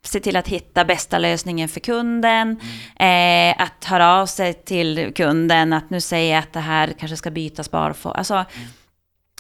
se 0.08 0.20
till 0.20 0.36
att 0.36 0.48
hitta 0.48 0.86
bästa 0.86 1.18
lösningen 1.20 1.70
för 1.70 1.80
kunden, 1.80 2.60
eh, 3.00 3.62
att 3.62 3.86
höra 3.86 4.22
av 4.22 4.26
sig 4.26 4.54
till 4.54 5.14
kunden, 5.16 5.74
att 5.74 5.90
nu 5.90 6.02
säger 6.02 6.34
jag 6.34 6.40
att 6.40 6.54
det 6.54 6.60
här 6.60 6.94
kanske 7.00 7.18
ska 7.18 7.32
bytas 7.32 7.70
för, 7.70 8.18
alltså, 8.18 8.46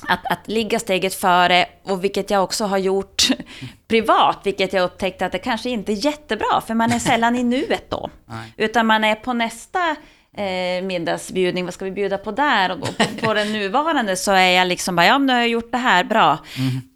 att, 0.07 0.25
att 0.25 0.47
ligga 0.47 0.79
steget 0.79 1.13
före, 1.13 1.65
och 1.83 2.03
vilket 2.03 2.29
jag 2.29 2.43
också 2.43 2.65
har 2.65 2.77
gjort 2.77 3.27
privat, 3.87 4.39
vilket 4.43 4.73
jag 4.73 4.83
upptäckte 4.83 5.25
att 5.25 5.31
det 5.31 5.39
kanske 5.39 5.69
inte 5.69 5.91
är 5.91 6.05
jättebra, 6.05 6.61
för 6.67 6.73
man 6.73 6.91
är 6.91 6.99
sällan 6.99 7.35
i 7.35 7.43
nuet 7.43 7.89
då. 7.89 8.09
Nej. 8.25 8.53
Utan 8.57 8.85
man 8.85 9.03
är 9.03 9.15
på 9.15 9.33
nästa 9.33 9.95
eh, 10.37 10.83
middagsbjudning, 10.83 11.65
vad 11.65 11.73
ska 11.73 11.85
vi 11.85 11.91
bjuda 11.91 12.17
på 12.17 12.31
där? 12.31 12.71
Och, 12.71 12.77
och 12.77 12.97
på, 12.97 13.25
på 13.25 13.33
den 13.33 13.53
nuvarande 13.53 14.15
så 14.15 14.31
är 14.31 14.49
jag 14.49 14.67
liksom 14.67 14.95
bara, 14.95 15.05
ja 15.05 15.19
men 15.19 15.27
nu 15.27 15.33
har 15.33 15.39
jag 15.39 15.49
gjort 15.49 15.71
det 15.71 15.77
här, 15.77 16.03
bra. 16.03 16.37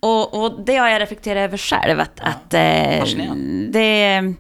Och, 0.02 0.44
och 0.44 0.66
det 0.66 0.76
har 0.76 0.88
jag 0.88 1.02
reflekterat 1.02 1.42
över 1.42 1.58
själv, 1.58 2.00
att, 2.00 2.20
att 2.20 2.54
eh, 2.54 3.06
det, 3.70 4.34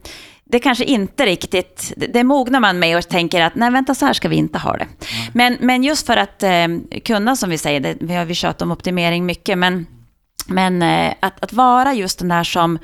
det 0.43 0.59
kanske 0.59 0.83
inte 0.83 1.25
riktigt, 1.25 1.93
det, 1.97 2.07
det 2.07 2.23
mognar 2.23 2.59
man 2.59 2.79
med 2.79 2.97
och 2.97 3.07
tänker 3.09 3.41
att 3.41 3.55
nej 3.55 3.71
vänta 3.71 3.95
så 3.95 4.05
här 4.05 4.13
ska 4.13 4.29
vi 4.29 4.35
inte 4.35 4.59
ha 4.59 4.77
det. 4.77 4.87
Men, 5.33 5.57
men 5.59 5.83
just 5.83 6.05
för 6.05 6.17
att 6.17 6.43
eh, 6.43 6.67
kunna, 7.05 7.35
som 7.35 7.49
vi 7.49 7.57
säger, 7.57 7.79
det, 7.79 7.95
vi 7.99 8.13
har 8.13 8.25
vi 8.25 8.35
tjatat 8.35 8.61
om 8.61 8.71
optimering 8.71 9.25
mycket, 9.25 9.57
men, 9.57 9.85
men 10.47 10.81
eh, 10.81 11.13
att, 11.19 11.43
att 11.43 11.53
vara 11.53 11.93
just 11.93 12.19
den 12.19 12.27
där 12.27 12.43
som, 12.43 12.79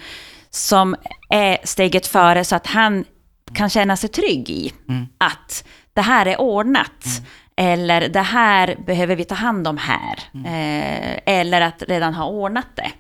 som 0.49 0.95
är 1.29 1.57
steget 1.63 2.07
före 2.07 2.43
så 2.43 2.55
att 2.55 2.67
han 2.67 3.05
kan 3.53 3.69
känna 3.69 3.97
sig 3.97 4.09
trygg 4.09 4.49
i 4.49 4.73
att 5.17 5.63
det 5.95 6.01
här 6.01 6.25
är 6.25 6.41
ordnat. 6.41 7.21
Eller 7.55 8.09
det 8.09 8.21
här 8.21 8.75
behöver 8.85 9.15
vi 9.15 9.25
ta 9.25 9.35
hand 9.35 9.67
om 9.67 9.77
här. 9.77 10.19
Eh, 10.45 11.19
eller 11.25 11.61
att 11.61 11.83
redan 11.87 12.13
ha 12.13 12.25
ordnat 12.25 12.67
det. 12.75 12.91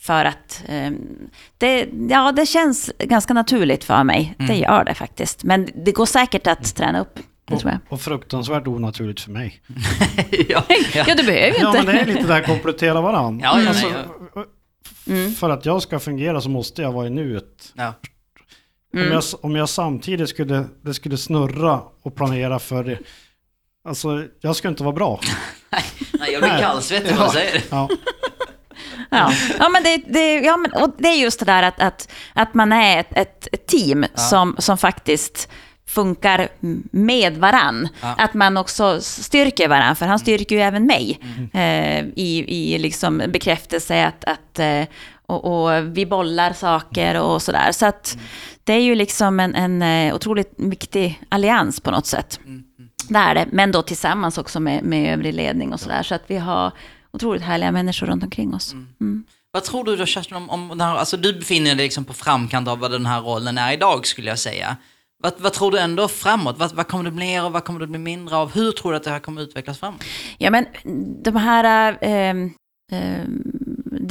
För 0.00 0.24
att 0.24 0.64
eh, 0.68 0.90
det, 1.58 1.88
ja, 2.10 2.32
det 2.32 2.46
känns 2.46 2.92
ganska 2.98 3.34
naturligt 3.34 3.84
för 3.84 4.04
mig. 4.04 4.34
Det 4.38 4.54
gör 4.56 4.84
det 4.84 4.94
faktiskt. 4.94 5.44
Men 5.44 5.68
det 5.84 5.92
går 5.92 6.06
säkert 6.06 6.46
att 6.46 6.74
träna 6.76 7.00
upp. 7.00 7.18
Det 7.44 7.64
jag. 7.64 7.78
och 7.88 8.00
fruktansvärt 8.00 8.66
onaturligt 8.66 9.20
för 9.20 9.30
mig. 9.30 9.60
ja, 10.48 10.64
ja. 10.68 10.76
Ja, 11.08 11.14
du 11.14 11.22
behöver 11.22 11.58
ju 11.58 11.62
Ja 11.62 11.68
inte. 11.68 11.82
men 11.86 11.94
det 11.94 12.00
är 12.00 12.06
lite 12.06 12.26
där 12.26 12.42
komplettera 12.42 13.00
varandra. 13.00 13.46
Ja, 13.46 13.60
ja, 13.60 13.68
alltså, 13.68 13.86
ja. 14.34 14.44
För 15.38 15.50
att 15.50 15.66
jag 15.66 15.82
ska 15.82 15.98
fungera 15.98 16.40
så 16.40 16.48
måste 16.48 16.82
jag 16.82 16.92
vara 16.92 17.06
i 17.06 17.10
nuet. 17.10 17.72
Ja. 17.74 17.94
Om, 18.92 19.12
jag, 19.12 19.22
om 19.40 19.56
jag 19.56 19.68
samtidigt 19.68 20.28
skulle, 20.28 20.64
det 20.82 20.94
skulle 20.94 21.16
snurra 21.16 21.80
och 22.02 22.14
planera 22.14 22.58
för 22.58 22.84
det. 22.84 22.98
Alltså 23.88 24.24
jag 24.40 24.56
ska 24.56 24.68
inte 24.68 24.82
vara 24.82 24.94
bra. 24.94 25.20
Nej, 26.12 26.32
jag 26.32 26.42
blir 26.42 26.58
kallsvettig 26.58 27.10
när 27.10 27.18
man 27.18 27.30
säger 27.30 27.52
det. 27.52 27.62
Ja. 27.70 27.88
Ja, 29.10 29.32
ja, 29.58 29.68
men, 29.68 29.82
det, 29.82 29.96
det, 30.06 30.34
ja 30.34 30.56
men 30.56 30.72
och 30.72 30.94
det 30.98 31.08
är 31.08 31.16
just 31.16 31.38
det 31.38 31.44
där 31.44 31.62
att, 31.62 31.80
att, 31.80 32.12
att 32.34 32.54
man 32.54 32.72
är 32.72 33.00
ett, 33.00 33.12
ett, 33.16 33.48
ett 33.52 33.66
team 33.66 34.04
som, 34.14 34.56
som 34.58 34.78
faktiskt 34.78 35.48
funkar 35.86 36.48
med 36.90 37.36
varann. 37.36 37.88
Ja. 38.00 38.14
Att 38.18 38.34
man 38.34 38.56
också 38.56 39.00
styrker 39.00 39.68
varann, 39.68 39.96
för 39.96 40.06
han 40.06 40.18
styrker 40.18 40.56
ju 40.56 40.62
även 40.62 40.86
mig 40.86 41.18
eh, 41.52 42.04
i, 42.16 42.44
i 42.48 42.78
liksom 42.78 43.22
bekräftelse 43.28 44.06
att, 44.06 44.24
att 44.24 44.58
eh, 44.58 44.82
och, 45.32 45.64
och 45.64 45.96
vi 45.96 46.06
bollar 46.06 46.52
saker 46.52 47.20
och 47.20 47.42
sådär. 47.42 47.72
Så 47.72 47.86
att 47.86 48.18
det 48.64 48.72
är 48.72 48.80
ju 48.80 48.94
liksom 48.94 49.40
en, 49.40 49.54
en 49.54 49.82
eh, 49.82 50.14
otroligt 50.14 50.54
viktig 50.56 51.20
allians 51.28 51.80
på 51.80 51.90
något 51.90 52.06
sätt. 52.06 52.40
Det 53.08 53.18
är 53.18 53.34
det, 53.34 53.46
men 53.52 53.72
då 53.72 53.82
tillsammans 53.82 54.38
också 54.38 54.60
med, 54.60 54.84
med 54.84 55.14
övrig 55.14 55.34
ledning 55.34 55.72
och 55.72 55.80
sådär. 55.80 56.02
Så 56.02 56.14
att 56.14 56.22
vi 56.26 56.36
har 56.36 56.72
otroligt 57.12 57.42
härliga 57.42 57.72
människor 57.72 58.06
runt 58.06 58.24
omkring 58.24 58.54
oss. 58.54 58.72
Mm. 58.72 59.24
Vad 59.52 59.64
tror 59.64 59.84
du 59.84 59.96
då 59.96 60.06
Kerstin 60.06 60.36
om, 60.36 60.50
om 60.50 60.80
här, 60.80 60.96
alltså 60.96 61.16
du 61.16 61.32
befinner 61.32 61.74
dig 61.74 61.84
liksom 61.84 62.04
på 62.04 62.12
framkant 62.12 62.68
av 62.68 62.78
vad 62.78 62.90
den 62.90 63.06
här 63.06 63.20
rollen 63.20 63.58
är 63.58 63.72
idag 63.72 64.06
skulle 64.06 64.28
jag 64.28 64.38
säga. 64.38 64.76
Vad, 65.22 65.32
vad 65.38 65.52
tror 65.52 65.70
du 65.70 65.78
ändå 65.78 66.08
framåt? 66.08 66.58
Vad, 66.58 66.74
vad 66.74 66.88
kommer 66.88 67.04
det 67.04 67.10
bli 67.10 67.26
mer 67.26 67.44
och 67.44 67.52
vad 67.52 67.64
kommer 67.64 67.80
det 67.80 67.86
bli 67.86 67.98
mindre 67.98 68.36
av? 68.36 68.54
Hur 68.54 68.72
tror 68.72 68.92
du 68.92 68.96
att 68.96 69.04
det 69.04 69.10
här 69.10 69.18
kommer 69.18 69.42
utvecklas 69.42 69.78
framåt? 69.78 70.04
Ja, 70.38 70.50
men 70.50 70.66
de 71.22 71.36
här 71.36 71.96
eh, 72.00 72.36
eh, 72.98 73.24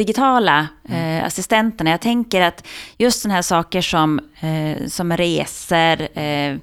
digitala 0.02 0.68
eh, 0.89 1.26
assistenterna, 1.26 1.89
jag 1.89 2.02
tänker 2.02 2.41
att 2.41 2.68
just 2.97 3.22
sådana 3.22 3.36
här 3.36 3.41
saker 3.41 3.82
som, 3.82 4.20
eh, 4.39 4.88
som 4.88 5.18
resor, 5.18 6.18
eh, 6.18 6.56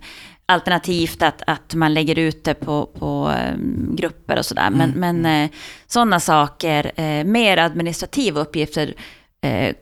alternativt 0.46 1.22
att, 1.22 1.42
att 1.46 1.74
man 1.74 1.94
lägger 1.94 2.18
ut 2.18 2.44
det 2.44 2.54
på, 2.54 2.86
på 2.86 3.32
eh, 3.38 3.54
grupper 3.94 4.38
och 4.38 4.46
sådär. 4.46 4.70
Men, 4.70 4.90
men 4.90 5.26
eh, 5.26 5.50
sådana 5.86 6.20
saker, 6.20 6.92
eh, 7.00 7.24
mer 7.24 7.56
administrativa 7.56 8.40
uppgifter, 8.40 8.94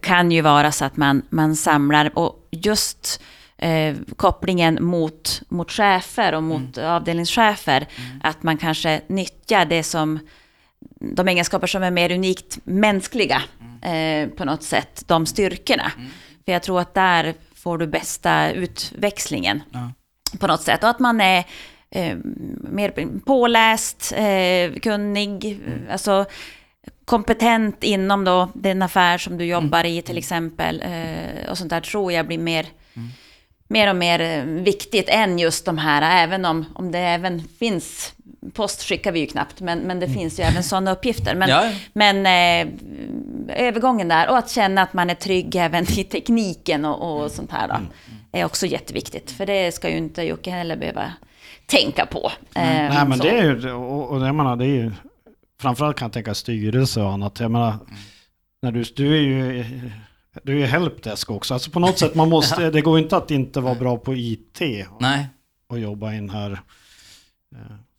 kan 0.01 0.31
ju 0.31 0.41
vara 0.41 0.73
så 0.73 0.85
att 0.85 0.97
man, 0.97 1.23
man 1.31 1.57
samlar 1.57 2.19
och 2.19 2.49
just 2.51 3.23
kopplingen 4.17 4.79
mot, 4.81 5.43
mot 5.49 5.71
chefer 5.71 6.35
och 6.35 6.43
mot 6.43 6.79
avdelningschefer, 6.79 7.87
att 8.23 8.43
man 8.43 8.57
kanske 8.57 9.01
nyttjar 9.09 9.65
det 9.65 9.83
som 9.83 10.19
de 11.01 11.29
egenskaper 11.29 11.67
som 11.67 11.83
är 11.83 11.91
mer 11.91 12.13
unikt 12.13 12.59
mänskliga 12.65 13.43
eh, 13.83 14.29
på 14.29 14.45
något 14.45 14.63
sätt, 14.63 15.05
de 15.07 15.27
styrkorna. 15.27 15.93
För 16.45 16.53
jag 16.53 16.63
tror 16.63 16.81
att 16.81 16.95
där 16.95 17.35
får 17.55 17.79
du 17.79 17.87
bästa 17.87 18.51
utväxlingen 18.53 19.63
Ja. 19.73 19.93
på 20.39 20.47
något 20.47 20.63
sätt. 20.63 20.83
Och 20.83 20.91
att 20.91 20.99
man 20.99 21.21
är 21.21 21.45
eh, 21.91 22.17
mer 22.71 23.19
påläst, 23.21 24.13
eh, 24.17 24.73
kunnig, 24.81 25.61
alltså 25.91 26.25
kompetent 27.05 27.85
inom 27.85 28.25
då 28.25 28.49
den 28.55 28.83
affär 28.83 29.19
som 29.19 29.39
du 29.39 29.45
jobbar 29.45 29.85
i 29.85 30.03
till 30.03 30.19
exempel. 30.19 30.83
Eh, 30.83 31.51
och 31.51 31.59
sånt 31.59 31.71
där 31.71 31.81
tror 31.81 32.13
jag 32.13 32.27
blir 32.27 32.39
mer, 32.39 32.67
mer 33.69 33.91
och 33.91 33.97
mer 33.97 34.21
eh, 34.21 34.45
viktigt 34.45 35.09
än 35.09 35.39
just 35.39 35.65
de 35.65 35.79
här, 35.79 36.25
även 36.25 36.45
om, 36.45 36.65
om 36.75 36.93
det 36.93 36.99
även 36.99 37.43
finns, 37.59 38.15
post 38.53 38.83
skickar 38.83 39.13
vi 39.13 39.21
ju 39.21 39.27
knappt, 39.27 39.61
men, 39.61 39.79
men 39.79 40.01
det 40.01 40.09
finns 40.09 40.41
ju 40.41 40.43
även 40.43 40.63
sådana 40.63 40.93
uppgifter. 40.93 41.35
Men, 41.35 41.49
Ja, 41.49 41.73
men 41.93 42.27
eh, 42.27 42.73
övergången 43.49 44.09
där 44.09 44.29
och 44.29 44.39
att 44.39 44.51
känna 44.51 44.83
att 44.83 44.93
man 44.93 45.11
är 45.11 45.15
trygg 45.15 45.57
även 45.57 45.85
i 45.85 46.05
tekniken 46.05 46.85
och, 46.85 47.25
och 47.25 47.31
sånt 47.31 47.53
här 47.53 47.69
då, 47.69 47.75
är 48.33 48.45
också 48.45 48.67
jätteviktigt. 48.67 49.31
För 49.31 49.47
det 49.47 49.75
ska 49.75 49.91
ju 49.91 49.97
inte 49.97 50.23
Jocke 50.23 50.51
heller 50.51 50.77
behöva 50.77 51.13
tänka 51.67 52.07
på. 52.07 52.33
Eh, 52.55 52.63
Nej 52.63 53.09
men 53.09 53.19
så. 53.19 53.25
det 53.25 53.31
är 53.31 53.43
ju, 53.45 53.73
och, 53.73 54.11
och 54.11 54.27
jag 54.27 54.35
menar 54.35 54.57
det 54.57 54.65
är 54.65 54.69
ju, 54.69 54.93
framförallt 55.61 55.97
kan 55.97 56.07
jag 56.07 56.13
tänka 56.13 56.35
styrelse 56.35 57.03
och 57.03 57.13
annat. 57.13 57.41
Jag 57.41 57.51
menar, 57.51 57.75
när 58.63 58.73
du, 58.73 58.83
du 58.83 59.17
är 59.17 59.21
ju, 59.21 59.65
du 60.43 60.53
är 60.53 60.57
ju 60.57 60.67
helpdesk 60.67 61.31
också. 61.31 61.55
Alltså 61.55 61.71
på 61.71 61.81
något 61.81 61.99
sätt 61.99 62.15
man 62.15 62.29
måste, 62.29 62.71
det 62.71 62.81
går 62.81 62.99
inte 62.99 63.17
att 63.17 63.31
inte 63.31 63.61
vara 63.61 63.75
bra 63.75 63.97
på 63.97 64.15
IT 64.15 64.61
Nej. 65.01 65.27
och 65.69 65.79
jobba 65.79 66.13
in 66.13 66.31
här. 66.31 66.61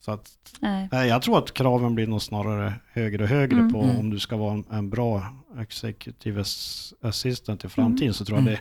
Eh, 0.08 0.12
Så 0.12 0.12
att, 0.12 0.32
Nej. 0.60 0.90
nej, 0.92 1.08
jag 1.10 1.22
tror 1.22 1.38
att 1.38 1.54
kraven 1.54 1.96
blir 1.96 2.08
nog 2.08 2.22
snarare 2.22 2.74
högre 2.94 3.24
och 3.24 3.30
högre 3.30 3.60
Mm. 3.60 3.74
på 3.74 3.82
Mm. 3.84 3.98
om 4.00 4.10
du 4.10 4.20
ska 4.20 4.38
vara 4.38 4.54
en, 4.54 4.66
en 4.72 4.90
bra 4.90 5.26
executive 5.60 6.42
ass- 6.42 6.94
assistant 7.02 7.66
i 7.66 7.70
framtiden 7.70 8.14
så 8.14 8.26
tror 8.26 8.38
jag 8.38 8.42
Mm. 8.48 8.54
det 8.54 8.60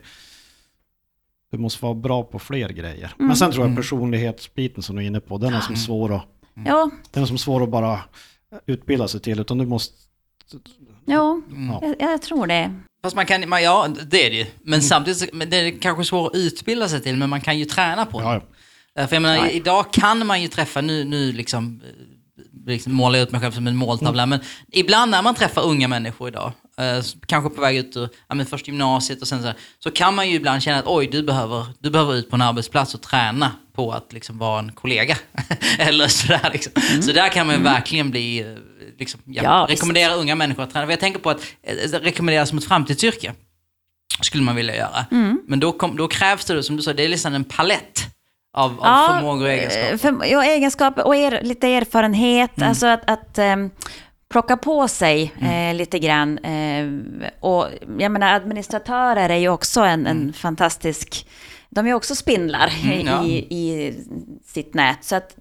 du 1.50 1.58
måste 1.58 1.84
vara 1.84 1.94
bra 1.94 2.22
på 2.22 2.38
fler 2.38 2.68
grejer. 2.68 3.12
Mm. 3.18 3.26
Men 3.26 3.36
sen 3.36 3.50
tror 3.52 3.62
jag 3.62 3.66
Mm. 3.70 3.76
personlighetsbiten 3.76 4.82
som 4.82 4.96
du 4.96 5.02
är 5.02 5.06
inne 5.06 5.20
på, 5.20 5.38
den 5.38 5.54
är 5.54 5.60
som 5.60 5.74
Mm. 5.74 5.84
svår 5.86 6.14
att 6.16 6.26
Ja, 6.64 6.90
den 7.10 7.22
är 7.22 7.26
som 7.26 7.38
svår 7.38 7.62
att 7.62 7.68
bara 7.70 8.00
utbilda 8.66 9.08
sig 9.08 9.20
till, 9.20 9.40
utan 9.40 9.58
du 9.58 9.66
måste... 9.66 9.94
ja 11.04 11.40
Mm. 11.50 11.66
Ja. 11.70 11.80
jag, 11.82 12.12
jag 12.12 12.22
tror 12.22 12.46
det. 12.46 12.74
Fast 13.02 13.16
man 13.16 13.26
kan, 13.26 13.48
man, 13.48 13.62
ja 13.62 13.88
det 14.10 14.26
är 14.26 14.30
det 14.30 14.36
ju. 14.36 14.42
Mm. 14.42 14.52
Men 14.62 14.82
samtidigt, 14.82 15.34
men 15.34 15.50
det 15.50 15.56
är 15.56 15.78
kanske 15.78 16.04
svårt 16.04 16.30
att 16.32 16.36
utbilda 16.38 16.88
sig 16.88 17.02
till, 17.02 17.16
men 17.16 17.30
man 17.30 17.40
kan 17.40 17.58
ju 17.58 17.64
träna 17.64 18.06
på 18.06 18.18
det. 18.20 18.24
Ja, 18.26 18.34
ja. 18.34 18.40
Eh, 18.98 19.06
För 19.08 19.16
jag 19.16 19.22
menar, 19.22 19.48
idag 19.48 19.92
kan 19.92 20.26
man 20.26 20.42
ju 20.42 20.48
träffa, 20.48 20.80
nu, 20.80 21.04
nu 21.04 21.32
liksom, 21.32 21.80
eh, 21.84 22.70
liksom 22.72 22.92
målar 22.94 23.18
jag 23.18 23.26
ut 23.26 23.32
mig 23.32 23.40
själv 23.40 23.52
som 23.52 23.66
en 23.66 23.76
måltavla, 23.76 24.22
Mm. 24.22 24.30
men 24.38 24.48
ibland 24.72 25.10
när 25.10 25.22
man 25.22 25.34
träffar 25.34 25.62
unga 25.62 25.88
människor 25.88 26.28
idag, 26.28 26.52
eh, 26.78 27.04
kanske 27.26 27.50
på 27.50 27.60
väg 27.60 27.76
ut 27.76 27.96
ur 27.96 28.08
ja, 28.28 28.44
först 28.44 28.66
gymnasiet 28.68 29.22
och 29.22 29.28
sen 29.28 29.40
så, 29.40 29.46
här, 29.46 29.56
så 29.78 29.90
kan 29.90 30.14
man 30.14 30.28
ju 30.30 30.34
ibland 30.36 30.62
känna 30.62 30.78
att 30.78 30.86
oj, 30.86 31.06
du 31.12 31.22
behöver, 31.22 31.66
du 31.78 31.90
behöver 31.90 32.14
ut 32.14 32.30
på 32.30 32.36
en 32.36 32.42
arbetsplats 32.42 32.94
och 32.94 33.00
träna 33.02 33.52
på 33.74 33.92
att 33.92 34.12
liksom 34.12 34.38
vara 34.38 34.58
en 34.58 34.72
kollega. 34.72 35.16
Eller 35.78 36.08
sådär 36.08 36.50
liksom. 36.52 36.72
Så 37.02 37.12
där 37.12 37.28
kan 37.28 37.46
man 37.46 37.56
ju 37.56 37.62
verkligen 37.62 38.10
bli, 38.10 38.38
eh, 38.40 38.46
liksom, 38.98 39.20
ja, 39.24 39.40
Mm. 39.42 39.44
Ja, 39.52 39.66
visst. 39.66 39.78
rekommendera 39.82 40.14
unga 40.14 40.34
människor 40.34 40.62
att 40.62 40.72
träna. 40.72 40.86
För 40.86 40.92
jag 40.92 41.00
tänker 41.00 41.20
på 41.20 41.30
att 41.30 41.40
eh, 41.62 42.00
rekommendera 42.00 42.46
som 42.46 42.58
ett 42.58 42.64
framtidsyrke 42.64 43.32
skulle 44.22 44.42
man 44.42 44.56
vilja 44.56 44.76
göra. 44.76 45.06
Mm. 45.10 45.40
Men 45.46 45.60
då, 45.60 45.72
kom, 45.72 45.96
då 45.96 46.08
krävs 46.08 46.44
det, 46.44 46.62
som 46.62 46.76
du 46.76 46.82
sa, 46.82 46.92
det 46.92 47.04
är 47.04 47.08
liksom 47.08 47.34
en 47.34 47.44
palett 47.44 48.06
av, 48.56 48.70
av 48.70 48.76
Ja, 48.82 49.08
förmågor 49.18 49.42
och 49.44 49.50
egenskaper. 49.52 49.92
eh, 49.92 49.96
För, 49.98 50.24
ja, 50.26 50.44
egenskaper 50.44 51.06
och 51.06 51.16
er, 51.16 51.40
lite 51.42 51.68
erfarenhet. 51.68 52.56
Mm. 52.56 52.68
Alltså 52.68 52.86
att, 52.86 53.10
att 53.10 53.38
ehm, 53.38 53.70
plocka 54.28 54.56
på 54.56 54.88
sig 54.88 55.32
Mm. 55.40 55.70
eh, 55.70 55.74
lite 55.78 55.98
grann. 55.98 56.38
Eh, 56.38 56.86
och 57.40 57.66
jag 57.98 58.12
menar, 58.12 58.34
administratörer 58.34 59.28
är 59.28 59.36
ju 59.36 59.48
också 59.48 59.80
en, 59.80 60.06
en 60.06 60.32
fantastisk... 60.32 61.26
De 61.68 61.86
är 61.86 61.94
också 61.94 62.14
spindlar 62.14 62.72
Mm, 62.84 63.06
ja. 63.06 63.24
i, 63.24 63.36
i 63.36 63.94
sitt 64.46 64.74
nät. 64.74 65.04
Så 65.04 65.16
att 65.16 65.34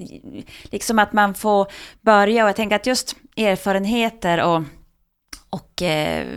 liksom 0.64 1.00
att 1.00 1.14
man 1.14 1.34
får 1.34 1.68
börja, 2.02 2.44
och 2.44 2.50
jag 2.50 2.56
tänker 2.56 2.76
att 2.76 2.88
just 2.88 3.16
erfarenheter 3.38 4.44
och 4.44 4.64
och 5.56 5.82
eh, 5.82 6.28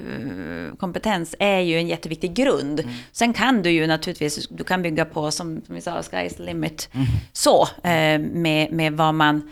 kompetens 0.78 1.34
är 1.38 1.60
ju 1.60 1.78
en 1.78 1.88
jätteviktig 1.88 2.34
grund. 2.34 2.88
Sen 3.12 3.32
kan 3.32 3.62
du 3.62 3.70
ju 3.70 3.86
naturligtvis, 3.86 4.48
du 4.48 4.64
kan 4.64 4.82
bygga 4.82 5.04
på, 5.04 5.30
som, 5.30 5.62
som 5.66 5.74
vi 5.74 5.80
sa, 5.80 6.00
sky's 6.00 6.36
the 6.36 6.42
limit. 6.42 6.88
Så, 7.32 7.68
eh, 7.84 8.18
med, 8.18 8.72
med 8.72 8.92
vad 8.92 9.14
man, 9.14 9.50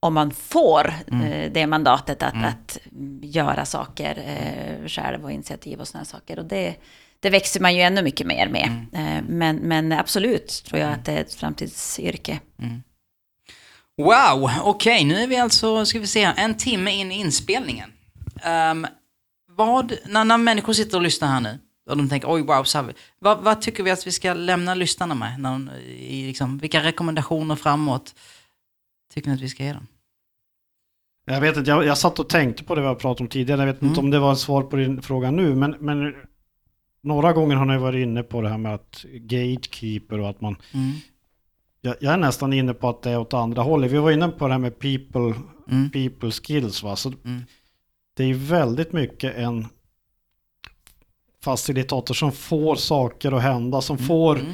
om 0.00 0.14
man 0.14 0.30
får 0.30 0.94
eh, 1.06 1.52
det 1.52 1.66
mandatet 1.66 2.22
att, 2.22 2.44
att 2.44 2.78
göra 3.22 3.64
saker 3.64 4.18
eh, 4.26 4.88
själv 4.88 5.24
och 5.24 5.32
initiativ 5.32 5.80
och 5.80 5.88
sådana 5.88 6.04
saker. 6.04 6.38
Och 6.38 6.44
det, 6.44 6.74
det 7.20 7.30
växer 7.30 7.60
man 7.60 7.74
ju 7.74 7.80
ännu 7.80 8.02
mycket 8.02 8.26
mer 8.26 8.48
med. 8.48 8.86
Eh, 8.92 9.24
men, 9.28 9.56
men 9.56 9.92
absolut 9.92 10.62
tror 10.66 10.80
jag 10.80 10.92
att 10.92 11.04
det 11.04 11.12
är 11.12 11.20
ett 11.20 11.34
framtidsyrke. 11.34 12.40
Wow, 13.96 14.50
okej, 14.62 15.04
nu 15.04 15.22
är 15.22 15.26
vi 15.26 15.36
alltså, 15.36 15.86
ska 15.86 15.98
vi 15.98 16.06
se, 16.06 16.32
en 16.36 16.54
timme 16.56 16.90
in 16.90 17.12
i 17.12 17.14
inspelningen. 17.14 17.91
Ehm, 18.42 18.86
vad, 19.48 19.92
när, 20.06 20.24
när 20.24 20.38
människor 20.38 20.72
sitter 20.72 20.96
och 20.96 21.02
lyssnar 21.02 21.28
här 21.28 21.40
nu, 21.40 21.58
och 21.90 21.96
de 21.96 22.08
tänker 22.08 22.32
oj 22.32 22.42
wow, 22.42 22.64
här, 22.74 22.94
vad, 23.18 23.38
vad 23.42 23.60
tycker 23.62 23.82
vi 23.82 23.90
att 23.90 24.06
vi 24.06 24.12
ska 24.12 24.34
lämna 24.34 24.74
lyssnarna 24.74 25.14
med? 25.14 25.40
När, 25.40 25.50
de- 25.52 25.70
i, 25.88 26.26
liksom, 26.26 26.58
vilka 26.58 26.82
rekommendationer 26.82 27.56
framåt 27.56 28.14
tycker 29.14 29.28
ni 29.28 29.34
att 29.34 29.40
vi 29.42 29.48
ska 29.48 29.64
ge 29.64 29.72
dem? 29.72 29.86
Jag 31.24 31.40
vet 31.40 31.56
inte, 31.56 31.70
jag, 31.70 31.84
jag 31.86 31.98
satt 31.98 32.18
och 32.18 32.28
tänkte 32.28 32.64
på 32.64 32.74
det 32.74 32.80
vi 32.80 32.86
har 32.86 32.94
pratat 32.94 33.20
om 33.20 33.28
tidigare. 33.28 33.60
Jag 33.60 33.66
vet 33.66 33.82
inte 33.82 33.92
Mm. 34.00 34.04
om 34.04 34.10
det 34.10 34.18
var 34.18 34.32
ett 34.32 34.38
svar 34.38 34.62
på 34.62 34.76
din 34.76 35.02
fråga 35.02 35.30
nu, 35.30 35.54
men, 35.54 35.70
men 35.80 36.14
några 37.02 37.32
gånger 37.32 37.56
har 37.56 37.64
ni 37.64 37.78
varit 37.78 38.02
inne 38.02 38.22
på 38.22 38.40
det 38.42 38.48
här 38.48 38.58
med 38.58 38.74
att 38.74 39.04
gatekeeper 39.14 40.18
och 40.20 40.30
att 40.30 40.40
man... 40.40 40.56
Mm. 40.74 40.90
Jag, 41.80 41.96
jag 42.00 42.12
är 42.12 42.16
nästan 42.18 42.52
inne 42.52 42.74
på 42.74 42.88
att 42.88 43.02
det 43.02 43.10
är 43.10 43.18
åt 43.18 43.34
andra 43.34 43.62
hållet. 43.62 43.90
Vi 43.92 43.98
var 43.98 44.10
inne 44.10 44.28
på 44.28 44.46
det 44.48 44.54
här 44.54 44.58
med 44.58 44.78
people, 44.78 45.34
Mm. 45.70 45.90
people 45.90 46.30
skills. 46.30 46.82
Va? 46.82 46.96
Så 46.96 47.12
Mm. 47.24 47.42
Det 48.14 48.24
är 48.24 48.34
väldigt 48.34 48.92
mycket 48.92 49.36
en 49.36 49.66
facilitator 51.44 52.14
som 52.14 52.32
får 52.32 52.76
saker 52.76 53.32
att 53.32 53.42
hända, 53.42 53.80
som 53.80 53.98
får 53.98 54.36
Mm. 54.38 54.52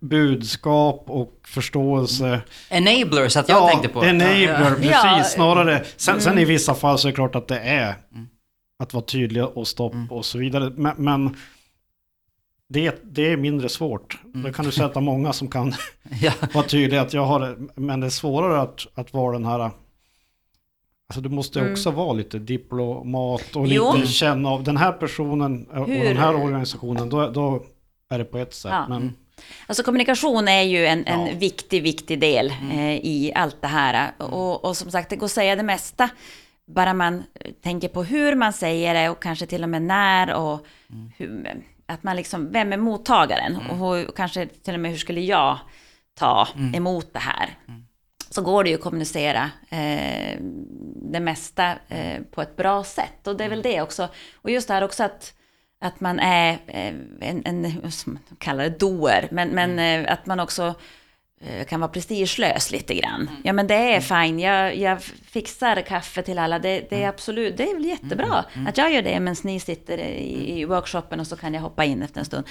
budskap 0.00 1.04
och 1.06 1.40
förståelse. 1.46 2.40
Enablers, 2.70 3.36
att 3.36 3.48
jag 3.48 3.70
tänkte 3.70 3.88
på. 3.88 4.04
enabler, 4.04 4.42
Ja, 4.42 4.58
ja. 4.60 4.74
precis. 4.74 4.92
Ja. 4.92 5.24
Snarare. 5.24 5.84
Sen, 5.96 6.20
sen 6.20 6.32
Mm. 6.32 6.42
i 6.42 6.44
vissa 6.44 6.74
fall 6.74 6.98
så 6.98 7.08
är 7.08 7.12
det 7.12 7.16
klart 7.16 7.34
att 7.34 7.48
det 7.48 7.58
är 7.58 7.94
Mm. 8.12 8.28
att 8.78 8.94
vara 8.94 9.04
tydlig 9.04 9.44
och 9.44 9.68
stopp 9.68 9.94
Mm. 9.94 10.10
och 10.10 10.24
så 10.24 10.38
vidare. 10.38 10.70
Men, 10.76 10.94
men 10.98 11.36
det, 12.68 13.00
det 13.04 13.32
är 13.32 13.36
mindre 13.36 13.68
svårt. 13.68 14.18
Mm. 14.24 14.42
Då 14.42 14.52
kan 14.52 14.64
du 14.64 14.72
sätta 14.72 15.00
många 15.00 15.32
som 15.32 15.48
kan 15.48 15.74
Ja. 16.20 16.32
vara 16.54 16.64
tydliga 16.66 17.00
att 17.02 17.12
jag 17.12 17.24
har 17.26 17.40
det. 17.40 17.56
Men 17.74 18.00
det 18.00 18.06
är 18.06 18.10
svårare 18.10 18.60
att, 18.60 18.86
att 18.94 19.12
vara 19.12 19.32
den 19.32 19.44
här 19.46 19.70
Alltså 21.10 21.20
du 21.20 21.28
måste 21.28 21.60
Mm. 21.60 21.72
också 21.72 21.90
vara 21.90 22.12
lite 22.12 22.38
diplomat 22.38 23.56
och 23.56 23.68
Jo. 23.68 23.92
lite 23.96 24.06
känna 24.06 24.48
av 24.48 24.64
den 24.64 24.76
här 24.76 24.92
personen 24.92 25.66
och 25.66 25.86
Hur- 25.88 26.04
den 26.04 26.16
här 26.16 26.34
organisationen. 26.34 27.08
Då, 27.08 27.30
då 27.30 27.62
är 28.10 28.18
det 28.18 28.24
på 28.24 28.38
ett 28.38 28.54
sätt. 28.54 28.70
Ja. 28.72 28.86
Men 28.88 29.12
Alltså 29.66 29.82
kommunikation 29.82 30.48
är 30.48 30.62
ju 30.62 30.86
en, 30.86 31.06
en 31.06 31.26
Ja. 31.26 31.32
viktig, 31.38 31.82
viktig 31.82 32.20
del 32.20 32.52
eh, 32.72 32.94
i 32.96 33.32
allt 33.34 33.62
det 33.62 33.68
här. 33.68 34.10
Och, 34.18 34.64
och 34.64 34.76
som 34.76 34.90
sagt, 34.90 35.10
det 35.10 35.16
går 35.16 35.24
att 35.26 35.30
säga 35.32 35.56
det 35.56 35.62
mesta. 35.62 36.08
Bara 36.66 36.94
man 36.94 37.14
eh, 37.34 37.50
tänker 37.62 37.88
på 37.88 38.02
hur 38.04 38.34
man 38.34 38.52
säger 38.52 38.94
det 38.94 39.08
och 39.08 39.22
kanske 39.22 39.46
till 39.46 39.62
och 39.62 39.68
med 39.68 39.82
när 39.82 40.34
och 40.34 40.66
hur, 41.16 41.62
att 41.86 42.02
man 42.02 42.16
liksom, 42.16 42.52
vem 42.52 42.72
är 42.72 42.76
mottagaren? 42.76 43.56
Och 43.70 43.76
hur, 43.76 44.10
kanske 44.16 44.46
till 44.46 44.74
och 44.74 44.80
med 44.80 44.90
hur 44.90 44.98
skulle 44.98 45.20
jag 45.20 45.58
ta 46.18 46.48
emot 46.74 47.12
det 47.12 47.18
här? 47.18 47.48
Så 48.30 48.42
går 48.42 48.64
det 48.64 48.70
ju 48.70 48.76
att 48.76 48.82
kommunicera 48.82 49.50
eh, 49.68 50.38
det 51.12 51.20
mesta 51.20 51.78
eh, 51.88 52.22
på 52.30 52.42
ett 52.42 52.56
bra 52.56 52.84
sätt. 52.84 53.26
Och 53.26 53.36
det 53.36 53.44
är 53.44 53.48
väl 53.48 53.62
det 53.62 53.82
också. 53.82 54.08
Och 54.34 54.50
just 54.50 54.68
det 54.68 54.74
här 54.74 54.84
också 54.84 55.04
att 55.04 55.34
att 55.80 56.00
man 56.00 56.20
är 56.20 56.52
eh, 56.66 56.94
en, 57.20 57.42
en 57.44 57.92
som 57.92 58.12
man 58.12 58.22
kallar 58.38 58.64
det, 58.64 58.78
doer, 58.78 59.28
men, 59.30 59.48
men 59.48 59.78
eh, 59.78 60.12
att 60.12 60.26
man 60.26 60.40
också 60.40 60.74
eh, 61.40 61.64
kan 61.64 61.80
vara 61.80 61.90
prestigelös 61.90 62.70
lite 62.70 62.94
grann. 62.94 63.30
Ja 63.44 63.52
men 63.52 63.66
det 63.66 63.94
är 63.94 64.00
fine, 64.00 64.38
jag, 64.38 64.76
jag 64.76 65.02
fixar 65.02 65.80
kaffe 65.80 66.22
till 66.22 66.38
alla, 66.38 66.58
det, 66.58 66.86
det 66.90 67.02
är 67.02 67.08
absolut, 67.08 67.56
det 67.56 67.70
är 67.70 67.74
väl 67.74 67.84
jättebra 67.84 68.44
att 68.68 68.78
jag 68.78 68.92
gör 68.92 69.02
det 69.02 69.20
medan 69.20 69.36
ni 69.44 69.60
sitter 69.60 69.98
i, 69.98 70.60
i 70.60 70.64
workshopen 70.64 71.20
och 71.20 71.26
så 71.26 71.36
kan 71.36 71.54
jag 71.54 71.60
hoppa 71.60 71.84
in 71.84 72.02
efter 72.02 72.18
en 72.18 72.26
stund. 72.26 72.46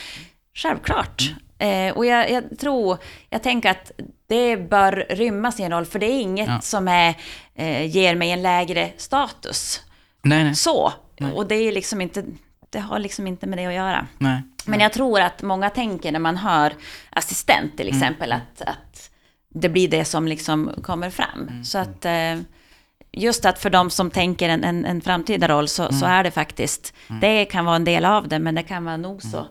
Självklart. 0.53 1.33
Eh, 1.59 1.97
och 1.97 2.05
jag, 2.05 2.31
jag 2.31 2.59
tror, 2.59 2.97
jag 3.29 3.43
tänker 3.43 3.69
att 3.71 3.91
det 4.27 4.57
bör 4.57 5.05
rymmas 5.09 5.59
i 5.59 5.63
en 5.63 5.71
roll, 5.71 5.85
för 5.85 5.99
det 5.99 6.05
är 6.05 6.21
inget 6.21 6.47
Ja. 6.47 6.61
som 6.61 6.87
är, 6.87 7.15
eh, 7.55 7.85
ger 7.85 8.15
mig 8.15 8.31
en 8.31 8.41
lägre 8.41 8.89
status. 8.97 9.81
Nej, 10.21 10.43
nej. 10.43 10.55
Så. 10.55 10.93
Och 11.35 11.47
det 11.47 11.55
är 11.55 11.71
liksom 11.71 12.01
inte, 12.01 12.23
det 12.69 12.79
har 12.79 12.99
liksom 12.99 13.27
inte 13.27 13.47
med 13.47 13.57
det 13.59 13.65
att 13.65 13.73
göra. 13.73 14.07
nej. 14.17 14.41
Men 14.65 14.79
jag 14.79 14.93
tror 14.93 15.21
att 15.21 15.41
många 15.41 15.69
tänker 15.69 16.11
när 16.11 16.19
man 16.19 16.37
hör 16.37 16.73
assistent 17.09 17.77
till 17.77 17.87
exempel 17.87 18.31
att, 18.31 18.61
att 18.61 19.09
det 19.49 19.69
blir 19.69 19.87
det 19.87 20.05
som 20.05 20.27
liksom 20.27 20.71
kommer 20.83 21.09
fram. 21.09 21.63
Så 21.63 21.77
att 21.77 22.05
eh, 22.05 22.35
just 23.11 23.45
att 23.45 23.59
för 23.59 23.69
de 23.69 23.89
som 23.89 24.11
tänker 24.11 24.49
en, 24.49 24.63
en, 24.63 24.85
en 24.85 25.01
framtida 25.01 25.47
roll 25.47 25.67
så, 25.67 25.93
så 25.93 26.05
är 26.05 26.23
det 26.23 26.31
faktiskt, 26.31 26.93
det 27.21 27.45
kan 27.45 27.65
vara 27.65 27.75
en 27.75 27.83
del 27.83 28.05
av 28.05 28.27
det 28.27 28.39
men 28.39 28.55
det 28.55 28.63
kan 28.63 28.85
vara 28.85 28.97
nog 28.97 29.21
så 29.23 29.47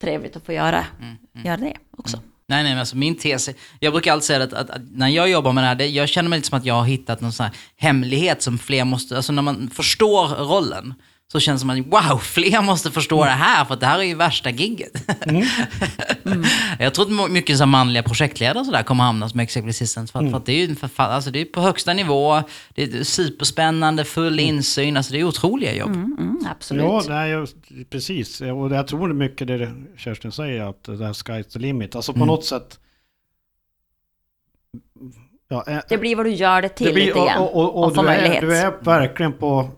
trevligt 0.00 0.36
att 0.36 0.46
få 0.46 0.52
göra, 0.52 0.86
Mm, 1.00 1.16
göra 1.44 1.56
det 1.56 1.74
också. 1.96 2.16
Nej, 2.46 2.62
nej, 2.62 2.72
men 2.72 2.78
alltså 2.78 2.96
min 2.96 3.14
tes 3.16 3.50
jag 3.80 3.92
brukar 3.92 4.12
alltid 4.12 4.24
säga 4.26 4.42
att, 4.42 4.52
att, 4.52 4.70
att 4.70 4.82
när 4.92 5.08
jag 5.08 5.30
jobbar 5.30 5.52
med 5.52 5.64
det 5.64 5.68
här, 5.68 5.74
det, 5.74 5.86
jag 5.86 6.08
känner 6.08 6.28
mig 6.28 6.38
lite 6.38 6.48
som 6.48 6.58
att 6.58 6.64
jag 6.64 6.74
har 6.74 6.84
hittat 6.84 7.20
någon 7.20 7.32
sån 7.32 7.44
här 7.44 7.54
hemlighet 7.76 8.42
som 8.42 8.58
fler 8.58 8.84
måste, 8.84 9.16
alltså 9.16 9.32
när 9.32 9.42
man 9.42 9.70
förstår 9.70 10.28
rollen, 10.28 10.94
så 11.32 11.40
känns 11.40 11.60
det 11.60 11.60
som 11.60 11.70
att 11.70 12.10
wow, 12.10 12.18
fler 12.22 12.62
måste 12.62 12.90
förstå 12.90 13.24
det 13.24 13.30
här, 13.30 13.64
för 13.64 13.74
att 13.74 13.80
det 13.80 13.86
här 13.86 13.98
är 13.98 14.02
ju 14.02 14.14
värsta 14.14 14.50
gigget. 14.50 14.92
jag 16.78 16.94
tror 16.94 17.24
att 17.24 17.30
mycket 17.30 17.56
så 17.56 17.62
här 17.62 17.66
manliga 17.70 18.02
projektledare 18.02 18.58
och 18.58 18.66
sådär 18.66 18.82
kommer 18.82 19.04
hamna 19.04 19.28
som 19.28 19.40
executive 19.40 19.70
assistant, 19.70 20.10
för 20.10 20.18
att, 20.18 20.30
för 20.30 20.36
att 20.36 20.46
det 20.46 20.52
är 20.52 20.56
ju 20.56 20.64
en 20.64 20.76
förfa- 20.76 21.06
alltså 21.08 21.30
det 21.30 21.40
är 21.40 21.44
på 21.44 21.60
högsta 21.60 21.92
nivå, 21.94 22.42
det 22.74 22.82
är 22.82 23.04
superspännande, 23.04 24.04
full 24.04 24.40
insyn, 24.40 24.96
alltså 24.96 25.12
det 25.12 25.20
är 25.20 25.24
otroliga 25.24 25.74
jobb. 25.74 25.88
Mm, 25.90 26.16
mm, 26.18 26.46
absolut. 26.50 26.82
Ja, 26.84 27.02
nej, 27.08 27.30
jag- 27.30 27.48
precis. 27.90 28.40
Och 28.40 28.72
jag 28.72 28.86
tror 28.86 29.12
mycket 29.12 29.46
det 29.46 29.72
Kerstin 29.96 30.32
säger, 30.32 30.62
att 30.70 30.84
det 30.84 30.96
där 30.96 31.12
sky's 31.12 31.42
the 31.52 31.58
limit. 31.58 31.96
Alltså 31.96 32.12
på 32.12 32.16
Mm. 32.18 32.26
något 32.28 32.44
sätt... 32.44 32.78
Ja, 35.48 35.64
eh, 35.66 35.78
Det 35.88 35.98
blir 35.98 36.16
vad 36.16 36.26
du 36.26 36.30
gör 36.30 36.62
det 36.62 36.68
till 36.68 36.86
det 36.86 36.92
blir- 36.92 37.06
lite 37.06 37.18
grann. 37.18 37.38
Och, 37.38 37.56
och, 37.56 37.74
och, 37.78 37.84
och 37.96 38.04
du, 38.04 38.10
är, 38.10 38.40
du 38.40 38.56
är 38.56 38.84
verkligen 38.84 39.32
på 39.32 39.70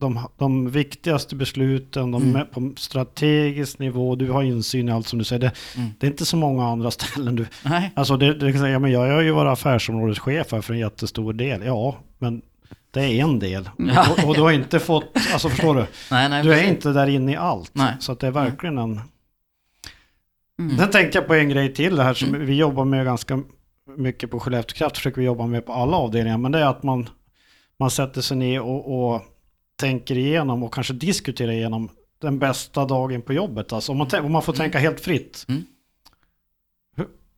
de, 0.00 0.20
de 0.38 0.70
viktigaste 0.70 1.36
besluten, 1.36 2.10
de 2.10 2.22
Mm. 2.22 2.46
på 2.52 2.72
strategisk 2.80 3.78
nivå, 3.78 4.14
du 4.14 4.30
har 4.30 4.42
insyn 4.42 4.88
i 4.88 4.92
allt 4.92 5.06
som 5.08 5.18
du 5.18 5.24
säger. 5.24 5.40
Det, 5.40 5.52
Mm. 5.76 5.90
det 5.98 6.06
är 6.06 6.10
inte 6.10 6.26
så 6.26 6.36
många 6.36 6.66
andra 6.68 6.90
ställen 7.00 7.36
du... 7.36 7.46
Nej. 7.64 7.92
Alltså 7.96 8.16
det, 8.16 8.34
det 8.34 8.52
kan 8.52 8.60
säga, 8.60 8.78
men 8.78 8.90
jag 8.92 9.12
har 9.14 9.22
ju 9.22 9.30
varit 9.30 9.52
affärsområdeschef 9.52 10.52
här 10.52 10.60
för 10.60 10.74
en 10.74 10.80
jättestor 10.80 11.32
del. 11.32 11.62
Ja, 11.66 11.96
men 12.18 12.42
det 12.90 13.00
är 13.00 13.22
en 13.24 13.38
del. 13.38 13.70
Ja. 13.78 14.06
Och, 14.22 14.28
och 14.28 14.34
du 14.34 14.40
har 14.40 14.52
inte 14.52 14.78
fått, 14.78 15.04
alltså 15.32 15.48
förstår 15.48 15.74
du? 15.74 15.80
Nej, 16.10 16.28
nej, 16.28 16.42
Du 16.42 16.54
är 16.54 16.68
inte 16.68 16.92
där 16.92 17.06
inne 17.06 17.32
i 17.32 17.36
allt. 17.36 17.70
Nej. 17.74 17.92
Så 18.00 18.14
det 18.14 18.26
är 18.26 18.30
verkligen 18.30 18.78
en... 18.78 19.00
Mm. 20.58 20.78
Sen 20.78 20.90
tänkte 20.90 21.18
jag 21.18 21.26
på 21.26 21.34
en 21.34 21.48
grej 21.48 21.74
till 21.74 21.96
det 21.96 22.02
här 22.02 22.14
som 22.14 22.28
Mm. 22.28 22.46
vi 22.46 22.54
jobbar 22.54 22.84
med 22.84 23.04
ganska 23.04 23.42
mycket 23.96 24.30
på 24.30 24.40
Skellefteå 24.40 24.76
Kraft, 24.76 24.96
försöker 24.96 25.20
vi 25.20 25.26
jobba 25.26 25.46
med 25.46 25.66
på 25.66 25.72
alla 25.72 25.96
avdelningar, 25.96 26.38
men 26.38 26.52
det 26.52 26.58
är 26.58 26.66
att 26.66 26.82
man, 26.82 27.08
man 27.78 27.90
sätter 27.90 28.20
sig 28.20 28.36
ner 28.36 28.60
och, 28.60 29.14
och 29.14 29.22
tänker 29.76 30.18
igenom 30.18 30.62
och 30.62 30.74
kanske 30.74 30.92
diskuterar 30.94 31.52
igenom 31.52 31.88
den 32.18 32.38
bästa 32.38 32.84
dagen 32.84 33.22
på 33.22 33.32
jobbet. 33.32 33.72
Alltså 33.72 33.92
om 33.92 33.98
man, 33.98 34.08
om 34.24 34.32
man 34.32 34.42
får 34.42 34.52
tänka 34.52 34.78
helt 34.78 35.00
fritt. 35.00 35.46
Mm. 35.48 35.64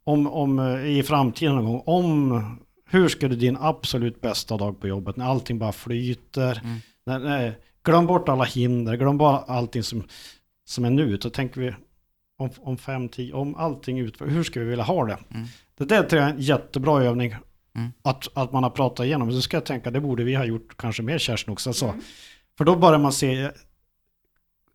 Om, 0.05 0.27
om 0.27 0.59
eh, 0.59 0.87
i 0.87 1.03
framtiden 1.03 1.55
någon 1.55 1.65
gång, 1.65 1.83
om 1.87 2.43
hur 2.91 3.09
skulle 3.09 3.35
din 3.35 3.57
absolut 3.61 4.21
bästa 4.21 4.57
dag 4.57 4.81
på 4.81 4.89
jobbet 4.89 5.17
när 5.17 5.25
allting 5.25 5.59
bara 5.59 5.73
flyter, 5.73 6.61
Mm. 6.65 6.79
när, 7.07 7.19
när, 7.19 7.59
glöm 7.85 8.07
bort 8.07 8.29
alla 8.29 8.45
hinder, 8.45 8.97
glöm 8.97 9.19
bort 9.19 9.45
allting 9.49 9.83
som, 9.83 10.03
som 10.65 10.85
är 10.85 10.91
nu, 10.91 11.19
så 11.21 11.31
tänker 11.31 11.61
vi 11.61 11.75
om, 12.39 12.51
om 12.61 12.79
fem, 12.79 13.09
tio, 13.09 13.33
om 13.33 13.55
allting 13.55 13.99
utför, 13.99 14.27
hur 14.27 14.43
skulle 14.43 14.65
vi 14.65 14.71
vilja 14.71 14.85
ha 14.85 15.07
det? 15.07 15.19
Mm. 15.31 15.47
Det 15.79 15.85
där 15.85 16.03
tror 16.03 16.23
jag 16.23 16.31
är 16.31 16.35
en 16.35 16.41
jättebra 16.41 17.03
övning. 17.03 17.35
Mm. 17.75 17.93
Att, 18.03 18.29
att 18.35 18.53
man 18.53 18.63
har 18.63 18.71
pratat 18.71 19.07
igenom. 19.07 19.33
Så 19.33 19.41
ska 19.41 19.57
jag 19.57 19.65
tänka, 19.65 19.91
det 19.91 20.01
borde 20.01 20.25
vi 20.25 20.35
ha 20.35 20.45
gjort 20.45 20.77
kanske 20.77 21.03
mer 21.03 21.19
Kerstin 21.19 21.53
också. 21.53 21.73
Så. 21.73 21.89
Mm. 21.89 22.01
För 22.59 22.65
då 22.65 22.77
börjar 22.77 22.99
man 22.99 23.13
se, 23.13 23.51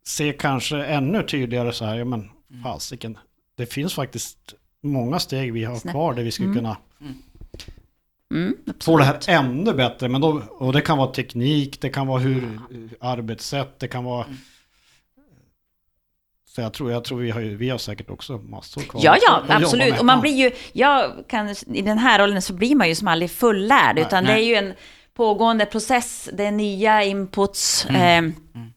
se 0.05 0.33
kanske 0.33 0.85
ännu 0.85 1.23
tydligare 1.23 1.73
så 1.73 1.85
här, 1.85 1.95
ja 1.97 2.05
men 2.05 2.29
Mm. 2.51 2.63
fasiken, 2.63 3.17
det 3.55 3.65
finns 3.65 3.93
faktiskt 3.93 4.37
många 4.81 5.19
steg 5.19 5.53
vi 5.53 5.63
har 5.63 5.75
Snäpp. 5.75 5.91
kvar 5.93 6.13
där 6.13 6.23
vi 6.23 6.31
skulle 6.31 6.49
Mm. 6.49 6.57
kunna 6.57 6.77
Mm, 8.31 8.57
få 8.81 8.97
det 8.97 9.03
här 9.03 9.19
ännu 9.27 9.73
bättre. 9.73 10.09
Men 10.09 10.21
då, 10.21 10.41
och 10.49 10.73
det 10.73 10.81
kan 10.81 10.97
vara 10.97 11.11
teknik, 11.11 11.81
det 11.81 11.89
kan 11.89 12.07
vara 12.07 12.19
hur 12.19 12.59
arbetssätt, 12.99 13.79
det 13.79 13.87
kan 13.87 14.03
vara... 14.03 14.23
Mm. 14.25 14.37
Så 16.45 16.61
jag 16.61 16.73
tror, 16.73 16.91
jag 16.91 17.03
tror 17.03 17.19
vi, 17.19 17.31
har, 17.31 17.39
ju- 17.41 17.55
vi 17.55 17.69
har 17.69 17.77
säkert 17.77 18.09
också 18.09 18.37
massor 18.37 18.81
kvar. 18.81 19.01
Ja, 19.03 19.17
ja, 19.21 19.43
absolut. 19.47 19.99
Och 19.99 20.05
man 20.05 20.21
blir 20.21 20.31
ju, 20.35 20.51
jag 20.73 21.11
kan, 21.27 21.55
i 21.73 21.81
den 21.81 21.97
här 21.97 22.19
rollen 22.19 22.41
så 22.41 22.53
blir 22.53 22.75
man 22.75 22.87
ju 22.89 22.95
som 22.95 23.07
aldrig 23.07 23.31
fullärd, 23.31 23.95
Nej, 23.95 24.05
utan 24.05 24.23
det 24.23 24.33
nej. 24.33 24.43
är 24.43 24.47
ju 24.47 24.55
en 24.67 24.73
pågående 25.13 25.65
process, 25.65 26.29
det 26.33 26.45
är 26.45 26.51
nya 26.51 27.03
inputs, 27.03 27.85
Mm. 27.89 28.25
eh, 28.27 28.33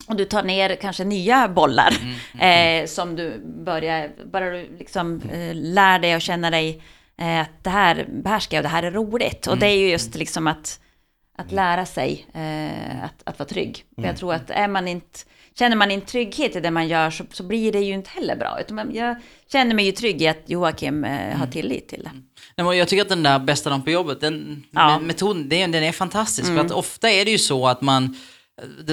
och 0.09 0.17
du 0.17 0.25
tar 0.25 0.43
ner 0.43 0.77
kanske 0.77 1.05
nya 1.05 1.49
bollar, 1.49 1.95
Mm, 2.41 2.83
eh, 2.83 2.87
som 2.87 3.17
du 3.17 3.43
börjar, 3.65 4.11
bara 4.33 4.51
du 4.51 4.77
liksom 4.79 5.21
eh, 5.33 5.55
lär 5.55 5.99
dig 5.99 6.15
och 6.15 6.21
känna 6.23 6.51
dig, 6.51 6.83
eh, 7.19 7.41
att 7.41 7.65
det 7.65 7.71
här 7.71 8.07
behärskar 8.23 8.57
jag 8.57 8.61
och 8.61 8.71
det 8.71 8.75
här 8.77 8.83
är 8.83 8.91
roligt. 8.91 9.47
Mm. 9.47 9.53
Och 9.55 9.61
det 9.61 9.67
är 9.67 9.77
ju 9.79 9.91
just 9.91 10.15
liksom 10.15 10.47
att, 10.47 10.81
att 11.39 11.53
lära 11.53 11.87
sig 11.87 12.27
eh, 12.35 13.05
att, 13.05 13.23
att 13.25 13.39
vara 13.39 13.49
trygg. 13.49 13.85
För 13.95 14.03
Mm. 14.03 14.09
jag 14.09 14.17
tror 14.17 14.35
att 14.35 14.51
är 14.51 14.69
man 14.69 14.89
inte, 14.89 15.19
känner 15.59 15.77
man 15.77 15.91
inte 15.91 16.07
trygghet 16.07 16.57
i 16.57 16.61
det 16.61 16.71
man 16.71 16.89
gör 16.89 17.11
så, 17.11 17.25
så 17.33 17.43
blir 17.43 17.73
det 17.73 17.81
ju 17.81 17.93
inte 17.95 18.11
heller 18.11 18.37
bra. 18.37 18.59
Utan 18.61 18.95
jag 18.95 19.17
känner 19.53 19.75
mig 19.75 19.85
ju 19.87 19.93
trygg 19.93 20.23
i 20.23 20.29
att 20.29 20.43
Joakim 20.47 21.05
eh, 21.05 21.27
Mm. 21.27 21.41
har 21.41 21.47
tillit 21.47 21.89
till 21.89 22.03
det. 22.03 22.11
Nej, 22.57 22.67
men 22.67 22.77
jag 22.79 22.89
tycker 22.89 23.03
att 23.03 23.09
den 23.09 23.23
där 23.23 23.39
bästa 23.39 23.71
dagen 23.71 23.83
på 23.83 23.91
jobbet, 23.91 24.21
den 24.21 24.65
Ja. 24.71 24.81
me- 24.81 25.07
metoden, 25.07 25.49
den, 25.49 25.73
den 25.73 25.83
är 25.83 25.93
fantastisk. 25.93 26.47
För 26.49 26.59
att 26.59 26.71
ofta 26.71 27.11
är 27.11 27.25
det 27.25 27.31
ju 27.31 27.39
så 27.39 27.67
att 27.69 27.81
man, 27.81 28.17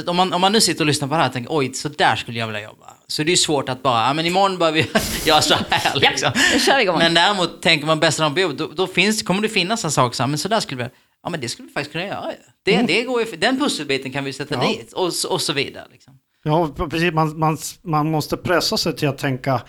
om 0.07 0.15
man, 0.15 0.33
om 0.33 0.41
man 0.41 0.51
nu 0.51 0.61
sitter 0.61 0.81
och 0.81 0.85
lyssnar 0.87 1.07
på 1.07 1.13
det 1.13 1.19
här 1.19 1.27
och 1.27 1.33
tänker 1.33 1.57
oj, 1.57 1.73
så 1.73 1.89
där 1.89 2.15
skulle 2.15 2.39
jag 2.39 2.47
vilja 2.47 2.61
jobba. 2.61 2.93
Så 3.07 3.23
det 3.23 3.27
är 3.29 3.31
ju 3.33 3.37
svårt 3.37 3.69
att 3.69 3.83
bara, 3.83 4.07
ja 4.07 4.13
men 4.13 4.25
imorgon 4.25 4.57
börjar 4.57 4.73
vi 4.73 4.85
göra 5.25 5.41
så 5.41 5.55
här 5.69 5.99
liksom. 5.99 6.31
Nu 6.53 6.59
kör 6.59 6.79
igång. 6.79 6.97
Men 6.97 7.13
däremot 7.13 7.61
tänker 7.61 7.85
man 7.85 7.99
bästa 7.99 8.23
dagen 8.23 8.33
på 8.33 8.39
jobbet, 8.39 8.57
då, 8.57 8.67
då 8.67 8.87
finns, 8.87 9.23
kommer 9.23 9.41
det 9.41 9.49
finnas 9.49 9.85
en 9.85 9.91
sak 9.91 10.15
så 10.15 10.23
här, 10.23 10.27
men 10.27 10.37
så 10.39 10.47
där 10.47 10.59
skulle 10.59 10.83
vi, 10.83 10.89
ja 11.23 11.29
men 11.29 11.41
det 11.41 11.49
skulle 11.49 11.67
vi 11.67 11.73
faktiskt 11.73 11.91
kunna 11.91 12.05
göra 12.05 12.31
det, 12.65 12.81
det 12.87 13.03
går 13.03 13.21
ju, 13.25 13.35
Den 13.37 13.59
pusselbiten 13.59 14.11
kan 14.11 14.23
vi 14.23 14.33
sätta 14.33 14.55
Ja. 14.55 14.67
dit 14.67 14.93
och, 14.93 15.11
och 15.29 15.41
så 15.41 15.53
vidare. 15.53 15.85
Liksom. 15.91 16.13
Ja, 16.43 16.69
precis. 16.89 17.13
Man, 17.13 17.39
man, 17.39 17.57
man 17.81 18.11
måste 18.11 18.37
pressa 18.37 18.77
sig 18.77 18.95
till 18.95 19.07
att 19.07 19.17
tänka 19.17 19.61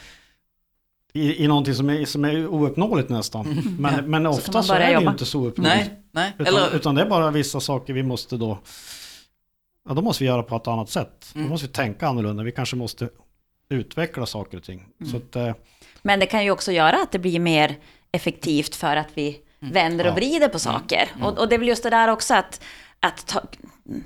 i, 1.13 1.45
i 1.45 1.49
någonting 1.49 1.75
som 1.75 1.91
är, 1.91 2.05
som 2.05 2.25
är 2.25 2.47
ouppnåeligt 2.47 3.09
nästan. 3.11 3.77
Men, 3.79 3.95
Ja. 3.95 4.03
men 4.03 4.27
ofta 4.27 4.63
så, 4.63 4.73
börja 4.73 4.83
är 4.83 4.87
det 4.87 4.93
ju 4.93 5.01
jobba. 5.01 5.13
inte 5.13 5.25
så 5.27 5.41
ouppnåeligt. 5.41 5.87
Nej, 5.91 6.03
nej. 6.13 6.33
Utan, 6.39 6.55
Eller, 6.55 6.77
utan 6.77 6.95
det 6.95 7.03
är 7.03 7.07
bara 7.09 7.31
vissa 7.31 7.61
saker 7.61 7.93
vi 7.93 8.03
måste 8.03 8.37
då... 8.37 8.59
Ja, 9.89 9.95
då 9.95 10.03
måste 10.03 10.25
vi 10.25 10.29
göra 10.29 10.43
på 10.43 10.57
ett 10.57 10.67
annat 10.69 10.91
sätt. 10.91 11.33
Mm. 11.35 11.47
Då 11.47 11.51
måste 11.53 11.67
vi 11.67 11.73
tänka 11.73 12.09
annorlunda. 12.09 12.43
Vi 12.43 12.53
kanske 12.53 12.77
måste 12.77 13.09
utveckla 13.69 14.27
saker 14.27 14.57
och 14.59 14.63
ting. 14.65 14.87
Mm. 15.01 15.11
Så 15.13 15.17
att, 15.17 15.37
eh, 15.37 15.55
Men 16.03 16.21
det 16.21 16.27
kan 16.27 16.45
ju 16.45 16.51
också 16.51 16.73
göra 16.73 17.03
att 17.03 17.13
det 17.13 17.19
blir 17.19 17.41
mer 17.41 17.77
effektivt 18.13 18.75
för 18.75 18.97
att 18.97 19.09
vi 19.15 19.37
vänder 19.61 20.05
och 20.05 20.11
Ja. 20.11 20.15
vrider 20.15 20.49
på 20.49 20.59
saker. 20.59 21.09
Och, 21.23 21.39
och 21.39 21.49
det 21.49 21.55
är 21.55 21.59
väl 21.59 21.69
just 21.69 21.83
det 21.83 21.91
där 21.91 22.09
också 22.09 22.35
att, 22.35 22.61
att 23.01 23.27
ta, 23.27 23.43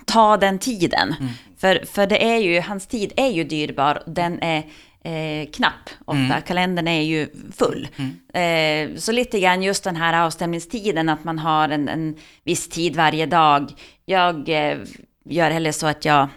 ta 0.07 0.37
den 0.37 0.59
tiden. 0.59 1.15
För, 1.59 1.85
för 1.87 2.07
det 2.07 2.25
är 2.25 2.39
ju, 2.39 2.61
hans 2.61 2.87
tid 2.87 3.13
är 3.17 3.29
ju 3.29 3.45
dyrbar, 3.45 4.03
den 4.07 4.43
är 4.43 4.65
eh, 5.05 5.49
knapp 5.51 5.91
ofta, 6.05 6.41
kalendern 6.41 6.89
är 6.89 7.03
ju 7.03 7.29
full. 7.53 7.89
Eh, 8.35 8.97
så 8.97 9.13
lite 9.13 9.41
grann 9.41 9.63
just 9.63 9.85
den 9.85 9.97
här 9.97 10.27
avstämningstiden, 10.27 11.09
att 11.09 11.25
man 11.25 11.39
har 11.39 11.69
en, 11.69 11.89
en 11.89 12.17
viss 12.45 12.69
tid 12.69 12.97
varje 12.97 13.27
dag. 13.27 13.73
Jag 14.05 14.49
eh, 14.49 14.79
gör 15.25 15.51
heller 15.51 15.73
så 15.73 15.87
att 15.87 16.05
jag 16.05 16.29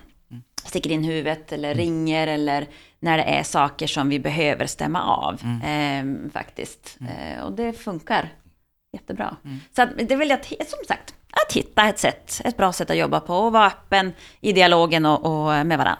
sticker 0.65 0.89
in 0.91 1.03
huvudet 1.03 1.51
eller 1.51 1.75
ringer 1.75 2.27
eller 2.27 2.67
när 2.99 3.17
det 3.17 3.23
är 3.23 3.43
saker 3.43 3.87
som 3.87 4.09
vi 4.09 4.19
behöver 4.19 4.65
stämma 4.65 5.03
av. 5.03 5.33
Eh, 5.63 6.31
faktiskt. 6.33 6.97
Eh, 7.01 7.43
och 7.43 7.53
det 7.53 7.73
funkar 7.73 8.29
jättebra. 8.93 9.37
Så 9.75 9.81
att, 9.81 9.89
det 10.09 10.15
vill 10.15 10.29
jag, 10.29 10.39
som 10.45 10.79
sagt, 10.87 11.15
att 11.31 11.53
hitta 11.53 11.89
ett 11.89 11.99
sätt, 11.99 12.41
ett 12.43 12.57
bra 12.57 12.73
sätt 12.73 12.89
att 12.89 12.97
jobba 12.97 13.19
på 13.19 13.35
och 13.35 13.51
vara 13.51 13.67
öppen 13.67 14.13
i 14.41 14.53
dialogen 14.53 15.05
och, 15.05 15.25
och 15.25 15.65
med 15.65 15.77
varandra. 15.77 15.97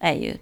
är 0.00 0.14
ju 0.14 0.36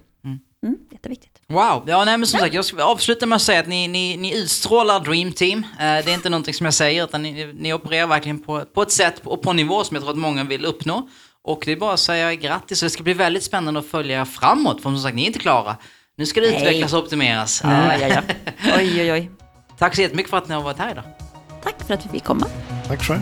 mm, 0.65 0.77
jätteviktigt. 0.91 1.41
Wow, 1.47 1.83
ja 1.87 2.05
nej 2.05 2.17
men 2.17 2.27
som 2.27 2.39
sagt 2.39 2.53
jag 2.53 2.65
ska 2.65 2.83
avsluta 2.83 3.25
med 3.25 3.35
att 3.35 3.41
säga 3.41 3.59
att 3.59 3.67
ni, 3.67 3.87
ni, 3.87 4.17
ni 4.17 4.37
utstrålar 4.37 4.99
Dream 4.99 5.31
Team. 5.31 5.59
Eh, 5.59 5.77
det 5.79 5.85
är 5.85 6.13
inte 6.13 6.29
någonting 6.29 6.53
som 6.53 6.65
jag 6.65 6.73
säger 6.73 7.03
utan 7.03 7.21
ni, 7.21 7.53
ni 7.53 7.73
opererar 7.73 8.07
verkligen 8.07 8.39
på, 8.39 8.65
på 8.73 8.81
ett 8.81 8.91
sätt 8.91 9.21
och 9.23 9.41
på 9.41 9.49
en 9.49 9.55
nivå 9.55 9.83
som 9.83 9.95
jag 9.95 10.03
tror 10.03 10.11
att 10.11 10.19
många 10.19 10.43
vill 10.43 10.65
uppnå. 10.65 11.09
Och 11.43 11.63
det 11.65 11.71
är 11.71 11.75
bara 11.75 11.93
att 11.93 11.99
säga 11.99 12.35
grattis 12.35 12.81
och 12.81 12.85
det 12.85 12.89
ska 12.89 13.03
bli 13.03 13.13
väldigt 13.13 13.43
spännande 13.43 13.79
att 13.79 13.85
följa 13.85 14.21
er 14.21 14.25
framåt 14.25 14.81
för 14.81 14.89
som 14.89 14.99
sagt 14.99 15.15
ni 15.15 15.21
är 15.21 15.27
inte 15.27 15.39
klara. 15.39 15.77
Nu 16.17 16.25
ska 16.25 16.41
det 16.41 16.51
Nej. 16.51 16.57
utvecklas 16.61 16.93
och 16.93 17.03
optimeras. 17.03 17.61
Ja, 17.63 17.97
ja, 17.97 18.07
ja. 18.07 18.21
Oj, 18.77 19.01
oj, 19.01 19.11
oj. 19.11 19.31
Tack 19.77 19.95
så 19.95 20.01
jättemycket 20.01 20.29
för 20.29 20.37
att 20.37 20.47
ni 20.47 20.55
har 20.55 20.61
varit 20.61 20.77
här 20.77 20.91
idag. 20.91 21.03
Tack 21.63 21.75
för 21.87 21.93
att 21.93 22.05
vi 22.05 22.09
fick 22.09 22.23
komma. 22.23 22.47
tack 22.87 23.03
själv. 23.03 23.21